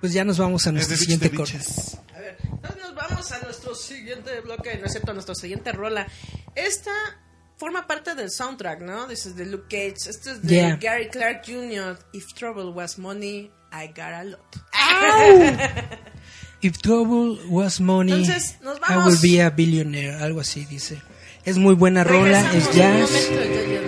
Pues 0.00 0.12
ya 0.12 0.24
nos 0.24 0.38
vamos 0.38 0.66
a 0.66 0.70
Es 0.70 0.74
nuestro 0.74 0.96
siguiente 0.96 1.30
corte. 1.30 1.58
A 2.14 2.18
ver, 2.18 2.36
entonces 2.42 2.82
nos 2.82 2.94
vamos 2.94 3.32
a 3.32 3.38
nuestro 3.40 3.74
siguiente 3.74 4.40
bloque, 4.40 4.76
no 4.78 4.86
excepto 4.86 5.10
a 5.10 5.14
nuestra 5.14 5.34
siguiente 5.34 5.72
rola. 5.72 6.06
Esta 6.54 6.92
forma 7.56 7.86
parte 7.86 8.14
del 8.14 8.30
soundtrack, 8.30 8.80
¿no? 8.82 9.06
This 9.06 9.26
is 9.26 9.36
de 9.36 9.46
Luke 9.46 9.66
Cage. 9.70 10.10
Esto 10.10 10.30
es 10.30 10.42
de 10.42 10.54
Yeah. 10.54 10.76
Gary 10.76 11.08
Clark 11.08 11.42
Jr. 11.46 11.98
If 12.12 12.34
trouble 12.34 12.72
was 12.72 12.98
money, 12.98 13.50
I 13.72 13.86
got 13.88 14.12
a 14.12 14.24
lot. 14.24 14.56
If 16.62 16.78
trouble 16.78 17.38
was 17.48 17.80
money, 17.80 18.12
Entonces, 18.12 18.56
nos 18.62 18.78
I 18.78 18.80
vamos. 18.94 19.06
will 19.22 19.30
be 19.30 19.42
a 19.42 19.50
billionaire, 19.50 20.14
algo 20.16 20.40
así 20.40 20.64
dice. 20.64 21.00
Es 21.44 21.58
muy 21.58 21.74
buena 21.74 22.02
rola, 22.02 22.42
Regresamos 22.50 22.68
es 22.68 22.74
jazz. 22.74 23.85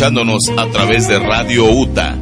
escuchándonos 0.02 0.50
a 0.58 0.66
través 0.72 1.08
de 1.08 1.20
Radio 1.20 1.66
UTA. 1.66 2.18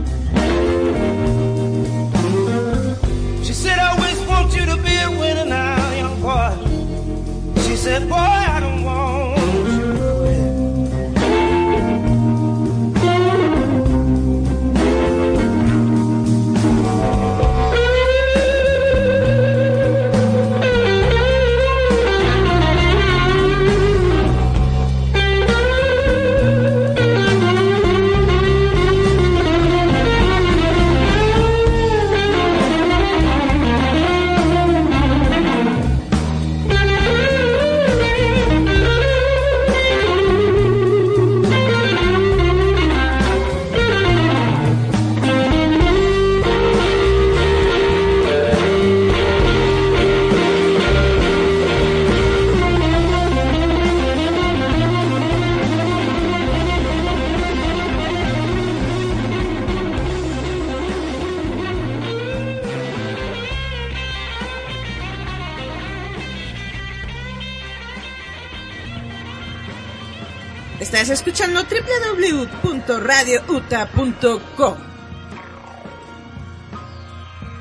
www.radiouta.com. 73.19 74.77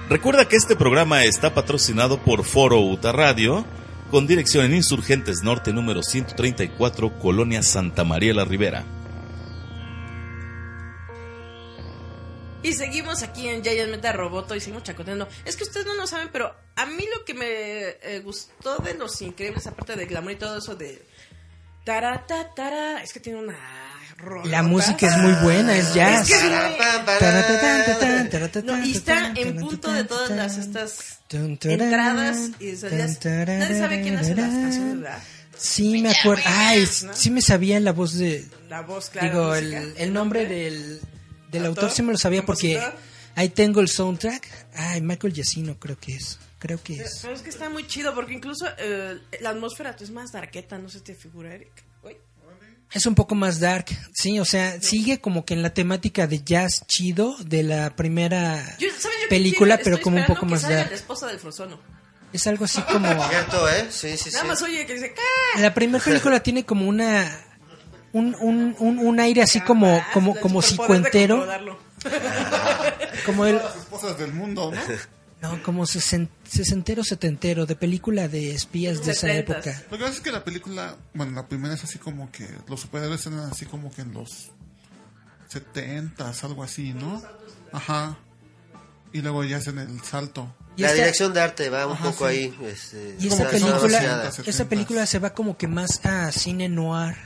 Recuerda 0.08 0.48
que 0.48 0.56
este 0.56 0.76
programa 0.76 1.24
está 1.24 1.52
patrocinado 1.52 2.22
por 2.22 2.44
Foro 2.44 2.80
Uta 2.80 3.12
Radio, 3.12 3.66
con 4.10 4.26
dirección 4.26 4.64
en 4.64 4.74
Insurgentes 4.74 5.42
Norte 5.42 5.72
número 5.72 6.02
134, 6.02 7.18
Colonia 7.18 7.62
Santa 7.62 8.04
María 8.04 8.32
la 8.32 8.44
Ribera. 8.44 8.84
Y 12.62 12.72
seguimos 12.72 13.22
aquí 13.22 13.48
en 13.48 13.62
Giant 13.62 13.90
Meta 13.90 14.12
Roboto 14.12 14.54
y 14.54 14.60
seguimos 14.60 14.82
chacoteando. 14.82 15.28
Es 15.44 15.56
que 15.56 15.64
ustedes 15.64 15.86
no 15.86 15.94
lo 15.94 16.06
saben, 16.06 16.28
pero 16.32 16.54
a 16.74 16.86
mí 16.86 17.04
lo 17.14 17.24
que 17.24 17.34
me 17.34 17.46
eh, 17.46 18.20
gustó 18.24 18.78
de 18.78 18.94
Los 18.94 19.20
Increíbles, 19.22 19.66
aparte 19.66 19.94
del 19.94 20.06
glamour 20.06 20.32
y 20.32 20.36
todo 20.36 20.58
eso 20.58 20.74
de... 20.74 21.06
Tara, 21.84 22.26
ta, 22.26 22.52
tara, 22.54 23.02
es 23.02 23.12
que 23.12 23.20
tiene 23.20 23.38
una... 23.38 23.77
La 24.44 24.62
música 24.62 25.06
es 25.06 25.16
muy 25.18 25.32
buena, 25.44 25.76
es 25.76 25.94
jazz. 25.94 26.28
Es 26.28 26.36
que- 26.38 28.62
No, 28.64 28.84
y 28.84 28.92
está 28.92 29.32
en 29.34 29.56
punto 29.56 29.92
de 29.92 30.04
todas 30.04 30.30
las 30.30 30.58
estas 30.58 31.20
entradas 31.62 32.50
y 32.60 32.76
salidas. 32.76 33.24
Nadie 33.24 33.78
sabe 33.78 34.02
quién 34.02 34.16
hace 34.16 34.34
las 34.34 34.50
canciones, 34.50 35.00
¿verdad? 35.00 35.22
Sí, 35.56 36.00
me 36.02 36.10
acuerdo. 36.10 36.42
Ay, 36.46 36.86
sí 36.86 37.30
me 37.30 37.42
sabía 37.42 37.80
la 37.80 37.92
voz 37.92 38.14
de... 38.16 38.46
La 38.68 38.82
voz, 38.82 39.10
claro. 39.10 39.28
Digo, 39.28 39.54
el, 39.54 39.94
el 39.96 40.12
nombre 40.12 40.46
del, 40.46 41.00
del 41.50 41.66
¿Autor? 41.66 41.84
autor 41.84 41.96
sí 41.96 42.02
me 42.02 42.12
lo 42.12 42.18
sabía 42.18 42.44
porque 42.46 42.80
ahí 43.34 43.48
tengo 43.48 43.80
el 43.80 43.88
soundtrack. 43.88 44.46
Ay, 44.74 45.00
Michael 45.00 45.32
Giacchino 45.32 45.78
creo 45.78 45.98
que 45.98 46.14
es. 46.14 46.38
Creo 46.60 46.80
que 46.82 46.94
es. 47.00 47.20
Pero 47.22 47.34
es 47.34 47.42
que 47.42 47.50
está 47.50 47.70
muy 47.70 47.86
chido 47.86 48.14
porque 48.14 48.34
incluso 48.34 48.66
eh, 48.78 49.18
la 49.40 49.50
atmósfera 49.50 49.96
es 49.98 50.10
más 50.10 50.30
darqueta, 50.32 50.78
no 50.78 50.88
se 50.88 51.00
te 51.00 51.14
figura, 51.14 51.54
Eric. 51.54 51.70
Es 52.92 53.04
un 53.06 53.14
poco 53.14 53.34
más 53.34 53.60
dark, 53.60 53.86
sí, 54.14 54.40
o 54.40 54.44
sea, 54.46 54.80
sigue 54.80 55.20
como 55.20 55.44
que 55.44 55.52
en 55.54 55.62
la 55.62 55.74
temática 55.74 56.26
de 56.26 56.42
jazz 56.42 56.86
chido 56.86 57.36
de 57.44 57.62
la 57.62 57.94
primera 57.94 58.76
Yo- 58.78 58.88
¿sabes 58.90 59.02
yo 59.02 59.10
qué 59.24 59.28
película, 59.28 59.74
quiero? 59.76 59.84
pero 59.84 59.96
Estoy 59.96 60.04
como 60.04 60.16
un 60.18 60.26
poco 60.26 60.40
que 60.46 60.52
más 60.52 60.62
dark. 60.62 60.88
la 60.90 60.96
esposa 60.96 61.26
del 61.26 61.38
Frozono. 61.38 61.78
Es 62.32 62.46
algo 62.46 62.64
así 62.64 62.80
como... 62.82 63.08
Cierto, 63.28 63.68
¿eh? 63.68 63.86
Sí, 63.90 64.16
sí, 64.16 64.24
sí. 64.30 64.30
Nada 64.32 64.44
más 64.46 64.62
oye 64.62 64.86
que 64.86 64.94
dice, 64.94 65.12
"¡Ca!". 65.14 65.60
La 65.60 65.74
primera 65.74 66.02
película 66.02 66.40
tiene 66.42 66.64
como 66.64 66.86
una... 66.88 67.44
Un, 68.14 68.34
un, 68.40 68.74
un, 68.78 68.98
un 68.98 69.20
aire 69.20 69.42
así 69.42 69.60
como, 69.60 70.02
como, 70.14 70.34
El 70.36 70.40
como 70.40 70.62
cincuentero, 70.62 71.46
como 73.26 73.44
el... 73.44 73.56
Las 73.56 73.76
esposas 73.76 74.18
del 74.18 74.32
mundo, 74.32 74.72
¿no? 74.72 74.80
No, 75.40 75.62
como 75.62 75.84
sesen- 75.86 76.28
sesentero, 76.48 77.04
setentero, 77.04 77.64
de 77.64 77.76
película 77.76 78.26
de 78.26 78.52
espías 78.54 79.04
de 79.04 79.12
esa 79.12 79.28
Setentas. 79.28 79.66
época. 79.66 79.82
Lo 79.90 79.98
que 79.98 80.04
pasa 80.04 80.16
es 80.16 80.20
que 80.20 80.32
la 80.32 80.42
película, 80.44 80.96
bueno, 81.14 81.32
la 81.32 81.46
primera 81.46 81.74
es 81.74 81.84
así 81.84 81.98
como 81.98 82.30
que 82.32 82.48
los 82.68 82.80
superhéroes 82.80 83.24
eran 83.26 83.40
así 83.40 83.64
como 83.64 83.92
que 83.92 84.02
en 84.02 84.12
los 84.14 84.50
70 85.48 86.32
algo 86.42 86.62
así, 86.62 86.92
¿no? 86.92 87.22
Ajá. 87.72 88.18
Y 89.12 89.22
luego 89.22 89.44
ya 89.44 89.58
hacen 89.58 89.78
el 89.78 90.00
salto. 90.02 90.54
Y 90.76 90.82
la 90.82 90.88
esta- 90.88 91.02
dirección 91.02 91.32
de 91.32 91.40
arte 91.40 91.70
va 91.70 91.86
un 91.86 91.92
Ajá, 91.94 92.10
poco 92.10 92.28
sí. 92.28 92.34
ahí. 92.34 92.58
Este, 92.64 93.16
Y 93.18 93.28
está 93.28 93.48
película, 93.48 94.30
esta 94.46 94.64
película 94.68 95.06
se 95.06 95.18
va 95.18 95.30
como 95.30 95.56
que 95.56 95.66
más 95.66 96.04
a 96.04 96.30
cine 96.32 96.68
noir. 96.68 97.16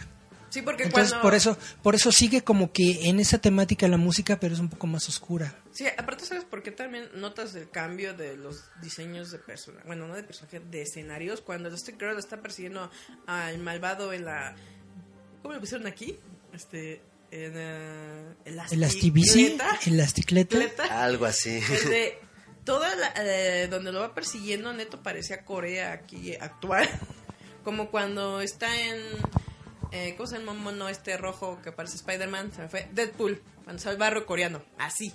Sí, 0.53 0.61
porque 0.61 0.83
Entonces 0.85 1.13
cuando... 1.13 1.23
por 1.23 1.35
eso, 1.35 1.57
por 1.83 1.95
eso 1.95 2.13
sigue 2.13 2.43
como 2.45 2.73
que 2.73 3.09
en 3.09 3.21
esa 3.21 3.39
temática 3.39 3.89
la 3.89 3.97
música, 3.97 4.39
pero 4.39 4.53
es 4.53 4.61
un 4.61 4.69
poco 4.69 4.87
más 4.87 5.09
oscura. 5.09 5.57
Sí, 5.73 5.87
aparte, 5.97 6.27
¿sabes 6.27 6.45
por 6.45 6.63
qué 6.63 6.71
también 6.73 7.09
notas 7.15 7.55
el 7.55 7.71
cambio 7.71 8.13
de 8.13 8.37
los 8.37 8.65
diseños 8.83 9.31
de 9.31 9.39
personajes? 9.39 9.87
Bueno, 9.87 10.07
no 10.07 10.15
de 10.15 10.23
personajes, 10.23 10.61
de 10.71 10.83
escenarios. 10.83 11.41
Cuando 11.41 11.71
este 11.71 11.93
girl 11.93 12.19
está 12.19 12.37
persiguiendo 12.43 12.91
al 13.27 13.59
malvado 13.61 14.13
en 14.13 14.27
la. 14.27 14.55
¿Cómo 15.41 15.55
lo 15.55 15.61
pusieron 15.61 15.87
aquí? 15.87 16.19
Este. 16.53 17.01
En. 17.31 17.53
eh, 17.57 18.35
El 18.45 18.85
astibici, 18.85 19.47
Elasticleta. 19.47 19.79
el 19.87 20.01
asticleta. 20.03 20.57
Cleta. 20.59 21.03
Algo 21.03 21.25
así. 21.25 21.57
Este, 21.57 22.19
toda 22.65 22.95
la, 22.95 23.15
eh, 23.17 23.69
donde 23.69 23.91
lo 23.91 24.01
va 24.01 24.15
persiguiendo, 24.15 24.71
neto 24.75 25.03
parecía 25.03 25.47
Corea 25.47 25.93
aquí 25.93 26.35
actual. 26.37 26.87
Como 27.65 27.91
cuando 27.91 28.43
está 28.43 28.69
en. 28.79 28.99
Eh, 29.93 30.15
¿Cómo 30.17 30.27
se 30.27 30.39
llama 30.39 30.53
el 30.53 30.59
mono 30.59 30.89
este 30.89 31.17
rojo 31.19 31.61
que 31.63 31.71
parece 31.71 31.97
Spider-Man? 31.97 32.53
Se 32.53 32.63
me 32.63 32.69
fue. 32.69 32.89
Deadpool. 32.93 33.43
Cuando 33.65 33.81
sale 33.81 33.95
el 33.95 34.01
barro 34.01 34.25
coreano. 34.27 34.63
Así. 34.79 35.13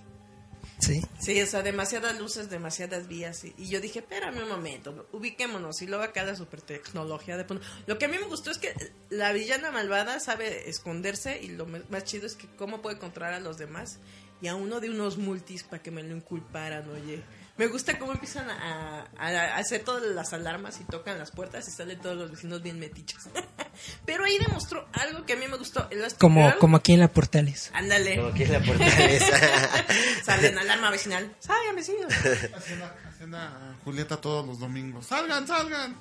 Sí. 0.80 1.02
Sí, 1.20 1.42
o 1.42 1.46
sea, 1.48 1.64
demasiadas 1.64 2.20
luces, 2.20 2.52
demasiadas 2.52 3.08
vías. 3.08 3.44
Y, 3.44 3.56
y 3.58 3.70
yo 3.70 3.82
dije, 3.82 4.00
espérame 4.00 4.44
un 4.44 4.50
momento, 4.50 5.08
ubiquémonos. 5.12 5.82
Y 5.82 5.88
luego 5.88 6.04
acá 6.04 6.24
la 6.24 6.36
super 6.36 6.62
tecnología 6.62 7.38
de 7.38 7.46
punto. 7.46 7.66
Lo 7.88 7.98
que 7.98 8.06
a 8.06 8.08
mí 8.08 8.18
me 8.20 8.28
gustó 8.28 8.52
es 8.52 8.60
que 8.60 8.74
la 9.10 9.32
villana 9.34 9.72
malvada 9.72 10.20
sabe 10.20 10.70
esconderse. 10.70 11.42
Y 11.42 11.50
lo 11.50 11.66
más 11.66 12.04
chido 12.04 12.28
es 12.28 12.36
que 12.36 12.48
cómo 12.56 12.82
puede 12.82 13.00
controlar 13.00 13.34
a 13.34 13.40
los 13.40 13.58
demás. 13.58 14.00
Y 14.42 14.48
a 14.48 14.56
uno 14.56 14.80
de 14.80 14.92
unos 14.92 15.18
multis 15.18 15.64
para 15.64 15.82
que 15.82 15.90
me 15.90 16.04
lo 16.04 16.16
inculparan, 16.16 16.88
oye. 16.92 17.24
Me 17.58 17.68
gusta 17.68 17.98
cómo 17.98 18.12
empiezan 18.12 18.50
a, 18.50 19.08
a- 19.18 19.28
a 19.28 19.58
hacer 19.58 19.84
todas 19.84 20.04
las 20.04 20.32
alarmas 20.34 20.80
y 20.80 20.84
tocan 20.84 21.18
las 21.18 21.32
puertas 21.32 21.68
y 21.68 21.72
salen 21.72 22.00
todos 22.00 22.16
los 22.16 22.30
vecinos 22.32 22.62
bien 22.62 22.80
metichos. 22.80 23.24
Pero 24.06 24.26
ahí 24.26 24.38
demostró 24.40 24.88
algo 24.94 25.26
que 25.26 25.34
a 25.34 25.36
mí 25.38 25.48
me 25.48 25.58
gustó. 25.58 25.88
Elastic 25.90 26.20
Como, 26.20 26.48
Girl. 26.48 26.60
como 26.60 26.78
aquí 26.78 26.94
en 26.94 27.00
la 27.00 27.08
Portales. 27.08 27.72
Ándale. 27.74 28.16
Como 28.18 28.34
que 28.34 28.44
es 28.44 28.50
la 28.50 28.62
fortaleza. 28.62 29.40
Salen 30.24 30.58
alarma 30.58 30.92
vecinal. 30.92 31.36
Salgan 31.40 31.76
vecinos. 31.76 32.14
Hacienda, 32.14 32.96
Hacienda 33.10 33.76
Julieta 33.84 34.18
todos 34.18 34.46
los 34.46 34.60
domingos. 34.60 35.06
¡Salgan, 35.08 35.48
salgan! 35.48 35.96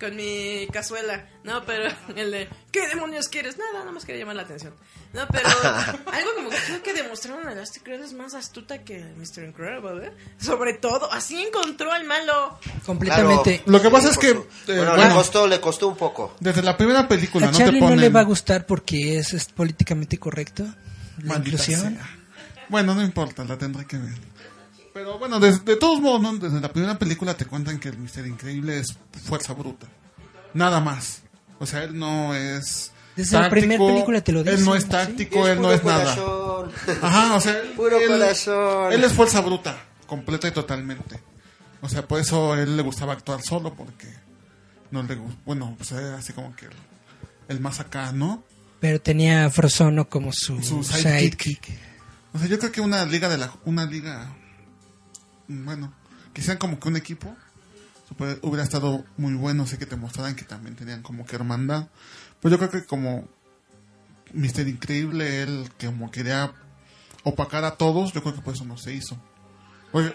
Con 0.00 0.16
mi 0.16 0.66
cazuela. 0.72 1.28
No, 1.44 1.64
pero 1.64 1.88
el 2.16 2.30
de, 2.32 2.48
¿qué 2.72 2.88
demonios 2.88 3.28
quieres? 3.28 3.56
Nada, 3.58 3.80
nada 3.80 3.92
más 3.92 4.04
quería 4.04 4.20
llamar 4.22 4.36
la 4.36 4.42
atención. 4.42 4.74
No, 5.12 5.26
pero 5.30 5.48
algo 6.12 6.30
como 6.34 6.50
que 6.50 6.56
creo 6.66 6.82
que 6.82 6.92
demostraron 6.94 7.46
a 7.46 7.52
Elastic 7.52 7.84
Girl 7.84 8.02
es 8.02 8.12
más 8.12 8.34
astuta 8.34 8.82
que 8.82 8.98
Mr. 9.16 9.44
Incredible, 9.44 10.08
¿eh? 10.08 10.12
Sobre 10.38 10.74
todo, 10.74 11.12
así 11.12 11.40
encontró 11.40 11.92
al 11.92 12.04
malo. 12.04 12.58
Completamente. 12.84 13.62
Lo 13.66 13.80
que 13.80 13.90
pasa 13.90 14.10
es 14.10 14.18
que, 14.18 14.32
Bueno, 14.32 14.44
eh, 14.66 14.74
le 14.76 14.84
bueno, 14.96 15.14
costó, 15.14 15.46
le 15.46 15.60
costó 15.60 15.86
un 15.88 15.96
poco. 15.96 16.34
desde 16.40 16.62
la 16.62 16.76
primera 16.76 17.06
película 17.06 17.46
A 17.46 17.52
no 17.52 17.56
te 17.58 17.64
Charlie 17.64 17.78
ponen... 17.80 17.96
no 17.96 18.00
le 18.02 18.08
va 18.08 18.20
a 18.20 18.24
gustar 18.24 18.66
porque 18.66 19.18
es, 19.18 19.32
es 19.32 19.44
políticamente 19.46 20.18
correcto. 20.18 20.64
La 21.18 21.34
Maldita 21.34 21.62
inclusión. 21.62 21.94
sea. 21.94 22.10
Bueno, 22.68 22.94
no 22.96 23.02
importa, 23.02 23.44
la 23.44 23.56
tendré 23.56 23.84
que 23.86 23.98
ver. 23.98 24.14
Pero 24.94 25.18
bueno, 25.18 25.40
de, 25.40 25.58
de 25.58 25.76
todos 25.76 26.00
modos, 26.00 26.22
¿no? 26.22 26.36
desde 26.36 26.60
la 26.60 26.72
primera 26.72 26.96
película 26.98 27.36
te 27.36 27.44
cuentan 27.46 27.78
que 27.80 27.88
el 27.88 27.98
Mister 27.98 28.26
Increíble 28.26 28.78
es 28.78 28.96
fuerza 29.24 29.52
bruta. 29.52 29.86
Nada 30.54 30.80
más. 30.80 31.22
O 31.58 31.66
sea, 31.66 31.82
él 31.84 31.98
no 31.98 32.34
es. 32.34 32.92
Desde 33.16 33.38
la 33.40 33.50
primera 33.50 33.84
película 33.84 34.20
te 34.22 34.32
lo 34.32 34.40
Él 34.40 34.46
dicen, 34.46 34.64
no 34.64 34.74
es 34.76 34.84
¿sí? 34.84 34.88
táctico, 34.88 35.46
Es 35.48 35.56
él 35.56 35.62
no 35.62 35.72
es 35.72 35.84
nada. 35.84 36.14
corazón. 36.16 36.70
Ajá, 37.02 37.34
o 37.34 37.40
sea, 37.40 37.58
él, 37.58 37.68
Puro 37.76 37.98
él- 37.98 38.08
corazón. 38.08 38.92
Él 38.92 39.04
es 39.04 39.12
fuerza 39.12 39.40
bruta, 39.40 39.76
completa 40.06 40.46
y 40.48 40.52
totalmente. 40.52 41.20
O 41.80 41.88
sea, 41.88 42.06
por 42.06 42.20
eso 42.20 42.52
a 42.54 42.60
él 42.60 42.76
le 42.76 42.82
gustaba 42.82 43.12
actuar 43.12 43.42
solo, 43.42 43.74
porque 43.74 44.08
no 44.90 45.02
le 45.02 45.18
gu- 45.18 45.36
Bueno, 45.44 45.74
pues 45.76 45.92
era 45.92 46.16
así 46.18 46.32
como 46.32 46.54
que 46.56 46.66
el, 46.66 46.72
el 47.48 47.60
más 47.60 47.78
acá, 47.80 48.12
¿no? 48.12 48.42
Pero 48.80 49.00
tenía 49.00 49.46
a 49.46 49.50
Frozono 49.50 50.08
como 50.08 50.32
su, 50.32 50.62
Su 50.62 50.82
sidekick. 50.84 51.42
sidekick. 51.42 51.78
O 52.32 52.38
sea, 52.38 52.48
yo 52.48 52.58
creo 52.58 52.72
que 52.72 52.80
una 52.80 53.04
liga 53.04 53.28
de 53.28 53.38
la. 53.38 53.52
Una 53.64 53.84
liga. 53.86 54.36
Bueno, 55.48 55.92
que 56.32 56.42
sean 56.42 56.58
como 56.58 56.78
que 56.80 56.88
un 56.88 56.96
equipo. 56.96 57.34
Hubiera 58.42 58.62
estado 58.62 59.04
muy 59.16 59.34
bueno. 59.34 59.66
Sé 59.66 59.78
que 59.78 59.86
te 59.86 59.96
mostraran 59.96 60.36
que 60.36 60.44
también 60.44 60.76
tenían 60.76 61.02
como 61.02 61.24
que 61.26 61.36
hermandad. 61.36 61.88
Pero 62.40 62.56
yo 62.56 62.58
creo 62.58 62.70
que 62.82 62.86
como. 62.86 63.26
Mister 64.32 64.66
Increíble, 64.66 65.42
él 65.42 65.68
que 65.78 65.86
como 65.86 66.10
quería 66.10 66.52
opacar 67.22 67.64
a 67.64 67.76
todos, 67.76 68.12
yo 68.12 68.20
creo 68.22 68.34
que 68.34 68.40
por 68.42 68.54
eso 68.54 68.64
no 68.64 68.76
se 68.76 68.92
hizo. 68.92 69.16
Oye, 69.92 70.14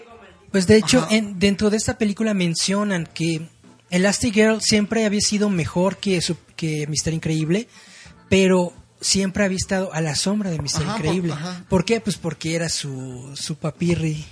Pues 0.52 0.66
de 0.66 0.76
hecho, 0.76 1.06
en- 1.10 1.38
dentro 1.38 1.70
de 1.70 1.76
esta 1.78 1.96
película 1.96 2.34
mencionan 2.34 3.06
que 3.14 3.48
Elastigirl 3.88 4.60
siempre 4.60 5.06
había 5.06 5.20
sido 5.20 5.48
mejor 5.48 5.96
que, 5.96 6.20
su, 6.20 6.36
que 6.56 6.86
Mister 6.86 7.14
Increíble, 7.14 7.66
pero 8.28 8.72
siempre 9.00 9.44
había 9.44 9.56
estado 9.56 9.92
a 9.92 10.00
la 10.00 10.14
sombra 10.14 10.50
de 10.50 10.58
Mister 10.60 10.82
Ajá, 10.82 10.92
por- 10.96 11.04
Increíble. 11.06 11.32
ajá. 11.32 11.64
¿Por 11.68 11.84
qué? 11.84 12.00
Pues 12.00 12.16
porque 12.16 12.54
era 12.54 12.68
su, 12.68 13.30
su 13.34 13.56
papirri. 13.56 14.24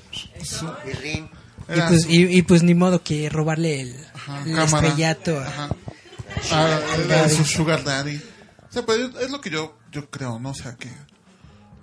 Y 1.70 1.80
pues, 1.88 2.06
y, 2.08 2.24
y 2.38 2.42
pues 2.42 2.62
ni 2.62 2.74
modo 2.74 3.02
que 3.02 3.28
robarle 3.28 3.80
el, 3.82 4.06
ajá, 4.14 4.42
el 4.46 4.54
cámara. 4.56 4.88
estrellato. 4.88 5.38
a-. 5.38 5.68
Ah, 6.52 7.28
su 7.28 7.44
sugar 7.44 7.84
daddy. 7.84 8.16
O 8.68 8.72
sea, 8.72 8.84
pues 8.84 9.00
es 9.20 9.30
lo 9.30 9.40
que 9.40 9.50
yo, 9.50 9.76
yo 9.90 10.08
creo, 10.10 10.38
¿no? 10.38 10.50
O 10.50 10.54
sea, 10.54 10.76
que, 10.76 10.90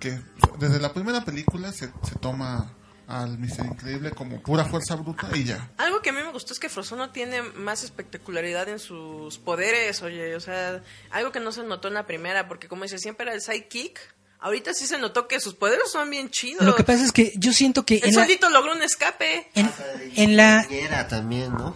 que 0.00 0.20
desde 0.58 0.80
la 0.80 0.92
primera 0.92 1.24
película 1.24 1.72
se, 1.72 1.86
se 2.08 2.14
toma 2.20 2.72
al 3.08 3.38
Mister 3.38 3.64
Increíble 3.64 4.10
como 4.10 4.40
pura 4.40 4.64
fuerza 4.64 4.96
bruta 4.96 5.28
y 5.34 5.44
ya. 5.44 5.70
Algo 5.78 6.00
que 6.02 6.10
a 6.10 6.12
mí 6.12 6.20
me 6.22 6.32
gustó 6.32 6.52
es 6.52 6.58
que 6.58 6.68
Frozono 6.68 7.10
tiene 7.10 7.42
más 7.42 7.84
espectacularidad 7.84 8.68
en 8.68 8.78
sus 8.78 9.38
poderes, 9.38 10.02
oye, 10.02 10.34
o 10.34 10.40
sea, 10.40 10.82
algo 11.10 11.32
que 11.32 11.40
no 11.40 11.52
se 11.52 11.62
notó 11.62 11.88
en 11.88 11.94
la 11.94 12.06
primera, 12.06 12.48
porque 12.48 12.68
como 12.68 12.82
dice, 12.82 12.98
siempre 12.98 13.26
era 13.26 13.34
el 13.34 13.40
sidekick. 13.40 14.00
Ahorita 14.38 14.74
sí 14.74 14.86
se 14.86 14.98
notó 14.98 15.28
que 15.28 15.40
sus 15.40 15.54
poderes 15.54 15.90
son 15.90 16.10
bien 16.10 16.30
chidos. 16.30 16.64
Lo 16.64 16.76
que 16.76 16.84
pasa 16.84 17.02
es 17.02 17.10
que 17.10 17.32
yo 17.36 17.52
siento 17.52 17.86
que 17.86 17.96
El 17.96 18.10
en 18.10 18.14
la, 18.14 18.22
solito 18.22 18.50
logró 18.50 18.72
un 18.72 18.82
escape. 18.82 19.48
en, 19.54 19.70
en 20.14 20.36
la 20.36 21.08
también, 21.08 21.52
¿no? 21.54 21.74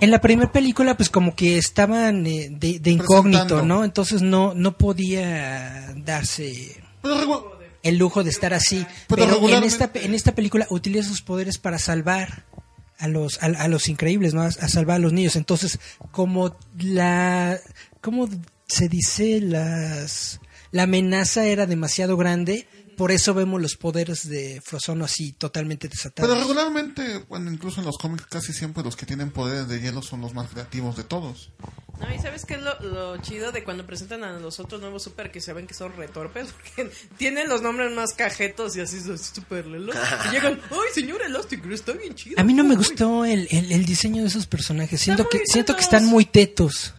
En 0.00 0.10
la 0.10 0.20
primera 0.20 0.50
película, 0.50 0.96
pues 0.96 1.10
como 1.10 1.36
que 1.36 1.58
estaban 1.58 2.26
eh, 2.26 2.48
de, 2.50 2.78
de 2.80 2.90
incógnito. 2.90 3.62
¿no? 3.62 3.84
Entonces 3.84 4.22
no, 4.22 4.54
no 4.54 4.76
podía 4.78 5.92
darse 5.96 6.82
Pero 7.02 7.51
el 7.82 7.98
lujo 7.98 8.22
de 8.24 8.30
estar 8.30 8.54
así. 8.54 8.86
Pero 9.08 9.24
Pero, 9.26 9.48
en, 9.48 9.64
esta, 9.64 9.90
en 9.94 10.14
esta 10.14 10.34
película 10.34 10.66
utiliza 10.70 11.08
sus 11.08 11.22
poderes 11.22 11.58
para 11.58 11.78
salvar 11.78 12.44
a 12.98 13.08
los, 13.08 13.42
a, 13.42 13.46
a 13.46 13.68
los 13.68 13.88
increíbles, 13.88 14.34
¿no? 14.34 14.42
A, 14.42 14.46
a 14.46 14.68
salvar 14.68 14.96
a 14.96 15.00
los 15.00 15.12
niños. 15.12 15.36
Entonces, 15.36 15.78
como 16.10 16.56
la... 16.78 17.58
¿Cómo 18.00 18.28
se 18.66 18.88
dice? 18.88 19.40
Las... 19.40 20.40
La 20.70 20.84
amenaza 20.84 21.44
era 21.44 21.66
demasiado 21.66 22.16
grande, 22.16 22.66
por 22.96 23.10
eso 23.12 23.34
vemos 23.34 23.60
los 23.60 23.76
poderes 23.76 24.28
de 24.28 24.60
Frozono 24.64 25.04
así 25.04 25.32
totalmente 25.32 25.88
desatados. 25.88 26.28
pero 26.30 26.40
regularmente, 26.40 27.18
bueno, 27.28 27.50
incluso 27.50 27.80
en 27.80 27.86
los 27.86 27.98
cómics 27.98 28.26
casi 28.30 28.52
siempre 28.52 28.82
los 28.82 28.96
que 28.96 29.06
tienen 29.06 29.30
poderes 29.30 29.68
de 29.68 29.80
hielo 29.80 30.02
son 30.02 30.20
los 30.20 30.34
más 30.34 30.48
creativos 30.50 30.96
de 30.96 31.04
todos. 31.04 31.50
No, 32.00 32.12
y 32.12 32.18
sabes 32.18 32.44
qué 32.44 32.54
es 32.54 32.62
lo, 32.62 32.80
lo 32.80 33.16
chido 33.18 33.52
de 33.52 33.62
cuando 33.62 33.86
presentan 33.86 34.24
a 34.24 34.32
los 34.40 34.58
otros 34.58 34.80
nuevos 34.80 35.02
super 35.04 35.30
que 35.30 35.40
se 35.40 35.52
ven 35.52 35.66
que 35.66 35.74
son 35.74 35.92
retorpes, 35.96 36.48
porque 36.76 36.90
tienen 37.16 37.48
los 37.48 37.62
nombres 37.62 37.92
más 37.92 38.12
cajetos 38.14 38.74
y 38.76 38.80
así 38.80 39.00
son 39.00 39.18
súper 39.18 39.66
lelos. 39.66 39.94
Y 40.28 40.30
llegan, 40.32 40.60
ay 40.70 40.78
señor 40.94 41.22
Elastic, 41.22 41.64
está 41.70 41.92
bien 41.92 42.14
chido. 42.14 42.40
A 42.40 42.44
mí 42.44 42.54
no 42.54 42.64
me 42.64 42.70
Uy". 42.70 42.76
gustó 42.76 43.24
el, 43.24 43.46
el, 43.50 43.70
el 43.72 43.84
diseño 43.84 44.22
de 44.22 44.28
esos 44.28 44.46
personajes. 44.46 45.00
Siento 45.00 45.28
que, 45.28 45.42
siento 45.46 45.74
que 45.76 45.82
están 45.82 46.06
muy 46.06 46.24
tetos. 46.24 46.94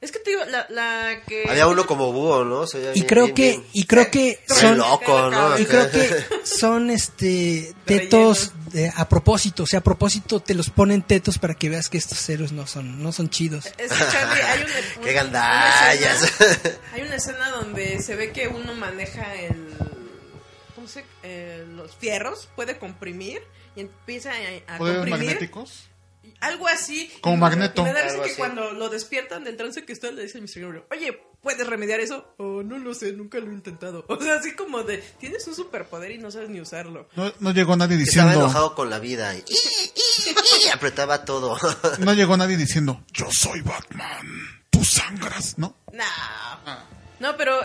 Es 0.00 0.12
que 0.12 0.20
te 0.20 0.30
digo, 0.30 0.44
la, 0.44 0.64
la 0.70 1.22
que... 1.26 1.44
Había 1.48 1.66
uno 1.66 1.84
como 1.84 2.12
búho, 2.12 2.44
¿no? 2.44 2.64
Veía 2.72 2.90
Y 2.90 2.94
bien- 2.94 3.06
creo 3.06 3.24
bien- 3.24 3.34
que, 3.34 3.48
bien- 3.50 3.66
y 3.72 3.84
creo 3.84 4.10
que 4.10 4.38
son, 4.46 4.78
loco, 4.78 5.28
¿no? 5.30 5.58
y 5.58 5.64
creo 5.66 5.90
que 5.90 6.08
son 6.44 6.90
este 6.90 7.74
tetos 7.84 8.52
de- 8.72 8.92
a 8.94 9.08
propósito, 9.08 9.64
o 9.64 9.66
sea, 9.66 9.80
a 9.80 9.82
propósito 9.82 10.38
te 10.38 10.54
los 10.54 10.70
ponen 10.70 11.02
tetos 11.02 11.38
para 11.38 11.54
que 11.54 11.68
veas 11.68 11.88
que 11.88 11.98
estos 11.98 12.28
héroes 12.28 12.52
no 12.52 12.66
son, 12.68 13.02
no 13.02 13.10
son 13.10 13.28
chidos. 13.28 13.66
Es 13.76 13.90
que, 13.92 14.04
Charlie, 14.12 14.42
hay 14.42 14.60
una, 14.62 14.74
¡Qué 14.94 15.00
una 15.00 15.12
gandallas! 15.12 16.22
escena- 16.22 16.78
hay 16.92 17.02
una 17.02 17.14
escena 17.16 17.50
donde 17.50 18.00
se 18.00 18.14
ve 18.14 18.30
que 18.32 18.46
uno 18.46 18.74
maneja 18.74 19.34
el... 19.34 19.74
¿Cómo 20.76 20.86
se 20.86 21.04
eh, 21.24 21.64
Los 21.74 21.96
fierros, 21.96 22.48
puede 22.54 22.78
comprimir 22.78 23.42
y 23.74 23.80
empieza 23.80 24.30
a, 24.30 24.74
a 24.74 24.78
Poderes 24.78 25.00
comprimir. 25.00 25.26
magnéticos. 25.34 25.88
Algo 26.40 26.68
así. 26.68 27.10
Como 27.20 27.36
Y- 27.36 27.38
Magneto. 27.38 27.82
y 27.82 27.84
me 27.84 27.92
da 27.92 28.02
risa 28.02 28.12
Algo 28.14 28.24
que 28.24 28.30
así. 28.30 28.38
cuando 28.38 28.72
lo 28.72 28.88
despiertan 28.88 29.44
del 29.44 29.56
trance 29.56 29.84
que 29.84 29.92
está, 29.92 30.10
le 30.10 30.22
dice 30.22 30.38
el 30.38 30.44
Mr. 30.44 30.60
Gabriel, 30.60 30.84
oye, 30.90 31.20
¿puedes 31.42 31.66
remediar 31.66 32.00
eso? 32.00 32.34
Oh, 32.38 32.62
no 32.62 32.78
lo 32.78 32.94
sé, 32.94 33.12
nunca 33.12 33.38
lo 33.38 33.50
he 33.50 33.54
intentado. 33.54 34.04
O 34.08 34.20
sea, 34.20 34.34
así 34.34 34.54
como 34.54 34.82
de, 34.82 34.98
tienes 35.18 35.46
un 35.46 35.54
superpoder 35.54 36.10
y 36.12 36.18
no 36.18 36.30
sabes 36.30 36.48
ni 36.50 36.60
usarlo. 36.60 37.08
No, 37.16 37.32
no 37.40 37.52
llegó 37.52 37.76
nadie 37.76 37.96
Estaba 38.02 38.28
diciendo. 38.30 38.44
enojado 38.46 38.74
con 38.74 38.90
la 38.90 38.98
vida 38.98 39.34
y, 39.34 39.38
y- 39.38 40.64
y 40.66 40.68
apretaba 40.68 41.24
todo. 41.24 41.56
No 42.00 42.12
llegó 42.14 42.36
nadie 42.36 42.56
diciendo, 42.56 43.02
yo 43.12 43.30
soy 43.30 43.60
Batman, 43.62 44.26
tú 44.70 44.84
sangras, 44.84 45.58
¿no? 45.58 45.74
No. 45.92 46.04
No, 47.20 47.36
pero, 47.36 47.60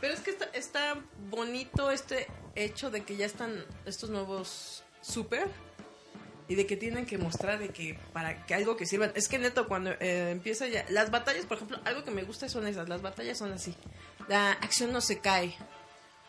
pero 0.00 0.14
es 0.14 0.20
que 0.20 0.30
está, 0.30 0.44
está 0.52 0.94
bonito 1.28 1.90
este 1.90 2.28
hecho 2.54 2.90
de 2.90 3.02
que 3.02 3.16
ya 3.16 3.26
están 3.26 3.64
estos 3.84 4.10
nuevos 4.10 4.84
super 5.00 5.48
y 6.48 6.54
de 6.54 6.66
que 6.66 6.76
tienen 6.76 7.06
que 7.06 7.18
mostrar 7.18 7.58
de 7.58 7.68
que 7.68 7.98
para 8.12 8.44
que 8.46 8.54
algo 8.54 8.76
que 8.76 8.86
sirvan. 8.86 9.12
Es 9.14 9.28
que 9.28 9.38
neto, 9.38 9.68
cuando 9.68 9.90
eh, 10.00 10.30
empieza 10.30 10.66
ya. 10.66 10.84
Las 10.88 11.10
batallas, 11.10 11.46
por 11.46 11.56
ejemplo, 11.56 11.80
algo 11.84 12.04
que 12.04 12.10
me 12.10 12.22
gusta 12.22 12.48
son 12.48 12.66
esas. 12.66 12.88
Las 12.88 13.02
batallas 13.02 13.38
son 13.38 13.52
así. 13.52 13.74
La 14.28 14.52
acción 14.52 14.92
no 14.92 15.00
se 15.00 15.20
cae. 15.20 15.54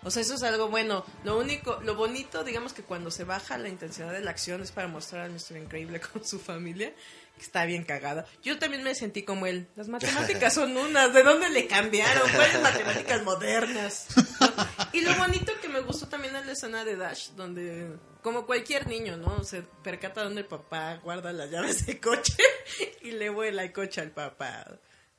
O 0.04 0.12
sea, 0.12 0.22
eso 0.22 0.36
es 0.36 0.44
algo 0.44 0.70
bueno. 0.70 1.06
Lo 1.24 1.38
único, 1.38 1.80
lo 1.84 1.96
bonito, 1.96 2.44
digamos 2.44 2.74
que 2.74 2.84
cuando 2.84 3.10
se 3.10 3.24
baja 3.24 3.58
la 3.58 3.70
intensidad 3.70 4.12
de 4.12 4.22
la 4.22 4.32
acción 4.32 4.62
es 4.62 4.72
para 4.72 4.88
mostrar 4.88 5.24
a 5.24 5.30
nuestro 5.30 5.58
increíble 5.58 6.00
con 6.14 6.26
su 6.26 6.40
familia, 6.40 6.94
está 7.40 7.66
bien 7.66 7.84
cagada. 7.84 8.26
Yo 8.44 8.58
también 8.60 8.84
me 8.84 8.96
sentí 8.96 9.24
como 9.24 9.46
él. 9.46 9.68
Las 9.76 9.88
matemáticas 9.90 10.54
son 10.54 10.76
unas. 10.78 11.14
¿De 11.14 11.24
dónde 11.24 11.50
le 11.50 11.68
cambiaron? 11.68 12.30
¿Cuáles 12.32 12.62
matemáticas 12.62 13.24
modernas? 13.24 14.08
Y 14.94 15.02
lo 15.02 15.14
bonito 15.16 15.52
que 15.62 15.70
me 15.70 15.82
gustó 15.82 16.08
también 16.08 16.36
es 16.36 16.46
la 16.46 16.52
escena 16.52 16.86
de 16.86 16.96
Dash, 16.96 17.30
donde, 17.32 17.98
como 18.22 18.46
cualquier 18.46 18.88
niño, 18.88 19.18
¿no? 19.18 19.44
Se 19.44 19.62
percata 19.84 20.24
donde 20.24 20.42
el 20.42 20.48
papá 20.48 20.96
guarda 21.04 21.34
las 21.34 21.50
llaves 21.50 21.86
del 21.86 22.00
coche 22.00 22.38
y 23.02 23.12
le 23.12 23.30
vuela 23.30 23.64
el 23.64 23.72
coche 23.74 24.02
al 24.02 24.12
papá. 24.12 24.66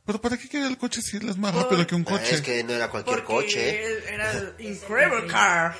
Pero 0.07 0.21
¿para 0.21 0.37
qué 0.37 0.49
quiere 0.49 0.67
el 0.67 0.77
coche 0.77 1.01
si 1.01 1.17
él 1.17 1.29
es 1.31 1.39
más 1.39 1.55
rápido 1.55 1.87
que 1.87 1.95
un 1.95 2.05
coche? 2.05 2.35
Es 2.35 2.43
que 2.43 2.62
no 2.62 2.73
era 2.75 2.91
cualquier 2.91 3.25
Porque 3.25 3.47
coche. 3.47 3.85
él 3.85 4.05
era 4.07 4.31
el 4.33 4.55
Incredible 4.59 5.27
Car. 5.27 5.75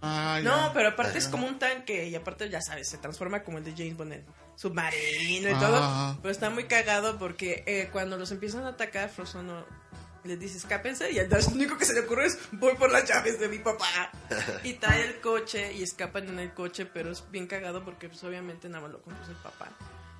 Ah. 0.00 0.40
No, 0.42 0.70
pero 0.74 0.90
aparte 0.90 1.18
es 1.18 1.28
como 1.28 1.46
un 1.46 1.58
tanque 1.58 2.06
y 2.08 2.14
aparte 2.14 2.48
ya 2.48 2.60
sabes, 2.60 2.88
se 2.88 2.98
transforma 2.98 3.42
como 3.42 3.58
el 3.58 3.64
de 3.64 3.72
James 3.72 3.96
Bond, 3.96 4.12
en 4.12 4.24
submarino 4.58 5.48
y 5.48 5.52
Ah. 5.54 5.58
todo. 5.60 6.18
Pero 6.22 6.32
está 6.32 6.50
muy 6.50 6.64
cagado 6.64 7.18
porque 7.18 7.62
eh, 7.66 7.88
cuando 7.92 8.16
los 8.16 8.30
empiezan 8.32 8.64
a 8.64 8.70
atacar, 8.70 9.08
Frozono 9.08 9.64
les 10.24 10.38
dice 10.38 10.58
escápense 10.58 11.10
y 11.12 11.14
lo 11.14 11.38
único 11.52 11.78
que 11.78 11.84
se 11.84 11.94
le 11.94 12.00
ocurre 12.00 12.26
es 12.26 12.38
voy 12.52 12.74
por 12.74 12.90
las 12.90 13.08
llaves 13.08 13.38
de 13.38 13.48
mi 13.48 13.60
papá 13.60 13.86
y 14.64 14.74
trae 14.74 15.06
el 15.06 15.20
coche 15.20 15.72
y 15.72 15.82
escapan 15.84 16.28
en 16.28 16.38
el 16.40 16.52
coche 16.52 16.84
pero 16.86 17.12
es 17.12 17.22
bien 17.30 17.46
cagado 17.46 17.82
porque 17.84 18.08
pues 18.08 18.22
obviamente 18.24 18.68
nada 18.68 18.82
más 18.82 18.90
lo 18.92 19.00
conduce 19.00 19.30
el 19.30 19.36
papá 19.38 19.68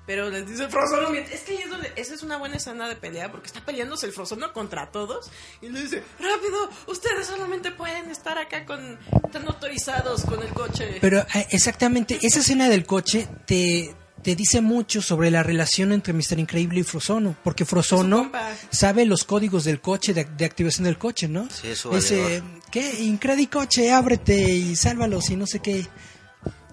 pero 0.07 0.29
les 0.31 0.47
dice 0.47 0.63
el 0.63 0.71
Frozono 0.71 1.09
mientras- 1.11 1.35
es 1.35 1.41
que 1.45 1.51
ahí 1.51 1.61
es 1.63 1.69
donde 1.69 1.91
esa 1.97 2.15
es 2.15 2.23
una 2.23 2.37
buena 2.37 2.55
escena 2.55 2.87
de 2.87 2.95
pelea 2.95 3.29
porque 3.29 3.47
está 3.47 3.59
peleándose 3.63 4.07
el 4.07 4.13
Frozono 4.13 4.51
contra 4.53 4.89
todos 4.89 5.29
y 5.61 5.67
le 5.69 5.81
dice 5.81 6.01
rápido 6.17 6.69
ustedes 6.87 7.27
solamente 7.27 7.71
pueden 7.71 8.09
estar 8.09 8.37
acá 8.39 8.65
con 8.65 8.97
están 9.25 9.45
autorizados 9.47 10.23
con 10.23 10.41
el 10.41 10.49
coche 10.53 10.97
Pero 11.01 11.19
eh, 11.35 11.47
exactamente, 11.51 12.17
esa 12.23 12.39
escena 12.39 12.67
del 12.69 12.85
coche 12.85 13.27
te, 13.45 13.93
te 14.23 14.35
dice 14.35 14.61
mucho 14.61 15.01
sobre 15.01 15.31
la 15.31 15.43
relación 15.43 15.91
entre 15.91 16.13
Mr. 16.13 16.39
Increíble 16.39 16.81
y 16.81 16.83
Frozono, 16.83 17.35
porque 17.43 17.65
Frozono 17.65 18.31
sabe 18.69 19.05
los 19.05 19.23
códigos 19.23 19.63
del 19.63 19.79
coche, 19.81 20.13
de, 20.13 20.25
de 20.25 20.45
activación 20.45 20.85
del 20.85 20.97
coche, 20.97 21.27
¿no? 21.27 21.47
Sí, 21.49 21.67
eso 21.69 21.89
Dice. 21.91 22.43
¿qué? 22.71 23.01
Incredi 23.03 23.47
coche, 23.47 23.91
ábrete 23.91 24.51
y 24.53 24.75
sálvalos 24.75 25.29
y 25.29 25.35
no 25.35 25.47
sé 25.47 25.59
qué. 25.59 25.87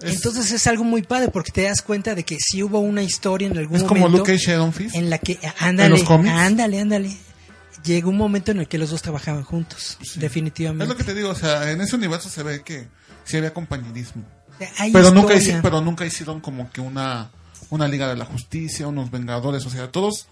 Es- 0.01 0.13
Entonces 0.15 0.51
es 0.51 0.67
algo 0.67 0.83
muy 0.83 1.01
padre 1.01 1.29
porque 1.29 1.51
te 1.51 1.63
das 1.63 1.81
cuenta 1.81 2.13
de 2.15 2.23
que 2.23 2.37
sí 2.39 2.61
hubo 2.61 2.79
una 2.79 3.01
historia 3.01 3.47
en 3.47 3.57
algún 3.57 3.77
Es 3.77 3.83
como 3.83 4.01
momento 4.01 4.19
Luke 4.19 4.31
Cage 4.37 4.97
en 4.97 5.09
la 5.09 5.17
que, 5.17 5.39
ándale, 5.59 5.89
los 5.89 6.03
cómics? 6.03 6.33
ándale, 6.35 6.79
ándale. 6.81 7.17
Llegó 7.83 8.09
un 8.09 8.17
momento 8.17 8.51
en 8.51 8.59
el 8.59 8.67
que 8.67 8.77
los 8.77 8.89
dos 8.89 9.01
trabajaban 9.01 9.43
juntos, 9.43 9.97
definitivamente. 10.15 10.83
Es 10.83 10.89
lo 10.89 10.97
que 10.97 11.03
te 11.03 11.13
digo, 11.13 11.29
o 11.29 11.35
sea, 11.35 11.71
en 11.71 11.79
ese 11.81 11.95
universo 11.95 12.27
se 12.29 12.43
ve 12.43 12.61
que 12.61 12.87
sí 13.23 13.37
había 13.37 13.53
compañerismo. 13.53 14.23
Hay 14.79 14.91
pero 14.91 15.11
nunca, 15.11 15.35
historia. 15.35 15.61
pero 15.61 15.81
nunca 15.81 16.05
hicieron 16.05 16.41
como 16.41 16.69
que 16.71 16.81
una, 16.81 17.29
una 17.69 17.87
Liga 17.87 18.07
de 18.07 18.15
la 18.15 18.25
Justicia, 18.25 18.87
unos 18.87 19.11
Vengadores, 19.11 19.65
o 19.65 19.69
sea, 19.69 19.91
todos 19.91 20.27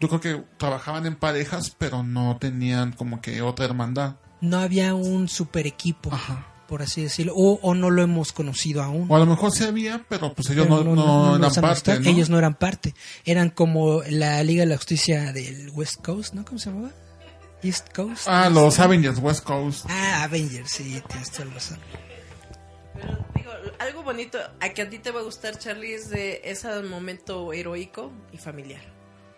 yo 0.00 0.08
creo 0.08 0.20
que 0.20 0.44
trabajaban 0.58 1.06
en 1.06 1.16
parejas, 1.16 1.74
pero 1.76 2.02
no 2.04 2.36
tenían 2.40 2.92
como 2.92 3.20
que 3.20 3.42
otra 3.42 3.64
hermandad. 3.64 4.14
no 4.40 4.58
había 4.58 4.94
un 4.94 5.28
super 5.28 5.66
equipo, 5.66 6.12
Ajá. 6.12 6.46
por 6.68 6.82
así 6.82 7.02
decirlo, 7.02 7.32
o, 7.34 7.58
o 7.62 7.74
no 7.74 7.90
lo 7.90 8.02
hemos 8.02 8.32
conocido 8.32 8.82
aún. 8.82 9.06
O 9.10 9.16
a 9.16 9.18
lo 9.18 9.26
mejor 9.26 9.50
sí 9.50 9.64
había, 9.64 10.04
pero 10.08 10.32
pues 10.34 10.50
ellos 10.50 10.68
Pero 10.68 10.84
no, 10.84 10.94
no, 10.94 11.36
eran 11.36 11.52
parte. 11.54 11.98
Ellos 12.04 12.30
no 12.30 12.38
eran 12.38 12.54
parte. 12.54 12.94
Eran 13.24 13.50
como 13.50 14.02
la 14.08 14.40
Liga 14.44 14.60
de 14.60 14.66
la 14.66 14.76
Justicia 14.76 15.32
del 15.32 15.70
West 15.70 16.00
Coast, 16.04 16.32
¿no? 16.34 16.44
¿Cómo 16.44 16.60
se 16.60 16.70
llamaba? 16.70 16.92
East 17.64 17.88
Coast. 17.92 18.28
Ah, 18.28 18.48
los 18.48 18.78
Avengers, 18.78 19.18
West 19.20 19.42
Coast. 19.42 19.86
Ah, 19.88 20.22
Avengers, 20.22 20.70
sí, 20.70 21.02
tienes 21.08 21.30
toda 21.32 21.46
la 21.46 21.54
razón. 21.54 21.78
Algo 23.78 24.02
bonito 24.02 24.38
a 24.60 24.68
que 24.70 24.82
a 24.82 24.90
ti 24.90 24.98
te 24.98 25.10
va 25.10 25.20
a 25.20 25.22
gustar, 25.22 25.58
Charlie, 25.58 25.94
es 25.94 26.10
de 26.10 26.40
ese 26.44 26.68
momento 26.82 27.52
heroico 27.52 28.12
y 28.32 28.38
familiar. 28.38 28.82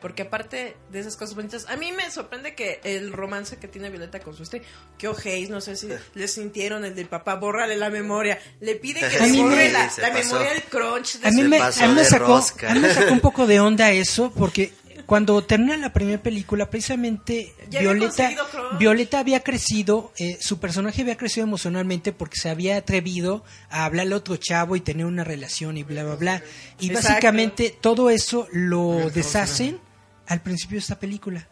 Porque 0.00 0.22
aparte 0.22 0.76
de 0.90 0.98
esas 0.98 1.14
cosas 1.14 1.34
bonitas, 1.34 1.66
a 1.68 1.76
mí 1.76 1.92
me 1.92 2.10
sorprende 2.10 2.54
que 2.54 2.80
el 2.84 3.12
romance 3.12 3.58
que 3.58 3.68
tiene 3.68 3.90
Violeta 3.90 4.18
con 4.20 4.34
su 4.34 4.42
este, 4.44 4.62
que 4.96 5.08
ojéis, 5.08 5.50
no 5.50 5.60
sé 5.60 5.76
si 5.76 5.88
le 6.14 6.26
sintieron 6.26 6.86
el 6.86 6.94
del 6.94 7.06
papá, 7.06 7.34
bórrale 7.34 7.76
la 7.76 7.90
memoria, 7.90 8.38
le 8.60 8.76
pide 8.76 9.00
que 9.00 9.16
A 9.20 9.26
le 9.26 9.42
borre 9.42 9.56
me- 9.56 9.72
la, 9.72 9.92
la 9.98 10.10
memoria 10.10 10.52
del 10.54 10.62
crunch 10.62 11.18
de 11.18 11.28
A 11.28 11.30
mí, 11.32 11.42
me, 11.42 11.58
a 11.58 11.70
mí 11.70 11.94
me 11.94 12.04
sacó, 12.04 12.36
a 12.66 12.74
mí 12.74 12.80
me 12.80 12.94
sacó 12.94 13.12
un 13.12 13.20
poco 13.20 13.46
de 13.46 13.60
onda 13.60 13.90
eso, 13.90 14.32
porque 14.32 14.72
cuando 15.06 15.42
termina 15.44 15.76
la 15.76 15.92
primera 15.92 16.22
película, 16.22 16.70
precisamente 16.70 17.52
Violeta. 17.70 18.30
Violeta 18.78 19.18
había 19.18 19.40
crecido, 19.42 20.12
eh, 20.18 20.36
su 20.40 20.58
personaje 20.60 21.02
había 21.02 21.16
crecido 21.16 21.44
emocionalmente 21.46 22.12
porque 22.12 22.36
se 22.38 22.48
había 22.50 22.76
atrevido 22.76 23.44
a 23.70 23.84
hablarle 23.84 24.14
a 24.14 24.18
otro 24.18 24.36
chavo 24.36 24.76
y 24.76 24.80
tener 24.80 25.06
una 25.06 25.24
relación 25.24 25.76
y 25.76 25.82
bla, 25.82 26.04
bla, 26.04 26.16
bla. 26.16 26.42
Y 26.78 26.86
Exacto. 26.88 27.08
básicamente 27.08 27.76
todo 27.80 28.10
eso 28.10 28.46
lo 28.52 29.10
deshacen 29.10 29.78
al 30.26 30.40
principio 30.42 30.76
de 30.76 30.80
esta 30.80 30.98
película. 30.98 31.48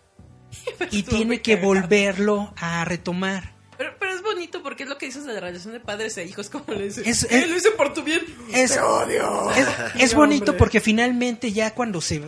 Y 0.90 1.02
tiene 1.02 1.42
que 1.42 1.56
volverlo 1.56 2.54
a 2.56 2.84
retomar. 2.84 3.52
Pero, 3.76 3.92
pero 4.00 4.12
es 4.12 4.22
bonito 4.22 4.60
porque 4.62 4.82
es 4.84 4.88
lo 4.88 4.98
que 4.98 5.06
dices 5.06 5.24
de 5.24 5.34
la 5.34 5.40
relación 5.40 5.72
de 5.72 5.78
padres 5.80 6.16
e 6.16 6.24
hijos, 6.24 6.48
como 6.50 6.64
le 6.74 6.84
dicen. 6.86 7.04
Es- 7.06 7.24
"Eh, 7.24 7.28
es- 7.30 7.48
lo 7.48 7.56
hice 7.56 7.70
por 7.72 7.92
tu 7.94 8.02
bien. 8.02 8.20
Es, 8.52 8.72
Te 8.72 8.80
odio. 8.80 9.50
es, 9.98 10.14
bonito 10.14 10.56
porque 10.56 10.80
finalmente 10.80 11.52
ya 11.52 11.74
cuando 11.74 12.00
se 12.00 12.22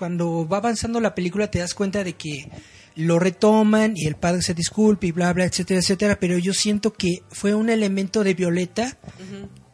cuando 0.00 0.48
va 0.48 0.56
avanzando 0.56 0.98
la 0.98 1.14
película 1.14 1.50
te 1.50 1.58
das 1.58 1.74
cuenta 1.74 2.02
de 2.02 2.14
que 2.14 2.48
lo 2.96 3.18
retoman 3.18 3.92
y 3.94 4.06
el 4.06 4.16
padre 4.16 4.40
se 4.40 4.54
disculpa 4.54 5.04
y 5.04 5.12
bla 5.12 5.30
bla 5.34 5.44
etcétera 5.44 5.80
etcétera 5.80 6.16
pero 6.18 6.38
yo 6.38 6.54
siento 6.54 6.94
que 6.94 7.22
fue 7.30 7.54
un 7.54 7.68
elemento 7.68 8.24
de 8.24 8.32
Violeta 8.32 8.96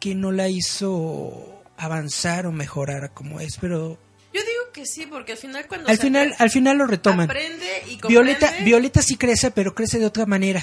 que 0.00 0.16
no 0.16 0.32
la 0.32 0.48
hizo 0.48 1.62
avanzar 1.76 2.48
o 2.48 2.50
mejorar 2.50 3.12
como 3.14 3.38
es 3.38 3.56
pero 3.60 3.98
que 4.76 4.84
sí, 4.84 5.06
porque 5.06 5.32
al 5.32 5.38
final 5.38 5.66
cuando 5.66 5.88
al 5.88 5.96
se 5.96 6.02
final 6.02 6.34
al 6.38 6.50
final 6.50 6.76
lo 6.76 6.86
retoman. 6.86 7.24
aprende 7.30 7.64
y 7.86 7.96
comprende, 7.96 8.08
Violeta 8.08 8.52
Violeta 8.62 9.00
sí 9.02 9.16
crece 9.16 9.50
pero 9.50 9.74
crece 9.74 9.98
de 9.98 10.04
otra 10.04 10.26
manera. 10.26 10.62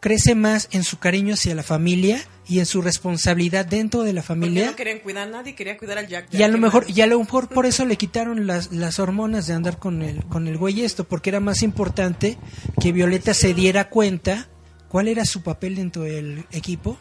Crece 0.00 0.34
más 0.34 0.68
en 0.72 0.82
su 0.82 0.98
cariño 0.98 1.34
hacia 1.34 1.54
la 1.54 1.62
familia 1.62 2.22
y 2.48 2.58
en 2.58 2.64
su 2.64 2.80
responsabilidad 2.80 3.66
dentro 3.66 4.02
de 4.02 4.14
la 4.14 4.22
porque 4.22 4.28
familia. 4.28 4.66
no 4.70 4.76
querían 4.76 5.00
cuidar 5.00 5.28
a 5.28 5.30
nadie, 5.30 5.54
quería 5.54 5.76
cuidar 5.76 5.98
al 5.98 6.08
Jack. 6.08 6.32
Y 6.32 6.42
a 6.42 6.48
lo 6.48 6.56
mejor, 6.56 6.86
y 6.88 7.02
a 7.02 7.06
lo 7.06 7.18
mejor 7.18 7.48
por 7.50 7.66
eso 7.66 7.84
le 7.84 7.96
quitaron 7.96 8.46
las, 8.46 8.72
las 8.72 8.98
hormonas 8.98 9.46
de 9.46 9.52
andar 9.52 9.78
con 9.78 10.00
el, 10.00 10.24
con 10.24 10.48
el 10.48 10.56
güey 10.56 10.80
esto, 10.82 11.04
porque 11.04 11.28
era 11.28 11.40
más 11.40 11.62
importante 11.62 12.38
que 12.80 12.92
Violeta 12.92 13.34
se 13.34 13.52
diera 13.52 13.90
cuenta 13.90 14.48
cuál 14.88 15.06
era 15.06 15.26
su 15.26 15.42
papel 15.42 15.76
dentro 15.76 16.04
del 16.04 16.46
equipo 16.50 16.96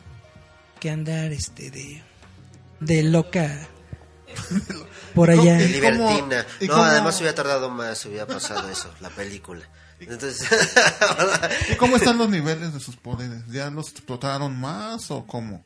que 0.82 0.90
andar 0.90 1.32
este 1.32 1.72
de, 1.72 2.04
de 2.82 3.04
loca 3.04 3.68
por 5.20 5.30
allá. 5.32 5.58
De 5.58 5.66
¿Y 5.78 5.80
cómo- 5.82 6.10
libertina. 6.12 6.46
y 6.62 6.68
no, 6.68 6.74
cómo- 6.74 6.86
además 6.86 7.18
hubiera 7.20 7.36
tardado 7.36 7.70
más, 7.70 8.06
hubiera 8.06 8.26
pasado 8.26 8.70
eso, 8.70 8.90
la 9.02 9.10
película. 9.10 9.68
Entonces, 10.00 10.48
¿Y 11.72 11.76
cómo 11.76 11.98
están 11.98 12.18
los 12.18 12.30
niveles 12.30 12.74
de 12.74 12.80
sus 12.80 12.96
poderes? 12.96 13.42
¿Ya 13.50 13.70
los 13.70 13.90
explotaron 13.92 14.56
más 14.58 15.12
o 15.12 15.26
cómo? 15.28 15.66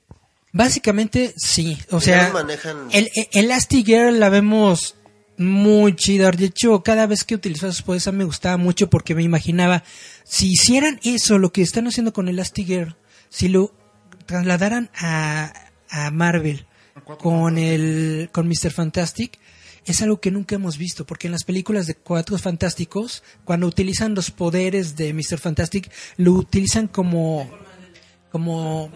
Básicamente 0.51 1.33
sí, 1.37 1.77
o 1.91 1.99
sea, 2.01 2.31
manejan- 2.33 2.87
el, 2.91 3.09
el 3.13 3.45
Elastigirl 3.45 4.19
la 4.19 4.29
vemos 4.29 4.95
muy 5.37 5.95
chida. 5.95 6.29
De 6.31 6.45
hecho, 6.45 6.81
cada 6.83 7.05
vez 7.07 7.23
que 7.23 7.35
utilizaba 7.35 7.71
sus 7.73 7.81
poderes 7.83 8.11
me 8.13 8.23
gustaba 8.23 8.57
mucho 8.57 8.89
porque 8.89 9.15
me 9.15 9.23
imaginaba, 9.23 9.83
si 10.23 10.51
hicieran 10.51 10.99
eso, 11.03 11.37
lo 11.39 11.51
que 11.51 11.61
están 11.61 11.87
haciendo 11.87 12.13
con 12.13 12.27
Elastigirl, 12.27 12.95
si 13.29 13.49
lo 13.49 13.71
trasladaran 14.25 14.89
a, 14.95 15.53
a 15.89 16.11
Marvel 16.11 16.65
con 17.19 17.57
el 17.57 18.29
con 18.31 18.47
Mr. 18.47 18.71
Fantastic, 18.71 19.39
es 19.85 20.01
algo 20.01 20.19
que 20.21 20.31
nunca 20.31 20.55
hemos 20.55 20.77
visto, 20.77 21.05
porque 21.05 21.27
en 21.27 21.31
las 21.33 21.43
películas 21.43 21.87
de 21.87 21.95
Cuatro 21.95 22.37
Fantásticos, 22.37 23.23
cuando 23.43 23.67
utilizan 23.67 24.15
los 24.15 24.31
poderes 24.31 24.95
de 24.95 25.13
Mr. 25.13 25.39
Fantastic, 25.39 25.91
lo 26.17 26.33
utilizan 26.33 26.87
como 26.87 27.49
como 28.31 28.91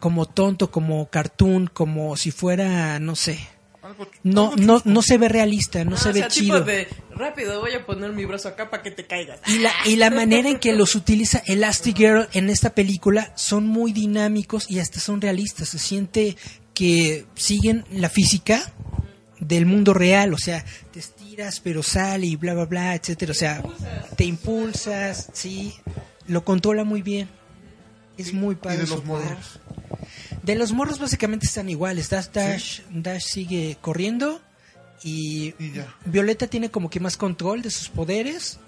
como 0.00 0.26
tonto, 0.26 0.70
como 0.70 1.08
cartoon, 1.10 1.66
como 1.72 2.16
si 2.16 2.30
fuera, 2.30 2.98
no 3.00 3.16
sé. 3.16 3.38
No 4.22 4.54
no 4.54 4.82
no 4.84 5.00
se 5.02 5.16
ve 5.16 5.28
realista, 5.30 5.82
no 5.84 5.96
Ah, 5.96 5.98
se 5.98 6.10
o 6.10 6.12
ve 6.12 6.18
sea, 6.20 6.28
chido. 6.28 6.58
tipo 6.58 6.70
de 6.70 6.86
rápido, 7.16 7.58
voy 7.60 7.72
a 7.72 7.86
poner 7.86 8.12
mi 8.12 8.26
brazo 8.26 8.48
acá 8.48 8.68
para 8.68 8.82
que 8.82 8.90
te 8.90 9.06
caigas. 9.06 9.40
Y 9.46 9.60
la, 9.60 9.72
y 9.86 9.96
la 9.96 10.10
manera 10.10 10.50
en 10.50 10.58
que 10.58 10.74
los 10.74 10.94
utiliza 10.94 11.42
Elastigirl 11.46 12.28
en 12.34 12.50
esta 12.50 12.74
película 12.74 13.32
son 13.34 13.66
muy 13.66 13.92
dinámicos 13.92 14.70
y 14.70 14.80
hasta 14.80 15.00
son 15.00 15.22
realistas. 15.22 15.70
Se 15.70 15.78
siente 15.78 16.36
que 16.78 17.26
siguen 17.34 17.84
la 17.90 18.08
física 18.08 18.72
del 19.40 19.66
mundo 19.66 19.94
real, 19.94 20.32
o 20.32 20.38
sea, 20.38 20.64
te 20.92 21.00
estiras 21.00 21.58
pero 21.58 21.82
sale 21.82 22.26
y 22.26 22.36
bla 22.36 22.54
bla 22.54 22.66
bla, 22.66 22.94
etcétera, 22.94 23.32
o 23.32 23.34
sea, 23.34 23.64
te 24.16 24.22
impulsas, 24.22 25.28
sí, 25.32 25.74
lo 26.28 26.44
controla 26.44 26.84
muy 26.84 27.02
bien. 27.02 27.28
Es 28.16 28.32
muy 28.32 28.52
¿Y 28.52 28.58
padre 28.58 28.78
de 28.78 28.86
los 28.86 29.04
morros? 29.04 29.58
De 30.44 30.54
los 30.54 30.70
morros 30.70 31.00
básicamente 31.00 31.46
están 31.46 31.68
iguales. 31.68 32.10
Dash, 32.10 32.28
Dash, 32.28 32.80
Dash 32.90 33.24
sigue 33.24 33.76
corriendo 33.80 34.40
y, 35.02 35.54
Y 35.58 35.72
ya. 35.72 35.92
Violeta 36.04 36.46
tiene 36.46 36.70
como 36.70 36.90
que 36.90 37.00
más 37.00 37.16
control 37.16 37.60
de 37.62 37.70
sus 37.72 37.88
poderes. 37.88 38.60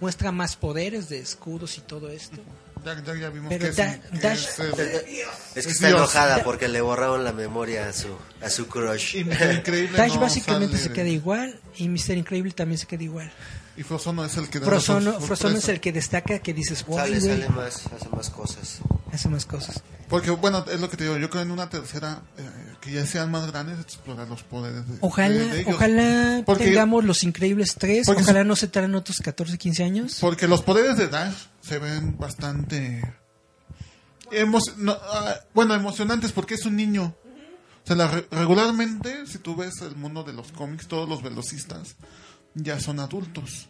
Muestra 0.00 0.32
más 0.32 0.56
poderes 0.56 1.10
de 1.10 1.18
escudos 1.18 1.76
y 1.76 1.82
todo 1.82 2.08
esto. 2.08 2.38
Ya, 2.84 3.30
vimos 3.30 3.48
Pero 3.48 3.64
que, 3.64 3.68
es, 3.70 3.76
Da- 3.76 3.98
que 4.00 4.18
Dash- 4.18 4.48
es, 4.48 4.58
eh, 4.58 5.24
es 5.54 5.54
que 5.54 5.60
Es 5.60 5.66
está 5.66 5.88
Dios. 5.88 5.98
enojada 5.98 6.42
porque 6.44 6.68
le 6.68 6.80
borraron 6.80 7.24
la 7.24 7.32
memoria 7.32 7.88
a 7.88 7.92
su, 7.92 8.08
a 8.42 8.50
su 8.50 8.66
crush. 8.68 9.16
Increíble 9.16 9.96
Dash 9.96 10.14
no 10.14 10.20
básicamente 10.20 10.76
sale 10.76 10.88
se 10.88 10.92
queda 10.92 11.08
igual 11.08 11.58
y 11.76 11.88
Mr. 11.88 12.16
Increíble 12.16 12.52
también 12.52 12.78
se 12.78 12.86
queda 12.86 13.02
igual. 13.04 13.30
Y 13.76 13.84
Frozono 13.84 14.24
es 14.24 14.36
el 14.36 14.48
que 14.48 14.60
Frozono, 14.60 15.20
Frozono 15.20 15.56
es 15.58 15.68
el 15.68 15.80
que 15.80 15.92
destaca 15.92 16.40
que 16.40 16.52
dices, 16.52 16.84
wow, 16.84 16.98
Sale, 16.98 17.20
güey, 17.20 17.30
sale 17.42 17.48
más, 17.50 17.86
hace 17.86 18.08
más 18.08 18.28
cosas. 18.30 18.78
hace 19.12 19.28
más 19.28 19.46
cosas. 19.46 19.82
Porque, 20.08 20.30
bueno, 20.30 20.64
es 20.72 20.80
lo 20.80 20.90
que 20.90 20.96
te 20.96 21.04
digo. 21.04 21.16
Yo 21.18 21.30
creo 21.30 21.42
en 21.42 21.50
una 21.52 21.68
tercera, 21.68 22.22
eh, 22.38 22.42
que 22.80 22.90
ya 22.90 23.06
sean 23.06 23.30
más 23.30 23.46
grandes, 23.46 23.78
explorar 23.78 24.26
los 24.26 24.42
poderes 24.42 24.88
de, 24.88 24.96
Ojalá, 25.00 25.28
de- 25.28 25.48
de 25.48 25.60
ellos. 25.60 25.74
ojalá 25.76 26.42
Porque- 26.44 26.64
tengamos 26.64 27.04
los 27.04 27.22
increíbles 27.22 27.76
tres, 27.78 28.08
ojalá 28.08 28.42
no 28.42 28.56
se 28.56 28.66
traen 28.66 28.94
otros 28.96 29.18
14, 29.18 29.56
15 29.58 29.84
años. 29.84 30.16
Porque 30.20 30.48
los 30.48 30.62
poderes 30.62 30.96
de 30.96 31.06
Dash 31.06 31.34
se 31.68 31.78
ven 31.78 32.16
bastante. 32.18 33.02
emo- 34.32 34.60
no, 34.76 34.92
ah, 35.00 35.34
bueno, 35.54 35.74
emocionantes 35.74 36.32
porque 36.32 36.54
es 36.54 36.64
un 36.66 36.76
niño. 36.76 37.14
O 37.84 37.86
sea, 37.86 37.96
la 37.96 38.08
re- 38.08 38.26
regularmente, 38.30 39.26
si 39.26 39.38
tú 39.38 39.56
ves 39.56 39.80
el 39.82 39.96
mundo 39.96 40.22
de 40.24 40.32
los 40.32 40.52
cómics, 40.52 40.88
todos 40.88 41.08
los 41.08 41.22
velocistas 41.22 41.96
ya 42.54 42.80
son 42.80 43.00
adultos. 43.00 43.68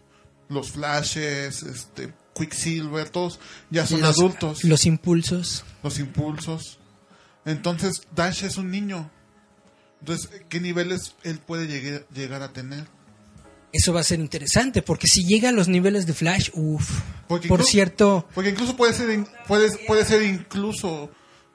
los 0.50 0.70
flashes, 0.72 1.62
este, 1.62 2.14
Quicksilver, 2.34 3.10
todos 3.10 3.38
ya 3.70 3.86
son 3.86 4.00
los, 4.00 4.16
adultos. 4.18 4.64
Los 4.64 4.86
impulsos. 4.86 5.62
los 5.82 5.98
impulsos. 5.98 6.78
Entonces, 7.44 8.00
Dash 8.14 8.44
es 8.44 8.56
un 8.56 8.70
niño. 8.70 9.10
Entonces, 10.00 10.30
¿qué 10.48 10.58
niveles 10.60 11.16
él 11.22 11.38
puede 11.38 11.66
llegar 12.14 12.42
a 12.42 12.52
tener? 12.54 12.86
Eso 13.72 13.92
va 13.92 14.00
a 14.00 14.04
ser 14.04 14.18
interesante, 14.20 14.80
porque 14.82 15.06
si 15.06 15.24
llega 15.26 15.50
a 15.50 15.52
los 15.52 15.68
niveles 15.68 16.06
de 16.06 16.14
Flash, 16.14 16.50
uff. 16.54 17.00
Por 17.26 17.62
cierto, 17.62 18.26
Porque 18.34 18.50
incluso 18.50 18.76
puede 18.76 18.94
ser, 18.94 19.26
puede, 19.46 19.70
puede 19.86 20.04
ser 20.06 20.22
incluso 20.22 21.10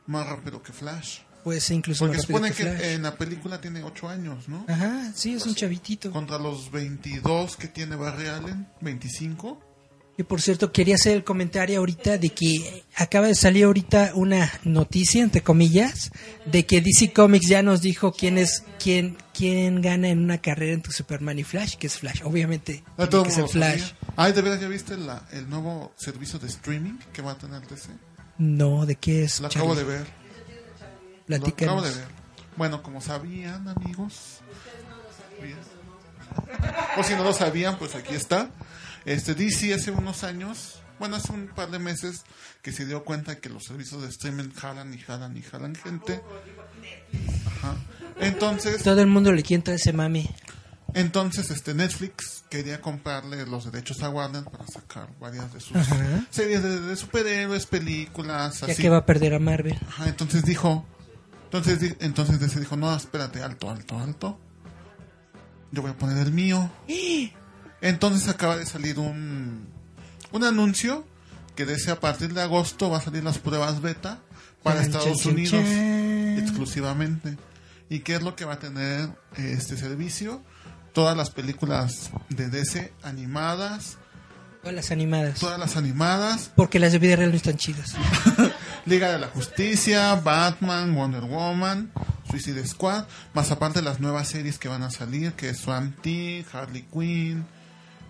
más 0.05 0.27
rápido 0.27 0.61
que 0.61 0.71
Flash. 0.71 1.19
puede 1.43 1.59
ser 1.59 1.77
incluso 1.77 2.05
Porque 2.05 2.17
más 2.17 2.27
rápido 2.27 2.37
supone 2.37 2.51
que 2.55 2.63
que 2.63 2.69
Flash. 2.77 2.93
en 2.95 3.01
la 3.01 3.15
película 3.17 3.59
tiene 3.59 3.83
8 3.83 4.07
años, 4.09 4.47
¿no? 4.47 4.63
Ajá, 4.67 5.11
sí, 5.15 5.33
es 5.33 5.45
un 5.47 5.55
chavitito. 5.55 6.11
Contra 6.11 6.37
los 6.37 6.69
22 6.71 7.55
que 7.57 7.67
tiene 7.67 7.95
Barry 7.95 8.27
Allen, 8.27 8.67
25. 8.81 9.72
Y 10.15 10.21
por 10.23 10.41
cierto, 10.41 10.71
quería 10.71 10.93
hacer 10.93 11.13
el 11.15 11.23
comentario 11.23 11.79
ahorita 11.79 12.19
de 12.19 12.29
que 12.29 12.83
acaba 12.95 13.25
de 13.25 13.33
salir 13.33 13.65
ahorita 13.65 14.11
una 14.13 14.51
noticia, 14.63 15.23
entre 15.23 15.41
comillas, 15.41 16.11
de 16.45 16.67
que 16.67 16.81
DC 16.81 17.11
Comics 17.13 17.47
ya 17.47 17.63
nos 17.63 17.81
dijo 17.81 18.11
quién 18.13 18.37
es 18.37 18.63
quién 18.77 19.17
quién 19.33 19.81
gana 19.81 20.09
en 20.09 20.19
una 20.23 20.37
carrera 20.37 20.73
entre 20.73 20.93
Superman 20.93 21.39
y 21.39 21.43
Flash, 21.43 21.77
que 21.77 21.87
es 21.87 21.97
Flash. 21.97 22.21
Obviamente, 22.23 22.83
Ya 22.89 22.95
tiene 22.95 23.07
todo 23.09 23.23
que 23.23 23.31
ser 23.31 23.41
lo 23.41 23.47
Flash. 23.49 23.93
Ay, 24.15 24.33
¿de 24.33 24.41
verdad 24.43 24.61
ya 24.61 24.67
viste 24.67 24.95
la- 24.97 25.27
el 25.31 25.49
nuevo 25.49 25.91
servicio 25.97 26.37
de 26.37 26.45
streaming 26.47 26.99
que 27.11 27.23
va 27.23 27.31
a 27.31 27.37
tener 27.39 27.67
DC? 27.67 27.89
No, 28.37 28.85
¿de 28.85 28.95
qué 28.95 29.23
es? 29.23 29.39
Lo 29.39 29.47
acabo 29.47 29.73
de 29.73 29.83
ver. 29.83 30.05
Lo 31.25 31.37
Platícanos. 31.39 31.73
acabo 31.75 31.81
de 31.81 31.95
ver. 31.99 32.07
Bueno, 32.55 32.83
como 32.83 33.01
sabían, 33.01 33.67
amigos. 33.67 34.41
O 36.97 37.03
si 37.03 37.13
no 37.15 37.23
lo 37.23 37.33
sabían, 37.33 37.77
pues 37.77 37.95
aquí 37.95 38.15
está. 38.15 38.49
Este 39.05 39.33
DC 39.35 39.73
hace 39.73 39.91
unos 39.91 40.23
años, 40.23 40.79
bueno, 40.99 41.17
hace 41.17 41.31
un 41.31 41.47
par 41.47 41.69
de 41.71 41.79
meses, 41.79 42.23
que 42.61 42.71
se 42.71 42.85
dio 42.85 43.03
cuenta 43.03 43.37
que 43.39 43.49
los 43.49 43.63
servicios 43.65 44.01
de 44.01 44.09
streaming 44.09 44.51
jalan 44.53 44.93
y 44.93 44.97
jalan 44.99 45.35
y 45.35 45.41
jalan 45.41 45.75
gente. 45.75 46.21
Ajá. 47.45 47.75
Entonces, 48.19 48.81
Todo 48.83 49.01
el 49.01 49.07
mundo 49.07 49.31
le 49.31 49.43
quiere 49.43 49.73
ese 49.73 49.91
mami. 49.93 50.29
entonces 50.93 51.49
este 51.49 51.73
Netflix 51.73 52.43
quería 52.49 52.79
comprarle 52.79 53.45
los 53.47 53.65
derechos 53.71 54.01
a 54.03 54.09
Warner 54.09 54.43
para 54.43 54.65
sacar 54.67 55.09
varias 55.19 55.51
de 55.53 55.59
sus 55.59 55.75
Ajá. 55.75 56.25
series 56.29 56.61
de, 56.63 56.79
de 56.81 56.95
superhéroes, 56.95 57.65
películas, 57.65 58.61
Ya 58.61 58.67
así. 58.73 58.81
que 58.81 58.89
va 58.89 58.97
a 58.97 59.05
perder 59.05 59.33
a 59.33 59.39
Marvel. 59.39 59.77
Ajá, 59.87 60.07
entonces 60.07 60.45
dijo, 60.45 60.85
entonces, 61.45 61.95
entonces 61.99 62.39
dijo, 62.59 62.77
no, 62.77 62.95
espérate, 62.95 63.41
alto, 63.41 63.69
alto, 63.69 63.97
alto. 63.99 64.39
Yo 65.71 65.81
voy 65.81 65.91
a 65.91 65.97
poner 65.97 66.17
el 66.19 66.31
mío. 66.31 66.71
Entonces 67.83 68.27
acaba 68.29 68.55
de 68.57 68.65
salir 68.65 68.97
un, 68.97 69.67
un 70.31 70.43
anuncio 70.43 71.05
que 71.55 71.65
dice 71.65 71.91
a 71.91 71.99
partir 71.99 72.33
de 72.33 72.41
agosto 72.41 72.89
va 72.89 72.97
a 72.97 73.01
salir 73.01 73.23
las 73.23 73.37
pruebas 73.39 73.81
beta 73.81 74.19
para 74.63 74.77
Chan, 74.81 74.85
Estados 74.85 75.19
chan, 75.21 75.33
Unidos 75.33 75.51
chan. 75.51 76.37
exclusivamente. 76.39 77.37
¿Y 77.89 77.99
qué 77.99 78.15
es 78.15 78.21
lo 78.23 78.35
que 78.37 78.45
va 78.45 78.53
a 78.53 78.59
tener 78.59 79.09
este 79.35 79.75
servicio? 79.77 80.41
Todas 80.93 81.15
las 81.17 81.29
películas 81.29 82.09
de 82.29 82.49
DC 82.49 82.93
animadas, 83.03 83.97
Todas 84.61 84.75
las 84.75 84.91
animadas. 84.91 85.39
todas 85.41 85.59
las 85.59 85.75
animadas, 85.75 86.49
Porque 86.55 86.79
las 86.79 86.93
de 86.93 86.99
vida 86.99 87.17
real 87.17 87.31
no 87.31 87.35
están 87.35 87.57
chidas. 87.57 87.95
Liga 88.85 89.11
de 89.11 89.19
la 89.19 89.27
Justicia, 89.27 90.15
Batman, 90.15 90.95
Wonder 90.95 91.23
Woman, 91.23 91.91
Suicide 92.31 92.65
Squad, 92.65 93.03
más 93.33 93.51
aparte 93.51 93.81
las 93.81 93.99
nuevas 93.99 94.29
series 94.29 94.57
que 94.57 94.69
van 94.69 94.83
a 94.83 94.89
salir, 94.89 95.33
que 95.33 95.49
es 95.49 95.57
Swamp 95.57 95.99
Thing, 96.01 96.43
Harley 96.53 96.83
Quinn, 96.83 97.45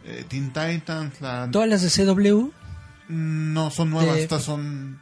eh, 0.05 0.25
Teen 0.27 0.47
Titans, 0.53 1.21
la... 1.21 1.49
Todas 1.51 1.67
las 1.69 1.81
de 1.81 2.05
CW. 2.05 2.49
No, 3.09 3.71
son 3.71 3.89
nuevas, 3.89 4.15
de- 4.15 4.23
estas 4.23 4.43
son... 4.43 5.01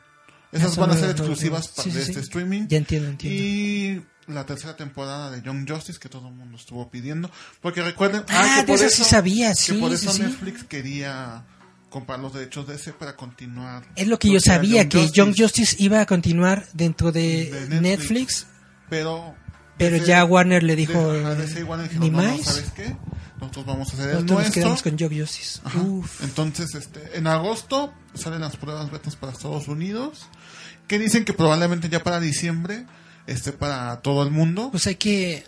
Esas 0.51 0.71
Ah, 0.71 0.75
son 0.75 0.81
van 0.89 0.97
a 0.97 0.99
ser 0.99 1.11
exclusivas 1.11 1.49
nuevas. 1.51 1.67
pa- 1.69 1.83
Sí, 1.83 1.89
de 1.91 1.95
sí, 2.03 2.09
este 2.11 2.13
sí. 2.15 2.19
streaming. 2.25 2.67
Ya 2.67 2.77
entiendo, 2.77 3.07
entiendo. 3.09 3.41
Y 3.41 4.03
la 4.27 4.45
tercera 4.45 4.75
temporada 4.75 5.31
de 5.31 5.41
Young 5.41 5.69
Justice, 5.69 5.97
que 5.99 6.09
todo 6.09 6.27
el 6.27 6.33
mundo 6.33 6.57
estuvo 6.57 6.89
pidiendo. 6.89 7.31
Porque 7.61 7.81
recuerden... 7.81 8.23
Ah, 8.29 8.55
que 8.55 8.61
de 8.61 8.67
por 8.67 8.75
eso 8.85 8.89
sí 9.03 9.09
sabía, 9.09 9.49
que 9.51 9.55
sí, 9.55 9.73
por 9.73 9.89
sí, 9.95 9.95
eso 10.05 10.11
sí. 10.13 10.23
Netflix 10.23 10.63
quería 10.65 11.45
comprar 11.89 12.19
los 12.19 12.33
derechos 12.33 12.67
de 12.67 12.75
ese 12.75 12.91
para 12.93 13.15
continuar. 13.15 13.83
Es 13.95 14.07
lo 14.07 14.19
que 14.19 14.29
yo 14.29 14.39
sabía, 14.39 14.87
que 14.89 14.97
Justice. 14.99 15.15
Young 15.17 15.35
Justice 15.37 15.75
iba 15.79 16.01
a 16.01 16.05
continuar 16.05 16.65
dentro 16.73 17.11
de, 17.11 17.49
de 17.51 17.79
Netflix. 17.79 17.81
Netflix. 17.81 18.47
pero 18.89 19.35
Pero 19.77 19.95
DC 19.95 20.05
ya 20.05 20.23
Warner 20.25 20.63
le 20.63 20.75
dijo, 20.75 21.13
de- 21.13 21.25
a 21.25 21.35
DC 21.35 21.63
Warner 21.63 21.93
ni 21.99 22.09
no, 22.09 22.21
no, 22.21 22.27
más. 22.37 22.41
¿sabes 22.45 22.71
qué? 22.75 22.95
Nosotros 23.41 23.65
vamos 23.65 23.89
a 23.89 23.93
hacer 23.93 24.09
el 24.09 24.15
Nosotros 24.25 24.43
nos 24.43 24.51
quedamos 24.51 24.83
con. 24.83 26.03
Entonces, 26.21 26.75
este, 26.75 27.17
en 27.17 27.25
agosto 27.25 27.91
salen 28.13 28.41
las 28.41 28.55
pruebas 28.55 28.91
betas 28.91 29.15
para 29.15 29.31
Estados 29.31 29.67
Unidos, 29.67 30.27
que 30.87 30.99
dicen 30.99 31.25
que 31.25 31.33
probablemente 31.33 31.89
ya 31.89 32.03
para 32.03 32.19
diciembre 32.19 32.85
esté 33.25 33.51
para 33.51 33.99
todo 34.01 34.21
el 34.21 34.29
mundo. 34.29 34.69
Pues 34.69 34.85
hay 34.85 34.95
que, 34.95 35.43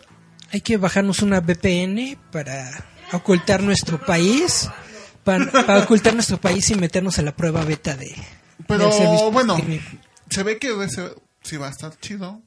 hay 0.52 0.62
que 0.62 0.78
bajarnos 0.78 1.22
una 1.22 1.40
VPN 1.40 2.18
para 2.32 2.84
ocultar 3.12 3.62
nuestro 3.62 4.04
país. 4.04 4.70
Para, 5.24 5.50
para 5.52 5.84
ocultar 5.84 6.16
nuestro 6.16 6.42
país 6.42 6.70
y 6.72 6.76
meternos 6.76 7.20
a 7.20 7.22
la 7.22 7.36
prueba 7.36 7.64
beta 7.64 7.96
de. 7.96 8.14
Pero 8.68 8.92
servicio 8.92 9.32
bueno, 9.32 9.58
se 10.30 10.44
ve 10.44 10.58
que 10.58 10.84
ese 10.84 11.14
sí 11.44 11.58
va 11.58 11.68
a 11.68 11.72
estar 11.72 11.98
chido. 12.00 12.42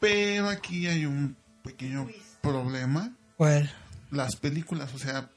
Pero 0.00 0.48
aquí 0.48 0.86
hay 0.86 1.04
un 1.04 1.36
pequeño 1.62 2.08
problema. 2.40 3.12
¿Cuál? 3.36 3.70
Las 4.10 4.36
películas, 4.36 4.92
o 4.94 4.98
sea, 4.98 5.30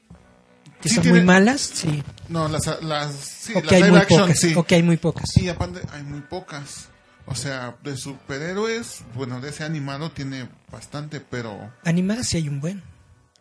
¿Que 0.80 0.88
Sí 0.88 0.96
son 0.96 1.08
muy 1.08 1.22
malas? 1.22 1.60
Sí. 1.60 2.02
no, 2.28 2.48
las, 2.48 2.82
las, 2.82 3.14
sí, 3.14 3.54
las 3.54 3.72
hay 3.72 3.80
live 3.82 3.90
muy 3.92 4.00
action, 4.00 4.20
pocas. 4.22 4.38
sí. 4.40 4.54
O 4.54 4.64
que 4.64 4.74
hay 4.74 4.82
muy 4.82 4.96
pocas. 4.96 5.36
Y 5.36 5.48
aparte 5.48 5.80
hay 5.92 6.02
muy 6.02 6.20
pocas. 6.20 6.88
O 7.26 7.34
sea, 7.34 7.76
de 7.82 7.96
superhéroes, 7.96 9.02
bueno, 9.14 9.40
de 9.40 9.48
ese 9.48 9.64
animado 9.64 10.10
tiene 10.10 10.46
bastante, 10.70 11.20
pero, 11.20 11.72
Animadas 11.84 12.28
sí 12.28 12.36
hay 12.36 12.48
un 12.48 12.60
buen. 12.60 12.82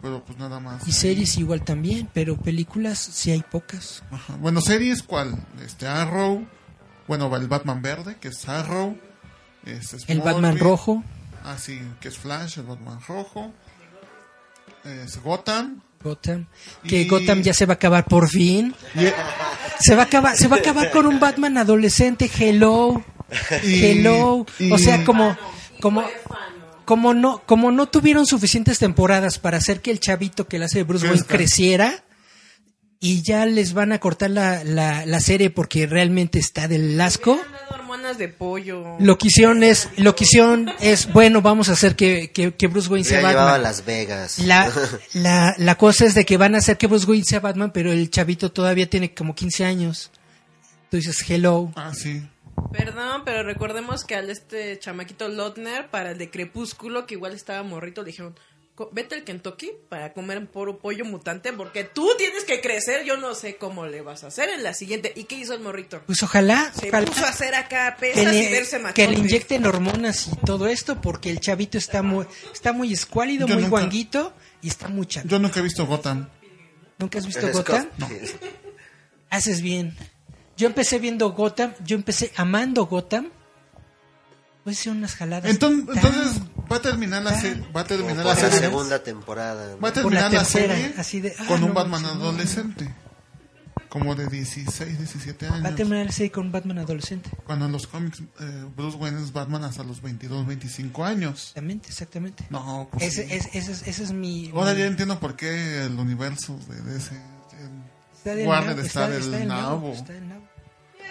pero 0.02 0.24
pues 0.24 0.38
nada 0.38 0.62
más. 0.62 0.88
Y 0.88 0.94
series 0.94 1.38
igual 1.38 1.64
también, 1.66 2.10
pero 2.14 2.38
películas 2.38 2.98
sí 3.00 3.32
hay 3.32 3.42
pocas. 3.42 4.04
Ajá. 4.10 4.38
Bueno, 4.38 4.62
series, 4.62 5.04
¿cuál? 5.04 5.36
Este, 5.66 5.86
Arrow. 5.86 6.48
Bueno, 7.10 7.36
el 7.36 7.48
Batman 7.50 7.82
verde, 7.82 8.16
que 8.22 8.30
es 8.30 8.48
Arrow. 8.48 8.98
Este, 9.66 9.98
El 10.08 10.22
Batman 10.22 10.58
rojo, 10.60 11.04
Ah, 11.44 11.58
sí, 11.58 11.82
que 12.00 12.08
es 12.08 12.18
Flash, 12.18 12.60
el 12.60 12.66
Batman 12.66 13.00
rojo. 13.06 13.52
Es 14.86 15.22
Gotham. 15.22 15.82
Gotham. 16.04 16.48
Que 16.88 17.02
Y- 17.04 17.08
Gotham 17.08 17.42
ya 17.42 17.54
se 17.54 17.66
va 17.66 17.74
a 17.74 17.76
acabar 17.76 18.06
por 18.06 18.28
fin. 18.30 18.74
Y, 18.96 19.06
Se 19.80 19.96
va 19.96 20.04
a 20.04 20.06
acabar, 20.06 20.36
se 20.38 20.48
va 20.48 20.58
a 20.58 20.60
acabar 20.60 20.92
con 20.92 21.06
un 21.08 21.20
Batman 21.20 21.58
adolescente, 21.58 22.30
hello. 22.40 23.02
y- 23.64 23.84
Hello. 23.86 24.46
y- 24.60 24.72
O 24.72 24.78
sea, 24.78 25.04
como, 25.06 25.36
como, 25.82 26.04
como 26.86 27.14
no, 27.14 27.42
como 27.46 27.72
no 27.72 27.88
tuvieron 27.88 28.26
suficientes 28.26 28.80
temporadas 28.80 29.40
para 29.40 29.58
hacer 29.58 29.82
que 29.82 29.92
el 29.92 30.00
chavito 30.00 30.48
que 30.48 30.60
le 30.60 30.66
hace 30.66 30.80
de 30.80 30.84
Bruce 30.84 31.08
Wayne 31.08 31.24
creciera 31.26 32.04
y 33.00 33.22
ya 33.24 33.46
les 33.46 33.74
van 33.74 33.92
a 33.94 34.00
cortar 34.00 34.30
la, 34.30 34.64
la, 34.64 35.06
la 35.06 35.20
serie 35.20 35.50
porque 35.50 35.88
realmente 35.88 36.38
está 36.40 36.68
del 36.68 37.00
asco. 37.02 37.40
Hormonas 38.14 38.18
de 38.18 38.28
pollo. 38.30 38.96
Lo 39.00 39.18
que 39.18 39.28
hicieron 39.28 39.64
es, 39.64 39.90
lo 39.98 40.16
que 40.16 40.24
hicieron 40.24 40.72
es, 40.80 41.12
bueno, 41.12 41.42
vamos 41.42 41.70
a 41.70 41.74
hacer 41.74 41.96
que, 41.96 42.32
que, 42.32 42.54
que 42.56 42.68
Bruce 42.68 42.90
Wayne 42.90 43.04
Ya 43.04 43.10
sea 43.10 43.20
llevaba 43.20 43.42
a 43.42 43.46
Batman. 43.46 43.62
Las 43.64 43.86
Vegas. 43.86 44.40
La, 44.40 44.72
la, 45.14 45.56
la 45.58 45.76
cosa 45.76 46.06
es 46.06 46.14
de 46.16 46.26
que 46.26 46.38
van 46.38 46.56
a 46.56 46.60
hacer 46.60 46.78
que 46.78 46.88
Bruce 46.88 47.06
Wayne 47.06 47.26
sea 47.26 47.40
Batman, 47.40 47.72
pero 47.74 47.92
el 47.92 48.10
chavito 48.10 48.52
todavía 48.52 48.90
tiene 48.90 49.14
como 49.14 49.36
15 49.36 49.66
años. 49.66 50.12
Tú 50.90 50.98
dices, 50.98 51.24
hello. 51.30 51.72
Ah, 51.76 51.92
sí. 51.94 52.22
Perdón, 52.72 53.24
pero 53.26 53.44
recordemos 53.44 54.04
que 54.04 54.16
al 54.16 54.30
este 54.30 54.78
chamaquito 54.80 55.28
Lotner, 55.28 55.90
para 55.90 56.12
el 56.12 56.18
de 56.20 56.30
Crepúsculo, 56.30 57.06
que 57.08 57.16
igual 57.16 57.34
estaba 57.34 57.64
morrito, 57.64 58.02
le 58.02 58.08
dijeron, 58.08 58.34
"Co- 58.34 58.40
vete 58.92 59.16
al 59.16 59.24
Kentucky 59.24 59.72
para 59.90 60.14
comer 60.14 60.46
puro 60.48 60.80
pollo 60.80 61.06
mutante, 61.06 61.54
porque 61.54 61.84
tú 61.84 62.10
tienes 62.18 62.44
que 62.44 62.60
crecer, 62.60 63.04
yo 63.06 63.18
no 63.18 63.36
sé 63.36 63.58
cómo 63.58 63.86
le 63.86 64.02
vas 64.02 64.24
a 64.24 64.28
hacer 64.28 64.50
en 64.50 64.64
la 64.64 64.74
siguiente. 64.74 65.14
¿Y 65.16 65.26
qué 65.26 65.36
hizo 65.36 65.54
el 65.54 65.60
morrito? 65.60 66.02
Pues 66.06 66.24
ojalá, 66.24 66.72
Se 66.80 66.88
ojalá 66.90 67.06
puso 67.06 67.24
a 67.26 67.30
hacer 67.30 67.54
acá 67.56 67.96
que, 67.96 68.14
pesas 68.16 68.34
y 68.34 68.42
le, 68.42 68.50
verse 68.52 68.82
que 68.96 69.08
le 69.08 69.18
inyecten 69.20 69.66
hormonas 69.66 70.28
y 70.28 70.36
todo 70.46 70.68
esto, 70.68 71.00
porque 71.02 71.30
el 71.30 71.40
chavito 71.40 71.78
está 71.78 72.02
muy, 72.02 72.26
está 72.52 72.74
muy 72.74 72.92
escuálido, 72.92 73.48
Yo 73.48 73.54
muy 73.56 73.64
nunca- 73.66 73.78
guanguito 73.80 74.34
y 74.62 74.70
está 74.70 74.88
muy 74.88 75.06
chato. 75.06 75.28
Yo 75.28 75.38
nunca 75.40 75.60
he 75.60 75.64
visto 75.64 75.86
Gotham. 75.86 76.28
¿Nunca 76.98 77.20
has 77.20 77.26
visto 77.28 77.48
Gotham? 77.52 77.90
co- 78.00 78.08
Haces 79.30 79.62
bien. 79.62 79.96
Yo 80.58 80.68
empecé 80.68 81.00
viendo 81.00 81.32
Gotham, 81.32 81.74
yo 81.86 81.96
empecé 81.96 82.32
amando 82.36 82.86
Gotham. 82.86 83.30
Pues 84.64 84.80
hice 84.80 84.92
unas 84.92 85.16
jaladas. 85.16 85.50
Entonces, 85.52 85.86
tan- 85.86 85.96
entonces 85.98 86.42
va 86.72 86.78
a 86.78 86.82
terminar 86.82 87.22
la 87.24 87.40
serie. 87.40 87.64
Va 87.76 87.82
a 87.82 87.84
terminar 87.86 88.18
la 88.18 88.24
la 88.24 88.36
serie. 88.36 88.60
segunda 88.60 89.04
temporada. 89.04 89.76
¿no? 89.76 89.80
Va 89.82 89.88
a 89.90 89.92
la 89.92 89.94
terminar 89.94 90.32
la, 90.32 90.40
tercera, 90.40 90.74
serie 90.76 90.94
así 90.98 91.20
de, 91.20 91.36
ah, 91.38 91.46
con 91.48 91.62
un 91.64 91.70
no, 91.70 91.74
Batman 91.76 92.00
sí, 92.02 92.06
no. 92.06 92.12
adolescente. 92.14 92.94
Como 93.90 94.16
de 94.16 94.26
16, 94.26 94.98
17 94.98 95.48
Va 95.50 95.54
a 95.54 95.58
años. 95.60 95.76
terminar 95.76 96.06
la 96.08 96.12
serie 96.12 96.32
con 96.32 96.52
Batman 96.52 96.80
adolescente. 96.80 97.30
Cuando 97.46 97.66
en 97.68 97.72
los 97.74 97.86
cómics 97.86 98.22
eh, 98.40 98.66
Bruce 98.76 98.98
Wayne 98.98 99.22
es 99.22 99.32
Batman 99.34 99.64
hasta 99.66 99.84
los 99.84 100.02
22, 100.02 100.48
25 100.48 101.06
años. 101.06 101.40
Exactamente, 101.50 101.90
exactamente. 101.90 102.46
No, 102.50 102.88
pues 102.92 103.04
Ese, 103.04 103.28
sí. 103.28 103.34
es, 103.36 103.46
ese, 103.54 103.72
es, 103.74 103.88
ese 103.88 104.04
es 104.06 104.12
mi... 104.12 104.50
Ahora 104.56 104.74
mi- 104.74 104.80
ya 104.80 104.86
entiendo 104.88 105.20
por 105.20 105.36
qué 105.36 105.84
el 105.86 106.00
universo 106.00 106.58
de 106.70 106.82
del 108.36 108.48
Warner 108.48 108.80
está, 108.80 109.14
está 109.16 109.30
del 109.38 109.48
nabo. 109.48 109.92
está 109.94 110.14
del 110.14 110.28
nabo. 110.30 110.43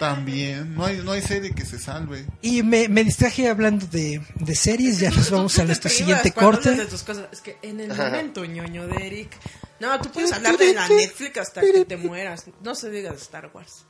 También. 0.03 0.75
No 0.75 0.85
hay, 0.87 0.97
no 0.97 1.13
hay 1.13 1.23
serie 1.23 1.53
que 1.53 1.65
se 1.65 1.79
salve. 1.79 2.27
Y 2.43 2.65
me, 2.65 2.89
me 2.89 3.05
distraje 3.05 3.49
hablando 3.49 3.87
de, 3.87 4.21
de 4.35 4.55
series, 4.57 4.99
ya 4.99 5.11
nos 5.11 5.31
vamos 5.31 5.57
a 5.61 5.65
nuestro 5.65 5.89
Te 5.91 5.97
siguiente 5.97 6.33
corte. 6.33 6.73
de 6.73 6.87
tus 6.87 7.05
cosas. 7.05 7.29
Es 7.31 7.41
que 7.41 7.57
en 7.63 7.79
el 7.79 7.95
momento 7.95 8.45
ñoño 8.45 8.89
de 8.89 9.07
Eric. 9.07 9.31
No, 9.79 10.01
tú 10.01 10.11
puedes 10.11 10.33
hablar 10.33 10.59
de 10.59 10.75
la 10.75 10.89
Netflix 10.89 11.39
hasta 11.39 11.61
que 11.61 11.85
te 11.85 11.97
mueras. 11.97 12.47
No 12.63 12.75
se 12.75 12.91
diga 12.91 13.11
de 13.13 13.17
Star 13.17 13.51
Wars. 13.55 13.85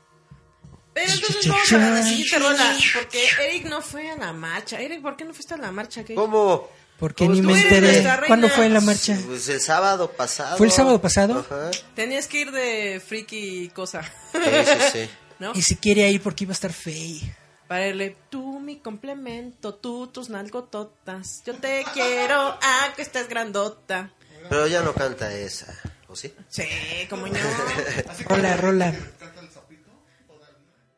Pero 0.92 1.10
entonces 1.10 1.48
vamos 1.48 1.72
a 1.72 1.78
la 1.78 2.02
siguiente 2.02 2.38
rola. 2.38 2.76
Porque 2.94 3.24
Eric 3.48 3.64
no 3.70 3.80
fue 3.80 4.10
a 4.10 4.16
la 4.18 4.34
marcha. 4.34 4.80
Eric, 4.80 5.00
¿por 5.00 5.16
qué 5.16 5.24
no 5.24 5.32
fuiste 5.32 5.54
a 5.54 5.56
la 5.56 5.72
marcha? 5.72 6.04
¿Qué? 6.04 6.14
¿Cómo? 6.14 6.68
Porque 6.98 7.24
Pues 7.24 7.38
ni 7.38 7.46
me 7.46 7.58
enteré. 7.60 8.06
¿Cuándo 8.28 8.48
fue 8.48 8.68
la 8.68 8.80
marcha? 8.80 9.18
Pues 9.26 9.48
el 9.48 9.60
sábado 9.60 10.12
pasado. 10.12 10.56
¿Fue 10.58 10.66
el 10.66 10.72
sábado 10.72 11.00
pasado? 11.00 11.40
Ajá. 11.40 11.70
Tenías 11.96 12.28
que 12.28 12.42
ir 12.42 12.52
de 12.52 13.02
friki 13.04 13.70
cosa. 13.70 14.02
Sí, 14.32 14.38
sí, 14.42 14.78
sí. 14.92 15.10
¿No? 15.42 15.52
Y 15.56 15.62
si 15.62 15.74
quiere 15.74 16.08
ir 16.08 16.22
porque 16.22 16.44
iba 16.44 16.52
a 16.52 16.54
estar 16.54 16.72
fey. 16.72 17.34
Para 17.66 17.88
irle, 17.88 18.16
tú 18.30 18.60
mi 18.60 18.76
complemento, 18.78 19.74
tú 19.74 20.06
tus 20.06 20.30
nalgototas. 20.30 21.42
Yo 21.44 21.54
te 21.54 21.84
quiero, 21.92 22.36
ah, 22.62 22.92
que 22.94 23.02
estás 23.02 23.28
grandota. 23.28 24.12
Pero 24.48 24.68
ya 24.68 24.82
no 24.82 24.94
canta 24.94 25.34
esa. 25.34 25.74
¿O 26.06 26.14
sí? 26.14 26.32
Sí, 26.48 26.64
como 27.10 27.26
yo. 27.26 27.34
Rola, 28.28 28.56
rola. 28.56 28.94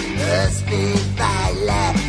es 0.47 0.65
mi 0.67 0.93
baile 1.19 2.02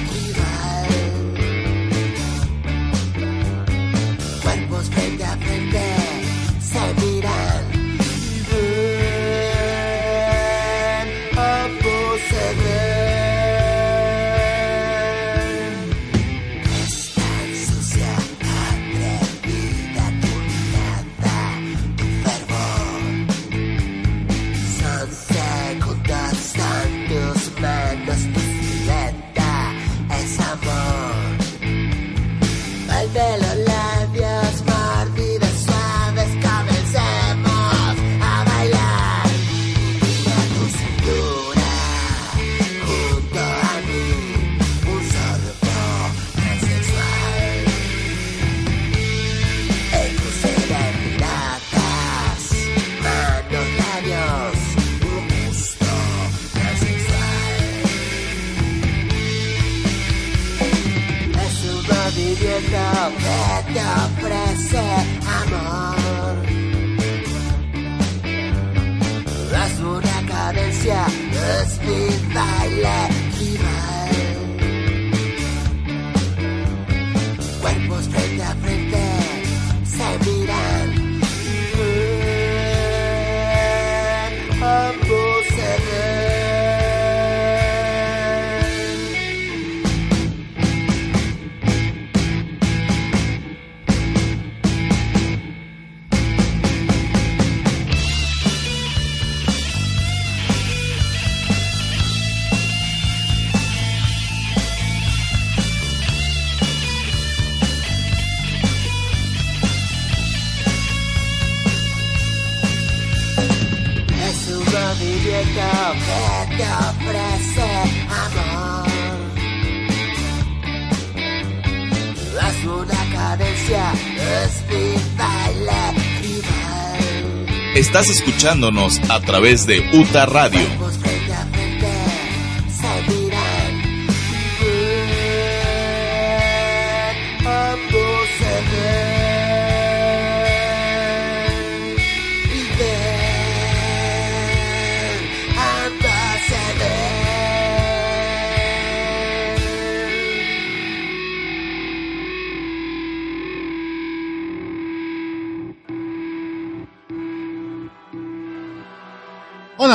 Estás 127.94 128.10
escuchándonos 128.10 129.00
a 129.08 129.20
través 129.20 129.68
de 129.68 129.88
UTA 129.94 130.26
Radio. 130.26 130.83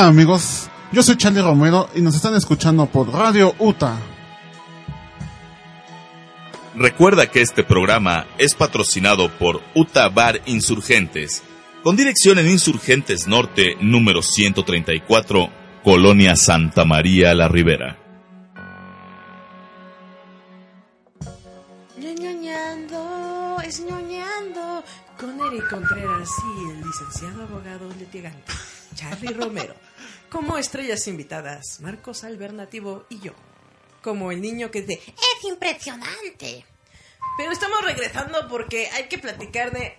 Amigos, 0.09 0.69
yo 0.91 1.03
soy 1.03 1.17
Charlie 1.17 1.41
Romero 1.41 1.87
y 1.95 2.01
nos 2.01 2.15
están 2.15 2.33
escuchando 2.33 2.87
por 2.87 3.13
Radio 3.13 3.53
UTA. 3.59 3.95
Recuerda 6.75 7.29
que 7.29 7.41
este 7.41 7.63
programa 7.63 8.25
es 8.37 8.55
patrocinado 8.55 9.29
por 9.37 9.61
UTA 9.75 10.09
Bar 10.09 10.41
Insurgentes, 10.47 11.43
con 11.83 11.95
dirección 11.95 12.39
en 12.39 12.47
Insurgentes 12.49 13.27
Norte, 13.27 13.75
número 13.81 14.23
134, 14.23 15.49
Colonia 15.83 16.35
Santa 16.35 16.85
María 16.85 17.33
La 17.35 17.47
Ribera. 17.47 17.97
ñoñando, 21.99 23.57
es 23.63 23.79
ñoñando 23.81 24.83
con 25.19 25.39
Eric 25.39 25.69
Contreras 25.69 26.29
y 26.57 26.71
el 26.71 26.81
licenciado 26.81 27.43
abogado 27.43 27.89
litigante 27.99 28.51
Charlie 28.95 29.33
Romero. 29.33 29.75
Como 30.29 30.57
estrellas 30.57 31.07
invitadas, 31.07 31.79
Marcos 31.81 32.23
Albernativo 32.23 33.05
y 33.09 33.19
yo. 33.19 33.33
Como 34.01 34.31
el 34.31 34.41
niño 34.41 34.71
que 34.71 34.81
dice, 34.81 35.01
es 35.07 35.43
impresionante. 35.49 36.65
Pero 37.37 37.51
estamos 37.51 37.81
regresando 37.83 38.47
porque 38.47 38.87
hay 38.89 39.07
que 39.07 39.17
platicar 39.17 39.71
de 39.71 39.95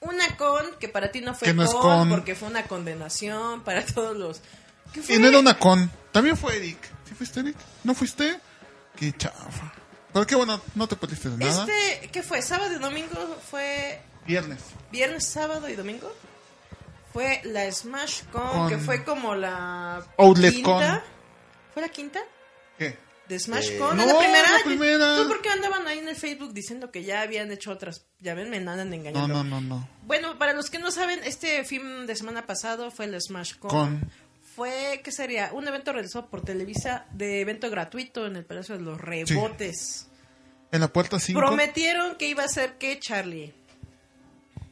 una 0.00 0.36
con 0.36 0.74
que 0.78 0.88
para 0.88 1.10
ti 1.10 1.20
no 1.20 1.34
fue 1.34 1.52
no 1.52 1.66
con. 1.66 2.08
porque 2.08 2.34
fue 2.34 2.48
una 2.48 2.64
condenación 2.64 3.62
para 3.62 3.84
todos 3.84 4.16
los... 4.16 4.40
¿Qué 4.92 5.02
fue? 5.02 5.14
Y 5.14 5.18
no 5.18 5.28
era 5.28 5.38
una 5.38 5.58
con, 5.58 5.90
también 6.12 6.36
fue 6.36 6.56
Eric. 6.56 6.78
¿Sí 7.08 7.14
fuiste 7.14 7.40
Eric? 7.40 7.56
¿No 7.84 7.94
fuiste? 7.94 8.38
Qué 8.96 9.12
chafa. 9.16 9.72
Pero 10.12 10.26
qué 10.26 10.34
bueno, 10.34 10.60
no 10.74 10.86
te 10.86 10.96
perdiste 10.96 11.30
de 11.30 11.38
nada. 11.38 11.66
Este, 11.66 12.08
¿qué 12.08 12.22
fue? 12.22 12.42
¿Sábado 12.42 12.74
y 12.74 12.78
domingo? 12.78 13.38
¿Fue 13.50 14.00
Viernes. 14.26 14.60
viernes, 14.90 15.26
sábado 15.26 15.68
y 15.68 15.74
domingo? 15.74 16.12
Fue 17.12 17.40
la 17.44 17.70
Smash 17.70 18.22
Con, 18.32 18.48
Con- 18.48 18.68
que 18.68 18.78
fue 18.78 19.04
como 19.04 19.34
la 19.34 20.04
Outlet 20.18 20.52
quinta. 20.54 20.70
Con. 20.70 21.00
¿Fue 21.74 21.82
la 21.82 21.88
quinta? 21.88 22.20
¿Qué? 22.78 22.96
De 23.28 23.38
Smash 23.38 23.70
Eh, 23.72 23.78
Con. 23.78 23.96
no, 23.96 24.02
¿Es 24.02 24.12
la 24.12 24.18
primera? 24.18 24.50
la 24.58 24.64
primera. 24.64 25.16
¿Tú 25.16 25.28
por 25.28 25.42
qué 25.42 25.50
andaban 25.50 25.86
ahí 25.86 25.98
en 25.98 26.08
el 26.08 26.16
Facebook 26.16 26.52
diciendo 26.52 26.90
que 26.90 27.04
ya 27.04 27.20
habían 27.22 27.50
hecho 27.52 27.70
otras? 27.70 28.06
Ya 28.20 28.34
ven, 28.34 28.50
me 28.50 28.56
andan 28.58 28.88
No, 28.90 28.94
engañando. 28.96 29.28
no, 29.28 29.44
no, 29.44 29.60
no. 29.60 29.88
Bueno, 30.02 30.38
para 30.38 30.52
los 30.54 30.70
que 30.70 30.78
no 30.78 30.90
saben, 30.90 31.20
este 31.24 31.64
film 31.64 32.06
de 32.06 32.16
semana 32.16 32.46
pasado 32.46 32.90
fue 32.90 33.04
el 33.06 33.20
Smash 33.20 33.54
Con. 33.58 33.70
Con. 33.70 34.10
Fue, 34.56 35.00
¿qué 35.02 35.10
sería? 35.12 35.50
Un 35.54 35.66
evento 35.66 35.92
realizado 35.94 36.28
por 36.28 36.42
Televisa 36.42 37.06
de 37.12 37.40
evento 37.40 37.70
gratuito 37.70 38.26
en 38.26 38.36
el 38.36 38.44
Palacio 38.44 38.76
de 38.76 38.82
los 38.82 39.00
Rebotes. 39.00 40.08
En 40.70 40.80
la 40.80 40.88
puerta 40.88 41.18
5. 41.18 41.38
Prometieron 41.38 42.16
que 42.16 42.28
iba 42.28 42.44
a 42.44 42.48
ser 42.48 42.76
que 42.78 42.98
Charlie. 42.98 43.54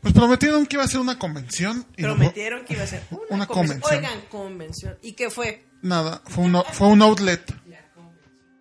Pues 0.01 0.15
prometieron 0.15 0.67
que 0.67 0.77
iba 0.77 0.85
a 0.85 0.89
ser 0.89 1.01
una 1.01 1.19
convención. 1.19 1.85
Y 1.97 2.03
no 2.03 2.09
Prometieron 2.17 2.65
que 2.65 2.73
iba 2.75 2.83
a 2.85 2.87
ser 2.87 3.03
una, 3.11 3.21
Una 3.31 3.47
convención. 3.47 3.81
convención. 3.81 4.05
Oigan, 4.15 4.29
convención. 4.31 4.99
¿Y 5.03 5.13
qué 5.13 5.29
fue? 5.31 5.65
Nada, 5.83 6.23
fue 6.27 6.45
un, 6.45 6.63
fue 6.73 6.89
un 6.89 7.03
outlet. 7.03 7.55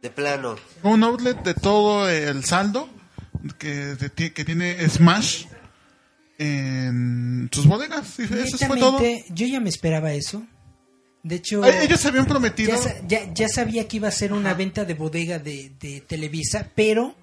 De 0.02 0.10
plano. 0.10 0.56
Fue 0.82 0.92
un 0.92 1.04
outlet 1.04 1.42
de 1.44 1.54
todo 1.54 2.10
el 2.10 2.44
saldo 2.46 2.90
que, 3.58 3.74
de 3.96 4.10
que 4.34 4.46
tiene 4.46 4.88
Smash 4.90 5.46
en 6.38 7.50
sus 7.52 7.66
bodegas. 7.68 8.18
Y 8.20 8.24
eso 8.24 8.58
fue 8.66 8.78
todo. 8.80 9.02
Yo 9.30 9.48
ya 9.48 9.60
me 9.60 9.70
esperaba 9.70 10.14
eso. 10.14 10.44
De 11.22 11.36
hecho, 11.36 11.66
Ellos 11.66 12.06
habían 12.06 12.26
prometido. 12.26 12.72
ya, 12.82 13.02
ya- 13.26 13.34
ya 13.34 13.50
sabía 13.50 13.88
que 13.90 13.98
iba 13.98 14.08
a 14.08 14.12
ser 14.12 14.32
una 14.32 14.54
venta 14.54 14.86
de 14.86 14.94
bodega 14.94 15.38
de, 15.38 15.74
de 15.80 16.00
Televisa, 16.02 16.70
pero 16.76 17.14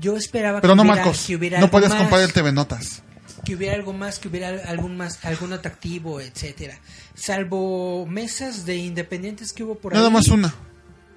yo 0.00 0.16
esperaba 0.16 0.60
Pero 0.60 0.72
que, 0.72 0.76
no, 0.76 0.82
hubiera, 0.82 0.96
Marcos. 0.96 1.24
que 1.26 1.36
hubiera 1.36 1.58
No 1.58 1.64
algo 1.66 1.72
podías 1.72 1.90
más, 1.90 1.98
comprar 2.00 2.20
el 2.22 2.32
TV 2.32 2.52
Notas. 2.52 3.02
que 3.44 3.54
hubiera 3.54 3.74
algo 3.74 3.92
más, 3.92 4.18
que 4.18 4.28
hubiera 4.28 4.48
algún 4.68 4.96
más, 4.96 5.24
algún 5.24 5.52
atractivo, 5.52 6.20
etcétera. 6.20 6.78
Salvo 7.14 8.06
mesas 8.06 8.64
de 8.66 8.76
independientes 8.76 9.52
que 9.52 9.64
hubo 9.64 9.76
por 9.76 9.92
ahí. 9.92 9.98
Nada 9.98 10.10
más 10.10 10.28
una. 10.28 10.54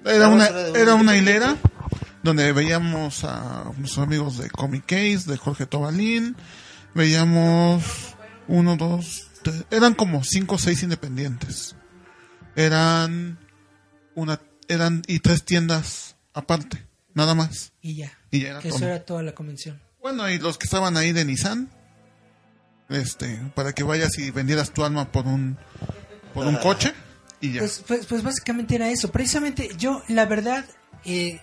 Era 0.04 0.28
una, 0.28 0.48
era 0.74 0.94
una 0.94 1.16
hilera 1.16 1.56
donde 2.24 2.52
veíamos 2.52 3.24
a 3.24 3.64
nuestros 3.78 3.98
amigos 4.04 4.38
de 4.38 4.50
Comic 4.50 4.84
Case, 4.86 5.30
de 5.30 5.36
Jorge 5.36 5.66
Tobalín. 5.66 6.36
Veíamos 6.94 7.84
uno, 8.48 8.76
dos, 8.76 9.28
tres. 9.42 9.64
Eran 9.70 9.94
como 9.94 10.24
cinco 10.24 10.56
o 10.56 10.58
seis 10.58 10.82
independientes. 10.82 11.76
Eran 12.56 13.38
una, 14.14 14.40
eran 14.68 15.02
y 15.06 15.20
tres 15.20 15.44
tiendas 15.44 16.16
aparte, 16.34 16.84
nada 17.14 17.34
más. 17.34 17.72
Y 17.80 17.96
ya. 17.96 18.12
Y 18.32 18.44
era 18.46 18.58
Eso 18.58 18.70
todo. 18.78 18.86
era 18.88 19.04
toda 19.04 19.22
la 19.22 19.32
convención. 19.32 19.80
Bueno, 20.00 20.28
y 20.28 20.38
los 20.40 20.58
que 20.58 20.64
estaban 20.64 20.96
ahí 20.96 21.12
de 21.12 21.24
Nissan, 21.24 21.70
este, 22.88 23.40
para 23.54 23.72
que 23.72 23.84
vayas 23.84 24.18
y 24.18 24.30
vendieras 24.32 24.72
tu 24.72 24.84
alma 24.84 25.10
por 25.12 25.26
un, 25.26 25.56
por 26.34 26.46
un 26.46 26.56
coche 26.56 26.92
y 27.40 27.52
ya. 27.52 27.60
Pues, 27.60 27.84
pues, 27.86 28.06
pues 28.06 28.22
básicamente 28.24 28.74
era 28.74 28.88
eso. 28.90 29.10
Precisamente 29.12 29.70
yo, 29.78 30.02
la 30.08 30.26
verdad, 30.26 30.64
eh, 31.04 31.40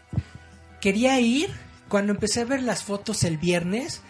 quería 0.82 1.20
ir. 1.22 1.50
Cuando 1.88 2.12
empecé 2.14 2.42
a 2.42 2.46
ver 2.46 2.62
las 2.62 2.84
fotos 2.84 3.24
el 3.24 3.38
viernes, 3.38 4.02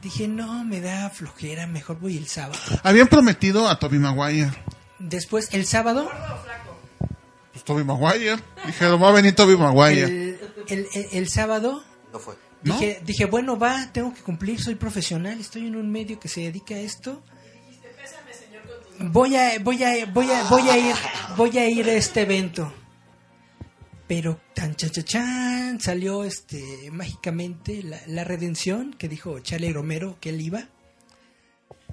dije, 0.00 0.26
no, 0.28 0.64
me 0.64 0.80
da 0.80 1.10
flojera, 1.10 1.66
mejor 1.66 1.98
voy 2.00 2.16
el 2.16 2.28
sábado. 2.28 2.58
Habían 2.82 3.08
prometido 3.08 3.68
a 3.68 3.78
Toby 3.78 3.98
Maguire. 3.98 4.50
Después, 4.98 5.48
el 5.52 5.66
sábado, 5.66 6.10
Pues 7.52 7.62
Toby 7.64 7.84
Maguire. 7.84 8.36
Dijeron, 8.66 9.02
va 9.02 9.08
a 9.08 9.12
venir 9.12 9.34
Toby 9.34 9.56
Maguire. 9.56 10.04
el, 10.04 10.38
el- 10.68 10.86
el- 10.94 11.08
el 11.12 11.28
sábado, 11.28 11.84
No 12.14 12.20
fue. 12.20 12.36
¿No? 12.62 12.78
dije, 12.78 13.02
dije, 13.04 13.24
bueno, 13.24 13.58
va, 13.58 13.90
tengo 13.92 14.14
que 14.14 14.22
cumplir, 14.22 14.62
soy 14.62 14.76
profesional, 14.76 15.40
estoy 15.40 15.66
en 15.66 15.74
un 15.74 15.90
medio 15.90 16.20
que 16.20 16.28
se 16.28 16.42
dedica 16.42 16.76
a 16.76 16.78
esto. 16.78 17.24
Voy 19.00 19.34
a, 19.34 19.58
voy 19.58 19.82
a, 19.82 20.06
voy 20.06 20.30
a, 20.30 20.44
voy 20.44 20.70
a 20.70 20.78
ir, 20.78 20.94
voy 21.36 21.58
a 21.58 21.68
ir 21.68 21.90
a 21.90 21.94
este 21.94 22.20
evento. 22.20 22.72
Pero 24.06 24.40
tan 24.54 24.76
chan, 24.76 24.90
chan, 24.90 25.04
chan, 25.04 25.80
salió 25.80 26.22
este 26.22 26.88
mágicamente 26.92 27.82
la, 27.82 28.00
la 28.06 28.22
redención 28.22 28.94
que 28.96 29.08
dijo 29.08 29.40
Charlie 29.40 29.72
Romero 29.72 30.16
que 30.20 30.28
él 30.28 30.40
iba. 30.40 30.68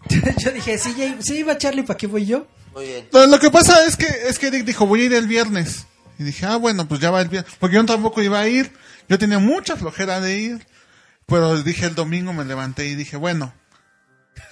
yo 0.38 0.52
dije, 0.52 0.78
sí, 0.78 0.94
ya, 0.96 1.20
sí 1.20 1.38
iba 1.38 1.58
Charlie, 1.58 1.82
¿para 1.82 1.98
qué 1.98 2.06
voy 2.06 2.28
yo? 2.28 2.46
Muy 2.76 2.86
bien. 2.86 3.08
Lo, 3.12 3.26
lo 3.26 3.40
que 3.40 3.50
pasa 3.50 3.84
es 3.88 3.98
que, 3.98 4.06
es 4.06 4.38
que 4.38 4.52
dijo, 4.52 4.86
voy 4.86 5.02
a 5.02 5.06
ir 5.06 5.14
el 5.14 5.28
viernes. 5.28 5.88
Y 6.20 6.24
dije, 6.24 6.46
ah, 6.46 6.58
bueno, 6.58 6.88
pues 6.88 7.02
ya 7.02 7.10
va 7.10 7.22
el 7.22 7.30
viernes. 7.30 7.52
Porque 7.60 7.78
yo 7.78 7.86
tampoco 7.86 8.22
iba 8.22 8.40
a 8.40 8.48
ir. 8.48 8.72
Yo 9.12 9.20
tenía 9.20 9.40
mucha 9.40 9.76
flojera 9.76 10.22
de 10.22 10.40
ir. 10.40 10.68
Pero 11.26 11.62
dije 11.64 11.86
el 11.86 11.96
domingo, 11.96 12.32
me 12.32 12.46
levanté 12.46 12.86
y 12.86 12.96
dije, 12.96 13.18
bueno, 13.18 13.54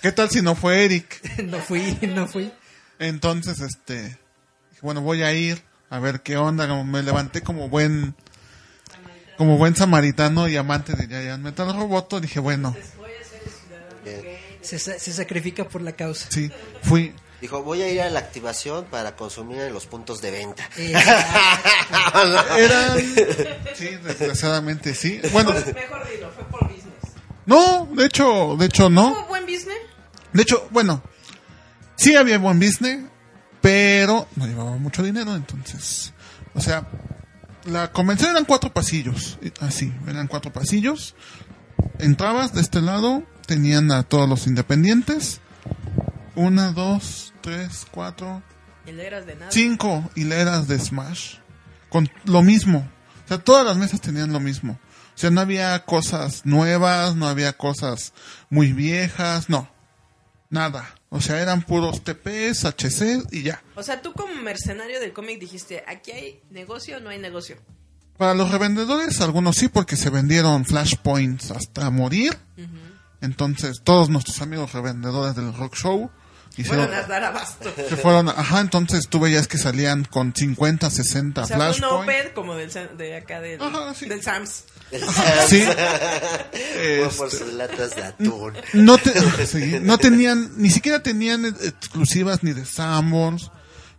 ¿qué 0.01 0.11
tal 0.11 0.29
si 0.29 0.41
no 0.41 0.53
fue 0.53 0.83
Eric? 0.83 1.39
no 1.45 1.59
fui, 1.59 1.97
no 2.13 2.27
fui. 2.27 2.51
Entonces, 2.99 3.61
este, 3.61 4.03
dije, 4.03 4.81
bueno, 4.81 4.99
voy 4.99 5.23
a 5.23 5.31
ir 5.31 5.63
a 5.89 5.99
ver 5.99 6.23
qué 6.23 6.35
onda. 6.35 6.83
Me 6.83 7.01
levanté 7.03 7.41
como 7.41 7.69
buen, 7.69 8.15
como 9.37 9.57
buen 9.57 9.77
samaritano 9.77 10.49
y 10.49 10.57
amante 10.57 10.93
de 10.93 11.07
Giant 11.07 11.41
Metal 11.41 11.73
Roboto. 11.73 12.19
Dije, 12.19 12.41
bueno. 12.41 12.75
Se, 14.59 14.77
se 14.77 15.13
sacrifica 15.13 15.69
por 15.69 15.81
la 15.81 15.93
causa. 15.93 16.27
sí, 16.29 16.51
fui. 16.81 17.13
Dijo, 17.41 17.63
voy 17.63 17.81
a 17.81 17.89
ir 17.89 18.01
a 18.01 18.09
la 18.09 18.19
activación 18.19 18.85
para 18.85 19.15
consumir 19.15 19.59
en 19.61 19.73
los 19.73 19.85
puntos 19.85 20.21
de 20.21 20.31
venta. 20.31 20.69
Eran, 22.57 22.97
sí, 23.75 23.87
desgraciadamente 24.03 24.93
sí. 24.93 25.21
Bueno, 25.31 25.51
Mejor 25.53 26.07
dilo, 26.11 26.29
fue 26.31 26.43
por 26.45 26.63
business. 26.67 26.93
no, 27.45 27.87
de 27.93 28.05
hecho, 28.05 28.55
de 28.57 28.65
hecho 28.65 28.89
no. 28.89 29.11
¿Hubo 29.11 29.25
buen 29.27 29.43
business? 29.45 29.77
De 30.33 30.41
hecho, 30.41 30.67
bueno, 30.71 31.01
sí 31.95 32.15
había 32.15 32.37
buen 32.37 32.59
business, 32.59 32.99
pero 33.61 34.27
no 34.35 34.45
llevaba 34.45 34.71
mucho 34.77 35.01
dinero, 35.03 35.35
entonces, 35.35 36.13
o 36.53 36.61
sea, 36.61 36.87
la 37.65 37.91
convención 37.91 38.31
eran 38.31 38.45
cuatro 38.45 38.71
pasillos, 38.73 39.37
y- 39.41 39.51
así, 39.63 39.93
eran 40.07 40.27
cuatro 40.27 40.51
pasillos. 40.51 41.15
Entrabas 41.99 42.53
de 42.53 42.61
este 42.61 42.81
lado, 42.81 43.23
tenían 43.45 43.91
a 43.91 44.03
todos 44.03 44.27
los 44.29 44.45
independientes, 44.47 45.39
una, 46.39 46.71
dos, 46.71 47.33
tres, 47.41 47.85
cuatro, 47.91 48.41
Hileras 48.85 49.25
de 49.25 49.35
nada. 49.35 49.51
cinco 49.51 50.09
hileras 50.15 50.67
de 50.67 50.79
Smash 50.79 51.35
con 51.89 52.09
lo 52.23 52.41
mismo. 52.41 52.89
O 53.25 53.27
sea, 53.27 53.39
todas 53.39 53.65
las 53.65 53.75
mesas 53.77 53.99
tenían 53.99 54.31
lo 54.31 54.39
mismo. 54.39 54.79
O 55.15 55.17
sea, 55.17 55.29
no 55.31 55.41
había 55.41 55.77
cosas 55.85 56.45
nuevas, 56.45 57.15
no 57.17 57.27
había 57.27 57.53
cosas 57.53 58.13
muy 58.49 58.71
viejas, 58.71 59.49
no. 59.49 59.69
Nada. 60.49 60.95
O 61.09 61.19
sea, 61.19 61.41
eran 61.41 61.61
puros 61.61 62.03
TPs, 62.03 62.63
HC 62.63 63.27
y 63.31 63.43
ya. 63.43 63.61
O 63.75 63.83
sea, 63.83 64.01
tú 64.01 64.13
como 64.13 64.33
mercenario 64.35 64.99
del 65.01 65.11
cómic 65.11 65.39
dijiste, 65.39 65.83
¿aquí 65.87 66.11
hay 66.11 66.41
negocio 66.51 66.97
o 66.97 66.99
no 67.01 67.09
hay 67.09 67.19
negocio? 67.19 67.57
Para 68.17 68.33
los 68.33 68.49
revendedores, 68.49 69.19
algunos 69.19 69.57
sí, 69.57 69.67
porque 69.67 69.97
se 69.97 70.09
vendieron 70.09 70.65
flashpoints 70.65 71.51
hasta 71.51 71.89
morir. 71.89 72.37
Entonces, 73.21 73.81
todos 73.83 74.09
nuestros 74.09 74.41
amigos 74.41 74.71
revendedores 74.71 75.35
del 75.35 75.53
rock 75.53 75.75
show 75.75 76.09
Fueron 76.65 76.93
a 76.93 77.03
dar 77.03 77.23
abasto. 77.23 77.71
se 77.75 77.95
fueron, 77.95 78.27
ajá, 78.27 78.59
entonces 78.59 79.07
tú 79.07 79.19
veías 79.19 79.47
que 79.47 79.57
salían 79.57 80.03
con 80.03 80.33
50, 80.35 80.89
60 80.89 81.43
O 81.43 81.45
sea, 81.47 81.57
un. 81.71 81.83
Open 81.85 82.31
como 82.35 82.55
del, 82.55 82.69
de 82.97 83.15
acá 83.17 83.39
del, 83.39 83.61
Ajá, 83.61 83.93
sí. 83.93 84.07
del 84.07 84.21
Sams. 84.21 84.65
Sí. 85.47 85.63
Fue 85.63 87.09
por 87.17 87.31
sus 87.31 87.53
latas 87.53 87.95
de 87.95 88.03
atún. 88.03 88.53
no, 88.73 88.97
te- 88.97 89.45
sí, 89.45 89.79
no 89.81 89.97
tenían, 89.97 90.51
ni 90.57 90.69
siquiera 90.69 91.01
tenían 91.01 91.45
exclusivas 91.45 92.43
ni 92.43 92.53
de 92.53 92.65
Samuels, 92.65 93.51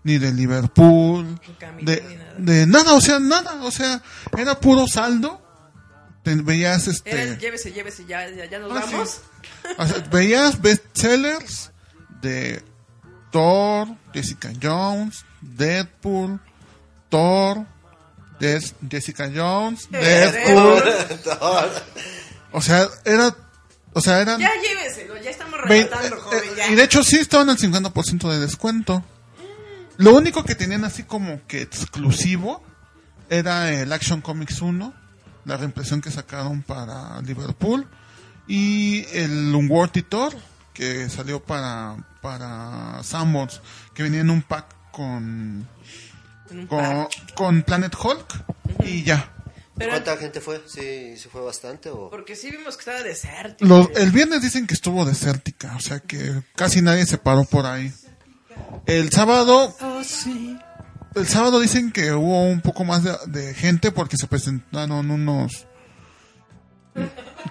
ni 0.02 0.18
de 0.18 0.32
Liverpool, 0.32 1.40
camino, 1.59 1.90
de, 1.90 2.02
ni 2.02 2.16
nada. 2.16 2.35
de 2.39 2.66
nada, 2.66 2.93
o 2.94 3.01
sea, 3.01 3.18
nada, 3.20 3.62
o 3.62 3.70
sea, 3.70 4.02
era 4.36 4.59
puro 4.60 4.86
saldo. 4.86 5.40
Te- 6.22 6.35
veías 6.35 6.86
este, 6.89 7.10
Era 7.10 7.22
el 7.22 7.39
llévese, 7.39 7.72
llévese, 7.72 8.05
ya, 8.05 8.28
ya, 8.28 8.44
ya 8.44 8.59
nos 8.59 8.72
Ah, 8.77 8.82
sí. 8.86 8.93
vamos. 8.93 9.20
o 9.78 9.86
sea, 9.86 9.98
veías 10.10 10.60
bestsellers 10.60 11.70
de 12.21 12.63
Thor, 13.31 13.89
Jessica 14.13 14.51
Jones, 14.61 15.25
Deadpool, 15.41 16.41
Thor, 17.09 17.67
Des- 18.39 18.75
Jessica 18.91 19.31
Jones, 19.35 19.89
Deadpool. 19.91 20.83
O 22.53 22.61
sea, 22.61 22.89
era, 23.05 23.33
o 23.93 24.01
sea, 24.01 24.21
eran 24.21 24.41
Ya 24.41 24.51
lléveselo, 24.61 25.17
ya 25.23 25.31
estamos 25.31 25.61
Ve- 25.69 25.85
rematando, 25.85 26.17
eh, 26.17 26.21
joven, 26.21 26.41
eh, 26.45 26.53
ya. 26.57 26.69
y 26.69 26.75
de 26.75 26.83
hecho 26.83 27.05
sí 27.05 27.17
estaban 27.17 27.49
al 27.49 27.59
50% 27.59 28.29
de 28.29 28.41
descuento. 28.41 29.05
Lo 29.99 30.15
único 30.17 30.43
que 30.45 30.57
tenían 30.57 30.85
así 30.85 31.05
como 31.05 31.41
que 31.47 31.63
exclusivo 31.63 32.61
era 33.29 33.71
el 33.71 33.93
Action 33.93 34.21
Comics 34.21 34.61
1, 34.63 34.93
la 35.45 35.57
reimpresión 35.59 36.01
que 36.01 36.11
sacaron 36.11 36.63
para 36.63 37.21
Liverpool, 37.23 37.87
y 38.49 39.05
el 39.13 39.55
Unworthy 39.55 40.03
Thor, 40.03 40.35
que 40.75 41.09
salió 41.09 41.41
para, 41.41 41.97
para 42.21 43.03
Sanborns, 43.03 43.61
que 43.95 44.03
venía 44.03 44.21
en 44.21 44.31
un 44.31 44.43
pack 44.43 44.67
con, 44.93 45.67
un 46.51 46.67
con, 46.67 46.79
pack. 46.79 47.35
con 47.35 47.63
Planet 47.63 47.95
Hulk, 47.95 48.45
y 48.85 49.03
ya. 49.03 49.33
Pero- 49.77 49.93
¿Cuánta 49.93 50.17
gente 50.19 50.41
fue? 50.43 50.63
¿Sí, 50.67 51.17
sí 51.17 51.29
fue 51.33 51.41
bastante 51.41 51.89
o...? 51.89 52.11
Porque 52.11 52.37
sí 52.37 52.51
vimos 52.51 52.77
que 52.77 52.81
estaba 52.81 53.03
desértico. 53.03 53.67
Los- 53.67 53.89
el 53.97 54.11
viernes 54.11 54.43
dicen 54.43 54.67
que 54.67 54.75
estuvo 54.75 55.05
desértica, 55.07 55.75
o 55.77 55.81
sea 55.81 56.01
que 56.01 56.43
casi 56.55 56.83
nadie 56.83 57.07
se 57.07 57.17
paró 57.19 57.45
por 57.45 57.65
ahí. 57.67 57.91
El 58.87 59.11
sábado, 59.11 59.75
Oh, 59.81 60.05
sí. 60.05 60.59
el 61.15 61.27
sábado 61.27 61.61
dicen 61.61 61.93
que 61.93 62.13
hubo 62.13 62.43
un 62.45 62.61
poco 62.61 62.85
más 62.85 63.03
de, 63.05 63.17
de 63.29 63.55
gente 63.55 63.91
porque 63.91 64.19
se 64.19 64.27
presentaron 64.27 65.11
unos, 65.11 65.67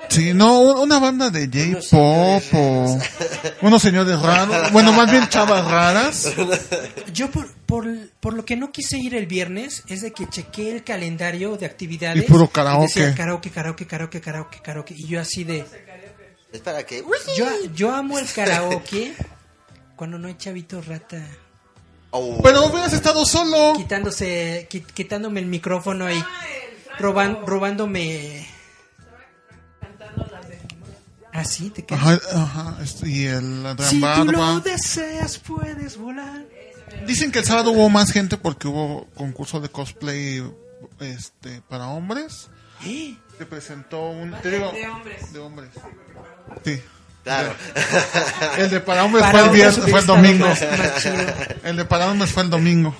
sí, 0.10 0.34
no, 0.34 0.82
una 0.82 1.00
banda 1.00 1.30
de 1.30 1.48
J-pop 1.48 2.44
o 2.54 3.00
unos 3.62 3.82
señores 3.82 4.20
raros, 4.22 4.72
bueno, 4.72 4.92
más 4.94 5.10
bien 5.12 5.28
chavas 5.30 5.66
raras. 5.70 6.34
Yo 7.14 7.30
por, 7.32 7.52
por, 7.66 7.88
por 8.20 8.34
lo 8.34 8.46
que 8.46 8.56
no 8.56 8.72
quise 8.72 8.98
ir 8.98 9.16
el 9.16 9.28
viernes 9.28 9.84
es 9.88 10.02
de 10.02 10.12
que 10.12 10.28
chequé 10.28 10.72
el 10.72 10.84
calendario 10.84 11.58
de 11.58 11.66
actividades. 11.66 12.24
Y 12.24 12.28
puro 12.28 12.48
karaoke. 12.50 12.88
decía 12.88 13.16
karaoke, 13.16 13.50
karaoke, 13.50 13.86
karaoke, 13.88 14.22
karaoke, 14.22 14.60
karaoke. 14.62 14.94
Y 14.98 15.08
yo 15.08 15.22
así 15.22 15.44
de... 15.44 15.66
Es 16.52 16.62
para 16.62 16.84
que... 16.86 17.04
Yo, 17.38 17.46
yo 17.76 17.92
amo 17.94 18.18
el 18.20 18.28
karaoke 18.32 19.14
cuando 19.96 20.18
no 20.18 20.28
hay 20.28 20.36
chavito 20.36 20.82
rata 20.82 21.24
Oh. 22.12 22.40
Pero 22.42 22.66
hubieras 22.66 22.92
estado 22.94 23.24
solo. 23.24 23.74
quitándose, 23.78 24.68
qui- 24.68 24.84
quitándome 24.84 25.42
el 25.42 25.46
micrófono 25.46 26.12
y 26.12 26.24
roban, 26.98 27.46
robándome... 27.46 28.49
¿Ah, 31.34 31.44
sí? 31.46 31.70
¿Te 31.70 31.86
quedas? 31.86 32.02
Ajá, 32.02 32.20
ajá, 32.42 32.78
este, 32.84 33.10
y 33.10 33.26
el 33.26 33.76
Si 33.88 34.00
tú 34.02 34.32
lo 34.32 34.60
deseas, 34.62 35.38
puedes 35.40 35.98
volar. 35.98 36.44
Dicen 37.06 37.32
que 37.32 37.40
el 37.40 37.46
sábado 37.46 37.72
hubo 37.72 37.90
más 37.90 38.12
gente 38.12 38.38
porque 38.38 38.68
hubo 38.68 39.06
concurso 39.16 39.60
de 39.60 39.70
cosplay 39.70 40.44
este 41.00 41.62
para 41.70 41.88
hombres. 41.90 42.48
¿Eh? 42.86 43.16
Se 43.38 43.46
presentó 43.46 44.10
un 44.10 44.32
te 44.42 44.50
digo, 44.52 44.72
De 44.72 44.88
hombres. 44.88 45.34
de 45.34 45.40
hombres. 45.40 45.70
Sí. 46.66 46.82
Claro. 47.24 47.54
El 48.58 48.70
de 48.72 48.80
para 48.80 49.04
hombres 49.04 49.24
Para 49.24 49.40
fue 49.40 49.48
el 49.50 49.54
viernes, 49.54 49.90
fue 49.92 50.00
el 50.00 50.06
domingo. 50.08 50.48
El 51.64 51.78
de 51.78 51.86
para 51.86 52.08
hombres 52.10 52.32
fue 52.32 52.44
el 52.44 52.50
domingo. 52.50 52.96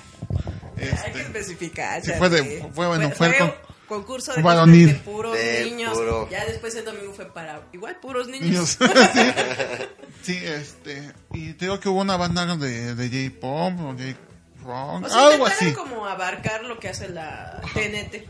Hay 0.76 0.84
Este, 0.88 1.12
que 1.12 1.20
especificar. 1.22 2.02
Sí, 2.04 2.12
fue 2.16 2.28
de- 2.30 2.68
fue, 2.74 2.86
bueno, 2.86 3.10
fue 3.10 3.26
el 3.28 3.38
con- 3.38 3.54
concurso 3.90 4.32
de 4.32 4.40
varonil. 4.42 4.86
cosplay 4.94 4.98
de 5.04 5.12
puros 5.12 5.32
De 5.34 5.64
niños. 5.66 5.92
puro. 5.98 6.28
Ya 6.30 6.44
después 6.46 6.74
el 6.76 6.84
domingo 6.86 7.12
fue 7.12 7.26
para 7.26 7.60
igual 7.72 7.96
puros 8.00 8.28
niños. 8.28 8.78
niños. 8.78 8.78
sí. 8.78 8.86
Sí, 10.22 10.36
este, 10.36 11.12
y 11.32 11.54
te 11.54 11.64
digo 11.64 11.80
que 11.80 11.88
hubo 11.88 12.00
una 12.00 12.16
banda 12.18 12.44
de, 12.56 12.94
de 12.94 13.30
J-pop 13.30 13.72
o 13.80 13.92
J-rock, 13.92 15.04
O 15.04 15.08
sea, 15.08 15.18
algo 15.28 15.46
intentaron 15.48 15.50
así. 15.52 15.72
como 15.72 16.06
abarcar 16.06 16.64
lo 16.64 16.78
que 16.78 16.88
hace 16.90 17.08
la 17.08 17.60
TNT. 17.74 18.28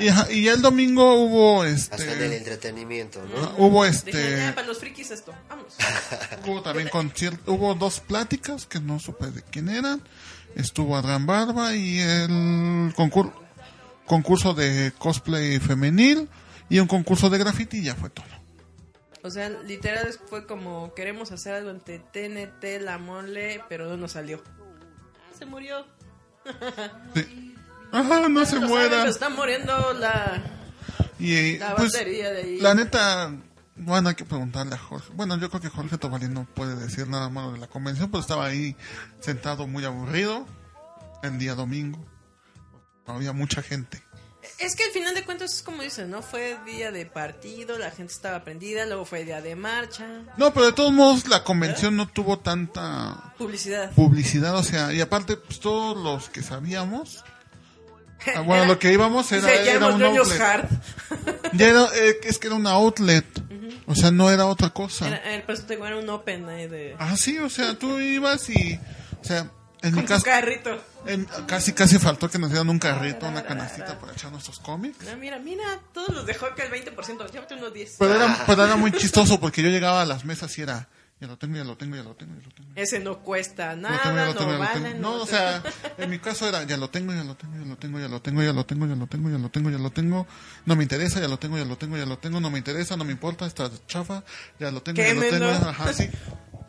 Y, 0.00 0.08
y 0.34 0.42
ya 0.44 0.52
el 0.52 0.62
domingo 0.62 1.14
hubo 1.14 1.62
Hasta 1.62 1.96
en 1.96 2.02
el 2.02 2.08
este 2.22 2.36
entretenimiento, 2.38 3.20
¿no? 3.24 3.54
hubo 3.56 3.84
Dije, 3.84 3.96
este 3.96 4.36
ya, 4.38 4.54
para 4.54 4.66
los 4.66 4.78
frikis 4.78 5.10
esto. 5.12 5.32
Vamos. 5.48 5.74
Hubo 6.46 6.62
también 6.62 6.88
concierto, 6.88 7.52
hubo 7.52 7.74
dos 7.74 8.00
pláticas 8.00 8.66
que 8.66 8.80
no 8.80 8.98
supe 9.00 9.26
de 9.30 9.42
quién 9.42 9.68
eran. 9.68 10.02
Estuvo 10.54 10.96
Adrián 10.96 11.26
Barba 11.26 11.74
y 11.74 11.98
el 12.00 12.92
concurso 12.96 13.32
concurso 14.08 14.54
de 14.54 14.92
cosplay 14.98 15.60
femenil 15.60 16.28
y 16.68 16.80
un 16.80 16.88
concurso 16.88 17.30
de 17.30 17.38
graffiti 17.38 17.78
y 17.78 17.84
ya 17.84 17.94
fue 17.94 18.10
todo. 18.10 18.26
O 19.22 19.30
sea, 19.30 19.48
literal 19.48 20.12
fue 20.28 20.46
como 20.46 20.94
queremos 20.94 21.32
hacer 21.32 21.54
algo 21.54 21.70
entre 21.70 21.98
TNT, 21.98 22.82
la 22.82 22.98
mole, 22.98 23.62
pero 23.68 23.86
no 23.88 23.96
nos 23.96 24.12
salió. 24.12 24.42
Se 25.38 25.46
murió. 25.46 25.86
Sí. 27.14 27.54
Ajá, 27.92 28.28
no 28.28 28.44
se 28.44 28.60
muera. 28.60 28.98
pero 28.98 29.10
está 29.10 29.30
muriendo 29.30 29.94
la, 29.94 30.42
Y 31.18 31.56
la 31.56 31.74
pues 31.74 31.92
batería 31.92 32.30
de 32.30 32.42
ahí. 32.42 32.60
la 32.60 32.74
neta 32.74 33.32
bueno, 33.80 34.08
hay 34.08 34.16
que 34.16 34.24
preguntarle 34.24 34.74
a 34.74 34.78
Jorge. 34.78 35.10
Bueno, 35.14 35.38
yo 35.38 35.48
creo 35.50 35.60
que 35.60 35.68
Jorge 35.68 35.98
Tobalín 35.98 36.34
no 36.34 36.44
puede 36.44 36.74
decir 36.74 37.06
nada 37.08 37.28
malo 37.28 37.52
de 37.52 37.58
la 37.58 37.68
convención, 37.68 38.10
pero 38.10 38.20
estaba 38.20 38.46
ahí 38.46 38.76
sentado 39.20 39.66
muy 39.66 39.84
aburrido 39.84 40.46
el 41.22 41.38
día 41.38 41.54
domingo. 41.54 42.04
No 43.08 43.14
había 43.14 43.32
mucha 43.32 43.62
gente. 43.62 44.02
Es 44.58 44.76
que 44.76 44.84
al 44.84 44.90
final 44.90 45.14
de 45.14 45.24
cuentas 45.24 45.54
es 45.54 45.62
como 45.62 45.82
dices, 45.82 46.06
¿no? 46.08 46.20
Fue 46.20 46.58
día 46.66 46.92
de 46.92 47.06
partido, 47.06 47.78
la 47.78 47.90
gente 47.90 48.12
estaba 48.12 48.44
prendida, 48.44 48.84
luego 48.86 49.04
fue 49.04 49.24
día 49.24 49.40
de 49.40 49.56
marcha, 49.56 50.06
No, 50.36 50.52
pero 50.52 50.66
de 50.66 50.72
todos 50.72 50.92
modos 50.92 51.26
la 51.26 51.42
convención 51.42 51.96
no 51.96 52.06
tuvo 52.06 52.38
tanta 52.38 53.34
publicidad. 53.38 53.90
publicidad, 53.92 54.56
o 54.56 54.62
sea, 54.62 54.92
y 54.92 55.00
aparte 55.00 55.36
pues, 55.36 55.58
todos 55.58 55.96
los 55.96 56.28
que 56.28 56.42
sabíamos, 56.42 57.24
ah, 58.36 58.40
bueno, 58.40 58.66
lo 58.66 58.78
que 58.78 58.92
íbamos 58.92 59.30
era, 59.32 59.46
ya 59.64 59.72
era 59.72 59.86
un 59.86 60.02
outlet. 60.02 60.40
hard. 60.40 60.68
Ya 61.54 61.68
era, 61.68 61.84
eh, 61.94 62.20
es 62.24 62.38
que 62.38 62.48
era 62.48 62.56
una 62.56 62.72
outlet, 62.72 63.26
o 63.86 63.94
sea, 63.94 64.10
no 64.10 64.30
era 64.30 64.46
otra 64.46 64.70
cosa. 64.70 65.06
Era, 65.06 65.34
el 65.34 65.42
pues 65.44 65.66
tengo 65.66 65.86
era 65.86 65.96
un 65.96 66.08
open 66.10 66.48
ahí 66.48 66.66
de... 66.66 66.94
Ah, 66.98 67.16
sí, 67.16 67.38
o 67.38 67.48
sea, 67.48 67.78
tú 67.78 67.98
ibas 68.00 68.50
y, 68.50 68.78
o 69.20 69.24
sea, 69.24 69.50
en 69.82 69.94
mi 69.94 70.06
su 70.06 70.22
carrito. 70.22 70.82
en- 71.06 71.24
casi 71.46 71.72
casi 71.72 71.98
faltó 71.98 72.30
que 72.30 72.38
nos 72.38 72.50
dieran 72.50 72.68
un 72.68 72.78
carrito, 72.78 73.26
una 73.28 73.42
canastita 73.44 73.98
para 73.98 74.12
echar 74.12 74.30
nuestros 74.32 74.58
cómics. 74.60 75.04
No, 75.04 75.16
mira, 75.16 75.38
mira, 75.38 75.80
todos 75.92 76.08
los 76.10 76.26
dejó 76.26 76.46
acá 76.46 76.64
el 76.64 76.70
20%, 76.70 77.26
llévate 77.30 77.54
unos 77.54 77.72
10. 77.72 77.96
Pero 77.98 78.14
era, 78.14 78.44
pero 78.46 78.64
era 78.64 78.76
muy 78.76 78.92
chistoso 78.92 79.38
porque 79.40 79.62
yo 79.62 79.68
llegaba 79.70 80.02
a 80.02 80.06
las 80.06 80.24
mesas 80.24 80.56
y 80.58 80.62
era, 80.62 80.88
ya 81.20 81.26
lo 81.26 81.36
tengo, 81.36 81.56
ya 81.56 81.64
lo 81.64 81.76
tengo, 81.76 81.96
ya 81.96 82.02
lo 82.04 82.14
tengo, 82.14 82.34
ya 82.38 82.46
lo 82.46 82.52
tengo. 82.54 82.68
Ese 82.76 83.00
no 83.00 83.18
cuesta 83.20 83.74
Lo 83.74 83.82
nada, 83.82 84.00
tengo, 84.02 84.16
ya 84.16 84.26
lo 84.26 84.34
tengo, 84.36 84.52
no 84.52 84.58
ya 84.58 84.58
lo 84.58 84.64
vale. 84.74 84.90
tengo. 84.90 85.00
No, 85.00 85.22
o 85.22 85.26
sea, 85.26 85.62
en 85.98 86.10
mi 86.10 86.18
caso 86.20 86.48
era, 86.48 86.62
ya 86.64 86.76
lo 86.76 86.90
tengo, 86.90 87.12
ya 87.12 87.24
lo 87.24 87.34
tengo, 87.36 87.56
ya 87.58 87.64
lo 87.64 87.76
tengo, 87.76 87.98
ya 87.98 88.08
lo 88.08 88.20
tengo, 88.22 88.42
ya 88.42 88.52
lo 88.52 88.66
tengo, 88.66 88.86
ya 88.86 88.94
lo 88.94 89.06
tengo, 89.06 89.28
ya 89.30 89.38
lo 89.38 89.48
tengo, 89.50 89.70
ya 89.70 89.78
lo 89.78 89.90
tengo. 89.90 90.26
No 90.64 90.76
me 90.76 90.82
interesa, 90.84 91.20
ya 91.20 91.26
lo 91.28 91.38
tengo, 91.38 91.58
ya 91.58 91.64
lo 91.64 91.76
tengo, 91.76 91.96
ya 91.96 92.06
lo 92.06 92.18
tengo, 92.18 92.40
no 92.40 92.50
me 92.50 92.58
interesa, 92.58 92.96
no 92.96 93.04
me 93.04 93.12
importa, 93.12 93.46
está 93.46 93.70
chafa, 93.88 94.22
ya 94.60 94.70
lo 94.70 94.80
tengo, 94.82 95.02
ya 95.02 95.14
lo 95.14 95.20
tengo. 95.22 95.46
Ajá, 95.48 95.92
sí. 95.92 96.08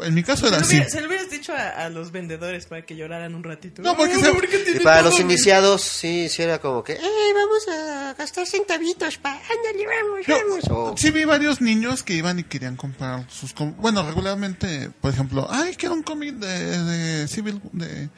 En 0.01 0.13
mi 0.13 0.23
caso 0.23 0.47
era 0.47 0.57
Se 0.57 0.61
lo, 0.61 0.65
así. 0.65 0.75
hubiera- 0.75 0.89
se 0.89 1.01
lo 1.01 1.07
hubieras 1.07 1.29
dicho 1.29 1.53
a, 1.53 1.69
a 1.69 1.89
los 1.89 2.11
vendedores 2.11 2.65
para 2.65 2.83
que 2.85 2.95
lloraran 2.95 3.35
un 3.35 3.43
ratito. 3.43 3.81
No, 3.81 3.95
porque 3.97 4.13
Ay, 4.13 4.21
se- 4.21 4.31
¿por 4.31 4.47
qué 4.47 4.57
Y 4.59 4.63
tiene 4.63 4.79
para 4.81 4.99
todo 5.01 5.09
los 5.11 5.19
iniciados, 5.19 5.81
sí, 5.81 6.29
sí 6.29 6.41
era 6.41 6.59
como 6.59 6.83
que, 6.83 6.93
eh, 6.93 7.33
vamos 7.35 7.67
a 7.67 8.13
gastar 8.17 8.47
centavitos, 8.47 9.17
pa, 9.17 9.31
ándale, 9.33 9.85
vamos, 9.85 10.25
Yo, 10.25 10.37
vamos. 10.71 10.99
Sí 11.01 11.11
vi 11.11 11.25
varios 11.25 11.61
niños 11.61 12.03
que 12.03 12.13
iban 12.13 12.39
y 12.39 12.43
querían 12.43 12.75
comprar 12.75 13.29
sus 13.29 13.53
com- 13.53 13.75
bueno 13.77 14.03
regularmente 14.07 14.89
por 15.01 15.11
ejemplo 15.13 15.47
ay 15.49 15.75
quiero 15.75 15.95
un 15.95 16.03
cómic 16.03 16.35
de, 16.35 16.83
de 16.83 17.27
civil 17.27 17.61
de 17.73 18.09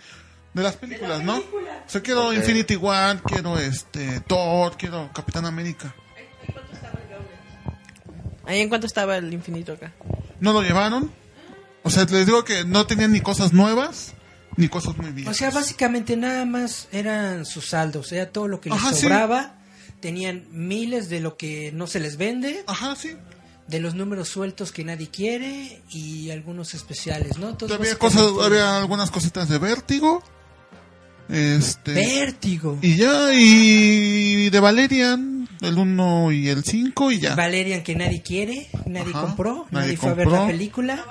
de 0.54 0.64
las 0.64 0.76
películas 0.76 1.24
no 1.24 1.38
o 1.38 1.44
sea 1.88 2.02
quiero. 2.02 2.34
Infinity 2.34 2.76
War 2.76 3.22
quiero 3.24 3.58
este 3.58 4.20
Thor 4.22 4.76
quiero 4.78 5.10
Capitán 5.14 5.46
América 5.46 5.94
Ahí 8.46 8.60
en 8.62 8.70
cuánto 8.70 8.88
estaba 8.88 9.18
el 9.18 9.32
infinito 9.34 9.74
acá. 9.74 9.92
no 10.40 10.52
lo 10.54 10.62
llevaron 10.62 11.12
o 11.84 11.90
sea 11.90 12.06
les 12.06 12.26
digo 12.26 12.44
que 12.44 12.64
no 12.66 12.86
tenían 12.86 13.12
ni 13.12 13.22
cosas 13.22 13.54
nuevas 13.54 14.14
ni 14.58 14.68
cosas 14.68 14.98
muy 14.98 15.08
O 15.10 15.14
viejas 15.14 15.38
sea, 15.38 15.50
básicamente 15.50 16.18
nada 16.18 16.46
más 16.46 16.88
eran 16.92 17.46
sus 17.46 17.68
saldos, 17.70 18.12
era 18.12 18.32
todo 18.32 18.48
lo 18.48 18.60
que 18.60 18.70
les 18.70 18.78
Ajá, 18.80 18.94
sí. 18.94 19.02
sobraba. 19.04 19.56
Tenían 20.02 20.46
miles 20.52 21.10
de 21.10 21.20
lo 21.22 21.38
que 21.38 21.72
no 21.74 21.88
se 21.88 22.00
les 22.00 22.18
vende, 22.18 22.64
ajá 22.68 22.96
sí 22.96 23.16
de 23.68 23.80
los 23.80 23.96
números 23.96 24.28
sueltos 24.28 24.74
que 24.74 24.84
nadie 24.84 25.08
quiere 25.10 25.82
y 25.90 26.30
algunos 26.30 26.74
especiales, 26.74 27.38
¿no? 27.38 27.50
Entonces, 27.52 27.78
había 27.80 27.96
cosas 27.96 28.28
había 28.44 28.78
algunas 28.78 29.12
cositas 29.12 29.48
de 29.48 29.60
Vértigo 29.60 30.22
este 31.30 31.94
Vértigo. 31.94 32.78
y 32.82 32.98
ya 32.98 33.30
y 33.34 34.50
de 34.50 34.60
Valerian 34.60 35.48
el 35.62 35.78
1 35.78 36.32
y 36.34 36.50
el 36.50 36.64
5 36.66 37.12
y 37.12 37.20
ya 37.20 37.36
Valerian 37.36 37.84
que 37.84 37.96
nadie 37.96 38.22
quiere, 38.22 38.70
nadie 38.86 39.12
Ajá, 39.14 39.22
compró, 39.22 39.68
nadie 39.72 39.94
nadie, 39.94 39.98
fue 39.98 40.10
a 40.10 40.14
ver 40.16 40.28
la 40.28 40.38
compró. 40.40 40.48
película. 40.52 41.06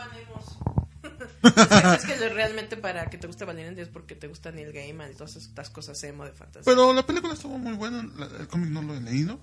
Es 1.42 2.04
que 2.06 2.28
realmente 2.28 2.76
para 2.76 3.06
que 3.06 3.18
te 3.18 3.26
guste 3.26 3.44
Valiant 3.44 3.78
es 3.78 3.88
porque 3.88 4.14
te 4.14 4.26
gusta 4.28 4.50
Neil 4.52 4.72
Gaiman 4.72 5.10
y 5.10 5.14
todas 5.14 5.36
estas 5.36 5.70
cosas 5.70 6.02
emo 6.04 6.24
de 6.24 6.32
fantasía. 6.32 6.62
Pero 6.64 6.92
la 6.92 7.04
película 7.06 7.34
estuvo 7.34 7.58
muy 7.58 7.72
buena, 7.74 8.06
la- 8.16 8.26
el 8.40 8.48
cómic 8.48 8.70
no 8.70 8.82
lo 8.82 8.94
he 8.94 9.00
leído. 9.00 9.40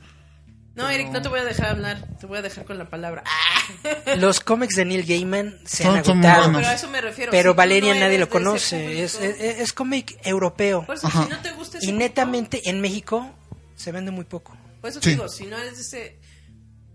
no, 0.75 0.87
Eric, 0.89 1.09
no 1.09 1.21
te 1.23 1.27
voy 1.29 1.39
a 1.39 1.43
dejar 1.43 1.69
hablar. 1.69 2.05
Te 2.19 2.27
voy 2.27 2.37
a 2.37 2.41
dejar 2.43 2.65
con 2.65 2.77
la 2.77 2.87
palabra. 2.89 3.23
¡Ah! 3.25 4.15
Los 4.17 4.39
cómics 4.41 4.75
de 4.75 4.85
Neil 4.85 5.05
Gaiman 5.05 5.59
se 5.65 5.83
Son- 5.83 5.93
han 5.97 5.99
agotado. 6.03 6.51
Pero 6.53 6.67
a 6.67 6.73
eso 6.75 6.87
me 6.89 7.01
refiero. 7.01 7.31
Pero 7.31 7.51
Si 7.53 7.57
Valeria 7.57 7.93
no 7.95 7.99
nadie 8.01 8.19
lo 8.19 8.29
conoce. 8.29 9.03
Es, 9.03 9.15
es, 9.15 9.59
es 9.59 9.73
cómic 9.73 10.19
europeo. 10.23 10.85
Por 10.85 10.95
eso, 10.97 11.09
si 11.09 11.17
no 11.29 11.39
te 11.41 11.51
gusta 11.53 11.77
ese 11.79 11.87
Y 11.87 11.89
público, 11.89 11.97
netamente 12.09 12.69
en 12.69 12.79
México 12.79 13.27
se 13.75 13.91
vende 13.91 14.11
muy 14.11 14.25
poco. 14.25 14.55
Por 14.81 14.91
eso 14.91 15.01
Sí. 15.01 15.09
digo, 15.11 15.27
si 15.27 15.47
no 15.47 15.57
eres 15.57 15.75
de 15.77 15.81
ese 15.81 16.19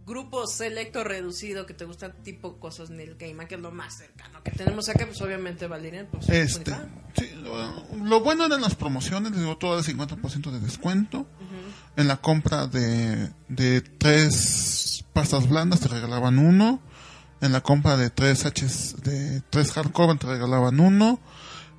grupo 0.06 0.46
selecto 0.46 1.04
reducido 1.04 1.66
que 1.66 1.74
te 1.74 1.84
gustan 1.84 2.12
tipo 2.22 2.58
cosas 2.58 2.90
Neil 2.90 3.16
Gaiman, 3.16 3.46
que 3.46 3.54
es 3.54 3.60
lo 3.60 3.70
más 3.70 3.96
cercano 3.96 4.42
que 4.42 4.50
tenemos 4.50 4.88
acá, 4.88 5.06
pues 5.06 5.20
obviamente 5.22 5.66
Valerian, 5.66 6.08
pues 6.10 6.28
Este, 6.28 6.74
sí, 7.16 7.30
lo, 7.42 8.04
lo 8.04 8.20
bueno 8.20 8.46
eran 8.46 8.60
las 8.60 8.74
promociones, 8.74 9.32
les 9.32 9.40
digo, 9.40 9.56
todo 9.56 9.78
el 9.78 9.84
50% 9.84 10.50
de 10.50 10.60
descuento. 10.60 11.26
En 11.96 12.08
la 12.08 12.16
compra 12.16 12.66
de, 12.66 13.30
de 13.48 13.82
tres 13.82 15.04
pastas 15.12 15.48
blandas 15.48 15.80
te 15.80 15.88
regalaban 15.88 16.38
uno. 16.38 16.80
En 17.42 17.52
la 17.52 17.60
compra 17.60 17.96
de 17.96 18.08
tres 18.08 18.44
H's, 18.46 19.02
de 19.02 19.42
tres 19.50 19.72
hardcover 19.72 20.18
te 20.18 20.26
regalaban 20.26 20.80
uno. 20.80 21.20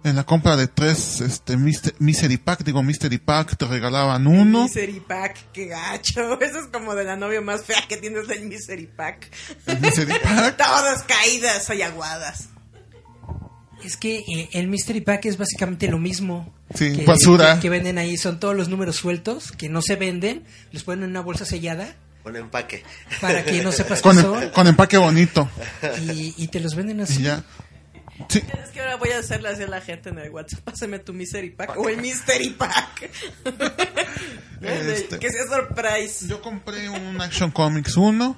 En 0.06 0.16
la 0.18 0.26
compra 0.26 0.58
de 0.58 0.68
tres 0.68 1.22
este, 1.22 1.56
Mister- 1.56 1.96
Misery 2.00 2.36
Pack, 2.38 2.64
digo 2.64 2.84
Mystery 2.84 3.20
Pack, 3.20 3.56
te 3.58 3.66
regalaban 3.66 4.28
uno. 4.28 4.64
Misery 4.64 5.00
Pack, 5.00 5.52
qué 5.54 5.68
gacho. 5.68 6.40
Eso 6.42 6.60
es 6.60 6.68
como 6.74 6.94
de 6.96 7.06
la 7.06 7.16
novia 7.16 7.40
más 7.42 7.64
fea 7.64 7.82
que 7.88 7.96
tienes 7.98 8.28
del 8.28 8.46
Misery 8.46 8.88
Pack. 8.88 9.30
El 9.66 9.80
Misery 9.80 10.12
Pack. 10.24 10.58
Todas 10.58 11.04
caídas 11.04 11.70
y 11.74 11.82
aguadas. 11.82 12.50
Es 13.84 13.98
que 13.98 14.20
eh, 14.20 14.50
el 14.54 14.68
Mystery 14.68 15.02
Pack 15.02 15.26
es 15.26 15.38
básicamente 15.38 15.88
lo 15.88 16.00
mismo. 16.00 16.54
Sí, 16.74 16.96
que, 16.98 17.06
basura. 17.06 17.56
Que, 17.56 17.62
que 17.62 17.70
venden 17.70 17.98
ahí. 17.98 18.18
Son 18.18 18.40
todos 18.40 18.56
los 18.56 18.70
números 18.70 18.96
sueltos 18.96 19.52
que 19.52 19.68
no 19.70 19.82
se 19.82 19.96
venden. 19.96 20.44
Los 20.72 20.84
ponen 20.84 21.04
en 21.06 21.10
una 21.12 21.22
bolsa 21.22 21.44
sellada 21.46 21.96
Un 22.26 22.36
empaque. 22.38 22.84
para 23.20 23.44
que 23.44 23.62
no 23.62 23.72
sepas 23.74 24.00
qué 24.00 24.04
Con, 24.04 24.18
em- 24.18 24.24
son. 24.24 24.50
con 24.52 24.68
empaque 24.68 24.98
bonito. 24.98 25.50
Y, 26.14 26.34
y 26.38 26.48
te 26.48 26.60
los 26.62 26.76
venden 26.76 27.02
así. 27.02 27.20
Y 27.22 27.24
ya. 27.24 27.44
Sí, 28.30 28.42
Es 28.64 28.70
que 28.70 28.80
ahora 28.80 28.96
voy 28.98 29.10
a 29.10 29.20
hacerle 29.20 29.50
así 29.50 29.64
a 29.64 29.68
la 29.68 29.82
gente 29.82 30.10
en 30.10 30.20
el 30.20 30.30
WhatsApp. 30.30 30.62
Pásame 30.62 31.00
tu 31.00 31.14
Misery 31.14 31.50
Pack 31.50 31.78
o 31.78 31.90
el 31.90 31.98
Mystery 31.98 32.50
Pack. 32.52 33.10
Este. 34.62 35.20
Que 35.20 35.30
sea 35.30 35.44
surprise. 35.46 36.26
Yo 36.26 36.42
compré 36.42 36.88
un 36.88 37.20
Action 37.20 37.52
Comics 37.52 37.98
1, 37.98 38.38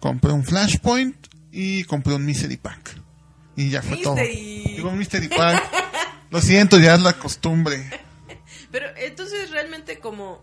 compré 0.00 0.32
un 0.32 0.42
Flashpoint 0.42 1.26
y 1.52 1.84
compré 1.84 2.14
un 2.14 2.24
Mystery 2.24 2.56
Pack. 2.56 2.96
Y 3.56 3.68
ya 3.68 3.82
fue 3.82 3.98
todo. 3.98 4.14
Mystery. 4.14 4.74
Digo 4.76 4.88
un 4.88 4.96
Mystery 4.98 5.28
Pack. 5.28 5.62
Lo 6.30 6.40
siento, 6.40 6.78
ya 6.78 6.94
es 6.94 7.02
la 7.02 7.12
costumbre. 7.12 7.90
Pero 8.70 8.86
entonces 8.96 9.50
realmente 9.50 9.98
como 9.98 10.42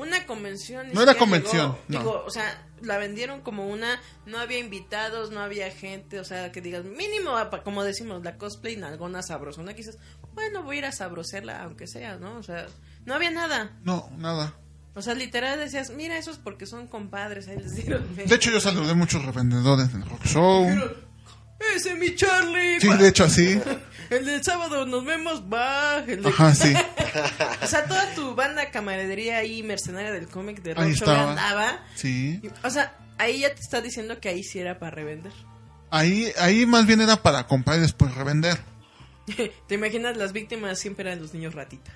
una 0.00 0.26
convención. 0.26 0.88
No 0.92 1.02
era 1.02 1.14
convención, 1.14 1.72
llegó. 1.72 1.78
no. 1.88 1.98
Digo, 1.98 2.24
o 2.26 2.30
sea, 2.30 2.66
la 2.82 2.98
vendieron 2.98 3.40
como 3.42 3.68
una, 3.68 4.00
no 4.26 4.38
había 4.38 4.58
invitados, 4.58 5.30
no 5.30 5.40
había 5.40 5.70
gente, 5.70 6.20
o 6.20 6.24
sea, 6.24 6.52
que 6.52 6.60
digas, 6.60 6.84
mínimo, 6.84 7.32
como 7.64 7.84
decimos, 7.84 8.22
la 8.22 8.36
cosplay 8.36 8.74
en 8.74 8.84
alguna 8.84 9.22
sabrosona, 9.22 9.72
que 9.72 9.78
dices, 9.78 9.98
bueno, 10.34 10.62
voy 10.62 10.76
a 10.76 10.78
ir 10.78 10.84
a 10.86 10.92
sabrosearla, 10.92 11.62
aunque 11.62 11.86
sea, 11.86 12.16
¿no? 12.16 12.36
O 12.38 12.42
sea, 12.42 12.66
no 13.04 13.14
había 13.14 13.30
nada. 13.30 13.76
No, 13.82 14.10
nada. 14.16 14.54
O 14.94 15.02
sea, 15.02 15.14
literal 15.14 15.58
decías, 15.58 15.90
mira, 15.90 16.18
esos 16.18 16.38
porque 16.38 16.66
son 16.66 16.88
compadres, 16.88 17.48
ahí 17.48 17.56
les 17.56 17.76
dieron. 17.76 18.16
De 18.16 18.34
hecho, 18.34 18.50
yo 18.50 18.60
saludé 18.60 18.94
muchos 18.94 19.24
revendedores 19.24 19.92
del 19.92 20.08
rock 20.08 20.24
show. 20.24 20.66
Ese 21.74 21.94
mi 21.94 22.14
Charlie. 22.14 22.80
Sí, 22.80 22.88
de 22.88 23.08
hecho, 23.08 23.24
así. 23.24 23.60
El 24.10 24.24
del 24.24 24.42
sábado 24.44 24.86
nos 24.86 25.04
vemos, 25.04 25.42
va. 25.42 25.98
El 26.06 26.22
de- 26.22 26.28
Ajá, 26.28 26.54
sí. 26.54 26.74
O 27.62 27.66
sea, 27.66 27.84
toda 27.86 28.14
tu 28.14 28.34
banda 28.34 28.70
camaradería 28.70 29.38
ahí, 29.38 29.62
mercenaria 29.62 30.12
del 30.12 30.28
cómic 30.28 30.62
de 30.62 30.74
Rock 30.74 31.08
andaba. 31.08 31.80
Sí. 31.94 32.40
Y- 32.42 32.50
O 32.66 32.70
sea, 32.70 32.94
ahí 33.18 33.40
ya 33.40 33.54
te 33.54 33.60
está 33.60 33.80
diciendo 33.80 34.20
que 34.20 34.28
ahí 34.28 34.42
sí 34.42 34.58
era 34.58 34.78
para 34.78 34.92
revender. 34.92 35.32
Ahí, 35.90 36.30
ahí 36.38 36.66
más 36.66 36.86
bien 36.86 37.00
era 37.00 37.16
para 37.22 37.46
comprar 37.46 37.78
y 37.78 37.82
después 37.82 38.14
revender. 38.14 38.58
¿Te 39.68 39.74
imaginas? 39.74 40.16
Las 40.16 40.32
víctimas 40.32 40.78
siempre 40.78 41.08
eran 41.08 41.20
los 41.22 41.34
niños 41.34 41.54
ratita. 41.54 41.92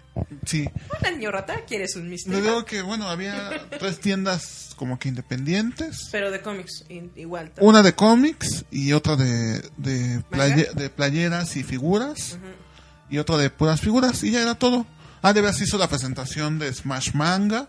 Sí. 0.46 0.68
Hola, 0.98 1.10
niño 1.12 1.30
rata, 1.30 1.64
¿quieres 1.66 1.96
un 1.96 2.08
misterio? 2.08 2.40
digo 2.40 2.64
que, 2.64 2.82
bueno, 2.82 3.08
había 3.08 3.68
tres 3.78 4.00
tiendas 4.00 4.74
como 4.76 4.98
que 4.98 5.08
independientes. 5.08 6.08
Pero 6.12 6.30
de 6.30 6.40
cómics, 6.40 6.84
igual. 7.16 7.50
ta- 7.50 7.62
Una 7.62 7.82
de 7.82 7.94
cómics 7.94 8.64
y 8.70 8.92
otra 8.92 9.16
de, 9.16 9.60
de, 9.76 10.20
playe- 10.30 10.72
de 10.74 10.90
playeras 10.90 11.56
y 11.56 11.62
figuras. 11.62 12.38
Y 13.10 13.18
otra 13.18 13.36
de 13.36 13.50
puras 13.50 13.80
figuras. 13.80 14.22
Y 14.24 14.30
ya 14.32 14.42
era 14.42 14.54
todo. 14.54 14.86
Ah, 15.22 15.32
de 15.32 15.40
veras 15.40 15.60
hizo 15.60 15.78
la 15.78 15.88
presentación 15.88 16.58
de 16.58 16.72
Smash 16.72 17.12
Manga. 17.14 17.68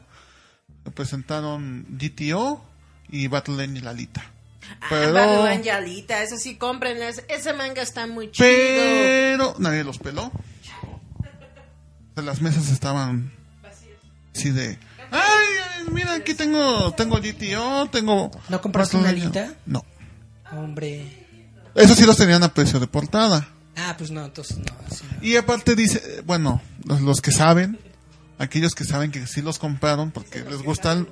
Presentaron 0.95 1.85
GTO 1.89 2.63
y 3.09 3.27
Battle 3.27 3.63
Angel 3.63 3.87
Alita. 3.87 4.32
Ah, 4.81 4.87
Pero, 4.89 5.13
Battle 5.13 5.49
Angelita, 5.71 6.21
esa 6.23 6.37
sí, 6.37 6.55
cómprenla. 6.57 7.09
ese- 7.09 7.53
manga 7.53 7.81
está 7.81 8.07
muy 8.07 8.31
chido. 8.31 8.47
pero 8.47 9.55
nadie 9.59 9.83
los 9.83 9.97
peló. 9.99 10.25
O 10.25 10.31
sea, 12.15 12.23
las 12.23 12.41
mesas 12.41 12.69
estaban 12.69 13.31
así 14.35 14.51
de... 14.51 14.77
Ay, 15.11 15.19
ay, 15.77 15.85
mira, 15.91 16.13
aquí 16.15 16.33
tengo, 16.33 16.91
tengo 16.93 17.17
GTO, 17.17 17.87
tengo... 17.91 18.31
¿No 18.49 18.61
compraste 18.61 18.97
una 18.97 19.09
Angel". 19.09 19.23
alita? 19.23 19.53
No. 19.65 19.83
Hombre. 20.51 21.25
Eso 21.75 21.95
sí 21.95 22.05
los 22.05 22.17
tenían 22.17 22.43
a 22.43 22.53
precio 22.53 22.79
de 22.79 22.87
portada. 22.87 23.47
Ah, 23.75 23.95
pues 23.97 24.11
no, 24.11 24.23
entonces 24.25 24.57
no. 24.57 24.65
sí, 24.91 25.03
no. 25.11 25.25
Y 25.27 25.35
aparte 25.37 25.75
dice, 25.75 26.21
bueno, 26.25 26.61
los, 26.85 27.01
los 27.01 27.21
que 27.21 27.31
saben, 27.31 27.79
aquellos 28.37 28.75
que 28.75 28.83
saben 28.85 29.11
que 29.11 29.25
sí 29.25 29.41
los 29.41 29.57
compraron 29.57 30.11
porque 30.11 30.41
les 30.43 30.61
gustan, 30.61 31.07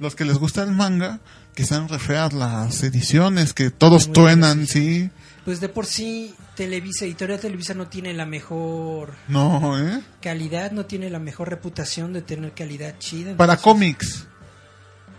los 0.00 0.14
que 0.14 0.24
les 0.26 0.36
gusta 0.36 0.62
el 0.62 0.72
manga, 0.72 1.20
que 1.54 1.64
sean 1.64 1.88
re 1.88 1.98
feas 1.98 2.32
las 2.32 2.82
ediciones, 2.82 3.52
que 3.52 3.70
todos 3.70 4.06
Muy 4.08 4.14
truenan, 4.14 4.66
sí. 4.66 5.10
Pues 5.44 5.60
de 5.60 5.68
por 5.68 5.86
sí, 5.86 6.34
Televisa, 6.54 7.04
Editorial 7.04 7.40
Televisa 7.40 7.74
no 7.74 7.88
tiene 7.88 8.12
la 8.14 8.26
mejor 8.26 9.14
No, 9.28 9.76
¿eh? 9.78 10.00
calidad, 10.20 10.70
no 10.70 10.86
tiene 10.86 11.10
la 11.10 11.18
mejor 11.18 11.50
reputación 11.50 12.12
de 12.12 12.22
tener 12.22 12.52
calidad 12.52 12.94
chida. 12.98 13.36
Para 13.36 13.54
entonces- 13.54 13.64
cómics. 13.64 14.26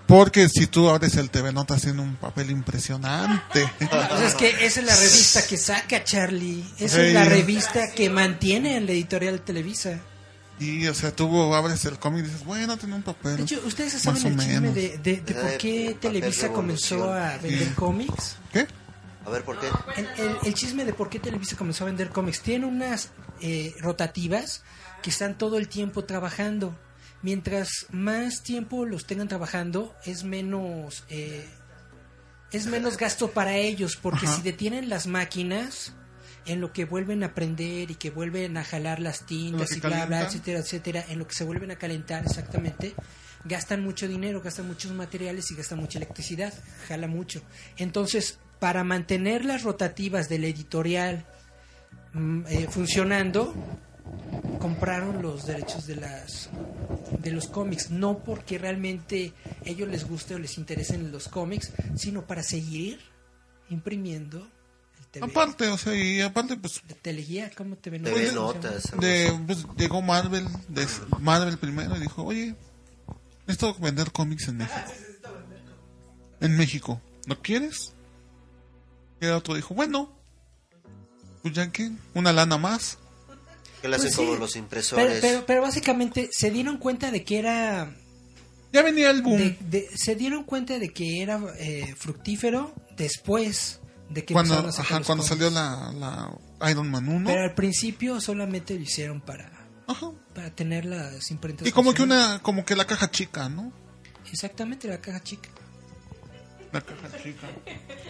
Porque 0.06 0.50
si 0.50 0.68
tú 0.68 0.90
abres 0.90 1.16
el 1.16 1.30
TV 1.30 1.54
Notas 1.54 1.82
tiene 1.82 2.02
un 2.02 2.16
papel 2.18 2.52
impresionante. 2.52 3.66
Pues 3.80 4.22
es 4.22 4.36
que 4.36 4.50
esa 4.66 4.82
es 4.82 4.86
la 4.86 4.96
revista 4.96 5.46
que 5.48 5.58
saca 5.58 6.04
Charlie. 6.04 6.64
Esa 6.78 7.02
es 7.04 7.14
la 7.14 7.24
revista 7.24 7.92
que 7.96 8.10
mantiene 8.10 8.76
en 8.78 8.86
la 8.86 8.92
editorial 8.92 9.40
Televisa. 9.42 10.00
Y, 10.60 10.88
o 10.88 10.94
sea, 10.94 11.16
tú 11.16 11.54
abres 11.54 11.84
el 11.86 11.98
cómic 12.00 12.26
y 12.26 12.28
dices, 12.28 12.46
bueno, 12.46 12.78
tiene 12.78 12.96
un 12.96 13.04
papel. 13.04 13.38
De 13.38 13.44
hecho, 13.44 13.62
¿ustedes 13.66 13.94
saben 13.94 14.26
el 14.26 14.38
chisme 14.40 14.72
de, 14.72 14.98
de- 15.00 15.22
de 15.22 15.34
por 15.34 15.46
Ay, 15.46 15.58
qué 15.58 15.98
Televisa 16.00 16.50
comenzó 16.50 17.12
a 17.14 17.38
vender 17.38 17.68
Sí. 17.70 17.74
cómics? 17.76 18.38
¿Qué? 18.52 18.68
A 19.26 19.30
ver, 19.30 19.44
¿por 19.44 19.60
qué? 19.60 19.68
El, 19.98 20.06
el- 20.18 20.38
el 20.44 20.54
chisme 20.54 20.86
de 20.86 20.94
por 20.94 21.10
qué 21.10 21.20
Televisa 21.20 21.56
comenzó 21.56 21.84
a 21.84 21.88
vender 21.88 22.10
cómics. 22.10 22.42
Tiene 22.42 22.66
unas 22.66 23.10
eh, 23.42 23.74
rotativas 23.80 24.64
que 25.02 25.10
están 25.10 25.38
todo 25.38 25.58
el 25.58 25.68
tiempo 25.68 26.04
trabajando. 26.06 26.78
Mientras 27.22 27.70
más 27.92 28.44
tiempo 28.44 28.86
los 28.86 29.06
tengan 29.08 29.28
trabajando, 29.30 29.96
es 30.06 30.24
menos 30.26 31.04
eh, 31.10 31.48
es 32.52 32.68
menos 32.68 32.98
gasto 32.98 33.32
para 33.32 33.56
ellos, 33.58 33.96
porque 33.96 34.26
Ajá. 34.28 34.36
si 34.36 34.42
detienen 34.44 34.88
las 34.90 35.08
máquinas 35.08 35.94
en 36.46 36.62
lo 36.62 36.74
que 36.74 36.86
vuelven 36.86 37.24
a 37.24 37.28
aprender 37.28 37.92
y 37.92 37.96
que 37.96 38.10
vuelven 38.10 38.58
a 38.58 38.64
jalar 38.64 39.00
las 39.00 39.26
tintas 39.26 39.76
y 39.76 39.80
bla 39.80 40.06
bla, 40.06 40.24
etcétera, 40.24 40.60
etcétera, 40.60 41.06
en 41.10 41.20
lo 41.20 41.28
que 41.28 41.36
se 41.36 41.44
vuelven 41.44 41.72
a 41.72 41.78
calentar 41.78 42.24
exactamente, 42.26 42.94
gastan 43.46 43.84
mucho 43.84 44.08
dinero, 44.08 44.42
gastan 44.42 44.68
muchos 44.68 44.92
materiales 44.92 45.50
y 45.52 45.56
gastan 45.56 45.80
mucha 45.80 46.00
electricidad, 46.00 46.54
jala 46.88 47.08
mucho. 47.08 47.42
Entonces, 47.78 48.40
para 48.60 48.84
mantener 48.84 49.46
las 49.46 49.64
rotativas 49.64 50.30
del 50.30 50.46
editorial 50.46 51.26
mm, 52.14 52.44
eh, 52.48 52.68
funcionando, 52.70 53.54
compraron 54.60 55.22
los 55.22 55.46
derechos 55.46 55.88
de 55.88 55.98
las 55.98 56.50
de 57.20 57.32
los 57.32 57.48
cómics, 57.48 57.90
no 57.90 58.20
porque 58.20 58.58
realmente 58.58 59.34
ellos 59.64 59.88
les 59.88 60.06
guste 60.08 60.36
o 60.36 60.40
les 60.40 60.58
interesen 60.58 61.12
los 61.12 61.28
cómics, 61.28 61.72
sino 61.96 62.26
para 62.26 62.44
seguir 62.44 63.00
imprimiendo 63.70 64.48
TV. 65.14 65.26
Aparte, 65.28 65.68
o 65.70 65.78
sea, 65.78 65.96
y 65.96 66.20
aparte, 66.22 66.58
pues, 66.58 66.82
Teleguía, 67.02 67.52
¿cómo 67.56 67.76
te 67.78 67.90
ven? 67.92 68.04
TV 68.04 68.32
Notas. 68.34 68.92
de, 69.00 69.32
pues, 69.46 69.66
llegó 69.78 70.02
Marvel, 70.02 70.46
de, 70.70 70.88
Marvel 71.20 71.58
primero 71.60 71.96
y 71.96 72.00
dijo, 72.00 72.24
oye, 72.24 72.56
necesito 73.48 73.76
vender 73.80 74.12
cómics 74.12 74.48
en 74.48 74.58
México. 74.58 74.92
En 76.42 76.58
México, 76.58 77.02
¿no 77.28 77.40
quieres? 77.42 77.94
Y 79.22 79.26
el 79.26 79.32
otro 79.34 79.56
dijo, 79.56 79.74
bueno, 79.76 80.12
pues 81.42 81.54
ya 81.54 81.72
que, 81.72 81.92
una 82.16 82.34
lana 82.34 82.58
más. 82.58 82.98
Que 83.82 83.88
le 83.88 83.98
hacen 83.98 84.08
Pues 84.08 84.16
sí, 84.16 84.26
como 84.26 84.36
los 84.38 84.52
Pero, 84.54 84.64
impresores. 84.64 85.22
pero, 85.22 85.46
pero 85.46 85.62
básicamente 85.62 86.30
se 86.32 86.50
dieron 86.52 86.78
cuenta 86.78 87.12
de 87.12 87.24
que 87.24 87.38
era 87.40 87.96
Ya 88.74 88.82
venía 88.82 89.12
el 89.12 89.22
boom. 89.22 89.38
de- 89.38 89.58
de- 89.70 89.90
se 89.96 90.16
dieron 90.16 90.44
cuenta 90.46 90.80
de 90.80 90.90
que 90.90 91.22
era 91.22 91.40
eh, 91.60 91.94
fructífero 91.98 92.74
después 92.98 93.80
de 94.14 94.24
que 94.26 94.34
cuando 94.34 94.54
empezaron 94.54 94.70
a 94.70 94.74
sacar 94.74 94.92
ajá, 94.92 95.00
los 95.00 95.08
cuando 95.08 95.24
salió 95.24 95.50
la, 95.50 95.92
la 96.60 96.70
Iron 96.70 96.90
Man 96.90 97.08
1. 97.08 97.28
Pero 97.30 97.42
al 97.44 97.54
principio 97.56 98.22
solamente 98.22 98.76
lo 98.76 98.82
hicieron 98.82 99.22
para, 99.22 99.52
Ajá. 99.88 100.12
para 100.34 100.50
tener 100.54 100.86
las 100.86 101.32
imprentas. 101.32 101.68
Y 101.68 101.72
como 101.72 101.94
que 101.94 102.04
una, 102.04 102.40
como 102.42 102.64
que 102.66 102.76
la 102.76 102.86
caja 102.86 103.10
chica, 103.10 103.50
¿no? 103.50 103.72
Exactamente, 104.32 104.88
la 104.88 105.00
caja 105.00 105.22
chica. 105.22 105.50
La 106.72 106.82
caja 106.82 107.10
chica. 107.22 107.48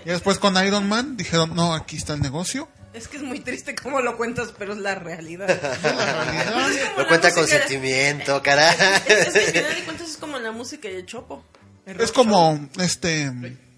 Y 0.06 0.10
después 0.10 0.40
con 0.40 0.56
Iron 0.66 0.88
Man 0.88 1.18
dijeron, 1.18 1.54
no, 1.56 1.74
aquí 1.74 1.98
está 1.98 2.14
el 2.14 2.22
negocio. 2.22 2.70
Es 2.94 3.08
que 3.08 3.18
es 3.18 3.24
muy 3.24 3.40
triste 3.40 3.74
cómo 3.76 4.02
lo 4.02 4.16
cuentas, 4.18 4.54
pero 4.58 4.74
es 4.74 4.80
la 4.80 4.94
realidad. 4.96 5.48
Lo 6.98 7.08
cuenta 7.08 7.34
con 7.34 7.48
sentimiento, 7.48 8.42
caray. 8.44 8.76
Es 9.08 9.34
que 9.34 9.40
al 9.40 9.54
final 9.54 9.76
de 9.76 9.84
cuentas 9.84 10.10
es 10.10 10.18
como 10.18 10.38
la 10.38 10.52
música 10.52 10.90
y 10.90 10.96
el 10.96 11.06
chopo. 11.06 11.44
Es 11.86 12.12
como, 12.12 12.70
este, 12.80 13.32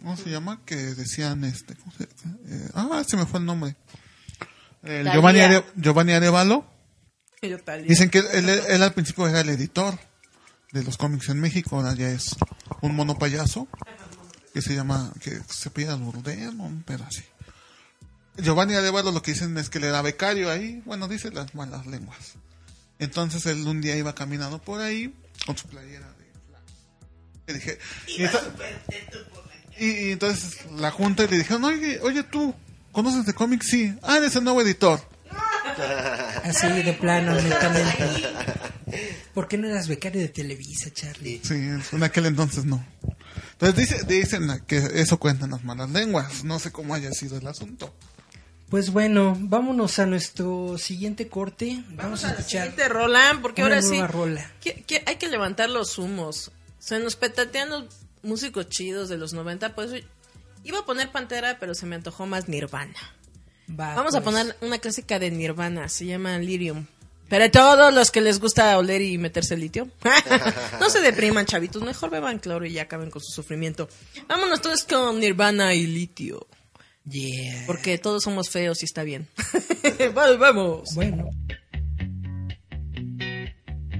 ¿cómo 0.06 0.18
se 0.18 0.30
llama? 0.30 0.62
Que 0.66 0.76
decían, 0.76 1.44
este, 1.44 1.74
¿cómo 1.76 1.92
se- 1.98 2.04
eh, 2.04 2.70
ah, 2.76 3.04
se 3.08 3.18
me 3.18 3.26
fue 3.26 3.40
el 3.40 3.46
nombre. 3.46 3.76
El. 4.84 5.12
Giovanni, 5.12 5.40
Are- 5.40 5.66
Giovanni 5.76 6.14
Arevalo. 6.14 6.64
Dicen 7.88 8.10
que 8.12 8.20
él, 8.20 8.48
él 8.50 8.84
al 8.84 8.94
principio 8.94 9.28
era 9.28 9.42
el 9.42 9.50
editor 9.50 9.98
de 10.72 10.84
los 10.84 10.98
cómics 10.98 11.30
en 11.30 11.40
México, 11.40 11.78
ahora 11.78 11.96
ya 11.96 12.10
es 12.12 12.36
un 12.82 12.96
mono 12.96 13.18
payaso 13.18 13.68
que 14.54 14.62
se 14.62 14.76
llama, 14.76 15.12
que 15.22 15.40
se 15.50 15.72
pide 15.72 15.90
al 15.90 16.02
pedo 16.86 17.04
así. 17.04 17.24
Giovanni 18.38 18.76
Arevalo 18.76 19.12
lo 19.12 19.22
que 19.24 19.32
dicen 19.34 19.58
es 19.58 19.70
que 19.72 19.80
le 19.80 19.88
era 19.88 20.02
becario 20.04 20.52
ahí, 20.52 20.82
bueno, 20.86 21.08
dice 21.08 21.32
las 21.32 21.56
malas 21.56 21.88
lenguas. 21.88 22.34
Entonces 23.00 23.46
él 23.48 23.66
un 23.68 23.82
día 23.82 23.96
iba 23.96 24.14
caminando 24.14 24.62
por 24.62 24.82
ahí 24.82 25.14
con 25.48 25.58
su 25.58 25.68
playera 25.68 26.08
de. 26.14 26.26
Y 27.48 27.54
dije, 27.54 27.80
y- 29.78 30.08
y 30.08 30.12
entonces 30.12 30.58
la 30.78 30.92
junta 30.92 31.24
y 31.24 31.28
le 31.28 31.38
dijeron, 31.38 31.64
oye, 31.66 32.00
oye 32.02 32.24
tú, 32.24 32.54
¿conoces 32.92 33.26
de 33.26 33.34
cómics? 33.34 33.68
Sí. 33.70 33.94
Ah, 34.02 34.18
eres 34.18 34.36
el 34.36 34.44
nuevo 34.44 34.62
editor. 34.62 35.00
Así 36.44 36.68
de 36.68 36.94
plano, 36.94 37.34
netamente. 37.42 38.06
¿Por 39.34 39.48
qué 39.48 39.58
no 39.58 39.68
eras 39.68 39.88
becario 39.88 40.22
de 40.22 40.30
Televisa, 40.30 40.90
Charlie? 40.94 41.42
Sí, 41.44 41.56
en 41.56 42.04
aquel 42.04 42.26
entonces 42.28 42.66
no. 42.66 42.86
Entonces 43.54 43.76
dice, 43.90 44.04
dicen 44.06 44.48
que 44.68 44.78
eso 44.96 45.18
cuentan 45.20 45.52
las 45.52 45.64
malas 45.64 45.90
lenguas. 45.90 46.44
No 46.44 46.60
sé 46.60 46.72
cómo 46.72 46.94
haya 46.94 47.12
sido 47.12 47.38
el 47.38 47.48
asunto. 47.48 47.94
Pues 48.70 48.92
bueno, 48.92 49.36
vámonos 49.40 50.00
a 50.00 50.06
nuestro 50.06 50.78
siguiente 50.78 51.28
corte. 51.28 51.84
Vamos, 51.92 52.24
a 52.24 52.30
escuchar 52.30 52.50
siguiente 52.50 52.88
rola, 52.90 53.38
porque 53.42 53.62
una 53.64 53.76
ahora 53.76 53.82
sí 53.82 53.90
nueva 53.90 54.08
rola. 54.08 54.52
que- 54.62 54.84
que 54.84 55.04
hay 55.06 55.18
que 55.18 55.28
levantar 55.28 55.70
los 55.70 55.98
humos. 55.98 56.52
Se 56.80 57.00
nos 57.00 57.16
petatean 57.16 57.70
los 57.70 57.86
músicos 58.26 58.70
chidos 58.70 59.10
de 59.10 59.18
los 59.18 59.34
90, 59.34 59.76
pues 59.76 60.04
iba 60.64 60.80
a 60.80 60.86
poner 60.86 61.12
Pantera, 61.12 61.58
pero 61.60 61.74
se 61.74 61.86
me 61.86 61.96
antojó 61.96 62.26
más 62.26 62.48
Nirvana. 62.48 62.96
Va, 63.70 63.96
Vamos 63.96 64.16
a 64.16 64.22
pues. 64.22 64.36
poner 64.36 64.56
una 64.62 64.80
clásica 64.80 65.20
de 65.20 65.32
Nirvana, 65.32 65.90
se 65.90 66.06
llama 66.06 66.38
Lyrium. 66.38 66.86
Para 67.30 67.50
todos 67.50 67.92
los 67.94 68.12
que 68.12 68.22
les 68.22 68.40
gusta 68.40 68.78
oler 68.78 69.02
y 69.02 69.18
meterse 69.18 69.58
litio. 69.58 69.90
no 70.80 70.90
se 70.92 71.02
depriman, 71.02 71.48
chavitos. 71.48 71.82
Mejor 71.82 72.12
beban 72.12 72.38
cloro 72.38 72.68
y 72.68 72.74
ya 72.74 72.84
acaben 72.84 73.10
con 73.10 73.22
su 73.22 73.32
sufrimiento. 73.32 73.90
Vámonos 74.28 74.62
todos 74.62 74.84
con 74.84 75.20
Nirvana 75.20 75.74
y 75.74 75.88
litio. 75.88 76.46
Yeah. 77.10 77.64
Porque 77.66 77.98
todos 77.98 78.24
somos 78.24 78.50
feos 78.50 78.84
y 78.84 78.86
está 78.86 79.04
bien. 79.04 79.28
Volvemos. 80.14 80.94
Bueno, 80.94 81.32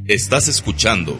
Estás 0.08 0.48
escuchando 0.48 1.20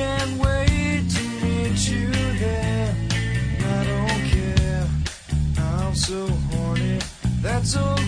can't 0.00 0.32
wait 0.38 1.02
to 1.14 1.22
meet 1.44 1.78
you 1.90 2.10
there. 2.38 2.94
I 3.76 3.84
don't 3.90 4.22
care. 4.34 4.88
I'm 5.58 5.94
so 5.94 6.26
horny, 6.26 6.98
that's 7.42 7.76
okay. 7.76 7.99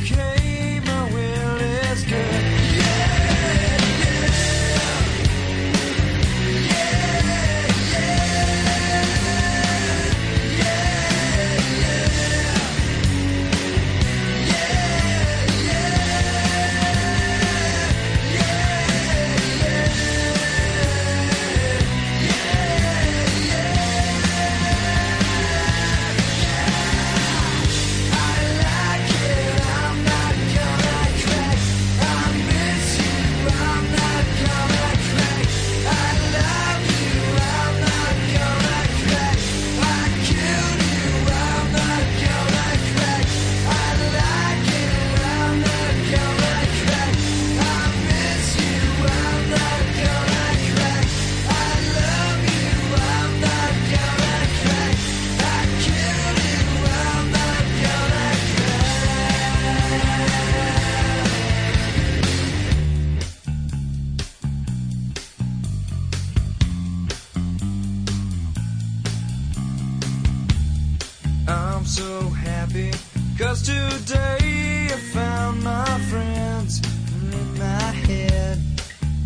I'm 71.82 71.88
so 71.88 72.20
happy 72.28 72.92
cause 73.36 73.60
today 73.62 74.86
I 74.86 74.96
found 75.12 75.64
my 75.64 75.98
friends 76.10 76.80
in 77.10 77.58
my 77.58 77.90
head. 78.06 78.60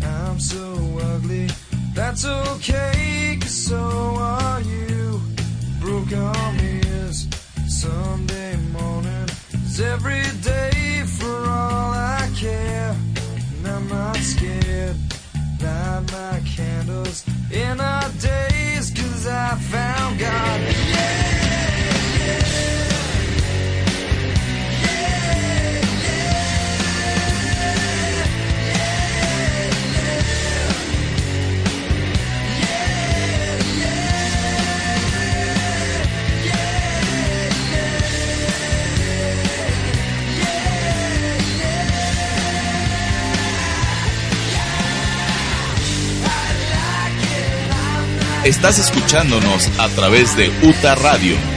I'm 0.03 0.39
so 0.39 0.73
ugly, 1.13 1.49
that's 1.93 2.25
okay 2.25 3.37
cause 3.39 3.51
so 3.51 3.77
are 3.77 4.61
you. 4.61 5.21
Broke 5.79 6.11
arm 6.13 6.57
is 6.57 7.27
Sunday 7.67 8.57
morning 8.73 9.29
is 9.53 9.79
every 9.79 10.23
day 10.41 11.03
for 11.05 11.37
all 11.45 11.91
I 11.93 12.27
care. 12.35 12.95
And 13.57 13.67
I'm 13.67 13.87
not 13.87 14.17
scared. 14.17 14.95
Light 15.61 16.03
my 16.11 16.41
candles 16.43 17.23
in 17.51 17.79
our 17.79 18.09
days 18.13 18.89
cause 18.89 19.27
I 19.27 19.53
found 19.57 20.19
God. 20.19 20.61
Yeah. 20.89 21.26
Estás 48.47 48.79
escuchándonos 48.79 49.67
a 49.77 49.89
través 49.89 50.37
de 50.37 50.49
UTA 50.63 50.95
Radio. 50.95 51.56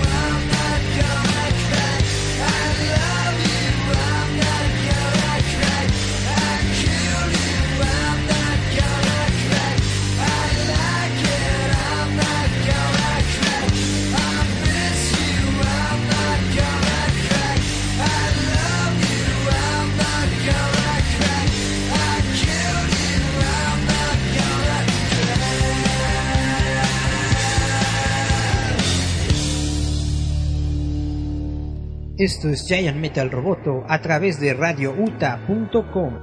Esto 32.20 32.50
es 32.50 32.66
Giant 32.68 32.98
Metal 32.98 33.30
Roboto 33.30 33.82
a 33.88 34.02
través 34.02 34.38
de 34.38 34.52
radiouta.com. 34.52 36.18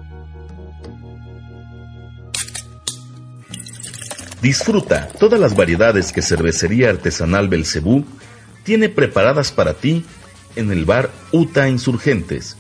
Disfruta 4.40 5.08
todas 5.18 5.40
las 5.40 5.56
variedades 5.56 6.12
que 6.12 6.22
Cervecería 6.22 6.92
Artesanal 6.92 7.50
Belcebú 7.50 8.06
tiene 8.64 8.90
preparadas 8.90 9.52
para 9.52 9.74
ti 9.74 10.06
en 10.56 10.72
el 10.72 10.86
bar 10.86 11.10
Uta 11.32 11.68
Insurgentes. 11.68 12.58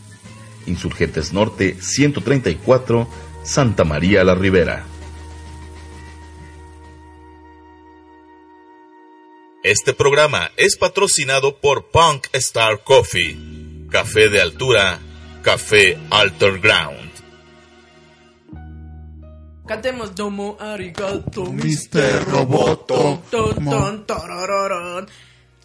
Insurgentes 0.65 1.31
Norte 1.31 1.77
134, 1.80 3.07
Santa 3.43 3.84
María 3.84 4.23
la 4.23 4.34
Ribera. 4.34 4.84
Este 9.68 9.94
programa 9.94 10.49
es 10.56 10.77
patrocinado 10.77 11.60
por 11.60 11.91
Punk 11.91 12.27
Star 12.31 12.85
Coffee, 12.85 13.38
café 13.91 14.30
de 14.30 14.39
altura, 14.39 14.98
café 15.41 15.99
Alter 16.10 16.61
Ground. 16.61 17.11
Cantemos 19.68 20.15
Domo 20.15 20.56
Arigato, 20.57 21.52
Mr. 21.52 22.23
Roboto. 22.30 23.22
Ton, 23.30 24.06
ton. 24.06 25.07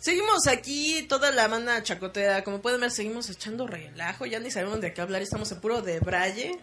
Seguimos 0.00 0.48
aquí, 0.48 1.06
toda 1.08 1.30
la 1.30 1.46
banda 1.46 1.80
chacotera. 1.84 2.42
Como 2.42 2.60
pueden 2.60 2.80
ver, 2.80 2.90
seguimos 2.90 3.30
echando 3.30 3.68
relajo. 3.68 4.26
Ya 4.26 4.40
ni 4.40 4.50
sabemos 4.50 4.80
de 4.80 4.92
qué 4.92 5.00
hablar. 5.00 5.22
Estamos 5.22 5.52
en 5.52 5.60
puro 5.60 5.80
de 5.80 6.00
braille. 6.00 6.58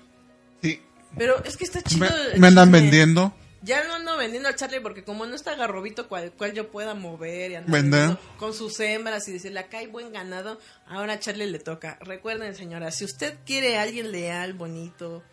Sí. 0.62 0.82
Pero 1.18 1.42
es 1.46 1.56
que 1.56 1.64
está 1.64 1.82
chido. 1.84 2.02
Me, 2.02 2.34
el 2.34 2.40
me 2.42 2.48
andan 2.48 2.70
vendiendo. 2.70 3.34
Ya 3.62 3.84
lo 3.84 3.94
ando 3.94 4.16
vendiendo 4.16 4.48
al 4.48 4.56
Charlie 4.56 4.80
porque 4.80 5.04
como 5.04 5.26
no 5.26 5.36
está 5.36 5.56
garrobito 5.56 6.08
cual, 6.08 6.32
cual 6.32 6.54
yo 6.54 6.72
pueda 6.72 6.94
mover 6.94 7.52
y 7.52 7.56
andar 7.56 8.20
con 8.38 8.54
sus 8.54 8.80
hembras 8.80 9.28
y 9.28 9.34
decirle 9.34 9.60
acá 9.60 9.80
hay 9.80 9.88
buen 9.88 10.14
ganado, 10.14 10.60
ahora 10.88 11.14
a 11.14 11.20
Charlie 11.20 11.48
le 11.48 11.60
toca. 11.60 11.98
Recuerden 12.02 12.56
señora, 12.56 12.92
si 12.92 13.04
usted 13.04 13.38
quiere 13.46 13.78
a 13.78 13.82
alguien 13.82 14.12
leal, 14.12 14.54
bonito, 14.54 15.24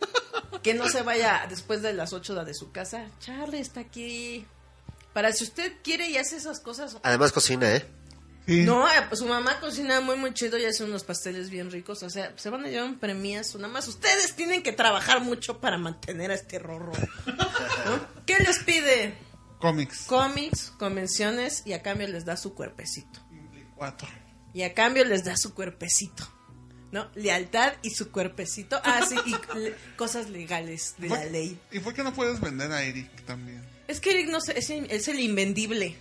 que 0.62 0.74
no 0.74 0.88
se 0.88 1.02
vaya 1.02 1.46
después 1.48 1.80
de 1.80 1.94
las 1.94 2.12
8 2.12 2.44
de 2.44 2.54
su 2.54 2.70
casa, 2.70 3.06
Charlie 3.20 3.60
está 3.60 3.80
aquí. 3.80 4.46
Para 5.14 5.32
si 5.32 5.44
usted 5.44 5.72
quiere 5.82 6.08
y 6.08 6.18
hace 6.18 6.36
esas 6.36 6.60
cosas. 6.60 6.98
Además 7.02 7.32
cocina, 7.32 7.74
¿eh? 7.74 7.86
Sí. 8.46 8.62
No, 8.64 8.88
eh, 8.88 8.92
pues 9.08 9.20
su 9.20 9.26
mamá 9.26 9.60
cocina 9.60 10.00
muy 10.00 10.16
muy 10.16 10.32
chido 10.34 10.58
y 10.58 10.64
hace 10.64 10.82
unos 10.84 11.04
pasteles 11.04 11.50
bien 11.50 11.70
ricos. 11.70 12.02
O 12.02 12.10
sea, 12.10 12.32
se 12.36 12.50
van 12.50 12.64
a 12.64 12.68
llevar 12.68 12.88
un 12.88 12.98
premiazo. 12.98 13.58
Nada 13.58 13.72
más 13.72 13.86
ustedes 13.86 14.34
tienen 14.34 14.62
que 14.62 14.72
trabajar 14.72 15.20
mucho 15.20 15.60
para 15.60 15.78
mantener 15.78 16.30
a 16.30 16.34
este 16.34 16.58
rorro. 16.58 16.92
¿no? 17.26 18.06
¿Qué 18.26 18.36
les 18.40 18.58
pide? 18.60 19.14
Cómics. 19.60 20.04
Cómics, 20.06 20.72
convenciones 20.78 21.62
y 21.64 21.74
a 21.74 21.82
cambio 21.82 22.08
les 22.08 22.24
da 22.24 22.36
su 22.36 22.54
cuerpecito. 22.54 23.20
Cuatro. 23.76 24.08
Y 24.52 24.62
a 24.62 24.74
cambio 24.74 25.04
les 25.04 25.22
da 25.24 25.36
su 25.36 25.54
cuerpecito. 25.54 26.28
¿No? 26.92 27.08
Lealtad 27.14 27.74
y 27.82 27.90
su 27.90 28.10
cuerpecito. 28.10 28.80
Ah, 28.82 29.02
sí, 29.08 29.14
y 29.26 29.58
le- 29.58 29.76
cosas 29.96 30.28
legales 30.28 30.96
de 30.98 31.08
la 31.08 31.20
¿Por- 31.20 31.30
ley. 31.30 31.60
¿Y 31.70 31.78
por 31.78 31.94
qué 31.94 32.02
no 32.02 32.12
puedes 32.12 32.40
vender 32.40 32.72
a 32.72 32.82
Eric 32.82 33.24
también? 33.26 33.62
Es 33.86 34.00
que 34.00 34.10
Eric 34.10 34.28
no 34.28 34.38
es, 34.38 34.48
es 34.48 35.08
el 35.08 35.20
invendible. 35.20 35.96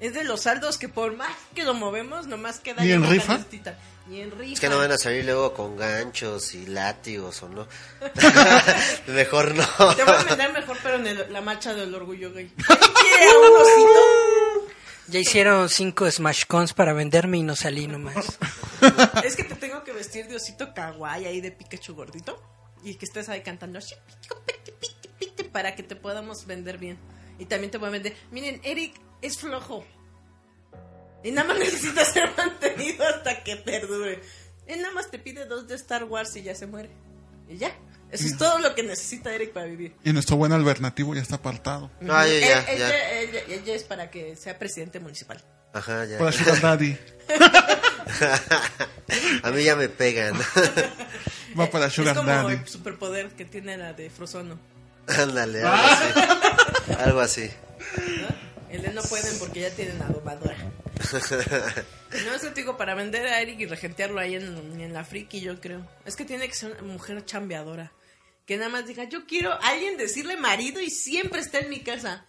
Es 0.00 0.14
de 0.14 0.24
los 0.24 0.42
saldos 0.42 0.78
que 0.78 0.88
por 0.88 1.14
más 1.14 1.30
que 1.54 1.62
lo 1.64 1.74
movemos, 1.74 2.26
nomás 2.26 2.58
queda 2.58 2.84
¿Y 2.84 2.92
en 2.92 3.00
una 3.00 3.10
rifa? 3.10 3.34
canastita. 3.34 3.78
Y 4.10 4.20
en 4.20 4.30
rifa. 4.30 4.54
Es 4.54 4.60
que 4.60 4.68
no 4.70 4.78
van 4.78 4.90
a 4.90 4.98
salir 4.98 5.24
luego 5.26 5.52
con 5.54 5.76
ganchos 5.76 6.54
y 6.54 6.66
látigos 6.66 7.42
o 7.42 7.48
no. 7.50 7.68
Mejor 9.06 9.54
no. 9.54 9.66
Te 9.94 10.04
voy 10.04 10.14
a 10.14 10.24
vender 10.24 10.52
mejor, 10.52 10.76
pero 10.82 10.96
en 10.96 11.06
el- 11.06 11.32
la 11.32 11.40
marcha 11.42 11.74
del 11.74 11.94
orgullo 11.94 12.32
gay. 12.32 12.48
¿Quiere 12.56 13.30
a 13.30 13.38
un 13.38 13.56
osito? 13.60 14.74
Ya 15.08 15.18
hicieron 15.18 15.68
cinco 15.68 16.10
Smash 16.10 16.44
Cons 16.46 16.72
para 16.72 16.92
venderme 16.92 17.38
y 17.38 17.42
no 17.42 17.54
salí 17.56 17.86
nomás. 17.86 18.38
Es 19.24 19.36
que 19.36 19.44
te 19.44 19.54
tengo 19.56 19.84
que 19.84 19.92
vestir 19.92 20.26
de 20.28 20.36
osito 20.36 20.72
kawaii 20.72 21.26
ahí 21.26 21.40
de 21.42 21.50
Pikachu 21.52 21.94
gordito. 21.94 22.42
Y 22.82 22.94
que 22.94 23.04
estés 23.04 23.28
ahí 23.28 23.42
cantando 23.42 23.78
para 25.52 25.74
que 25.74 25.82
te 25.82 25.96
podamos 25.96 26.46
vender 26.46 26.78
bien. 26.78 26.98
Y 27.38 27.44
también 27.46 27.70
te 27.70 27.78
voy 27.78 27.88
a 27.88 27.92
vender. 27.92 28.16
Miren, 28.30 28.60
Eric 28.64 28.94
es 29.22 29.38
flojo. 29.38 29.84
Y 31.22 31.30
nada 31.32 31.48
más 31.48 31.58
necesita 31.60 32.04
ser 32.04 32.30
mantenido 32.36 33.04
hasta 33.06 33.42
que 33.44 33.56
perdure. 33.56 34.20
Él 34.66 34.80
nada 34.82 34.94
más 34.94 35.10
te 35.10 35.18
pide 35.18 35.46
dos 35.46 35.66
de 35.68 35.74
Star 35.74 36.04
Wars 36.04 36.34
y 36.36 36.42
ya 36.42 36.54
se 36.54 36.66
muere. 36.66 36.90
Y 37.48 37.56
ya. 37.58 37.74
Eso 38.10 38.26
es 38.26 38.36
todo 38.36 38.58
lo 38.58 38.74
que 38.74 38.82
necesita 38.82 39.32
Eric 39.32 39.52
para 39.52 39.66
vivir. 39.66 39.94
Y 40.04 40.12
nuestro 40.12 40.36
buen 40.36 40.52
alternativo 40.52 41.14
ya 41.14 41.22
está 41.22 41.36
apartado. 41.36 41.90
No, 42.00 42.12
ya, 42.12 42.24
él 42.26 42.40
ya. 42.40 42.74
ya- 42.76 43.20
él 43.20 43.30
ya- 43.32 43.54
él 43.54 43.64
ya 43.64 43.74
es 43.74 43.84
para 43.84 44.10
que 44.10 44.34
sea 44.34 44.58
presidente 44.58 44.98
municipal. 44.98 45.40
Ajá, 45.72 46.04
ya. 46.06 46.18
Para 46.18 46.32
Sugar 46.32 46.60
Daddy. 46.60 46.98
A 49.44 49.50
mí 49.52 49.62
ya 49.62 49.76
me 49.76 49.88
pegan. 49.88 50.34
Va 51.58 51.70
para 51.70 51.86
es 51.86 51.92
Sugar 51.92 52.16
como 52.16 52.28
Daddy. 52.28 52.54
el 52.54 52.66
superpoder 52.68 53.28
que 53.30 53.44
tiene 53.44 53.76
la 53.76 53.92
de 53.92 54.10
Frozono. 54.10 54.58
Ándale, 55.06 55.62
algo 55.62 55.80
así. 55.80 56.92
Algo 56.98 57.20
así. 57.20 57.50
El 58.70 58.82
de 58.82 58.88
no 58.92 59.02
pueden 59.02 59.38
porque 59.38 59.60
ya 59.60 59.70
tienen 59.70 60.00
adomadora. 60.02 60.56
No, 62.26 62.34
es 62.34 62.42
que 62.42 62.48
te 62.48 62.60
digo, 62.62 62.76
para 62.76 62.94
vender 62.94 63.24
a 63.28 63.40
Eric 63.40 63.60
y 63.60 63.66
regentearlo 63.66 64.18
ahí 64.20 64.34
en, 64.34 64.80
en 64.80 64.92
la 64.92 65.04
friki, 65.04 65.40
yo 65.40 65.60
creo. 65.60 65.86
Es 66.04 66.16
que 66.16 66.24
tiene 66.24 66.48
que 66.48 66.54
ser 66.54 66.72
una 66.72 66.82
mujer 66.92 67.24
chambeadora. 67.24 67.92
Que 68.46 68.56
nada 68.56 68.68
más 68.68 68.84
diga, 68.86 69.04
yo 69.04 69.26
quiero 69.26 69.52
a 69.52 69.58
alguien 69.68 69.96
decirle 69.96 70.36
marido 70.36 70.80
y 70.80 70.90
siempre 70.90 71.40
está 71.40 71.58
en 71.60 71.70
mi 71.70 71.80
casa. 71.80 72.24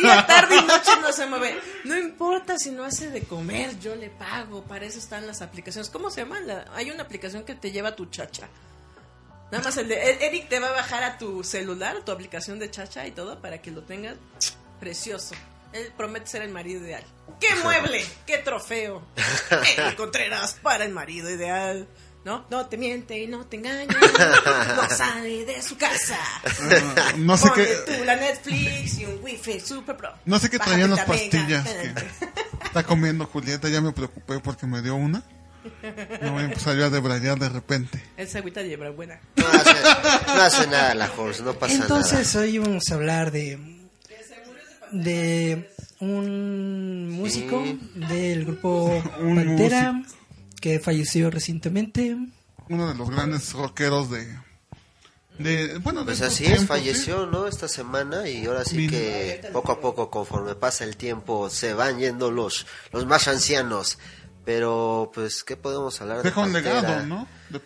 Día, 0.00 0.24
tarde 0.26 0.54
y 0.56 0.62
noche 0.64 0.90
no 1.00 1.12
se 1.12 1.26
mueve. 1.26 1.58
No 1.82 1.98
importa 1.98 2.58
si 2.60 2.70
no 2.70 2.84
hace 2.84 3.10
de 3.10 3.22
comer, 3.22 3.76
yo 3.80 3.96
le 3.96 4.08
pago. 4.08 4.62
Para 4.62 4.86
eso 4.86 5.00
están 5.00 5.26
las 5.26 5.42
aplicaciones. 5.42 5.90
¿Cómo 5.90 6.10
se 6.10 6.20
llama? 6.20 6.38
La- 6.40 6.64
hay 6.74 6.92
una 6.92 7.02
aplicación 7.02 7.42
que 7.44 7.56
te 7.56 7.72
lleva 7.72 7.88
a 7.90 7.96
tu 7.96 8.06
chacha. 8.06 8.48
Nada 9.50 9.64
más 9.64 9.76
el 9.76 9.88
de 9.88 9.96
e- 9.96 10.26
Eric 10.26 10.48
te 10.48 10.60
va 10.60 10.68
a 10.68 10.72
bajar 10.72 11.02
a 11.02 11.18
tu 11.18 11.42
celular, 11.42 12.04
tu 12.04 12.12
aplicación 12.12 12.60
de 12.60 12.70
chacha 12.70 13.04
y 13.06 13.10
todo 13.10 13.40
para 13.40 13.60
que 13.60 13.72
lo 13.72 13.82
tengas 13.82 14.14
precioso. 14.78 15.34
Él 15.74 15.92
promete 15.96 16.28
ser 16.28 16.42
el 16.42 16.52
marido 16.52 16.84
ideal. 16.84 17.04
¡Qué 17.40 17.54
mueble! 17.56 18.04
¡Qué 18.26 18.38
trofeo! 18.38 19.04
Contreras 19.96 20.56
para 20.62 20.84
el 20.84 20.92
marido 20.92 21.28
ideal. 21.28 21.88
¿No? 22.24 22.46
No 22.48 22.66
te 22.66 22.78
miente 22.78 23.18
y 23.18 23.26
no 23.26 23.44
te 23.44 23.56
engaña. 23.56 23.86
No 24.76 24.88
sale 24.88 25.44
de 25.44 25.60
su 25.60 25.76
casa. 25.76 26.18
No, 27.16 27.18
no 27.18 27.36
sé 27.36 27.50
qué. 27.54 27.66
tú 27.86 28.04
la 28.04 28.16
Netflix 28.16 28.98
y 28.98 29.04
un 29.04 29.18
wifi 29.22 29.60
super 29.60 29.96
pro. 29.96 30.10
No 30.24 30.38
sé 30.38 30.48
qué 30.48 30.58
traían 30.58 30.90
las 30.90 31.04
pastillas 31.04 31.66
está 32.64 32.82
comiendo 32.82 33.26
Julieta. 33.26 33.68
Ya 33.68 33.80
me 33.80 33.92
preocupé 33.92 34.40
porque 34.40 34.66
me 34.66 34.82
dio 34.82 34.96
una. 34.96 35.22
No 36.20 36.32
voy 36.32 36.42
a 36.42 36.44
empezar 36.46 36.76
yo 36.76 36.86
a 36.86 36.90
debrayar 36.90 37.38
de 37.38 37.48
repente. 37.48 38.02
Esa 38.16 38.38
agüita 38.38 38.62
lleva 38.62 38.90
buena. 38.90 39.20
No 39.36 39.46
hace, 39.46 39.82
no 40.26 40.42
hace 40.42 40.66
nada 40.66 40.94
la 40.94 41.10
horse, 41.16 41.42
no 41.42 41.54
pasa 41.54 41.74
Entonces 41.74 42.34
hoy 42.36 42.58
vamos 42.58 42.90
a 42.90 42.94
hablar 42.94 43.30
de 43.30 43.73
de 44.94 45.70
un 46.00 47.10
músico 47.10 47.62
del 47.94 48.44
grupo 48.44 48.86
Un 49.20 49.36
Pantera 49.36 50.02
que 50.60 50.78
falleció 50.80 51.30
recientemente. 51.30 52.16
Uno 52.68 52.88
de 52.88 52.94
los 52.94 53.10
grandes 53.10 53.52
rockeros 53.52 54.10
de. 54.10 54.26
de 55.38 55.78
bueno, 55.78 56.00
de 56.00 56.06
Pues 56.06 56.20
estos 56.20 56.34
así 56.34 56.46
es, 56.46 56.64
falleció, 56.66 57.26
¿no? 57.26 57.46
Esta 57.46 57.68
semana 57.68 58.28
y 58.28 58.46
ahora 58.46 58.64
sí 58.64 58.76
Mil- 58.76 58.90
que 58.90 59.48
poco 59.52 59.72
a 59.72 59.80
poco, 59.80 60.10
conforme 60.10 60.54
pasa 60.54 60.84
el 60.84 60.96
tiempo, 60.96 61.50
se 61.50 61.74
van 61.74 61.98
yendo 61.98 62.30
los, 62.30 62.66
los 62.92 63.04
más 63.06 63.28
ancianos. 63.28 63.98
Pero, 64.46 65.10
pues, 65.14 65.42
¿qué 65.42 65.56
podemos 65.56 65.98
hablar 66.02 66.18
¿sí? 66.18 66.24
de 66.24 66.28
Deja 66.30 66.40
un 66.42 66.52
Pantera? 66.52 66.80
legado, 66.82 67.06
¿no? 67.06 67.28
De- 67.48 67.60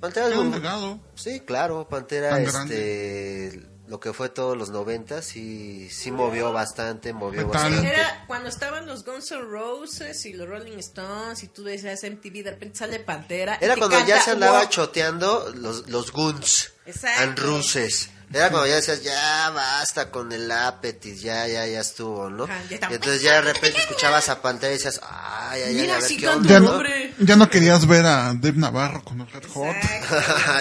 Pantera 0.00 0.26
es 0.26 0.30
deja 0.30 0.40
un 0.42 0.48
un- 0.48 0.54
legado. 0.54 1.00
Sí, 1.14 1.40
claro, 1.40 1.88
Pantera, 1.88 2.30
Tan 2.30 2.42
este, 2.44 3.62
lo 3.88 4.00
que 4.00 4.12
fue 4.12 4.28
todos 4.28 4.56
los 4.56 4.70
90 4.70 5.22
sí, 5.22 5.88
sí 5.90 6.10
movió 6.10 6.52
bastante, 6.52 7.12
movió 7.12 7.46
Metal. 7.46 7.70
bastante. 7.70 7.88
Era 7.88 8.24
cuando 8.26 8.48
estaban 8.48 8.86
los 8.86 9.04
Guns 9.04 9.30
N' 9.30 9.42
Roses 9.42 10.26
y 10.26 10.32
los 10.32 10.48
Rolling 10.48 10.78
Stones 10.78 11.42
y 11.42 11.48
tú 11.48 11.62
decías 11.64 12.02
MTV, 12.02 12.42
de 12.42 12.50
repente 12.50 12.78
sale 12.78 13.00
Pantera. 13.00 13.58
Era 13.60 13.76
cuando 13.76 14.04
ya 14.06 14.20
se 14.20 14.32
andaba 14.32 14.68
choteando 14.68 15.52
los, 15.54 15.88
los 15.88 16.12
Guns, 16.12 16.72
Exacto. 16.84 17.22
and 17.22 17.38
Ruses, 17.38 18.10
Era 18.32 18.50
cuando 18.50 18.66
ya 18.66 18.74
decías, 18.76 19.02
ya 19.02 19.50
basta 19.50 20.10
con 20.10 20.32
el 20.32 20.50
Apetit, 20.50 21.16
ya, 21.16 21.46
ya, 21.46 21.64
ya 21.66 21.80
estuvo, 21.80 22.28
¿no? 22.28 22.44
Ajá, 22.44 22.58
ya 22.64 22.70
y 22.70 22.74
estamos. 22.74 22.94
entonces 22.96 23.22
ya 23.22 23.34
de 23.34 23.52
repente 23.52 23.78
escuchabas 23.78 24.28
a 24.28 24.42
Pantera 24.42 24.72
y 24.72 24.76
decías, 24.76 25.00
ay, 25.08 25.62
ay, 25.62 25.68
ay, 25.68 25.74
Mira, 25.82 25.94
a 25.96 25.98
ver 26.00 26.08
sí 26.08 26.16
qué 26.16 26.28
onda. 26.28 26.48
Ya 26.50 26.56
un 26.58 26.64
no, 26.64 26.72
hombre. 26.72 27.14
ya 27.18 27.36
no 27.36 27.48
querías 27.48 27.86
ver 27.86 28.04
a 28.04 28.34
Dave 28.34 28.54
Navarro 28.56 29.04
con 29.04 29.20
el 29.20 29.30
Red 29.30 29.44
Hot. 29.54 29.76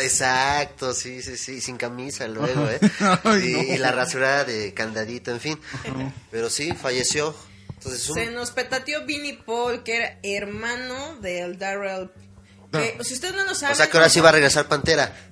Exacto, 0.01 0.93
sí, 0.93 1.21
sí, 1.21 1.37
sí, 1.37 1.59
sin 1.61 1.77
camisa 1.77 2.27
luego, 2.27 2.69
¿eh? 2.69 2.79
Ay, 3.23 3.47
y, 3.49 3.51
no. 3.53 3.73
y 3.73 3.77
la 3.77 3.91
rasurada 3.91 4.43
de 4.43 4.73
candadito, 4.73 5.31
en 5.31 5.39
fin. 5.39 5.59
Pero 6.31 6.49
sí, 6.49 6.71
falleció. 6.73 7.35
Entonces, 7.73 8.07
un- 8.09 8.15
Se 8.15 8.25
nos 8.31 8.51
petateó 8.51 9.05
Vinnie 9.05 9.39
Paul, 9.45 9.83
que 9.83 9.97
era 9.97 10.19
hermano 10.23 11.15
del 11.17 11.57
Darrell. 11.57 12.09
Que, 12.79 13.03
si 13.03 13.13
ustedes 13.15 13.35
no 13.35 13.43
lo 13.43 13.55
saben. 13.55 13.73
o 13.73 13.75
sea 13.75 13.89
que 13.89 13.97
ahora 13.97 14.09
sí 14.09 14.19
va 14.19 14.29
a 14.29 14.31
regresar 14.33 14.67
Pantera. 14.67 15.11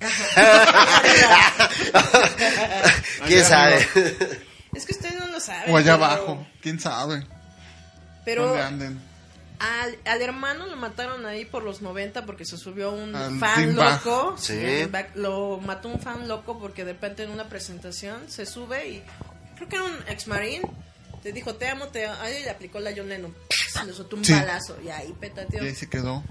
¿Quién 3.26 3.40
Allá 3.44 3.48
sabe? 3.48 3.86
Es 4.74 4.86
que 4.86 4.92
ustedes 4.92 5.14
no 5.18 5.26
lo 5.28 5.40
saben. 5.40 5.72
O 5.72 5.76
allá 5.76 5.92
pero- 5.94 6.04
abajo, 6.04 6.46
quién 6.60 6.80
sabe. 6.80 7.24
Pero 8.24 8.46
¿Dónde 8.48 8.62
anden? 8.62 9.00
al, 9.58 9.98
al 10.04 10.22
hermano 10.22 10.66
lo 10.66 10.76
mataron 10.76 11.26
ahí 11.26 11.44
por 11.44 11.62
los 11.62 11.80
90 11.82 12.24
porque 12.26 12.44
se 12.44 12.56
subió 12.56 12.90
un 12.92 13.14
Al 13.14 13.38
fan 13.38 13.74
loco. 13.76 14.34
Sí. 14.38 14.88
Lo 15.14 15.58
mató 15.60 15.88
un 15.88 16.00
fan 16.00 16.26
loco 16.28 16.58
porque 16.58 16.84
de 16.84 16.92
repente 16.92 17.22
en 17.22 17.30
una 17.30 17.48
presentación 17.48 18.28
se 18.28 18.46
sube 18.46 18.88
y 18.88 19.02
creo 19.56 19.68
que 19.68 19.76
era 19.76 19.84
un 19.84 19.96
ex 20.08 20.26
marine. 20.26 20.62
Te 21.22 21.32
dijo, 21.32 21.54
te 21.54 21.68
amo, 21.68 21.86
te 21.88 22.06
amo. 22.06 22.20
Ahí 22.20 22.42
le 22.42 22.50
aplicó 22.50 22.80
la 22.80 22.92
John 22.94 23.08
Lennon. 23.08 23.34
¡Pah! 23.74 23.84
Le 23.84 23.92
soltó 23.94 24.16
un 24.16 24.24
Sí. 24.24 24.32
balazo 24.34 24.76
y 24.84 24.88
ahí 24.90 25.14
petateó. 25.18 25.62
Y 25.64 25.68
ahí 25.68 25.74
se 25.74 25.88
quedó. 25.88 26.22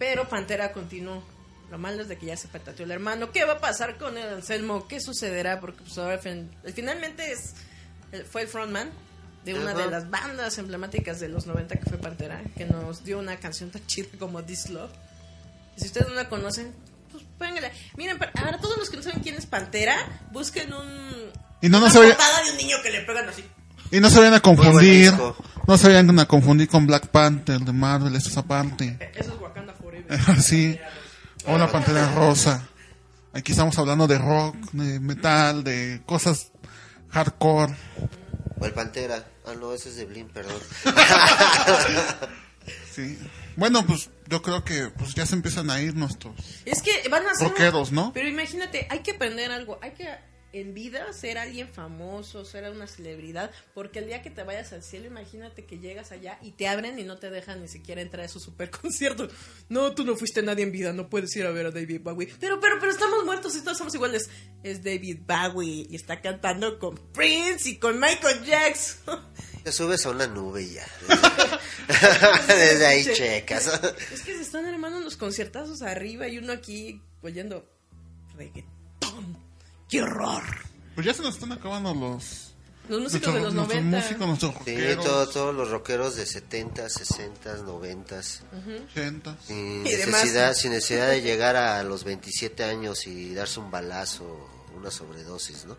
Pero 0.00 0.28
Pantera 0.28 0.72
continuó. 0.72 1.22
Lo 1.70 1.78
malo 1.78 2.02
es 2.02 2.08
de 2.08 2.18
que 2.18 2.26
ya 2.26 2.36
se 2.36 2.48
petateó 2.48 2.84
el 2.84 2.90
hermano. 2.90 3.30
¿Qué 3.30 3.44
va 3.44 3.52
a 3.52 3.58
pasar 3.60 3.96
con 3.98 4.18
el 4.18 4.28
Anselmo? 4.28 4.88
¿Qué 4.88 4.98
sucederá? 5.00 5.60
Porque 5.60 5.82
pues, 5.82 5.96
ahora 5.98 6.18
fin- 6.18 6.50
finalmente 6.74 7.30
es, 7.30 7.54
el- 8.10 8.24
fue 8.24 8.42
el 8.42 8.48
frontman 8.48 8.90
de 9.44 9.54
una 9.54 9.70
Ajá. 9.70 9.82
de 9.82 9.90
las 9.90 10.10
bandas 10.10 10.58
emblemáticas 10.58 11.20
de 11.20 11.28
los 11.28 11.46
90 11.46 11.76
que 11.76 11.88
fue 11.88 11.98
Pantera, 11.98 12.42
que 12.56 12.64
nos 12.64 13.04
dio 13.04 13.20
una 13.20 13.36
canción 13.36 13.70
tan 13.70 13.86
chida 13.86 14.08
como 14.18 14.42
This 14.42 14.70
Love. 14.70 14.90
Y 15.76 15.80
si 15.82 15.86
ustedes 15.86 16.08
no 16.08 16.14
la 16.14 16.28
conocen, 16.28 16.74
pues 17.12 17.22
pónganla. 17.38 17.70
Miren, 17.96 18.18
para, 18.18 18.32
ahora 18.42 18.58
todos 18.58 18.76
los 18.76 18.90
que 18.90 18.96
no 18.96 19.02
saben 19.04 19.22
quién 19.22 19.36
es 19.36 19.46
Pantera, 19.46 19.96
busquen 20.32 20.72
un... 20.72 21.30
Y 21.62 21.68
no, 21.68 21.78
no 21.78 21.84
una 21.84 21.92
se 21.92 21.98
vayan, 22.00 22.16
de 22.46 22.50
un 22.50 22.56
niño 22.56 22.76
que 22.82 22.90
le 22.90 23.02
pegan 23.02 23.28
así. 23.28 23.44
y 23.92 24.00
no 24.00 24.10
se 24.10 24.18
vayan 24.18 24.34
a 24.34 24.40
confundir. 24.40 25.12
No 25.68 25.76
se 25.78 25.86
vayan 25.88 26.18
a 26.18 26.24
confundir 26.26 26.66
con 26.68 26.86
Black 26.88 27.06
Panther 27.08 27.60
de 27.60 27.72
Marvel, 27.72 28.16
eso 28.16 28.28
es 28.28 28.36
aparte. 28.36 28.98
Eso 29.14 29.32
es. 29.34 29.40
Así. 30.28 30.78
O 31.46 31.56
la 31.56 31.70
Pantera 31.70 32.12
Rosa. 32.14 32.68
Aquí 33.32 33.52
estamos 33.52 33.78
hablando 33.78 34.06
de 34.06 34.18
rock, 34.18 34.56
de 34.72 34.98
metal, 34.98 35.62
de 35.62 36.02
cosas 36.04 36.50
hardcore. 37.10 37.74
O 38.58 38.66
el 38.66 38.72
Pantera. 38.72 39.24
Ah, 39.46 39.54
no, 39.58 39.72
ese 39.72 39.88
es 39.90 39.96
de 39.96 40.06
Blin, 40.06 40.28
perdón. 40.28 40.60
Sí. 42.92 43.18
Bueno, 43.56 43.86
pues 43.86 44.10
yo 44.28 44.42
creo 44.42 44.64
que 44.64 44.90
pues 44.90 45.14
ya 45.14 45.24
se 45.24 45.34
empiezan 45.34 45.70
a 45.70 45.80
ir 45.80 45.94
nuestros. 45.94 46.34
Es 46.64 46.82
que 46.82 47.08
van 47.08 47.26
a 47.26 47.34
ser. 47.34 47.48
Rockeros, 47.48 47.92
¿no? 47.92 48.12
Pero 48.12 48.28
imagínate, 48.28 48.86
hay 48.90 49.00
que 49.00 49.12
aprender 49.12 49.50
algo. 49.50 49.78
Hay 49.80 49.92
que 49.92 50.08
en 50.52 50.74
vida 50.74 51.12
ser 51.12 51.38
alguien 51.38 51.68
famoso, 51.68 52.44
ser 52.44 52.70
una 52.70 52.86
celebridad. 52.86 53.50
Porque 53.74 54.00
el 54.00 54.06
día 54.06 54.22
que 54.22 54.30
te 54.30 54.42
vayas 54.42 54.72
al 54.72 54.82
cielo, 54.82 55.06
imagínate 55.06 55.64
que 55.64 55.78
llegas 55.78 56.12
allá 56.12 56.38
y 56.42 56.52
te 56.52 56.68
abren 56.68 56.98
y 56.98 57.04
no 57.04 57.18
te 57.18 57.30
dejan 57.30 57.60
ni 57.60 57.68
siquiera 57.68 58.00
entrar 58.00 58.26
a 58.26 58.28
su 58.28 58.40
super 58.40 58.70
concierto. 58.70 59.28
No, 59.68 59.94
tú 59.94 60.04
no 60.04 60.16
fuiste 60.16 60.42
nadie 60.42 60.64
en 60.64 60.72
vida, 60.72 60.92
no 60.92 61.08
puedes 61.08 61.34
ir 61.36 61.46
a 61.46 61.50
ver 61.52 61.66
a 61.66 61.70
David 61.70 62.00
Bowie. 62.02 62.28
Pero, 62.40 62.58
pero, 62.58 62.80
pero 62.80 62.90
estamos 62.90 63.24
muertos 63.24 63.54
y 63.56 63.62
todos 63.62 63.78
somos 63.78 63.94
iguales. 63.94 64.28
Es 64.64 64.82
David 64.82 65.18
Bowie 65.26 65.86
y 65.88 65.94
está 65.94 66.20
cantando 66.20 66.78
con 66.78 66.96
Prince 67.12 67.68
y 67.68 67.76
con 67.76 68.00
Michael 68.00 68.44
Jackson. 68.44 69.20
Te 69.62 69.70
subes 69.70 70.04
a 70.06 70.10
una 70.10 70.26
nube 70.26 70.62
y 70.62 70.74
ya. 70.74 70.86
Desde 72.48 72.86
ahí 72.86 73.04
checas. 73.04 73.80
Es 74.12 74.22
que 74.22 74.34
se 74.34 74.42
están 74.42 74.66
armando 74.66 74.98
unos 74.98 75.16
conciertazos 75.16 75.82
arriba 75.82 76.26
y 76.28 76.38
uno 76.38 76.52
aquí 76.52 77.00
oyendo 77.22 77.70
reggaetón. 78.36 79.49
¡Qué 79.90 80.02
horror! 80.02 80.42
Pues 80.94 81.06
ya 81.06 81.14
se 81.14 81.22
nos 81.22 81.34
están 81.34 81.52
acabando 81.52 81.94
los. 81.94 82.46
Los 82.88 83.00
músicos 83.02 83.34
de 83.34 83.40
los 83.40 83.54
nuestros 83.54 83.82
90. 83.82 83.96
músicos, 83.98 84.26
nuestros 84.26 84.52
Sí, 84.52 84.58
rockeros. 84.58 85.04
todo- 85.04 85.28
todos 85.28 85.54
los 85.54 85.70
rockeros 85.70 86.16
de 86.16 86.26
70, 86.26 86.88
60, 86.88 87.56
90. 87.58 88.20
80. 88.90 89.36
Sin 89.46 89.56
Y 89.86 89.90
demás. 89.92 90.22
necesidad, 90.22 90.54
sin 90.54 90.72
necesidad 90.72 91.08
de 91.08 91.22
llegar 91.22 91.54
a 91.56 91.82
los 91.84 92.02
27 92.04 92.64
años 92.64 93.06
y 93.06 93.32
darse 93.34 93.60
un 93.60 93.70
balazo, 93.70 94.48
una 94.76 94.90
sobredosis, 94.90 95.66
¿no? 95.66 95.76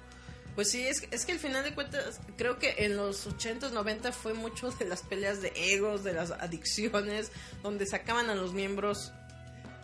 Pues 0.55 0.69
sí, 0.69 0.85
es, 0.85 1.03
es 1.11 1.25
que 1.25 1.31
al 1.33 1.39
final 1.39 1.63
de 1.63 1.73
cuentas, 1.73 2.19
creo 2.37 2.59
que 2.59 2.75
en 2.79 2.95
los 2.97 3.25
80s, 3.27 3.71
90 3.71 4.11
fue 4.13 4.33
mucho 4.33 4.69
de 4.71 4.85
las 4.85 5.01
peleas 5.01 5.41
de 5.41 5.51
egos, 5.55 6.03
de 6.03 6.13
las 6.13 6.31
adicciones, 6.31 7.31
donde 7.63 7.85
sacaban 7.87 8.29
a 8.29 8.35
los 8.35 8.53
miembros 8.53 9.11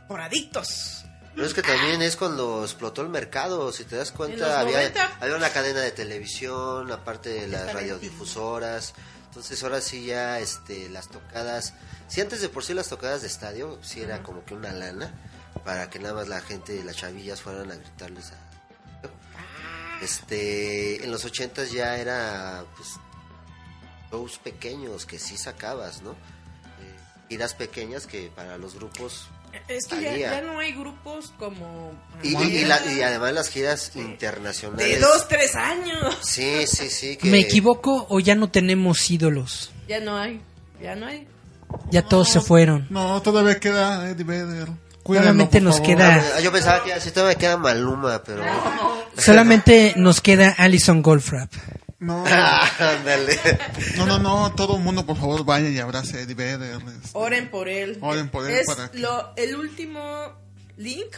por 0.07 0.21
adictos. 0.21 1.03
Pero 1.37 1.47
es 1.47 1.53
que 1.53 1.61
también 1.61 2.01
es 2.01 2.15
cuando 2.15 2.63
explotó 2.63 3.03
el 3.03 3.09
mercado, 3.09 3.71
si 3.71 3.83
te 3.83 3.95
das 3.95 4.11
cuenta, 4.11 4.59
había, 4.59 4.77
90. 4.77 5.17
había 5.19 5.35
una 5.35 5.51
cadena 5.51 5.81
de 5.81 5.91
televisión, 5.91 6.91
aparte 6.91 7.29
de 7.29 7.47
las 7.47 7.71
radiodifusoras, 7.71 8.95
entonces 9.27 9.61
ahora 9.61 9.79
sí 9.79 10.07
ya 10.07 10.39
este, 10.39 10.89
las 10.89 11.09
tocadas, 11.09 11.75
si 12.07 12.21
antes 12.21 12.41
de 12.41 12.49
por 12.49 12.63
sí 12.65 12.73
las 12.73 12.89
tocadas 12.89 13.21
de 13.21 13.27
estadio, 13.27 13.77
sí 13.83 14.01
era 14.01 14.23
como 14.23 14.43
que 14.45 14.55
una 14.55 14.71
lana, 14.71 15.13
para 15.63 15.91
que 15.91 15.99
nada 15.99 16.15
más 16.15 16.27
la 16.27 16.41
gente, 16.41 16.83
las 16.83 16.95
chavillas 16.95 17.39
fueran 17.39 17.71
a 17.71 17.75
gritarles 17.75 18.31
a... 18.31 20.03
Este, 20.03 21.03
en 21.03 21.11
los 21.11 21.23
ochentas 21.23 21.71
ya 21.71 21.97
era 21.97 22.65
pues 22.75 22.95
shows 24.09 24.39
pequeños 24.39 25.05
que 25.05 25.19
sí 25.19 25.37
sacabas, 25.37 26.01
¿no? 26.01 26.13
Eh, 26.13 26.95
giras 27.29 27.53
pequeñas 27.53 28.07
que 28.07 28.31
para 28.35 28.57
los 28.57 28.73
grupos 28.73 29.29
Es 29.67 29.85
que 29.87 30.01
ya, 30.01 30.17
ya 30.17 30.41
no 30.41 30.59
hay 30.59 30.71
grupos 30.73 31.33
como... 31.37 31.91
y, 32.23 32.35
y- 32.37 32.57
y 32.59 32.65
la- 32.65 32.85
y 32.91 33.01
además 33.01 33.33
las 33.33 33.49
giras 33.49 33.91
internacionales. 33.95 34.87
De 34.87 34.99
dos, 34.99 35.27
tres 35.27 35.55
años. 35.55 36.17
Sí, 36.21 36.65
sí, 36.67 36.89
sí. 36.89 37.17
Que 37.17 37.29
¿Me 37.29 37.39
equivoco 37.39 38.05
o 38.09 38.19
ya 38.19 38.35
no 38.35 38.49
tenemos 38.49 39.09
ídolos? 39.11 39.71
Ya 39.87 39.99
no 39.99 40.17
hay, 40.17 40.39
ya 40.81 40.95
no 40.95 41.07
hay. 41.07 41.27
Ya 41.91 42.01
todos 42.01 42.29
se 42.29 42.39
fueron. 42.39 42.87
No, 42.89 43.21
todavía 43.21 43.59
queda 43.59 44.09
Eddie 44.09 44.23
Vedder. 44.23 44.69
Cuídenlo, 45.03 45.29
Solamente 45.31 45.61
nos 45.61 45.75
favor. 45.79 45.87
queda- 45.95 46.23
Ah, 46.35 46.39
Yo 46.41 46.51
pensaba 46.51 46.83
que 46.83 46.93
así 46.93 47.11
todavía 47.11 47.35
queda 47.37 47.57
Maluma, 47.57 48.21
pero. 48.25 48.43
Solamente 49.17 49.93
nos 49.97 50.21
queda 50.21 50.53
Alison 50.57 51.01
Goldfrapp. 51.01 51.51
No, 51.99 52.23
Ándale. 52.79 53.39
no, 53.97 54.05
no, 54.05 54.19
no, 54.19 54.53
todo 54.55 54.77
el 54.77 54.83
mundo 54.83 55.05
por 55.05 55.17
favor 55.17 55.43
vaya 55.45 55.69
y 55.69 55.79
abrace 55.79 56.17
a 56.17 56.21
Eddie 56.21 56.35
Vedder. 56.35 56.75
este, 57.03 57.09
Oren 57.13 57.49
por 57.49 57.67
él. 57.67 57.97
Oren 58.01 58.29
por 58.29 58.47
él 58.49 58.55
Es 58.57 58.67
para 58.67 58.91
lo, 58.93 59.33
el 59.35 59.55
último 59.55 60.31
link, 60.77 61.15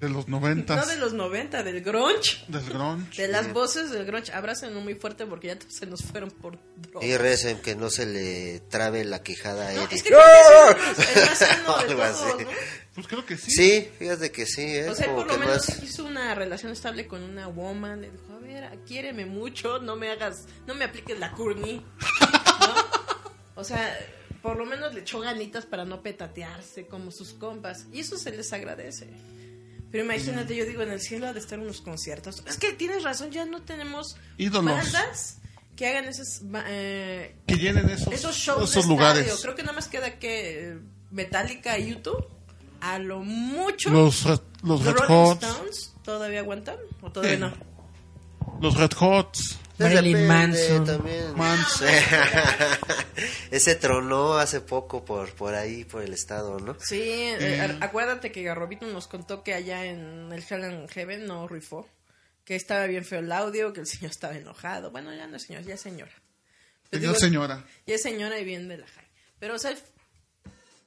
de 0.00 0.10
los 0.10 0.28
noventas. 0.28 0.76
no 0.76 0.86
de 0.92 0.98
los 0.98 1.14
90, 1.14 1.62
del 1.62 1.80
grunge. 1.80 2.44
Del 2.48 2.64
grunge. 2.68 3.22
De 3.22 3.28
las 3.28 3.50
voces 3.54 3.90
del 3.92 4.04
grunge, 4.04 4.30
abrácenlo 4.32 4.80
muy 4.82 4.94
fuerte 4.96 5.24
porque 5.24 5.46
ya 5.46 5.56
se 5.68 5.86
nos 5.86 6.02
fueron 6.02 6.30
por 6.30 6.58
drogas. 6.76 7.08
Y 7.08 7.16
recen 7.16 7.62
que 7.62 7.74
no 7.74 7.88
se 7.88 8.04
le 8.04 8.60
trabe 8.68 9.04
la 9.06 9.22
quejada 9.22 9.68
a 9.68 9.72
No, 9.72 9.82
Eddie. 9.84 9.96
es 9.96 10.02
que 10.02 10.08
creo 10.10 10.20
que 10.20 10.90
es 10.90 11.00
el 11.00 11.06
más, 11.06 11.16
el 11.16 11.24
más 11.24 11.38
sano 11.38 11.76
de 11.78 11.82
Algo 11.92 12.02
todos, 12.02 12.34
así. 12.34 12.44
¿no? 12.44 12.50
Pues 12.94 13.06
creo 13.08 13.24
que 13.24 13.38
sí. 13.38 13.50
Sí, 13.50 13.88
fíjate 13.98 14.30
que 14.30 14.44
sí, 14.44 14.62
¿eh? 14.62 14.90
O 14.90 14.94
sea, 14.94 15.06
por 15.14 15.26
lo 15.26 15.38
menos 15.38 15.68
más. 15.68 15.82
hizo 15.82 16.04
una 16.04 16.34
relación 16.34 16.70
estable 16.72 17.06
con 17.06 17.22
una 17.22 17.48
woman. 17.48 18.02
Le 18.02 18.10
dijo, 18.10 18.33
a 18.62 18.70
ver, 18.70 18.78
quiéreme 18.86 19.26
mucho, 19.26 19.78
no 19.80 19.96
me 19.96 20.10
hagas, 20.10 20.46
no 20.66 20.74
me 20.74 20.84
apliques 20.84 21.18
la 21.18 21.32
curni. 21.32 21.84
¿no? 22.60 22.74
O 23.56 23.64
sea, 23.64 23.96
por 24.42 24.56
lo 24.56 24.66
menos 24.66 24.94
le 24.94 25.00
echó 25.00 25.20
ganitas 25.20 25.64
para 25.66 25.84
no 25.84 26.02
petatearse 26.02 26.86
como 26.86 27.10
sus 27.10 27.32
compas. 27.34 27.86
Y 27.92 28.00
eso 28.00 28.16
se 28.18 28.30
les 28.30 28.52
agradece. 28.52 29.08
Pero 29.90 30.04
imagínate, 30.04 30.56
yo 30.56 30.64
digo, 30.66 30.82
en 30.82 30.90
el 30.90 31.00
cielo 31.00 31.28
ha 31.28 31.32
de 31.32 31.38
estar 31.40 31.58
unos 31.58 31.80
conciertos. 31.80 32.42
Es 32.46 32.56
que 32.58 32.72
tienes 32.72 33.04
razón, 33.04 33.30
ya 33.30 33.44
no 33.44 33.62
tenemos 33.62 34.16
Ídolos. 34.38 34.74
bandas 34.74 35.38
que 35.76 35.86
hagan 35.88 36.04
esos, 36.06 36.40
ba- 36.42 36.64
eh, 36.68 37.36
Que 37.46 37.56
llenen 37.56 37.88
esos, 37.88 38.12
esos 38.12 38.36
shows 38.36 38.70
esos 38.70 38.84
de 38.84 38.88
lugares. 38.90 39.22
estadio. 39.22 39.42
Creo 39.42 39.54
que 39.54 39.62
nada 39.62 39.74
más 39.74 39.88
queda 39.88 40.18
que 40.18 40.68
eh, 40.72 40.78
Metallica 41.10 41.78
y 41.78 41.90
YouTube. 41.90 42.26
A 42.80 42.98
lo 42.98 43.20
mucho. 43.20 43.88
Los, 43.90 44.24
los 44.26 44.42
¿Los 44.62 44.84
Red 44.84 44.94
Rolling. 44.96 45.32
Stones 45.40 45.94
todavía 46.02 46.40
aguantan? 46.40 46.76
¿O 47.00 47.10
todavía 47.10 47.36
Sí. 47.36 47.40
no? 47.40 47.73
Los 48.60 48.76
Red 48.76 48.92
Hots. 48.98 49.58
Marilyn 49.78 50.12
Depende 50.12 50.28
Manson. 50.28 50.84
También. 50.84 51.36
Manson. 51.36 51.88
Ese 53.50 53.74
tronó 53.74 54.34
hace 54.34 54.60
poco 54.60 55.04
por, 55.04 55.32
por 55.34 55.54
ahí, 55.54 55.84
por 55.84 56.02
el 56.02 56.12
estado, 56.12 56.60
¿no? 56.60 56.76
Sí, 56.80 57.02
eh, 57.02 57.78
acuérdate 57.80 58.30
que 58.30 58.42
Garrobito 58.42 58.86
nos 58.86 59.08
contó 59.08 59.42
que 59.42 59.54
allá 59.54 59.84
en 59.84 60.32
el 60.32 60.44
Hell 60.48 60.64
and 60.64 60.88
Heaven 60.90 61.26
no 61.26 61.48
rifó. 61.48 61.88
Que 62.44 62.56
estaba 62.56 62.86
bien 62.86 63.04
feo 63.06 63.20
el 63.20 63.32
audio, 63.32 63.72
que 63.72 63.80
el 63.80 63.86
señor 63.86 64.10
estaba 64.10 64.36
enojado. 64.36 64.90
Bueno, 64.90 65.14
ya 65.14 65.26
no 65.26 65.36
es 65.36 65.44
señor, 65.44 65.64
ya 65.64 65.74
es 65.74 65.80
señora. 65.80 66.12
Señor, 66.90 67.00
digo, 67.00 67.14
señora. 67.14 67.64
Ya 67.86 67.94
es 67.94 68.02
señora 68.02 68.38
y 68.38 68.44
bien 68.44 68.68
de 68.68 68.78
la 68.78 68.86
high. 68.86 69.08
Pero, 69.38 69.54
o 69.54 69.58
sea, 69.58 69.74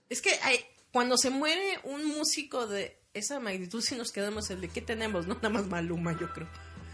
es 0.09 0.21
que 0.21 0.29
hay, 0.43 0.59
cuando 0.91 1.17
se 1.17 1.31
muere 1.31 1.79
un 1.83 2.05
músico 2.05 2.67
de 2.67 2.99
esa 3.13 3.39
magnitud, 3.39 3.81
si 3.81 3.95
nos 3.95 4.11
quedamos 4.11 4.49
el 4.51 4.61
de 4.61 4.69
qué 4.69 4.81
tenemos, 4.81 5.25
no 5.25 5.35
nada 5.35 5.49
más 5.49 5.65
Maluma, 5.65 6.17
yo 6.19 6.31
creo. 6.31 6.47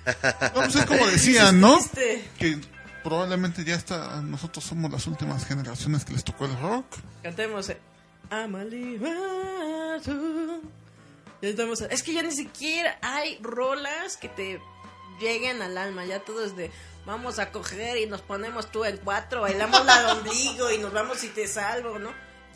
No, 0.06 0.54
pues 0.54 0.76
es 0.76 0.86
como 0.86 1.08
decían, 1.08 1.60
¿no? 1.62 1.80
Que 2.38 2.60
probablemente 3.04 3.64
ya 3.64 3.76
está, 3.76 4.22
nosotros 4.22 4.64
somos 4.66 4.92
las 4.92 5.08
últimas 5.08 5.46
generaciones 5.46 6.04
que 6.06 6.14
les 6.14 6.24
tocó 6.24 6.46
el 6.46 6.58
rock. 6.60 6.86
cantemos 7.22 7.70
eh, 7.70 7.78
Amalibatu. 8.30 9.12
Ya 11.42 11.50
estamos- 11.50 11.82
Es 11.82 12.04
que 12.04 12.14
ya 12.14 12.24
ni 12.24 12.32
siquiera 12.32 12.98
hay 13.02 13.38
rolas 13.42 14.18
que 14.18 14.30
te 14.30 14.62
lleguen 15.20 15.62
al 15.62 15.78
alma. 15.78 16.06
Ya 16.06 16.20
todo 16.20 16.46
es 16.46 16.56
de 16.56 16.72
vamos 17.06 17.40
a 17.40 17.52
coger 17.52 17.98
y 17.98 18.06
nos 18.06 18.22
ponemos 18.22 18.72
tú 18.72 18.86
en 18.86 18.98
cuatro, 18.98 19.42
bailamos 19.42 19.86
la 19.86 20.04
de 20.04 20.12
ombligo 20.20 20.72
y 20.72 20.78
nos 20.78 20.94
vamos 20.94 21.24
y 21.24 21.28
te 21.30 21.48
salvo, 21.48 22.00
¿no? 22.00 22.12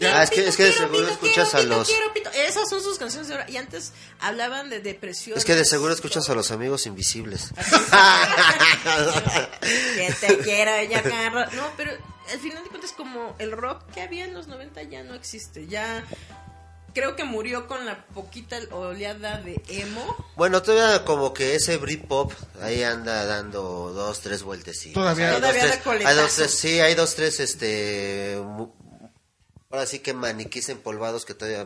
Ah, 0.05 0.23
es 0.23 0.29
que- 0.29 0.35
Pito, 0.37 0.49
es 0.49 0.55
que 0.57 0.63
de 0.65 0.73
seguro 0.73 0.99
pito, 0.99 1.11
escuchas 1.13 1.49
quiero, 1.49 1.57
a 1.57 1.61
pito, 1.63 1.75
los- 1.77 1.87
quiero, 1.87 2.13
pito. 2.13 2.29
Esas 2.31 2.69
son 2.69 2.81
sus 2.83 2.97
canciones 2.99 3.27
de 3.29 3.33
ahora. 3.35 3.49
Y 3.49 3.57
antes 3.57 3.93
hablaban 4.19 4.69
de 4.69 4.79
depresión. 4.79 5.37
Es 5.37 5.45
que 5.45 5.55
de 5.55 5.65
seguro 5.65 5.93
escuchas 5.93 6.29
a 6.29 6.35
los 6.35 6.51
amigos 6.51 6.85
invisibles. 6.85 7.51
que 9.95 10.13
te 10.19 10.37
quiero, 10.39 10.71
ya 10.89 11.01
carro. 11.09 11.45
No, 11.55 11.71
pero 11.75 11.91
al 12.31 12.39
final 12.39 12.63
de 12.63 12.69
cuentas 12.69 12.91
como 12.91 13.35
el 13.39 13.51
rock 13.51 13.83
que 13.93 14.01
había 14.01 14.25
en 14.25 14.33
los 14.33 14.47
90 14.47 14.83
ya 14.83 15.03
no 15.03 15.13
existe. 15.15 15.67
Ya 15.67 16.03
creo 16.93 17.15
que 17.15 17.23
murió 17.23 17.67
con 17.67 17.85
la 17.85 18.05
poquita 18.07 18.57
oleada 18.71 19.39
de 19.41 19.61
emo. 19.67 20.15
Bueno, 20.35 20.61
todavía 20.63 21.05
como 21.05 21.33
que 21.33 21.55
ese 21.55 21.77
Britpop 21.77 22.33
ahí 22.61 22.83
anda 22.83 23.25
dando 23.25 23.91
dos, 23.93 24.21
tres 24.21 24.41
vueltecitos. 24.43 24.95
Todavía- 25.01 25.27
Hay 25.27 25.31
dos, 25.33 25.41
Todavía 25.41 25.61
tres- 25.83 26.05
hay 26.05 26.15
dos, 26.15 26.35
tres, 26.35 26.51
sí, 26.51 26.79
hay 26.79 26.95
dos, 26.95 27.15
tres, 27.15 27.39
este, 27.39 28.37
ahora 29.69 29.85
sí 29.85 29.99
que 29.99 30.13
maniquís 30.13 30.69
empolvados 30.69 31.25
que 31.25 31.33
todavía 31.33 31.65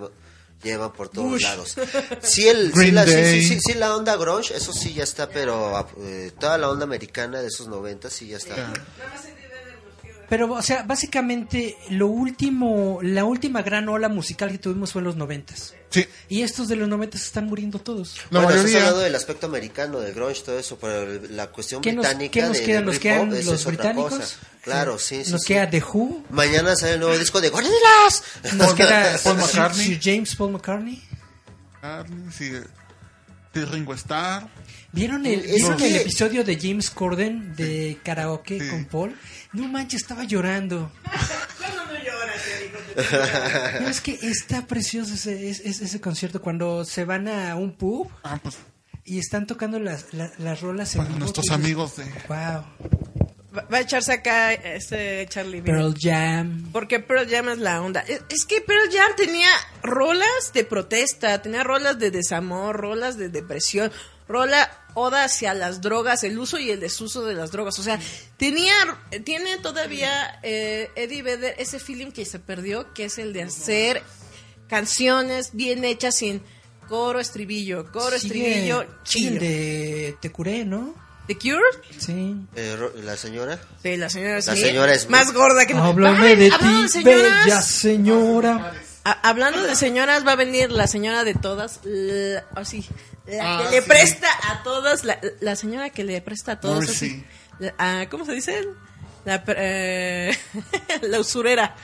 llevan 0.64 0.91
por 0.94 1.10
todos 1.10 1.30
Bush. 1.30 1.44
lados. 1.44 1.76
Sí, 2.22 2.48
el, 2.48 2.73
sí, 2.73 2.91
la, 2.91 3.06
sí, 3.06 3.48
sí, 3.48 3.60
sí, 3.60 3.73
la 3.73 3.95
onda 3.95 4.15
grunge, 4.15 4.56
eso 4.56 4.73
sí 4.73 4.94
ya 4.94 5.03
está, 5.03 5.30
pero 5.30 5.88
eh, 5.99 6.32
toda 6.40 6.57
la 6.57 6.69
onda 6.69 6.84
americana 6.84 7.41
de 7.41 7.48
esos 7.48 7.68
90 7.68 8.10
sí 8.10 8.28
ya 8.28 8.38
está. 8.38 8.73
Pero, 10.32 10.49
o 10.53 10.62
sea, 10.62 10.84
básicamente 10.84 11.76
lo 11.90 12.08
último, 12.08 12.99
la 13.03 13.26
última 13.26 13.64
gran 13.64 13.90
ola 13.90 14.08
musical 14.08 14.49
que 14.49 14.60
tuvimos 14.60 14.94
fue 14.94 15.02
en 15.02 15.08
los 15.08 15.18
noventas. 15.18 15.74
Sí, 15.90 16.08
Y 16.30 16.44
estos 16.44 16.70
de 16.70 16.78
los 16.78 16.88
noventas 16.88 17.22
están 17.24 17.48
muriendo 17.48 17.80
todos. 17.80 18.16
la 18.30 18.40
bueno, 18.40 18.52
estás 18.52 18.64
mayoría. 18.64 18.80
hablando 18.88 19.03
del 19.03 19.16
aspecto 19.16 19.48
americano, 19.48 19.99
del 19.99 20.14
grunge, 20.14 20.41
todo 20.44 20.58
eso, 20.58 20.78
pero 20.80 21.22
la 21.32 21.48
cuestión 21.48 21.82
¿Qué 21.82 21.91
nos, 21.91 22.06
británica 22.06 22.32
qué 22.32 22.41
nos 22.48 22.58
de, 22.60 22.64
quedan? 22.64 22.86
¿Nos 22.86 22.99
quedan 22.99 23.30
los 23.30 23.45
es 23.45 23.66
británicos? 23.66 24.14
cosa. 24.20 24.38
Claro, 24.64 24.98
sí, 24.98 25.26
sí. 25.26 25.32
Nos 25.34 25.41
sí. 25.41 25.48
queda 25.48 25.70
The 25.70 25.84
Who. 25.84 26.24
Mañana 26.30 26.78
sale 26.78 26.94
el 26.94 27.02
nuevo 27.02 27.18
disco 27.18 27.41
de 27.41 27.49
Gorillaz. 27.49 28.24
Nos 28.53 28.74
queda 28.76 29.18
Paul 29.22 29.36
McCartney. 29.38 29.86
Sir 29.86 29.99
James 30.02 30.34
Paul 30.38 30.52
McCartney. 30.53 31.03
Sí, 32.38 32.53
sí, 33.53 33.66
Ringo 33.66 33.94
Starr. 33.95 34.48
¿Vieron 34.93 35.26
el, 35.26 35.39
Es 35.39 35.55
¿vieron 35.55 35.77
que- 35.77 35.88
el 35.88 35.95
episodio 35.97 36.43
de 36.43 36.59
James 36.59 36.89
Corden 36.89 37.55
de 37.55 37.97
karaoke 38.03 38.59
Sí. 38.59 38.69
con 38.69 38.85
Paul? 38.85 39.15
No 39.53 39.68
manches, 39.68 40.01
estaba 40.01 40.23
llorando. 40.26 40.91
Pero 42.95 43.88
es 43.88 44.01
que 44.01 44.13
está 44.22 44.68
precioso 44.68 45.13
ese, 45.13 45.49
ese, 45.49 45.69
ese 45.69 46.01
concierto 46.01 46.41
cuando 46.41 46.84
se 46.85 47.05
van 47.05 47.27
a 47.27 47.55
un 47.55 47.72
pub 47.73 48.09
Ah, 48.23 48.38
pues 48.41 48.57
y 49.03 49.18
están 49.18 49.47
tocando 49.47 49.80
las, 49.80 50.13
la- 50.13 50.31
las 50.38 50.61
rolas 50.61 50.95
en 50.95 51.03
para 51.05 51.15
nuestros 51.18 51.49
amigos 51.51 51.95
de. 51.97 52.03
Wow. 52.27 52.63
Va, 53.56 53.65
a 53.78 53.82
echarse 53.82 54.14
acá 54.14 54.53
este 54.53 55.26
Charlie. 55.28 55.61
Pearl 55.61 55.94
Jam. 55.99 56.69
Porque 56.72 56.99
Pearl 56.99 57.30
Jam 57.30 57.49
es 57.49 57.57
la 57.57 57.82
onda. 57.82 57.99
Es, 58.02 58.22
es 58.30 58.45
que 58.45 58.61
Pearl 58.61 58.90
Jam 58.91 59.11
tenía 59.18 59.49
rolas 59.84 60.53
de 60.53 60.64
protesta, 60.64 61.41
tenía 61.41 61.64
rolas 61.64 61.99
de 61.99 62.11
desamor, 62.11 62.78
rolas 62.78 63.18
de 63.18 63.28
depresión, 63.30 63.91
rola 64.28 64.72
oda 64.94 65.26
hacia 65.26 65.53
las 65.53 65.82
drogas, 65.82 66.23
el 66.23 66.40
uso 66.40 66.60
y 66.60 66.69
el 66.72 66.80
desuso 66.80 67.26
de 67.26 67.34
las 67.34 67.52
drogas. 67.52 67.78
O 67.80 67.84
sea, 67.84 67.99
tenía, 68.38 68.73
tiene 69.26 69.57
todavía 69.57 70.40
eh, 70.44 70.90
Eddie 70.95 71.22
Vedder 71.22 71.56
ese 71.57 71.80
feeling 71.80 72.11
que 72.11 72.23
se 72.26 72.40
perdió, 72.40 72.94
que 72.94 73.06
es 73.06 73.18
el 73.18 73.34
de 73.34 73.44
hacer 73.44 74.02
canciones 74.68 75.49
bien 75.53 75.84
hechas 75.84 76.15
sin 76.15 76.41
coro, 76.88 77.19
estribillo, 77.19 77.91
coro, 77.91 78.18
Sigue- 78.18 78.52
estribillo, 78.52 78.86
chillo. 79.03 79.40
de 79.41 80.15
Te 80.22 80.30
curé, 80.32 80.64
¿no? 80.65 80.94
¿The 81.27 81.38
Cure? 81.38 81.61
Sí. 81.99 82.35
Eh, 82.56 82.77
la 83.03 83.15
señora. 83.15 83.60
Sí, 83.81 83.95
la 83.98 84.10
señora 84.10 84.35
La 84.35 84.41
Smith. 84.41 84.57
señora 84.65 84.98
Smith. 84.98 85.10
Más 85.11 85.34
gorda 85.34 85.65
que 85.65 85.73
Háblame 85.73 86.35
de 86.35 86.52
hablando 86.52 86.77
ti, 86.77 86.84
de 86.84 86.89
señoras, 86.89 87.45
bella 87.45 87.61
señora. 87.61 88.73
A- 89.03 89.30
hablando 89.30 89.61
de 89.64 89.76
señoras, 89.76 90.26
va 90.27 90.34
a 90.34 90.35
venir 90.35 90.72
la 90.72 90.88
señora 90.88 91.23
de 91.23 91.34
todas, 91.34 91.80
la, 91.84 92.43
así, 92.56 92.85
la 93.26 93.60
Ah, 93.60 93.64
que 93.64 93.76
le 93.76 93.81
sí. 93.81 93.88
presta 93.88 94.27
a 94.49 94.61
todas, 94.64 95.03
la, 95.06 95.19
la 95.39 95.56
señora 95.56 95.89
que 95.89 96.03
le 96.03 96.22
presta 96.22 96.53
a 96.53 96.60
todas, 96.60 96.76
Morrissey. 96.81 97.10
así, 97.10 97.26
la- 97.60 97.73
ah, 97.80 98.06
¿cómo 98.11 98.26
se 98.26 98.34
dice? 98.34 98.68
La, 99.26 99.43
pre- 99.43 99.56
eh, 100.30 100.38
la 101.03 101.19
usurera. 101.19 101.76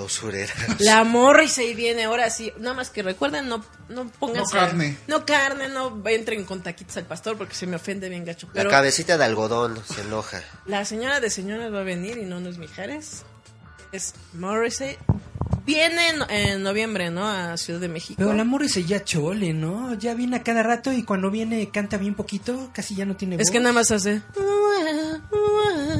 La 0.00 0.06
usurera. 0.06 0.52
La 0.78 1.04
Morrissey 1.04 1.74
viene 1.74 2.04
ahora 2.04 2.30
sí. 2.30 2.52
Nada 2.58 2.74
más 2.74 2.90
que 2.90 3.02
recuerden, 3.02 3.48
no, 3.48 3.64
no 3.88 4.08
pongan 4.08 4.42
No 4.42 4.48
carne. 4.48 4.96
No 5.06 5.26
carne, 5.26 5.68
no 5.68 6.02
entren 6.06 6.44
con 6.44 6.62
taquitos 6.62 6.96
al 6.96 7.04
pastor 7.04 7.36
porque 7.36 7.54
se 7.54 7.66
me 7.66 7.76
ofende 7.76 8.08
bien 8.08 8.24
gacho. 8.24 8.46
La 8.48 8.52
Pero 8.54 8.70
cabecita 8.70 9.18
de 9.18 9.24
algodón 9.24 9.80
se 9.84 10.00
enoja. 10.00 10.42
la 10.66 10.84
señora 10.84 11.20
de 11.20 11.28
señoras 11.30 11.72
va 11.72 11.80
a 11.80 11.84
venir 11.84 12.18
y 12.18 12.24
no 12.24 12.40
nos 12.40 12.58
Mijares. 12.58 13.24
Es 13.92 14.14
Morrissey. 14.32 14.96
Viene 15.70 16.08
en, 16.08 16.30
en 16.30 16.62
noviembre, 16.62 17.10
¿no? 17.10 17.28
A 17.28 17.56
Ciudad 17.56 17.78
de 17.80 17.88
México. 17.88 18.16
Pero 18.18 18.32
la 18.32 18.44
Morrissey 18.44 18.84
ya 18.84 19.04
chole, 19.04 19.52
¿no? 19.52 19.94
Ya 19.94 20.14
viene 20.14 20.36
a 20.38 20.42
cada 20.42 20.62
rato 20.62 20.92
y 20.92 21.04
cuando 21.04 21.30
viene 21.30 21.70
canta 21.70 21.96
bien 21.96 22.14
poquito, 22.14 22.70
casi 22.72 22.96
ya 22.96 23.04
no 23.06 23.16
tiene 23.16 23.36
voz. 23.36 23.44
Es 23.46 23.50
que 23.52 23.60
nada 23.60 23.72
más 23.72 23.90
hace. 23.90 24.22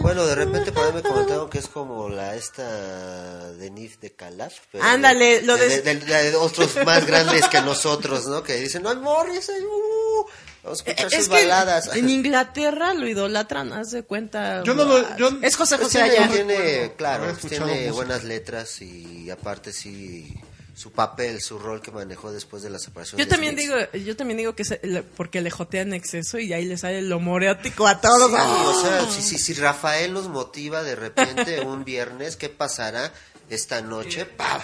Bueno, 0.03 0.25
de 0.27 0.35
repente 0.35 0.73
por 0.73 0.85
ahí 0.87 0.93
me 0.93 1.03
comentaron 1.03 1.49
que 1.51 1.59
es 1.59 1.69
como 1.69 2.09
la 2.09 2.35
esta 2.35 3.53
Denise 3.53 3.99
de 4.01 4.11
Calaf. 4.13 4.55
pero 4.73 4.83
Ándale, 4.85 5.43
lo 5.43 5.57
de, 5.57 5.69
de- 5.69 5.83
de- 5.83 5.95
de- 6.01 6.31
de 6.31 6.37
otros 6.37 6.75
más 6.87 7.07
grandes 7.07 7.47
que 7.49 7.61
nosotros, 7.61 8.27
¿no? 8.27 8.43
Que 8.43 8.55
dicen, 8.57 8.83
no, 8.83 8.95
Morrissey, 8.97 9.63
uh, 9.63 10.27
vamos 10.63 10.81
a 10.81 10.91
escuchar 10.91 11.07
Es 11.07 11.15
sus 11.27 11.29
que 11.29 11.43
baladas. 11.43 11.95
en 11.97 12.09
Inglaterra 12.11 12.95
lo 12.95 13.09
idolatran, 13.09 13.73
haz 13.73 13.91
de 13.91 14.03
cuenta. 14.03 14.63
Yo 14.65 14.75
no 14.75 14.85
lo- 14.85 15.17
yo- 15.17 15.31
es 15.43 15.57
José 15.57 15.77
Pues 15.77 15.89
José 15.89 16.03
tiene, 16.05 16.19
allá. 16.19 16.33
tiene, 16.33 16.93
claro, 16.97 17.29
escuchado 17.31 17.65
tiene 17.67 17.81
música. 17.89 17.93
buenas 17.93 18.25
letras 18.25 18.81
y 18.83 19.31
aparte 19.31 19.73
sí 19.73 20.35
su 20.75 20.93
papel, 20.93 21.43
su 21.43 21.59
rol 21.59 21.83
que 21.83 21.91
manejó 21.91 22.33
después 22.33 22.63
de 22.63 22.71
la 22.71 22.79
separación. 22.79 23.19
Yo 23.19 23.27
de 23.27 23.31
también 23.31 23.55
digo, 23.55 23.75
yo 23.93 24.17
también 24.17 24.39
digo 24.39 24.55
que 24.55 24.63
es 24.63 24.71
el- 24.83 25.03
porque 25.17 25.43
le 25.43 25.51
jotea 25.51 25.83
en 25.83 25.93
exceso 25.93 26.39
y 26.39 26.55
ahí 26.55 26.65
le 26.65 26.79
sale 26.79 27.03
lo 27.03 27.21
moreótico 27.21 27.87
a 27.87 28.01
todos. 28.01 28.31
Sí, 28.31 28.37
¡Ah! 28.39 28.63
o 28.67 28.81
sea, 28.83 29.11
si, 29.11 29.21
si, 29.21 29.37
si 29.39 29.53
Rafael 29.55 30.13
nos 30.15 30.29
motiva 30.29 30.83
de 30.83 30.97
repente 30.97 31.61
un 31.61 31.85
viernes, 31.85 32.37
¿qué 32.37 32.49
pasará 32.49 33.13
esta 33.51 33.83
noche? 33.83 34.25
¡Pam! 34.25 34.61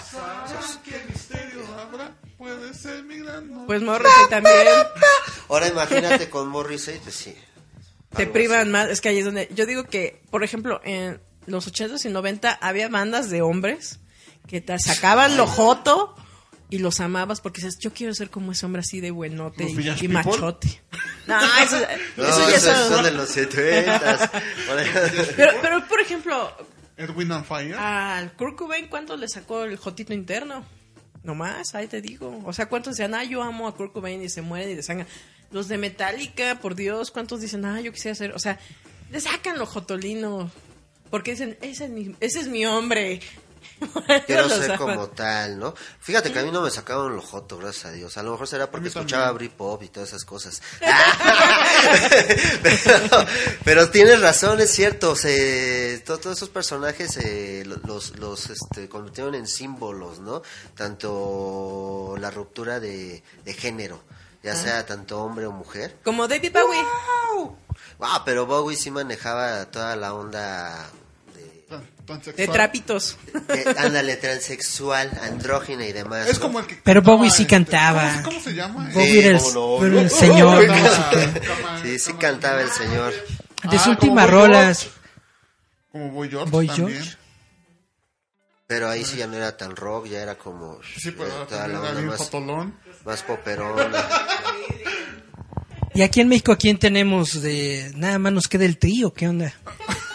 ¿Qué 0.83 0.99
misterio 1.07 1.61
habrá? 1.77 2.15
Puede 2.37 2.73
ser 2.73 3.03
mi 3.03 3.17
gran. 3.19 3.65
Pues 3.65 3.81
Morrissey 3.81 4.29
también 4.29 4.55
Ahora 5.49 5.67
imagínate 5.67 6.29
con 6.29 6.47
Morrissey, 6.49 6.99
pues 7.03 7.15
sí. 7.15 7.35
te 8.15 8.27
privan 8.27 8.69
más. 8.71 8.89
Es 8.89 9.01
que 9.01 9.09
ahí 9.09 9.19
es 9.19 9.25
donde 9.25 9.49
yo 9.53 9.65
digo 9.65 9.85
que, 9.85 10.21
por 10.29 10.43
ejemplo, 10.43 10.79
en 10.83 11.19
los 11.47 11.71
80s 11.71 12.05
y 12.05 12.09
90 12.09 12.51
había 12.61 12.89
bandas 12.89 13.29
de 13.29 13.41
hombres 13.41 13.99
que 14.47 14.61
te 14.61 14.77
sacaban 14.79 15.35
lo 15.37 15.47
joto 15.47 16.15
y 16.69 16.79
los 16.79 16.99
amabas 16.99 17.39
porque 17.41 17.61
dices, 17.61 17.79
yo 17.79 17.91
quiero 17.93 18.13
ser 18.13 18.29
como 18.29 18.51
ese 18.51 18.65
hombre 18.65 18.81
así 18.81 18.99
de 19.01 19.11
buenote 19.11 19.63
¿Los 19.73 20.01
y, 20.03 20.07
machote. 20.09 20.81
No, 21.25 21.39
eso, 21.63 21.77
No, 22.17 22.27
eso 22.27 22.49
ya 22.49 22.55
esos 22.57 22.77
son- 22.77 22.93
son 22.95 23.03
de 23.05 23.11
los 23.11 23.29
70 23.29 24.31
Pero, 25.35 25.51
pero, 25.61 25.87
por 25.87 25.99
ejemplo, 26.01 26.51
Edwin 26.97 27.31
on 27.31 27.45
Fire. 27.45 27.75
al 27.75 28.33
Kurt 28.33 28.57
Cobain, 28.57 28.87
¿cuánto 28.89 29.15
le 29.17 29.27
sacó 29.29 29.63
el 29.63 29.77
jotito 29.77 30.13
interno? 30.13 30.65
Nomás, 31.27 31.75
ahí 31.75 31.87
te 31.87 32.01
digo. 32.01 32.41
O 32.45 32.53
sea, 32.53 32.67
¿cuántos 32.67 32.95
decían, 32.95 33.13
ah, 33.13 33.25
yo 33.25 33.43
amo 33.43 33.67
a 33.67 33.75
Kurt 33.75 33.91
Cobain 33.91 34.23
y 34.23 34.29
se 34.29 34.41
mueren 34.41 34.69
y 34.69 34.75
desangran? 34.75 35.09
Los 35.51 35.67
de 35.67 35.77
Metallica, 35.77 36.59
por 36.61 36.73
Dios, 36.73 37.11
¿cuántos 37.11 37.41
dicen, 37.41 37.65
ah, 37.65 37.81
yo 37.81 37.91
quisiera 37.91 38.15
ser? 38.15 38.31
O 38.31 38.39
sea, 38.39 38.57
le 39.11 39.19
sacan 39.19 39.59
lo 39.59 39.65
jotolino. 39.65 40.49
Porque 41.09 41.31
dicen, 41.31 41.57
ese 41.61 41.83
es 41.83 41.91
mi, 41.91 42.15
ese 42.21 42.39
es 42.39 42.47
mi 42.47 42.65
hombre. 42.65 43.19
Quiero 44.25 44.49
ser 44.49 44.77
como 44.77 45.07
tal, 45.09 45.59
¿no? 45.59 45.73
Fíjate 45.99 46.31
que 46.31 46.39
a 46.39 46.43
mí 46.43 46.51
no 46.51 46.61
me 46.61 46.71
sacaron 46.71 47.15
lo 47.15 47.21
joto, 47.21 47.57
gracias 47.57 47.85
a 47.85 47.91
Dios. 47.91 48.17
A 48.17 48.23
lo 48.23 48.31
mejor 48.31 48.47
será 48.47 48.71
porque 48.71 48.87
escuchaba 48.87 49.31
Britpop 49.31 49.83
y 49.83 49.89
todas 49.89 50.09
esas 50.09 50.25
cosas. 50.25 50.61
pero, 52.63 53.25
pero 53.63 53.89
tienes 53.89 54.19
razón, 54.21 54.59
es 54.61 54.71
cierto. 54.71 55.15
Se, 55.15 56.01
to- 56.05 56.17
todos 56.17 56.37
esos 56.37 56.49
personajes 56.49 57.17
eh, 57.17 57.63
lo- 57.65 57.77
los, 57.85 58.17
los 58.17 58.49
este, 58.49 58.89
convirtieron 58.89 59.35
en 59.35 59.47
símbolos, 59.47 60.19
¿no? 60.19 60.41
Tanto 60.75 62.15
la 62.19 62.31
ruptura 62.31 62.79
de, 62.79 63.23
de 63.43 63.53
género, 63.53 64.01
ya 64.43 64.55
sea 64.55 64.85
tanto 64.85 65.19
hombre 65.21 65.45
o 65.45 65.51
mujer. 65.51 65.97
Como 66.03 66.27
David 66.27 66.51
Bowie. 66.53 66.81
Ah, 67.99 68.23
pero 68.25 68.45
Bowie 68.45 68.77
sí 68.77 68.91
manejaba 68.91 69.65
toda 69.65 69.95
la 69.95 70.13
onda 70.13 70.89
de 72.35 72.47
trapitos. 72.47 73.17
Eh, 73.49 73.65
ándale, 73.77 74.15
transexual, 74.17 75.11
andrógina 75.21 75.85
y 75.85 75.91
demás. 75.93 76.27
Es 76.27 76.35
¿no? 76.35 76.41
como 76.41 76.59
el 76.59 76.67
que. 76.67 76.75
Pero 76.83 77.01
Bowie 77.01 77.29
sí 77.29 77.43
este, 77.43 77.55
cantaba. 77.55 78.09
¿Cómo, 78.23 78.23
cómo 78.25 78.39
se 78.41 78.53
llama? 78.53 78.89
Bowie 78.93 79.11
Sí, 79.11 79.19
era 79.19 79.37
el, 79.37 80.03
no. 80.03 80.09
señor. 80.09 80.65
Sí, 81.83 81.99
sí 81.99 82.13
cantaba 82.13 82.61
el 82.61 82.69
señor. 82.71 83.13
De 83.69 83.79
su 83.79 83.89
Ah, 83.89 83.91
última 83.91 84.25
como 84.25 84.37
Boy 84.37 84.47
rola. 84.47 84.63
George. 84.65 84.89
Como 85.91 86.11
Boy 86.11 86.29
George. 86.29 86.51
Boy 86.51 86.67
también. 86.67 86.89
George. 86.93 87.17
Pero 88.67 88.89
ahí 88.89 89.05
sí 89.05 89.15
ya 89.17 89.27
no 89.27 89.35
era 89.37 89.55
tan 89.55 89.75
rock, 89.75 90.07
ya 90.07 90.19
era 90.21 90.35
como 90.35 90.79
Sí, 90.97 91.11
pero 91.11 91.29
eh, 91.29 91.45
toda 91.47 91.67
la 91.69 91.79
onda 91.81 92.01
más, 92.01 92.17
fotolón. 92.17 92.77
más 93.05 93.23
poperona. 93.23 94.05
Y 95.93 96.01
aquí 96.01 96.19
en 96.21 96.27
México, 96.27 96.51
¿a 96.51 96.57
quién 96.57 96.77
tenemos 96.77 97.41
de 97.41 97.91
nada 97.95 98.19
más 98.19 98.33
nos 98.33 98.47
queda 98.47 98.65
el 98.65 98.77
trío? 98.77 99.13
¿Qué 99.13 99.27
onda? 99.27 99.53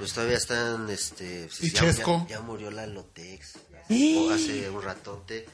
Pues 0.00 0.12
todavía 0.12 0.36
están, 0.36 0.90
este... 0.90 1.46
pues, 1.46 1.62
Y 1.62 1.70
ya, 1.70 1.80
Chesco. 1.80 2.26
ya, 2.28 2.36
ya 2.36 2.40
murió 2.42 2.70
la 2.70 2.86
Lotex. 2.86 3.52
¿Eh? 3.88 4.28
Hace 4.32 4.68
un 4.70 4.82
ratote. 4.82 5.46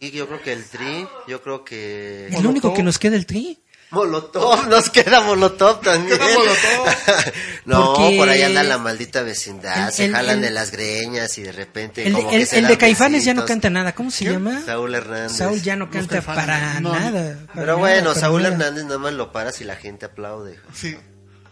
Sí, 0.00 0.10
yo 0.10 0.26
creo 0.26 0.42
que 0.42 0.52
el 0.52 0.64
Tri, 0.64 1.06
yo 1.26 1.42
creo 1.42 1.64
que... 1.64 2.28
El 2.28 2.46
único 2.46 2.72
que 2.74 2.82
nos 2.82 2.98
queda 2.98 3.16
el 3.16 3.26
tri. 3.26 3.58
Molotov, 3.92 4.66
nos 4.68 4.90
queda 4.90 5.20
Molotov 5.20 5.80
también. 5.80 6.18
Queda 6.18 6.26
Molotov. 6.34 7.32
no, 7.66 7.94
Porque 7.94 8.16
por 8.18 8.28
ahí 8.28 8.42
anda 8.42 8.62
la 8.64 8.78
maldita 8.78 9.22
vecindad, 9.22 9.86
el- 9.88 9.92
se 9.94 10.04
el- 10.06 10.12
jalan 10.12 10.36
el- 10.36 10.42
de 10.42 10.50
las 10.50 10.70
greñas 10.72 11.38
y 11.38 11.42
de 11.44 11.52
repente 11.52 12.04
El, 12.06 12.12
como 12.14 12.30
el- 12.30 12.40
que 12.40 12.46
se 12.46 12.56
el 12.56 12.62
dan 12.64 12.72
de 12.72 12.78
Caifanes 12.78 13.24
ya 13.24 13.32
no 13.32 13.44
canta 13.44 13.70
nada. 13.70 13.94
¿Cómo 13.94 14.10
se 14.10 14.24
llama? 14.24 14.60
Saúl 14.66 14.94
Hernández. 14.94 15.36
Saúl 15.38 15.62
ya 15.62 15.76
no 15.76 15.88
canta 15.88 16.20
para 16.20 16.80
no. 16.80 16.92
nada. 16.92 17.38
para 17.46 17.52
Pero 17.54 17.66
nada, 17.66 17.74
bueno, 17.78 18.14
Saúl 18.14 18.42
nada. 18.42 18.54
Hernández 18.54 18.84
nada 18.84 18.98
más 18.98 19.12
lo 19.14 19.30
paras 19.32 19.60
y 19.60 19.64
la 19.64 19.76
gente 19.76 20.06
aplaude. 20.06 20.58
Sí. 20.74 20.96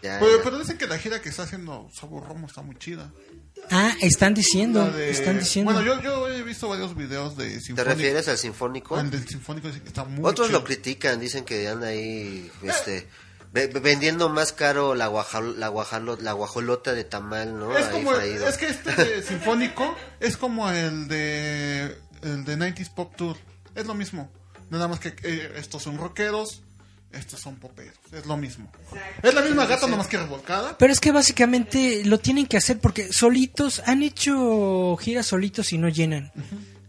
Ya, 0.05 0.19
Pero, 0.19 0.37
ya. 0.37 0.43
pero 0.43 0.59
dicen 0.59 0.77
que 0.77 0.87
la 0.87 0.97
gira 0.99 1.21
que 1.21 1.29
está 1.29 1.43
haciendo 1.43 1.89
Sabor 1.93 2.27
Romo 2.27 2.47
está 2.47 2.61
muy 2.61 2.75
chida. 2.77 3.11
Ah, 3.71 3.95
están 4.01 4.33
diciendo. 4.35 4.85
De- 4.91 5.09
Están 5.09 5.39
diciendo. 5.39 5.73
Bueno, 5.73 5.85
yo, 5.95 6.01
yo 6.01 6.27
he 6.29 6.43
visto 6.43 6.67
varios 6.69 6.95
videos 6.95 7.35
de 7.37 7.45
¿Te 7.49 7.59
Sinfónico. 7.61 7.83
refieres 7.95 8.27
al 8.27 8.37
sinfónico? 8.37 8.95
Al 8.97 9.09
del 9.09 9.27
Sinfónico 9.27 9.67
dice 9.69 9.81
que 9.81 9.87
está 9.87 10.03
muy 10.03 10.23
Otros 10.29 10.47
chido. 10.47 10.59
lo 10.59 10.65
critican, 10.65 11.19
dicen 11.19 11.43
que 11.45 11.67
anda 11.67 11.87
ahí 11.87 12.51
este, 12.61 13.07
ve- 13.53 13.67
vendiendo 13.67 14.29
más 14.29 14.53
caro 14.53 14.93
la, 14.93 15.07
guajal, 15.07 15.59
la, 15.59 15.71
guajalo- 15.71 16.19
la 16.19 16.33
guajolota 16.33 16.93
de 16.93 17.05
tamal, 17.05 17.57
¿no? 17.57 17.75
Es 17.75 17.87
Ahí 17.87 17.91
como, 17.93 18.11
freído. 18.11 18.47
es 18.47 18.57
que 18.57 18.67
este 18.67 18.91
de 18.93 19.23
Sinfónico 19.23 19.95
es 20.19 20.37
como 20.37 20.69
el 20.69 21.07
de 21.07 21.97
el 22.21 22.45
de 22.45 22.57
90s 22.57 22.89
Pop 22.93 23.15
Tour. 23.15 23.37
Es 23.73 23.87
lo 23.87 23.95
mismo. 23.95 24.31
Nada 24.69 24.87
más 24.87 24.99
que 24.99 25.15
eh, 25.23 25.53
estos 25.57 25.81
son 25.83 25.97
rockeros, 25.97 26.61
estos 27.15 27.39
son 27.39 27.55
poperos. 27.55 27.95
Es 28.11 28.25
lo 28.25 28.37
mismo. 28.37 28.71
Es 29.23 29.33
la 29.33 29.41
misma 29.41 29.65
gata, 29.65 29.87
nomás 29.87 30.07
que 30.07 30.17
revolcada. 30.17 30.77
Pero 30.77 30.91
es 30.93 30.99
que 30.99 31.11
básicamente 31.11 32.03
lo 32.05 32.19
tienen 32.19 32.45
que 32.45 32.57
hacer 32.57 32.79
porque 32.79 33.11
solitos 33.13 33.81
han 33.85 34.03
hecho 34.03 34.95
giras 34.97 35.25
solitos 35.27 35.73
y 35.73 35.77
no 35.77 35.89
llenan. 35.89 36.31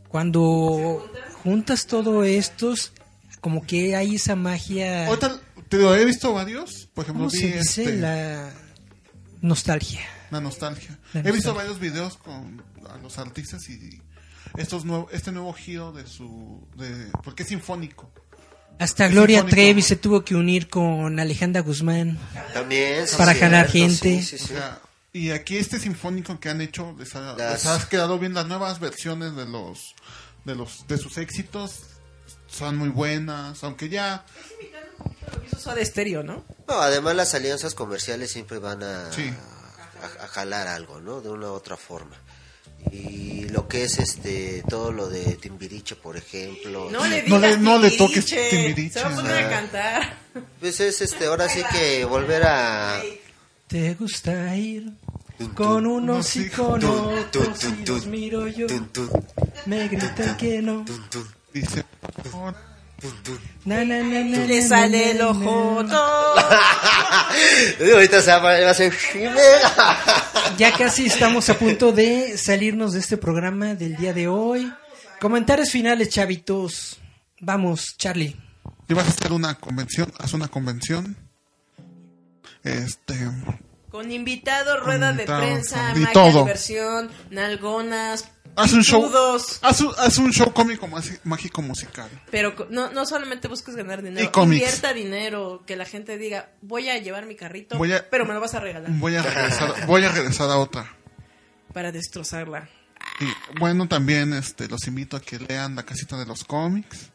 Cuando 0.08 1.10
juntas 1.42 1.86
todo 1.86 2.24
estos, 2.24 2.92
como 3.40 3.66
que 3.66 3.96
hay 3.96 4.16
esa 4.16 4.36
magia. 4.36 5.06
Ahorita 5.06 5.40
te 5.68 5.78
digo, 5.78 5.94
he 5.94 6.04
visto 6.04 6.32
varios. 6.32 6.88
Por 6.94 7.04
ejemplo, 7.04 7.24
¿Cómo 7.26 7.30
vi 7.30 7.38
se 7.38 7.46
dice? 7.58 7.82
este, 7.84 7.96
La 7.96 8.52
nostalgia. 9.42 10.00
la 10.30 10.40
nostalgia. 10.40 10.98
La 11.12 11.20
He 11.20 11.32
visto 11.32 11.54
varios 11.54 11.78
videos 11.80 12.16
con 12.16 12.62
a 12.88 12.96
los 12.98 13.18
artistas 13.18 13.68
y 13.68 14.00
estos 14.56 14.84
nuevo, 14.84 15.08
este 15.12 15.32
nuevo 15.32 15.52
giro 15.52 15.92
de 15.92 16.06
su 16.06 16.66
de 16.76 17.10
porque 17.24 17.42
es 17.42 17.48
sinfónico. 17.48 18.10
Hasta 18.78 19.06
Es 19.06 19.12
Gloria 19.12 19.38
sinfónico. 19.40 19.54
Trevi 19.56 19.82
se 19.82 19.96
tuvo 19.96 20.24
que 20.24 20.34
unir 20.34 20.68
con 20.68 21.18
Alejandra 21.18 21.62
Guzmán. 21.62 22.18
También, 22.52 23.06
sí, 23.06 23.16
Para 23.16 23.32
cierto, 23.32 23.46
jalar 23.56 23.70
sí, 23.70 23.80
gente. 23.80 24.22
sí, 24.22 24.36
O 24.36 24.38
sí. 24.38 24.44
sea, 24.48 24.80
y 25.12 25.30
aquí 25.30 25.56
este 25.56 25.78
sinfónico 25.78 26.38
que 26.38 26.50
han 26.50 26.60
hecho 26.60 26.94
les 26.98 27.14
ha, 27.16 27.34
Las- 27.36 27.64
les 27.64 27.66
ha 27.66 27.88
quedado 27.88 28.18
bien 28.18 28.34
las 28.34 28.46
nuevas 28.46 28.78
versiones 28.80 29.34
de 29.34 29.46
los 29.46 29.94
de 30.44 30.54
los 30.54 30.86
de 30.86 30.98
sus 30.98 31.16
éxitos 31.18 31.80
son 32.48 32.76
muy 32.76 32.90
buenas, 32.90 33.64
aunque 33.64 33.88
ya 33.88 34.24
Eso 35.56 35.74
de 35.74 35.82
estéreo, 35.82 36.22
¿no? 36.22 36.44
No, 36.68 36.74
además 36.80 37.14
las 37.16 37.34
alianzas 37.34 37.74
comerciales 37.74 38.30
siempre 38.30 38.58
van 38.58 38.82
a, 38.82 39.10
Sí. 39.12 39.32
a, 40.20 40.24
a 40.24 40.28
jalar 40.28 40.68
algo, 40.68 41.00
¿no? 41.00 41.20
De 41.20 41.30
una 41.30 41.46
u 41.48 41.52
otra 41.54 41.76
forma. 41.76 42.16
Y 42.92 43.48
lo 43.48 43.66
que 43.68 43.84
es 43.84 43.98
este 43.98 44.62
todo 44.68 44.92
lo 44.92 45.08
de 45.08 45.36
Timbiriche, 45.36 45.96
por 45.96 46.16
ejemplo. 46.16 46.88
No 46.90 47.06
le 47.06 47.22
No 47.24 47.38
le- 47.38 47.56
no 47.58 47.78
le 47.78 47.90
toques 47.92 48.24
Timbiriche. 48.26 49.00
Se 49.00 49.02
va 49.04 49.10
a 49.10 49.14
poner 49.16 49.44
a 49.44 49.48
cantar. 49.50 50.18
Pues 50.60 50.80
es 50.80 51.00
este, 51.00 51.26
ahora 51.26 51.48
sí 51.48 51.62
que 51.72 52.04
volver 52.04 52.42
a 52.44 53.02
¿Te 53.66 53.94
gusta 53.94 54.54
ir 54.56 54.92
con 55.54 55.86
unos 55.86 56.36
y 56.36 56.48
con 56.50 56.84
otros? 56.84 57.64
Y 57.64 57.84
los 57.86 58.06
miro 58.06 58.46
yo. 58.46 58.66
Me 59.66 59.88
gritan 59.88 60.36
que 60.36 60.62
no. 60.62 60.84
dice 61.52 61.84
"Oh, 62.02 62.22
tun, 62.22 62.30
tun. 62.30 62.54
Na, 63.64 63.84
na, 63.84 64.02
na, 64.02 64.24
na, 64.24 64.38
Le 64.46 64.62
sale 64.62 65.10
el 65.10 65.20
ojo. 65.20 65.84
Y 67.80 67.90
ahorita 67.92 68.22
se 68.22 68.30
va, 68.30 68.70
a 68.70 68.74
ser 68.74 68.92
Ya 70.58 70.72
casi 70.72 71.06
estamos 71.06 71.50
a 71.50 71.58
punto 71.58 71.92
de 71.92 72.38
salirnos 72.38 72.92
de 72.94 73.00
este 73.00 73.16
programa 73.18 73.74
del 73.74 73.96
día 73.96 74.14
de 74.14 74.28
hoy. 74.28 74.72
Comentarios 75.20 75.70
finales, 75.70 76.08
chavitos. 76.08 76.98
Vamos, 77.40 77.96
Charlie. 77.98 78.34
si 78.88 78.94
vas 78.94 79.06
a 79.06 79.10
hacer 79.10 79.32
una 79.32 79.56
convención, 79.56 80.10
haz 80.18 80.32
una 80.32 80.48
convención. 80.48 81.16
Este, 82.64 83.14
Con 83.90 84.10
invitado, 84.10 84.80
rueda 84.80 85.08
de 85.12 85.22
invitado, 85.24 85.40
prensa, 85.40 85.92
y 85.94 85.98
magia, 86.00 86.12
todo. 86.12 86.40
diversión, 86.44 87.10
nalgonas, 87.30 88.24
haz 88.56 88.72
un 88.72 88.82
show, 88.82 89.10
haz 89.62 89.80
un, 89.80 89.92
haz 89.98 90.18
un 90.18 90.32
show 90.32 90.52
cómico 90.52 90.88
mágico 91.24 91.62
musical. 91.62 92.10
Pero 92.30 92.54
no, 92.70 92.90
no 92.90 93.06
solamente 93.06 93.48
busques 93.48 93.76
ganar 93.76 94.02
dinero, 94.02 94.30
Y 94.34 94.42
invierta 94.42 94.92
dinero, 94.92 95.62
que 95.66 95.76
la 95.76 95.84
gente 95.84 96.18
diga, 96.18 96.50
voy 96.62 96.88
a 96.88 96.98
llevar 96.98 97.26
mi 97.26 97.36
carrito, 97.36 97.76
Voy 97.78 97.92
a- 97.92 98.08
pero 98.10 98.24
me 98.26 98.34
lo 98.34 98.40
vas 98.40 98.54
a 98.54 98.60
regalar 98.60 98.90
Voy 98.92 99.14
a 99.16 99.22
regresar, 99.22 99.86
voy 99.86 100.04
a 100.04 100.10
regresar 100.12 100.50
a 100.50 100.56
otra. 100.58 100.96
para 101.72 101.92
destrozarla. 101.92 102.68
Y 103.20 103.58
bueno, 103.60 103.86
también 103.88 104.32
este, 104.32 104.66
los 104.68 104.86
invito 104.88 105.16
a 105.16 105.20
que 105.20 105.38
lean 105.38 105.76
La 105.76 105.84
Casita 105.84 106.16
de 106.16 106.26
los 106.26 106.42
Cómics 106.44 107.10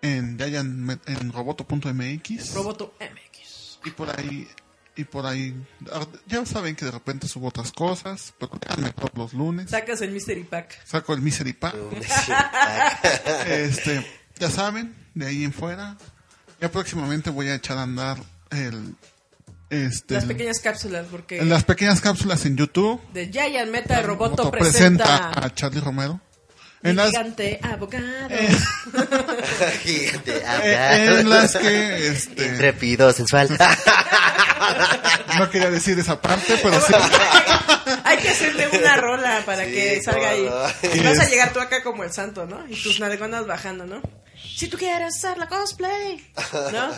en, 0.00 0.38
en 0.40 1.32
roboto.mx. 1.32 2.54
Roboto 2.54 2.94
MX. 3.00 3.78
y 3.84 3.90
por 3.90 4.08
ahí 4.18 4.48
y 4.98 5.04
por 5.04 5.24
ahí 5.26 5.54
ya 6.26 6.44
saben 6.44 6.74
que 6.74 6.84
de 6.84 6.90
repente 6.90 7.28
subo 7.28 7.48
otras 7.48 7.70
cosas 7.70 8.34
pero 8.38 8.50
todos 8.92 9.14
los 9.14 9.32
lunes 9.32 9.70
Sacas 9.70 10.02
el 10.02 10.10
Mystery 10.10 10.42
Pack. 10.42 10.84
saco 10.84 11.14
el 11.14 11.22
misery 11.22 11.52
pack 11.52 11.76
este 13.46 14.04
ya 14.40 14.50
saben 14.50 14.94
de 15.14 15.26
ahí 15.26 15.44
en 15.44 15.52
fuera 15.52 15.96
ya 16.60 16.70
próximamente 16.70 17.30
voy 17.30 17.46
a 17.48 17.54
echar 17.54 17.78
a 17.78 17.84
andar 17.84 18.18
el 18.50 18.96
este 19.70 20.14
Las 20.14 20.24
pequeñas 20.24 20.60
cápsulas, 20.60 21.06
porque 21.10 21.38
en 21.38 21.48
las 21.48 21.62
pequeñas 21.62 22.00
cápsulas 22.00 22.44
en 22.46 22.56
YouTube 22.56 23.00
The 23.12 23.30
Giant 23.30 23.70
Metal 23.70 24.02
Roboto 24.02 24.44
Roboto 24.44 24.50
presenta, 24.50 25.28
a 25.28 25.54
Charlie 25.54 25.80
Romero 25.80 26.20
en 26.82 26.96
las 26.96 27.10
gigante 27.10 27.58
abogado. 27.62 28.28
Gigante, 29.82 30.42
eh, 30.62 31.18
en 31.20 31.28
las 31.28 31.56
que 31.56 32.08
este 32.08 32.46
Intrépido, 32.46 33.12
sensual. 33.12 33.48
no 35.38 35.50
quería 35.50 35.70
decir 35.70 35.98
esa 35.98 36.20
parte 36.20 36.58
pero 36.62 36.80
sí 36.80 36.92
Hay 38.04 38.18
que 38.18 38.28
hacerle 38.30 38.68
una 38.68 38.96
rola 38.96 39.42
para 39.46 39.64
Sí, 39.64 39.72
que 39.72 40.02
salga 40.02 40.30
ahí. 40.30 40.48
Y 40.94 41.00
vas 41.00 41.18
a 41.18 41.28
llegar 41.28 41.52
tú 41.52 41.60
acá 41.60 41.82
como 41.82 42.04
el 42.04 42.12
santo, 42.12 42.46
¿no? 42.46 42.66
Y 42.68 42.80
tus 42.82 43.00
nalgonas 43.00 43.46
bajando, 43.46 43.86
¿no? 43.86 44.02
Si 44.56 44.68
tú 44.68 44.76
quieres 44.78 45.16
hacer 45.16 45.36
la 45.38 45.48
cosplay, 45.48 46.32
¿no? 46.72 46.90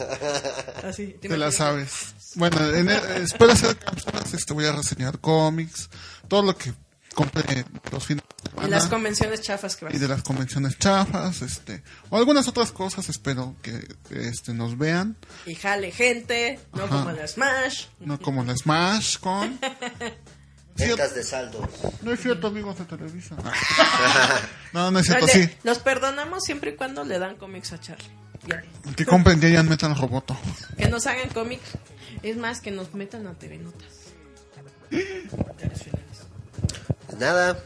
Así. 0.89 1.09
Te 1.21 1.29
la 1.29 1.37
imaginas? 1.37 1.55
sabes. 1.55 2.15
Bueno, 2.35 2.59
en 2.75 2.89
el- 2.89 3.23
espero 3.23 3.53
hacer 3.53 3.77
cápsulas, 3.77 4.33
este, 4.35 4.53
voy 4.53 4.67
a 4.67 4.73
reseñar 4.73 5.19
cómics, 5.19 5.89
todo 6.29 6.43
lo 6.43 6.57
que 6.57 6.73
compré 7.15 7.65
los 7.93 8.07
fines 8.07 8.23
de 8.25 8.49
Y 8.49 8.51
semana. 8.51 8.69
las 8.69 8.87
convenciones 8.87 9.41
chafas 9.43 9.77
que 9.77 9.85
vas. 9.87 9.95
y 9.95 9.99
de 9.99 10.09
las 10.09 10.23
convenciones 10.23 10.79
chafas, 10.79 11.43
este, 11.43 11.83
o 12.09 12.17
algunas 12.17 12.47
otras 12.49 12.73
cosas, 12.73 13.09
espero 13.09 13.57
que 13.63 13.87
este 14.11 14.55
nos 14.55 14.79
vean, 14.79 15.17
Y 15.47 15.55
jale 15.55 15.91
gente, 15.91 16.59
no 16.73 16.85
Ajá. 16.85 16.97
como 17.05 17.13
la 17.13 17.27
Smash. 17.27 17.87
no 18.01 18.19
como 18.21 18.45
la 18.45 18.57
Smash 18.57 19.19
con 19.19 19.59
Ventas 20.77 21.15
de 21.15 21.23
saldo. 21.25 21.69
No 22.01 22.11
es 22.13 22.21
cierto, 22.21 22.47
amigos 22.47 22.79
de 22.79 22.85
Televisa. 22.87 23.37
no, 24.73 24.91
no 24.91 24.99
es 25.01 25.07
cierto, 25.07 25.27
Dale, 25.27 25.47
sí. 25.49 25.55
Los 25.63 25.79
perdonamos 25.81 26.43
siempre 26.43 26.71
y 26.71 26.77
cuando 26.77 27.05
le 27.05 27.19
dan 27.19 27.37
cómics 27.37 27.73
a 27.73 27.81
Charlie. 27.81 28.09
Ya. 28.47 28.63
Que 28.97 29.05
compren 29.05 29.41
Giant 29.41 29.69
Metal 29.69 29.95
Roboto. 29.95 30.35
Que 30.79 30.89
nos 30.89 31.07
hagan 31.07 31.29
cómics. 31.31 31.63
Es 32.23 32.39
más, 32.39 32.61
que 32.63 32.71
nos 32.71 32.95
metan 32.95 33.27
a 33.27 33.35
TV 33.35 33.59
Notas. 33.59 33.93
Nada. 37.21 37.59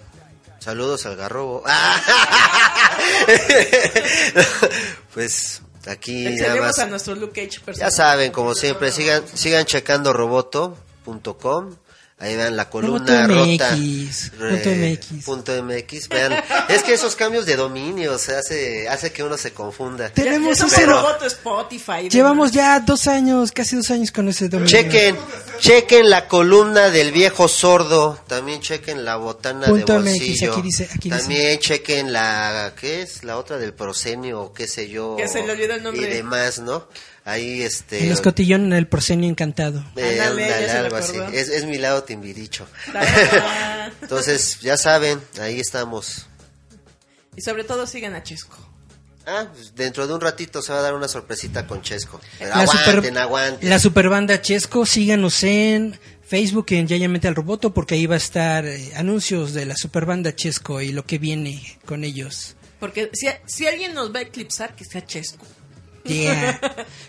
Saludos 0.59 1.07
al 1.07 1.15
garrobo. 1.15 1.63
pues 5.15 5.63
aquí 5.87 6.25
nada 6.25 6.57
más. 6.57 6.79
a 6.81 6.87
nuestro 6.87 7.15
Luke 7.15 7.41
Cage 7.41 7.59
Ya 7.59 7.65
personal. 7.65 7.93
saben, 7.93 8.33
como 8.33 8.55
siempre, 8.55 8.91
sigan, 8.91 9.23
sigan 9.33 9.65
checando 9.65 10.13
roboto.com. 10.13 11.77
Ahí 12.17 12.37
vean 12.37 12.57
la 12.57 12.71
columna 12.71 13.27
Punto 13.27 13.35
rota. 13.35 13.73
MX, 13.77 14.39
re- 14.39 14.57
punto 14.57 14.71
MX. 14.71 15.25
punto 15.25 15.63
MX, 15.65 16.09
vean. 16.09 16.33
Es 16.69 16.85
que 16.85 16.95
esos 16.95 17.17
cambios 17.17 17.45
de 17.45 17.57
dominio 17.57 18.19
se 18.19 18.37
hace, 18.37 18.89
hace 18.89 19.11
que 19.13 19.25
uno 19.25 19.37
se 19.37 19.53
confunda. 19.53 20.11
Tenemos 20.11 20.59
ro- 20.61 20.87
roboto 21.03 21.27
Spotify. 21.27 22.09
Llevamos 22.09 22.53
ya 22.53 22.79
dos 22.79 23.09
años, 23.09 23.51
casi 23.51 23.75
dos 23.75 23.91
años 23.91 24.13
con 24.13 24.29
ese 24.29 24.49
dominio. 24.49 24.71
Chequen, 24.71 25.17
chequen 25.59 26.09
la 26.09 26.29
columna 26.29 26.89
del 26.91 27.11
viejo 27.11 27.49
sordo, 27.49 28.21
también 28.29 28.61
chequen 28.61 29.05
la 29.05 29.17
botana 29.17 29.67
Punto 29.67 29.95
de 29.95 29.99
MX, 29.99 30.05
bolsillo, 30.19 30.53
aquí 30.53 30.63
dice- 30.63 30.89
aquí 30.95 31.11
dice. 31.11 31.19
también 31.21 31.59
chequen 31.59 32.13
la, 32.13 32.73
¿qué 32.81 33.03
es? 33.03 33.25
La 33.25 33.37
otra 33.39 33.59
del 33.59 33.75
prosenio, 33.75 34.41
o 34.41 34.53
qué 34.55 34.69
sé 34.69 34.89
yo. 34.89 35.17
Que 35.17 35.27
se 35.27 35.43
le 35.45 35.51
olvidó 35.53 35.75
el 35.75 35.83
nombre. 35.83 36.09
Y 36.09 36.15
demás, 36.15 36.61
¿no? 36.61 36.87
Ahí 37.27 37.63
este... 37.63 38.05
El 38.05 38.13
escotillón 38.13 38.67
en 38.67 38.73
el 38.75 38.87
porcenio 38.87 39.29
encantado. 39.31 39.83
eh, 39.97 40.17
se 40.69 40.71
algo 40.79 40.97
así. 40.97 41.17
Es, 41.33 41.49
es 41.49 41.65
mi 41.65 41.79
lado 41.79 42.05
timbiricho. 42.05 42.67
Entonces, 44.03 44.59
ya 44.61 44.77
saben, 44.77 45.21
ahí 45.41 45.59
estamos. 45.61 46.27
y 47.37 47.41
sobre 47.43 47.65
todo 47.65 47.87
sigan 47.87 48.15
a 48.15 48.23
Chesco. 48.23 48.57
Ah, 49.27 49.47
pues 49.55 49.75
dentro 49.75 50.07
de 50.07 50.13
un 50.13 50.21
ratito 50.21 50.61
se 50.61 50.73
va 50.73 50.81
a 50.81 50.83
dar 50.83 50.95
una 50.95 51.09
sorpresita 51.09 51.67
con 51.67 51.81
Chesco. 51.81 52.21
Pero 52.39 52.51
La 52.51 52.57
aguanten, 52.63 52.95
super- 52.95 53.19
aguanten. 53.19 53.71
La 53.71 53.79
superbanda 53.79 54.43
Chesco, 54.43 54.85
síganos 54.85 55.43
en 55.45 55.99
Facebook 56.27 56.67
en 56.71 56.87
Yayamente 56.87 57.27
al 57.27 57.35
Roboto 57.35 57.73
porque 57.73 57.95
ahí 57.95 58.05
va 58.07 58.17
a 58.17 58.19
estar 58.19 58.67
eh, 58.67 58.93
anuncios 58.97 59.55
de 59.55 59.65
la 59.65 59.77
superbanda 59.77 60.35
Chesco 60.37 60.83
y 60.83 60.93
lo 60.93 61.07
que 61.07 61.17
viene 61.19 61.79
con 61.87 62.05
ellos. 62.05 62.57
Porque 62.81 63.11
si, 63.15 63.29
si 63.47 63.67
alguien 63.67 63.95
nos 63.95 64.15
va 64.15 64.19
a 64.19 64.23
eclipsar, 64.23 64.77
que 64.77 64.85
sea 64.85 65.03
Chesco. 65.07 65.47
Yeah. 66.05 66.61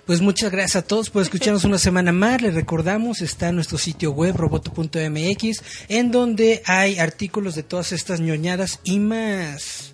Pues 0.06 0.22
muchas 0.22 0.52
gracias 0.52 0.76
a 0.78 0.88
todos 0.88 1.10
por 1.10 1.22
escucharnos 1.22 1.64
una 1.64 1.78
semana 1.78 2.12
más. 2.12 2.42
Les 2.42 2.54
recordamos, 2.54 3.22
está 3.22 3.52
nuestro 3.52 3.78
sitio 3.78 4.12
web 4.12 4.36
roboto.mx 4.36 5.64
en 5.90 6.12
donde 6.12 6.62
hay 6.66 7.00
artículos 7.00 7.56
de 7.56 7.64
todas 7.64 7.92
estas 7.92 8.20
ñoñadas 8.22 8.80
y 8.84 9.00
más. 9.00 9.94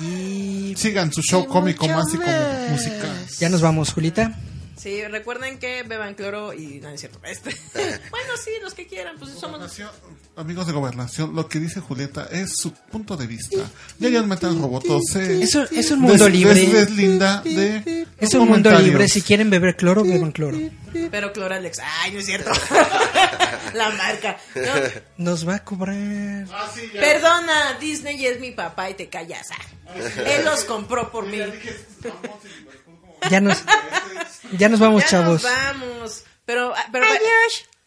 Y 0.00 0.74
Sigan 0.76 1.12
su 1.12 1.22
show 1.22 1.46
cómico 1.46 1.86
más 1.88 2.14
y 2.14 2.16
como 2.16 2.68
musical. 2.70 3.26
ya 3.38 3.48
nos 3.48 3.60
vamos, 3.60 3.92
Julita. 3.92 4.38
Sí, 4.76 5.04
recuerden 5.06 5.58
que 5.58 5.82
beban 5.82 6.14
cloro 6.14 6.52
y 6.52 6.80
no 6.80 6.88
es 6.90 7.00
cierto. 7.00 7.20
Este. 7.24 7.50
bueno, 7.74 8.32
sí, 8.42 8.50
los 8.62 8.74
que 8.74 8.86
quieran, 8.86 9.16
pues 9.18 9.32
somos. 9.32 9.60
Amigos 10.34 10.66
de 10.66 10.72
gobernación, 10.72 11.34
lo 11.36 11.46
que 11.48 11.58
dice 11.60 11.80
Julieta 11.80 12.26
es 12.32 12.56
su 12.56 12.72
punto 12.72 13.16
de 13.16 13.26
vista. 13.26 13.58
Ya 13.98 14.08
ya 14.08 14.22
Metal 14.22 14.58
Roboto 14.58 14.98
se 15.02 15.42
Eso 15.42 15.64
es 15.70 15.90
un 15.90 16.00
mundo 16.00 16.24
des- 16.24 16.32
libre. 16.32 16.54
des- 16.54 16.72
deslinda 16.72 17.42
de 17.42 18.06
Es 18.18 18.32
un 18.34 18.48
mundo 18.48 18.70
libre. 18.78 19.08
Si 19.08 19.20
quieren 19.22 19.50
beber 19.50 19.76
cloro, 19.76 20.02
beban 20.04 20.32
cloro. 20.32 20.58
Pero 21.10 21.32
Cloralex. 21.32 21.78
Ay, 22.00 22.12
no 22.12 22.18
es 22.20 22.26
cierto. 22.26 22.50
La 23.74 23.90
marca. 23.90 24.38
No, 24.54 25.24
Nos 25.32 25.48
va 25.48 25.56
a 25.56 25.64
cobrar. 25.64 25.94
perdona, 26.92 27.78
Disney 27.80 28.26
es 28.26 28.40
mi 28.40 28.50
papá 28.52 28.90
y 28.90 28.94
te 28.94 29.08
callas. 29.08 29.48
ah. 29.52 29.94
Él 30.26 30.44
los 30.44 30.64
compró 30.64 31.10
por 31.10 31.26
mí. 31.26 31.38
Ya 33.30 33.40
nos, 33.40 33.62
ya 34.58 34.68
nos 34.68 34.80
vamos, 34.80 35.02
ya 35.02 35.08
chavos. 35.08 35.42
nos 35.42 35.52
vamos. 35.52 36.24
Pero, 36.44 36.74
ah, 36.74 36.86
pero, 36.92 37.06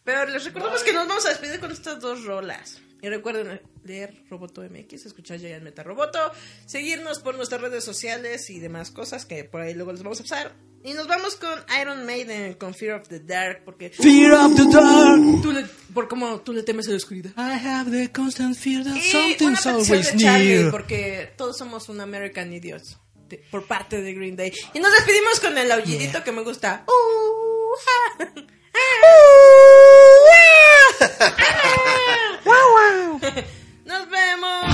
pero 0.04 0.26
les 0.26 0.44
recordamos 0.44 0.82
que 0.82 0.92
nos 0.92 1.06
vamos 1.06 1.26
a 1.26 1.30
despedir 1.30 1.60
con 1.60 1.70
estas 1.70 2.00
dos 2.00 2.24
rolas. 2.24 2.80
Y 3.02 3.08
recuerden 3.08 3.60
leer 3.84 4.24
Roboto 4.30 4.62
MX, 4.62 5.04
escuchar 5.06 5.38
Giant 5.38 5.62
Meta 5.62 5.82
Roboto, 5.82 6.18
seguirnos 6.64 7.20
por 7.20 7.36
nuestras 7.36 7.60
redes 7.60 7.84
sociales 7.84 8.48
y 8.48 8.58
demás 8.58 8.90
cosas 8.90 9.26
que 9.26 9.44
por 9.44 9.60
ahí 9.60 9.74
luego 9.74 9.92
les 9.92 10.02
vamos 10.02 10.18
a 10.20 10.22
pasar. 10.22 10.52
Y 10.82 10.94
nos 10.94 11.06
vamos 11.06 11.36
con 11.36 11.52
Iron 11.80 12.06
Maiden, 12.06 12.54
con 12.54 12.72
Fear 12.74 13.00
of 13.00 13.08
the 13.08 13.20
Dark, 13.20 13.62
porque 13.64 13.90
Fear 13.90 14.32
of 14.32 14.56
the 14.56 14.64
dark. 14.72 15.42
tú 15.42 15.52
le, 15.52 15.66
por 15.92 16.08
cómo 16.08 16.40
tú 16.40 16.52
le 16.52 16.62
temes 16.62 16.86
a 16.88 16.92
la 16.92 16.96
oscuridad. 16.96 17.32
I 17.36 17.58
have 17.58 17.90
the 17.90 18.10
constant 18.10 18.56
fear 18.56 18.82
that 18.82 18.96
Y 18.96 19.00
something's 19.02 19.66
always 19.66 20.12
de 20.12 20.18
Charlie, 20.18 20.58
near. 20.60 20.70
porque 20.70 21.32
todos 21.36 21.58
somos 21.58 21.88
un 21.90 22.00
American 22.00 22.52
Idiots 22.52 22.98
de- 23.28 23.38
por 23.50 23.66
parte 23.66 24.00
de 24.02 24.12
Green 24.14 24.36
Day. 24.36 24.52
Y 24.74 24.78
nos 24.80 24.92
despedimos 24.92 25.40
con 25.40 25.56
el 25.58 25.70
aullidito 25.72 26.22
que 26.24 26.32
me 26.32 26.42
gusta. 26.42 26.84
Uh. 26.86 26.92
Nos 33.84 34.08
vemos. 34.10 34.64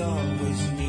always 0.00 0.72
near. 0.72 0.81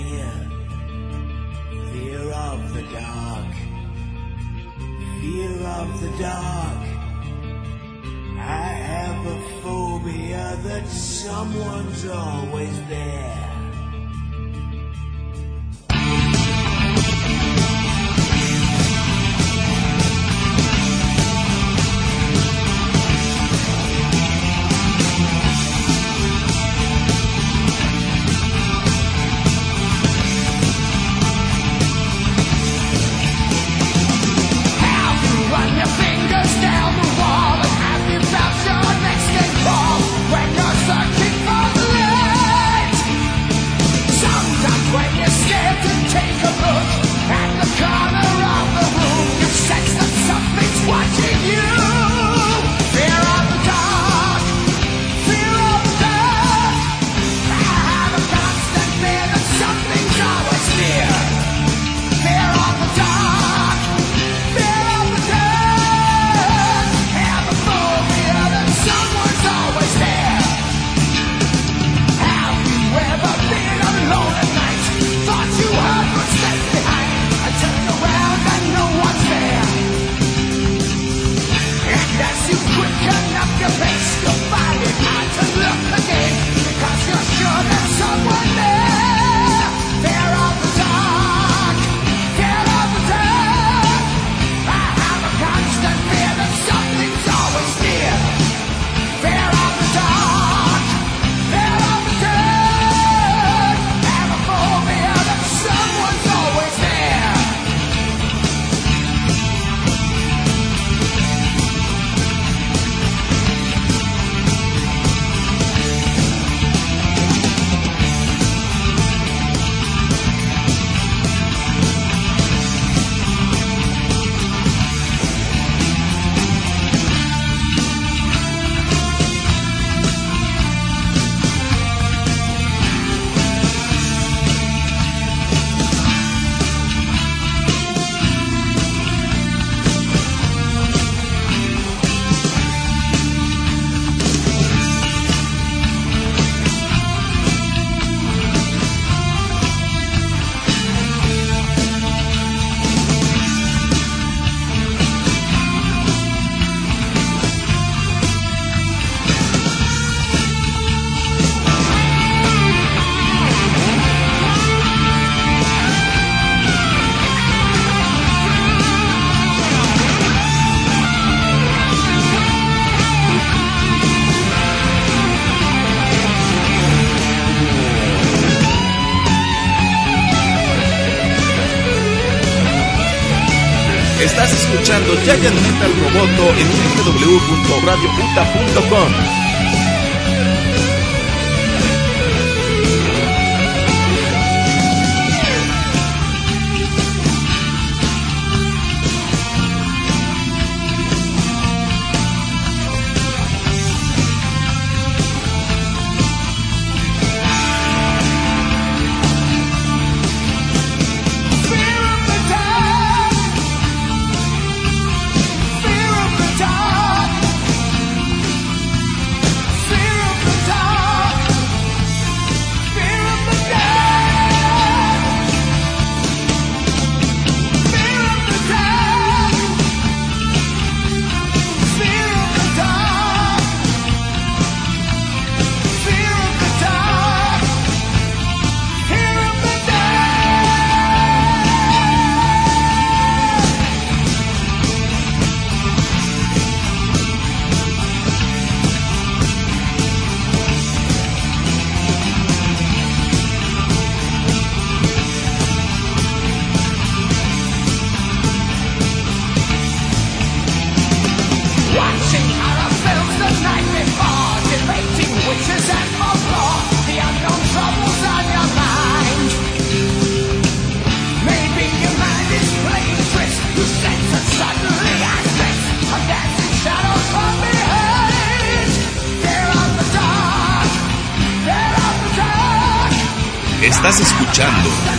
sintonizando 184.93 185.17
Giant 185.23 185.57
Metal 185.61 185.91
Roboto 186.01 186.53
en 186.55 186.67
www.radiouta.com. 186.67 189.32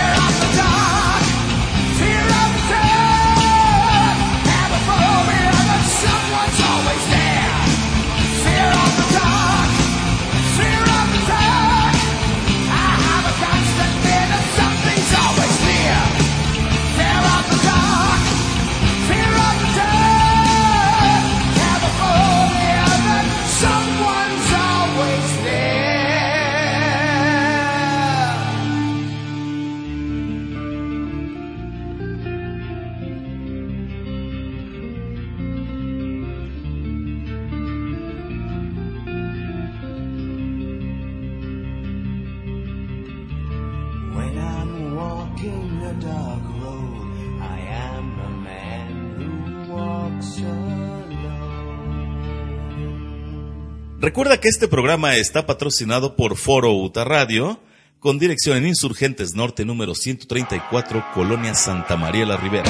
Recuerda 54.11 54.41
que 54.41 54.49
este 54.49 54.67
programa 54.67 55.15
está 55.15 55.47
patrocinado 55.47 56.17
por 56.17 56.37
Foro 56.37 56.75
Uta 56.75 57.05
Radio, 57.05 57.61
con 58.01 58.19
dirección 58.19 58.57
en 58.57 58.67
Insurgentes 58.67 59.37
Norte 59.37 59.65
número 59.65 59.95
134, 59.95 61.13
Colonia 61.15 61.55
Santa 61.55 61.97
María 61.97 62.27
la 62.27 62.37
Ribera. 62.37 62.69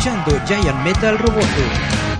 escuchando 0.05 0.39
Giant 0.45 0.83
Metal 0.83 1.17
Roboto. 1.17 2.14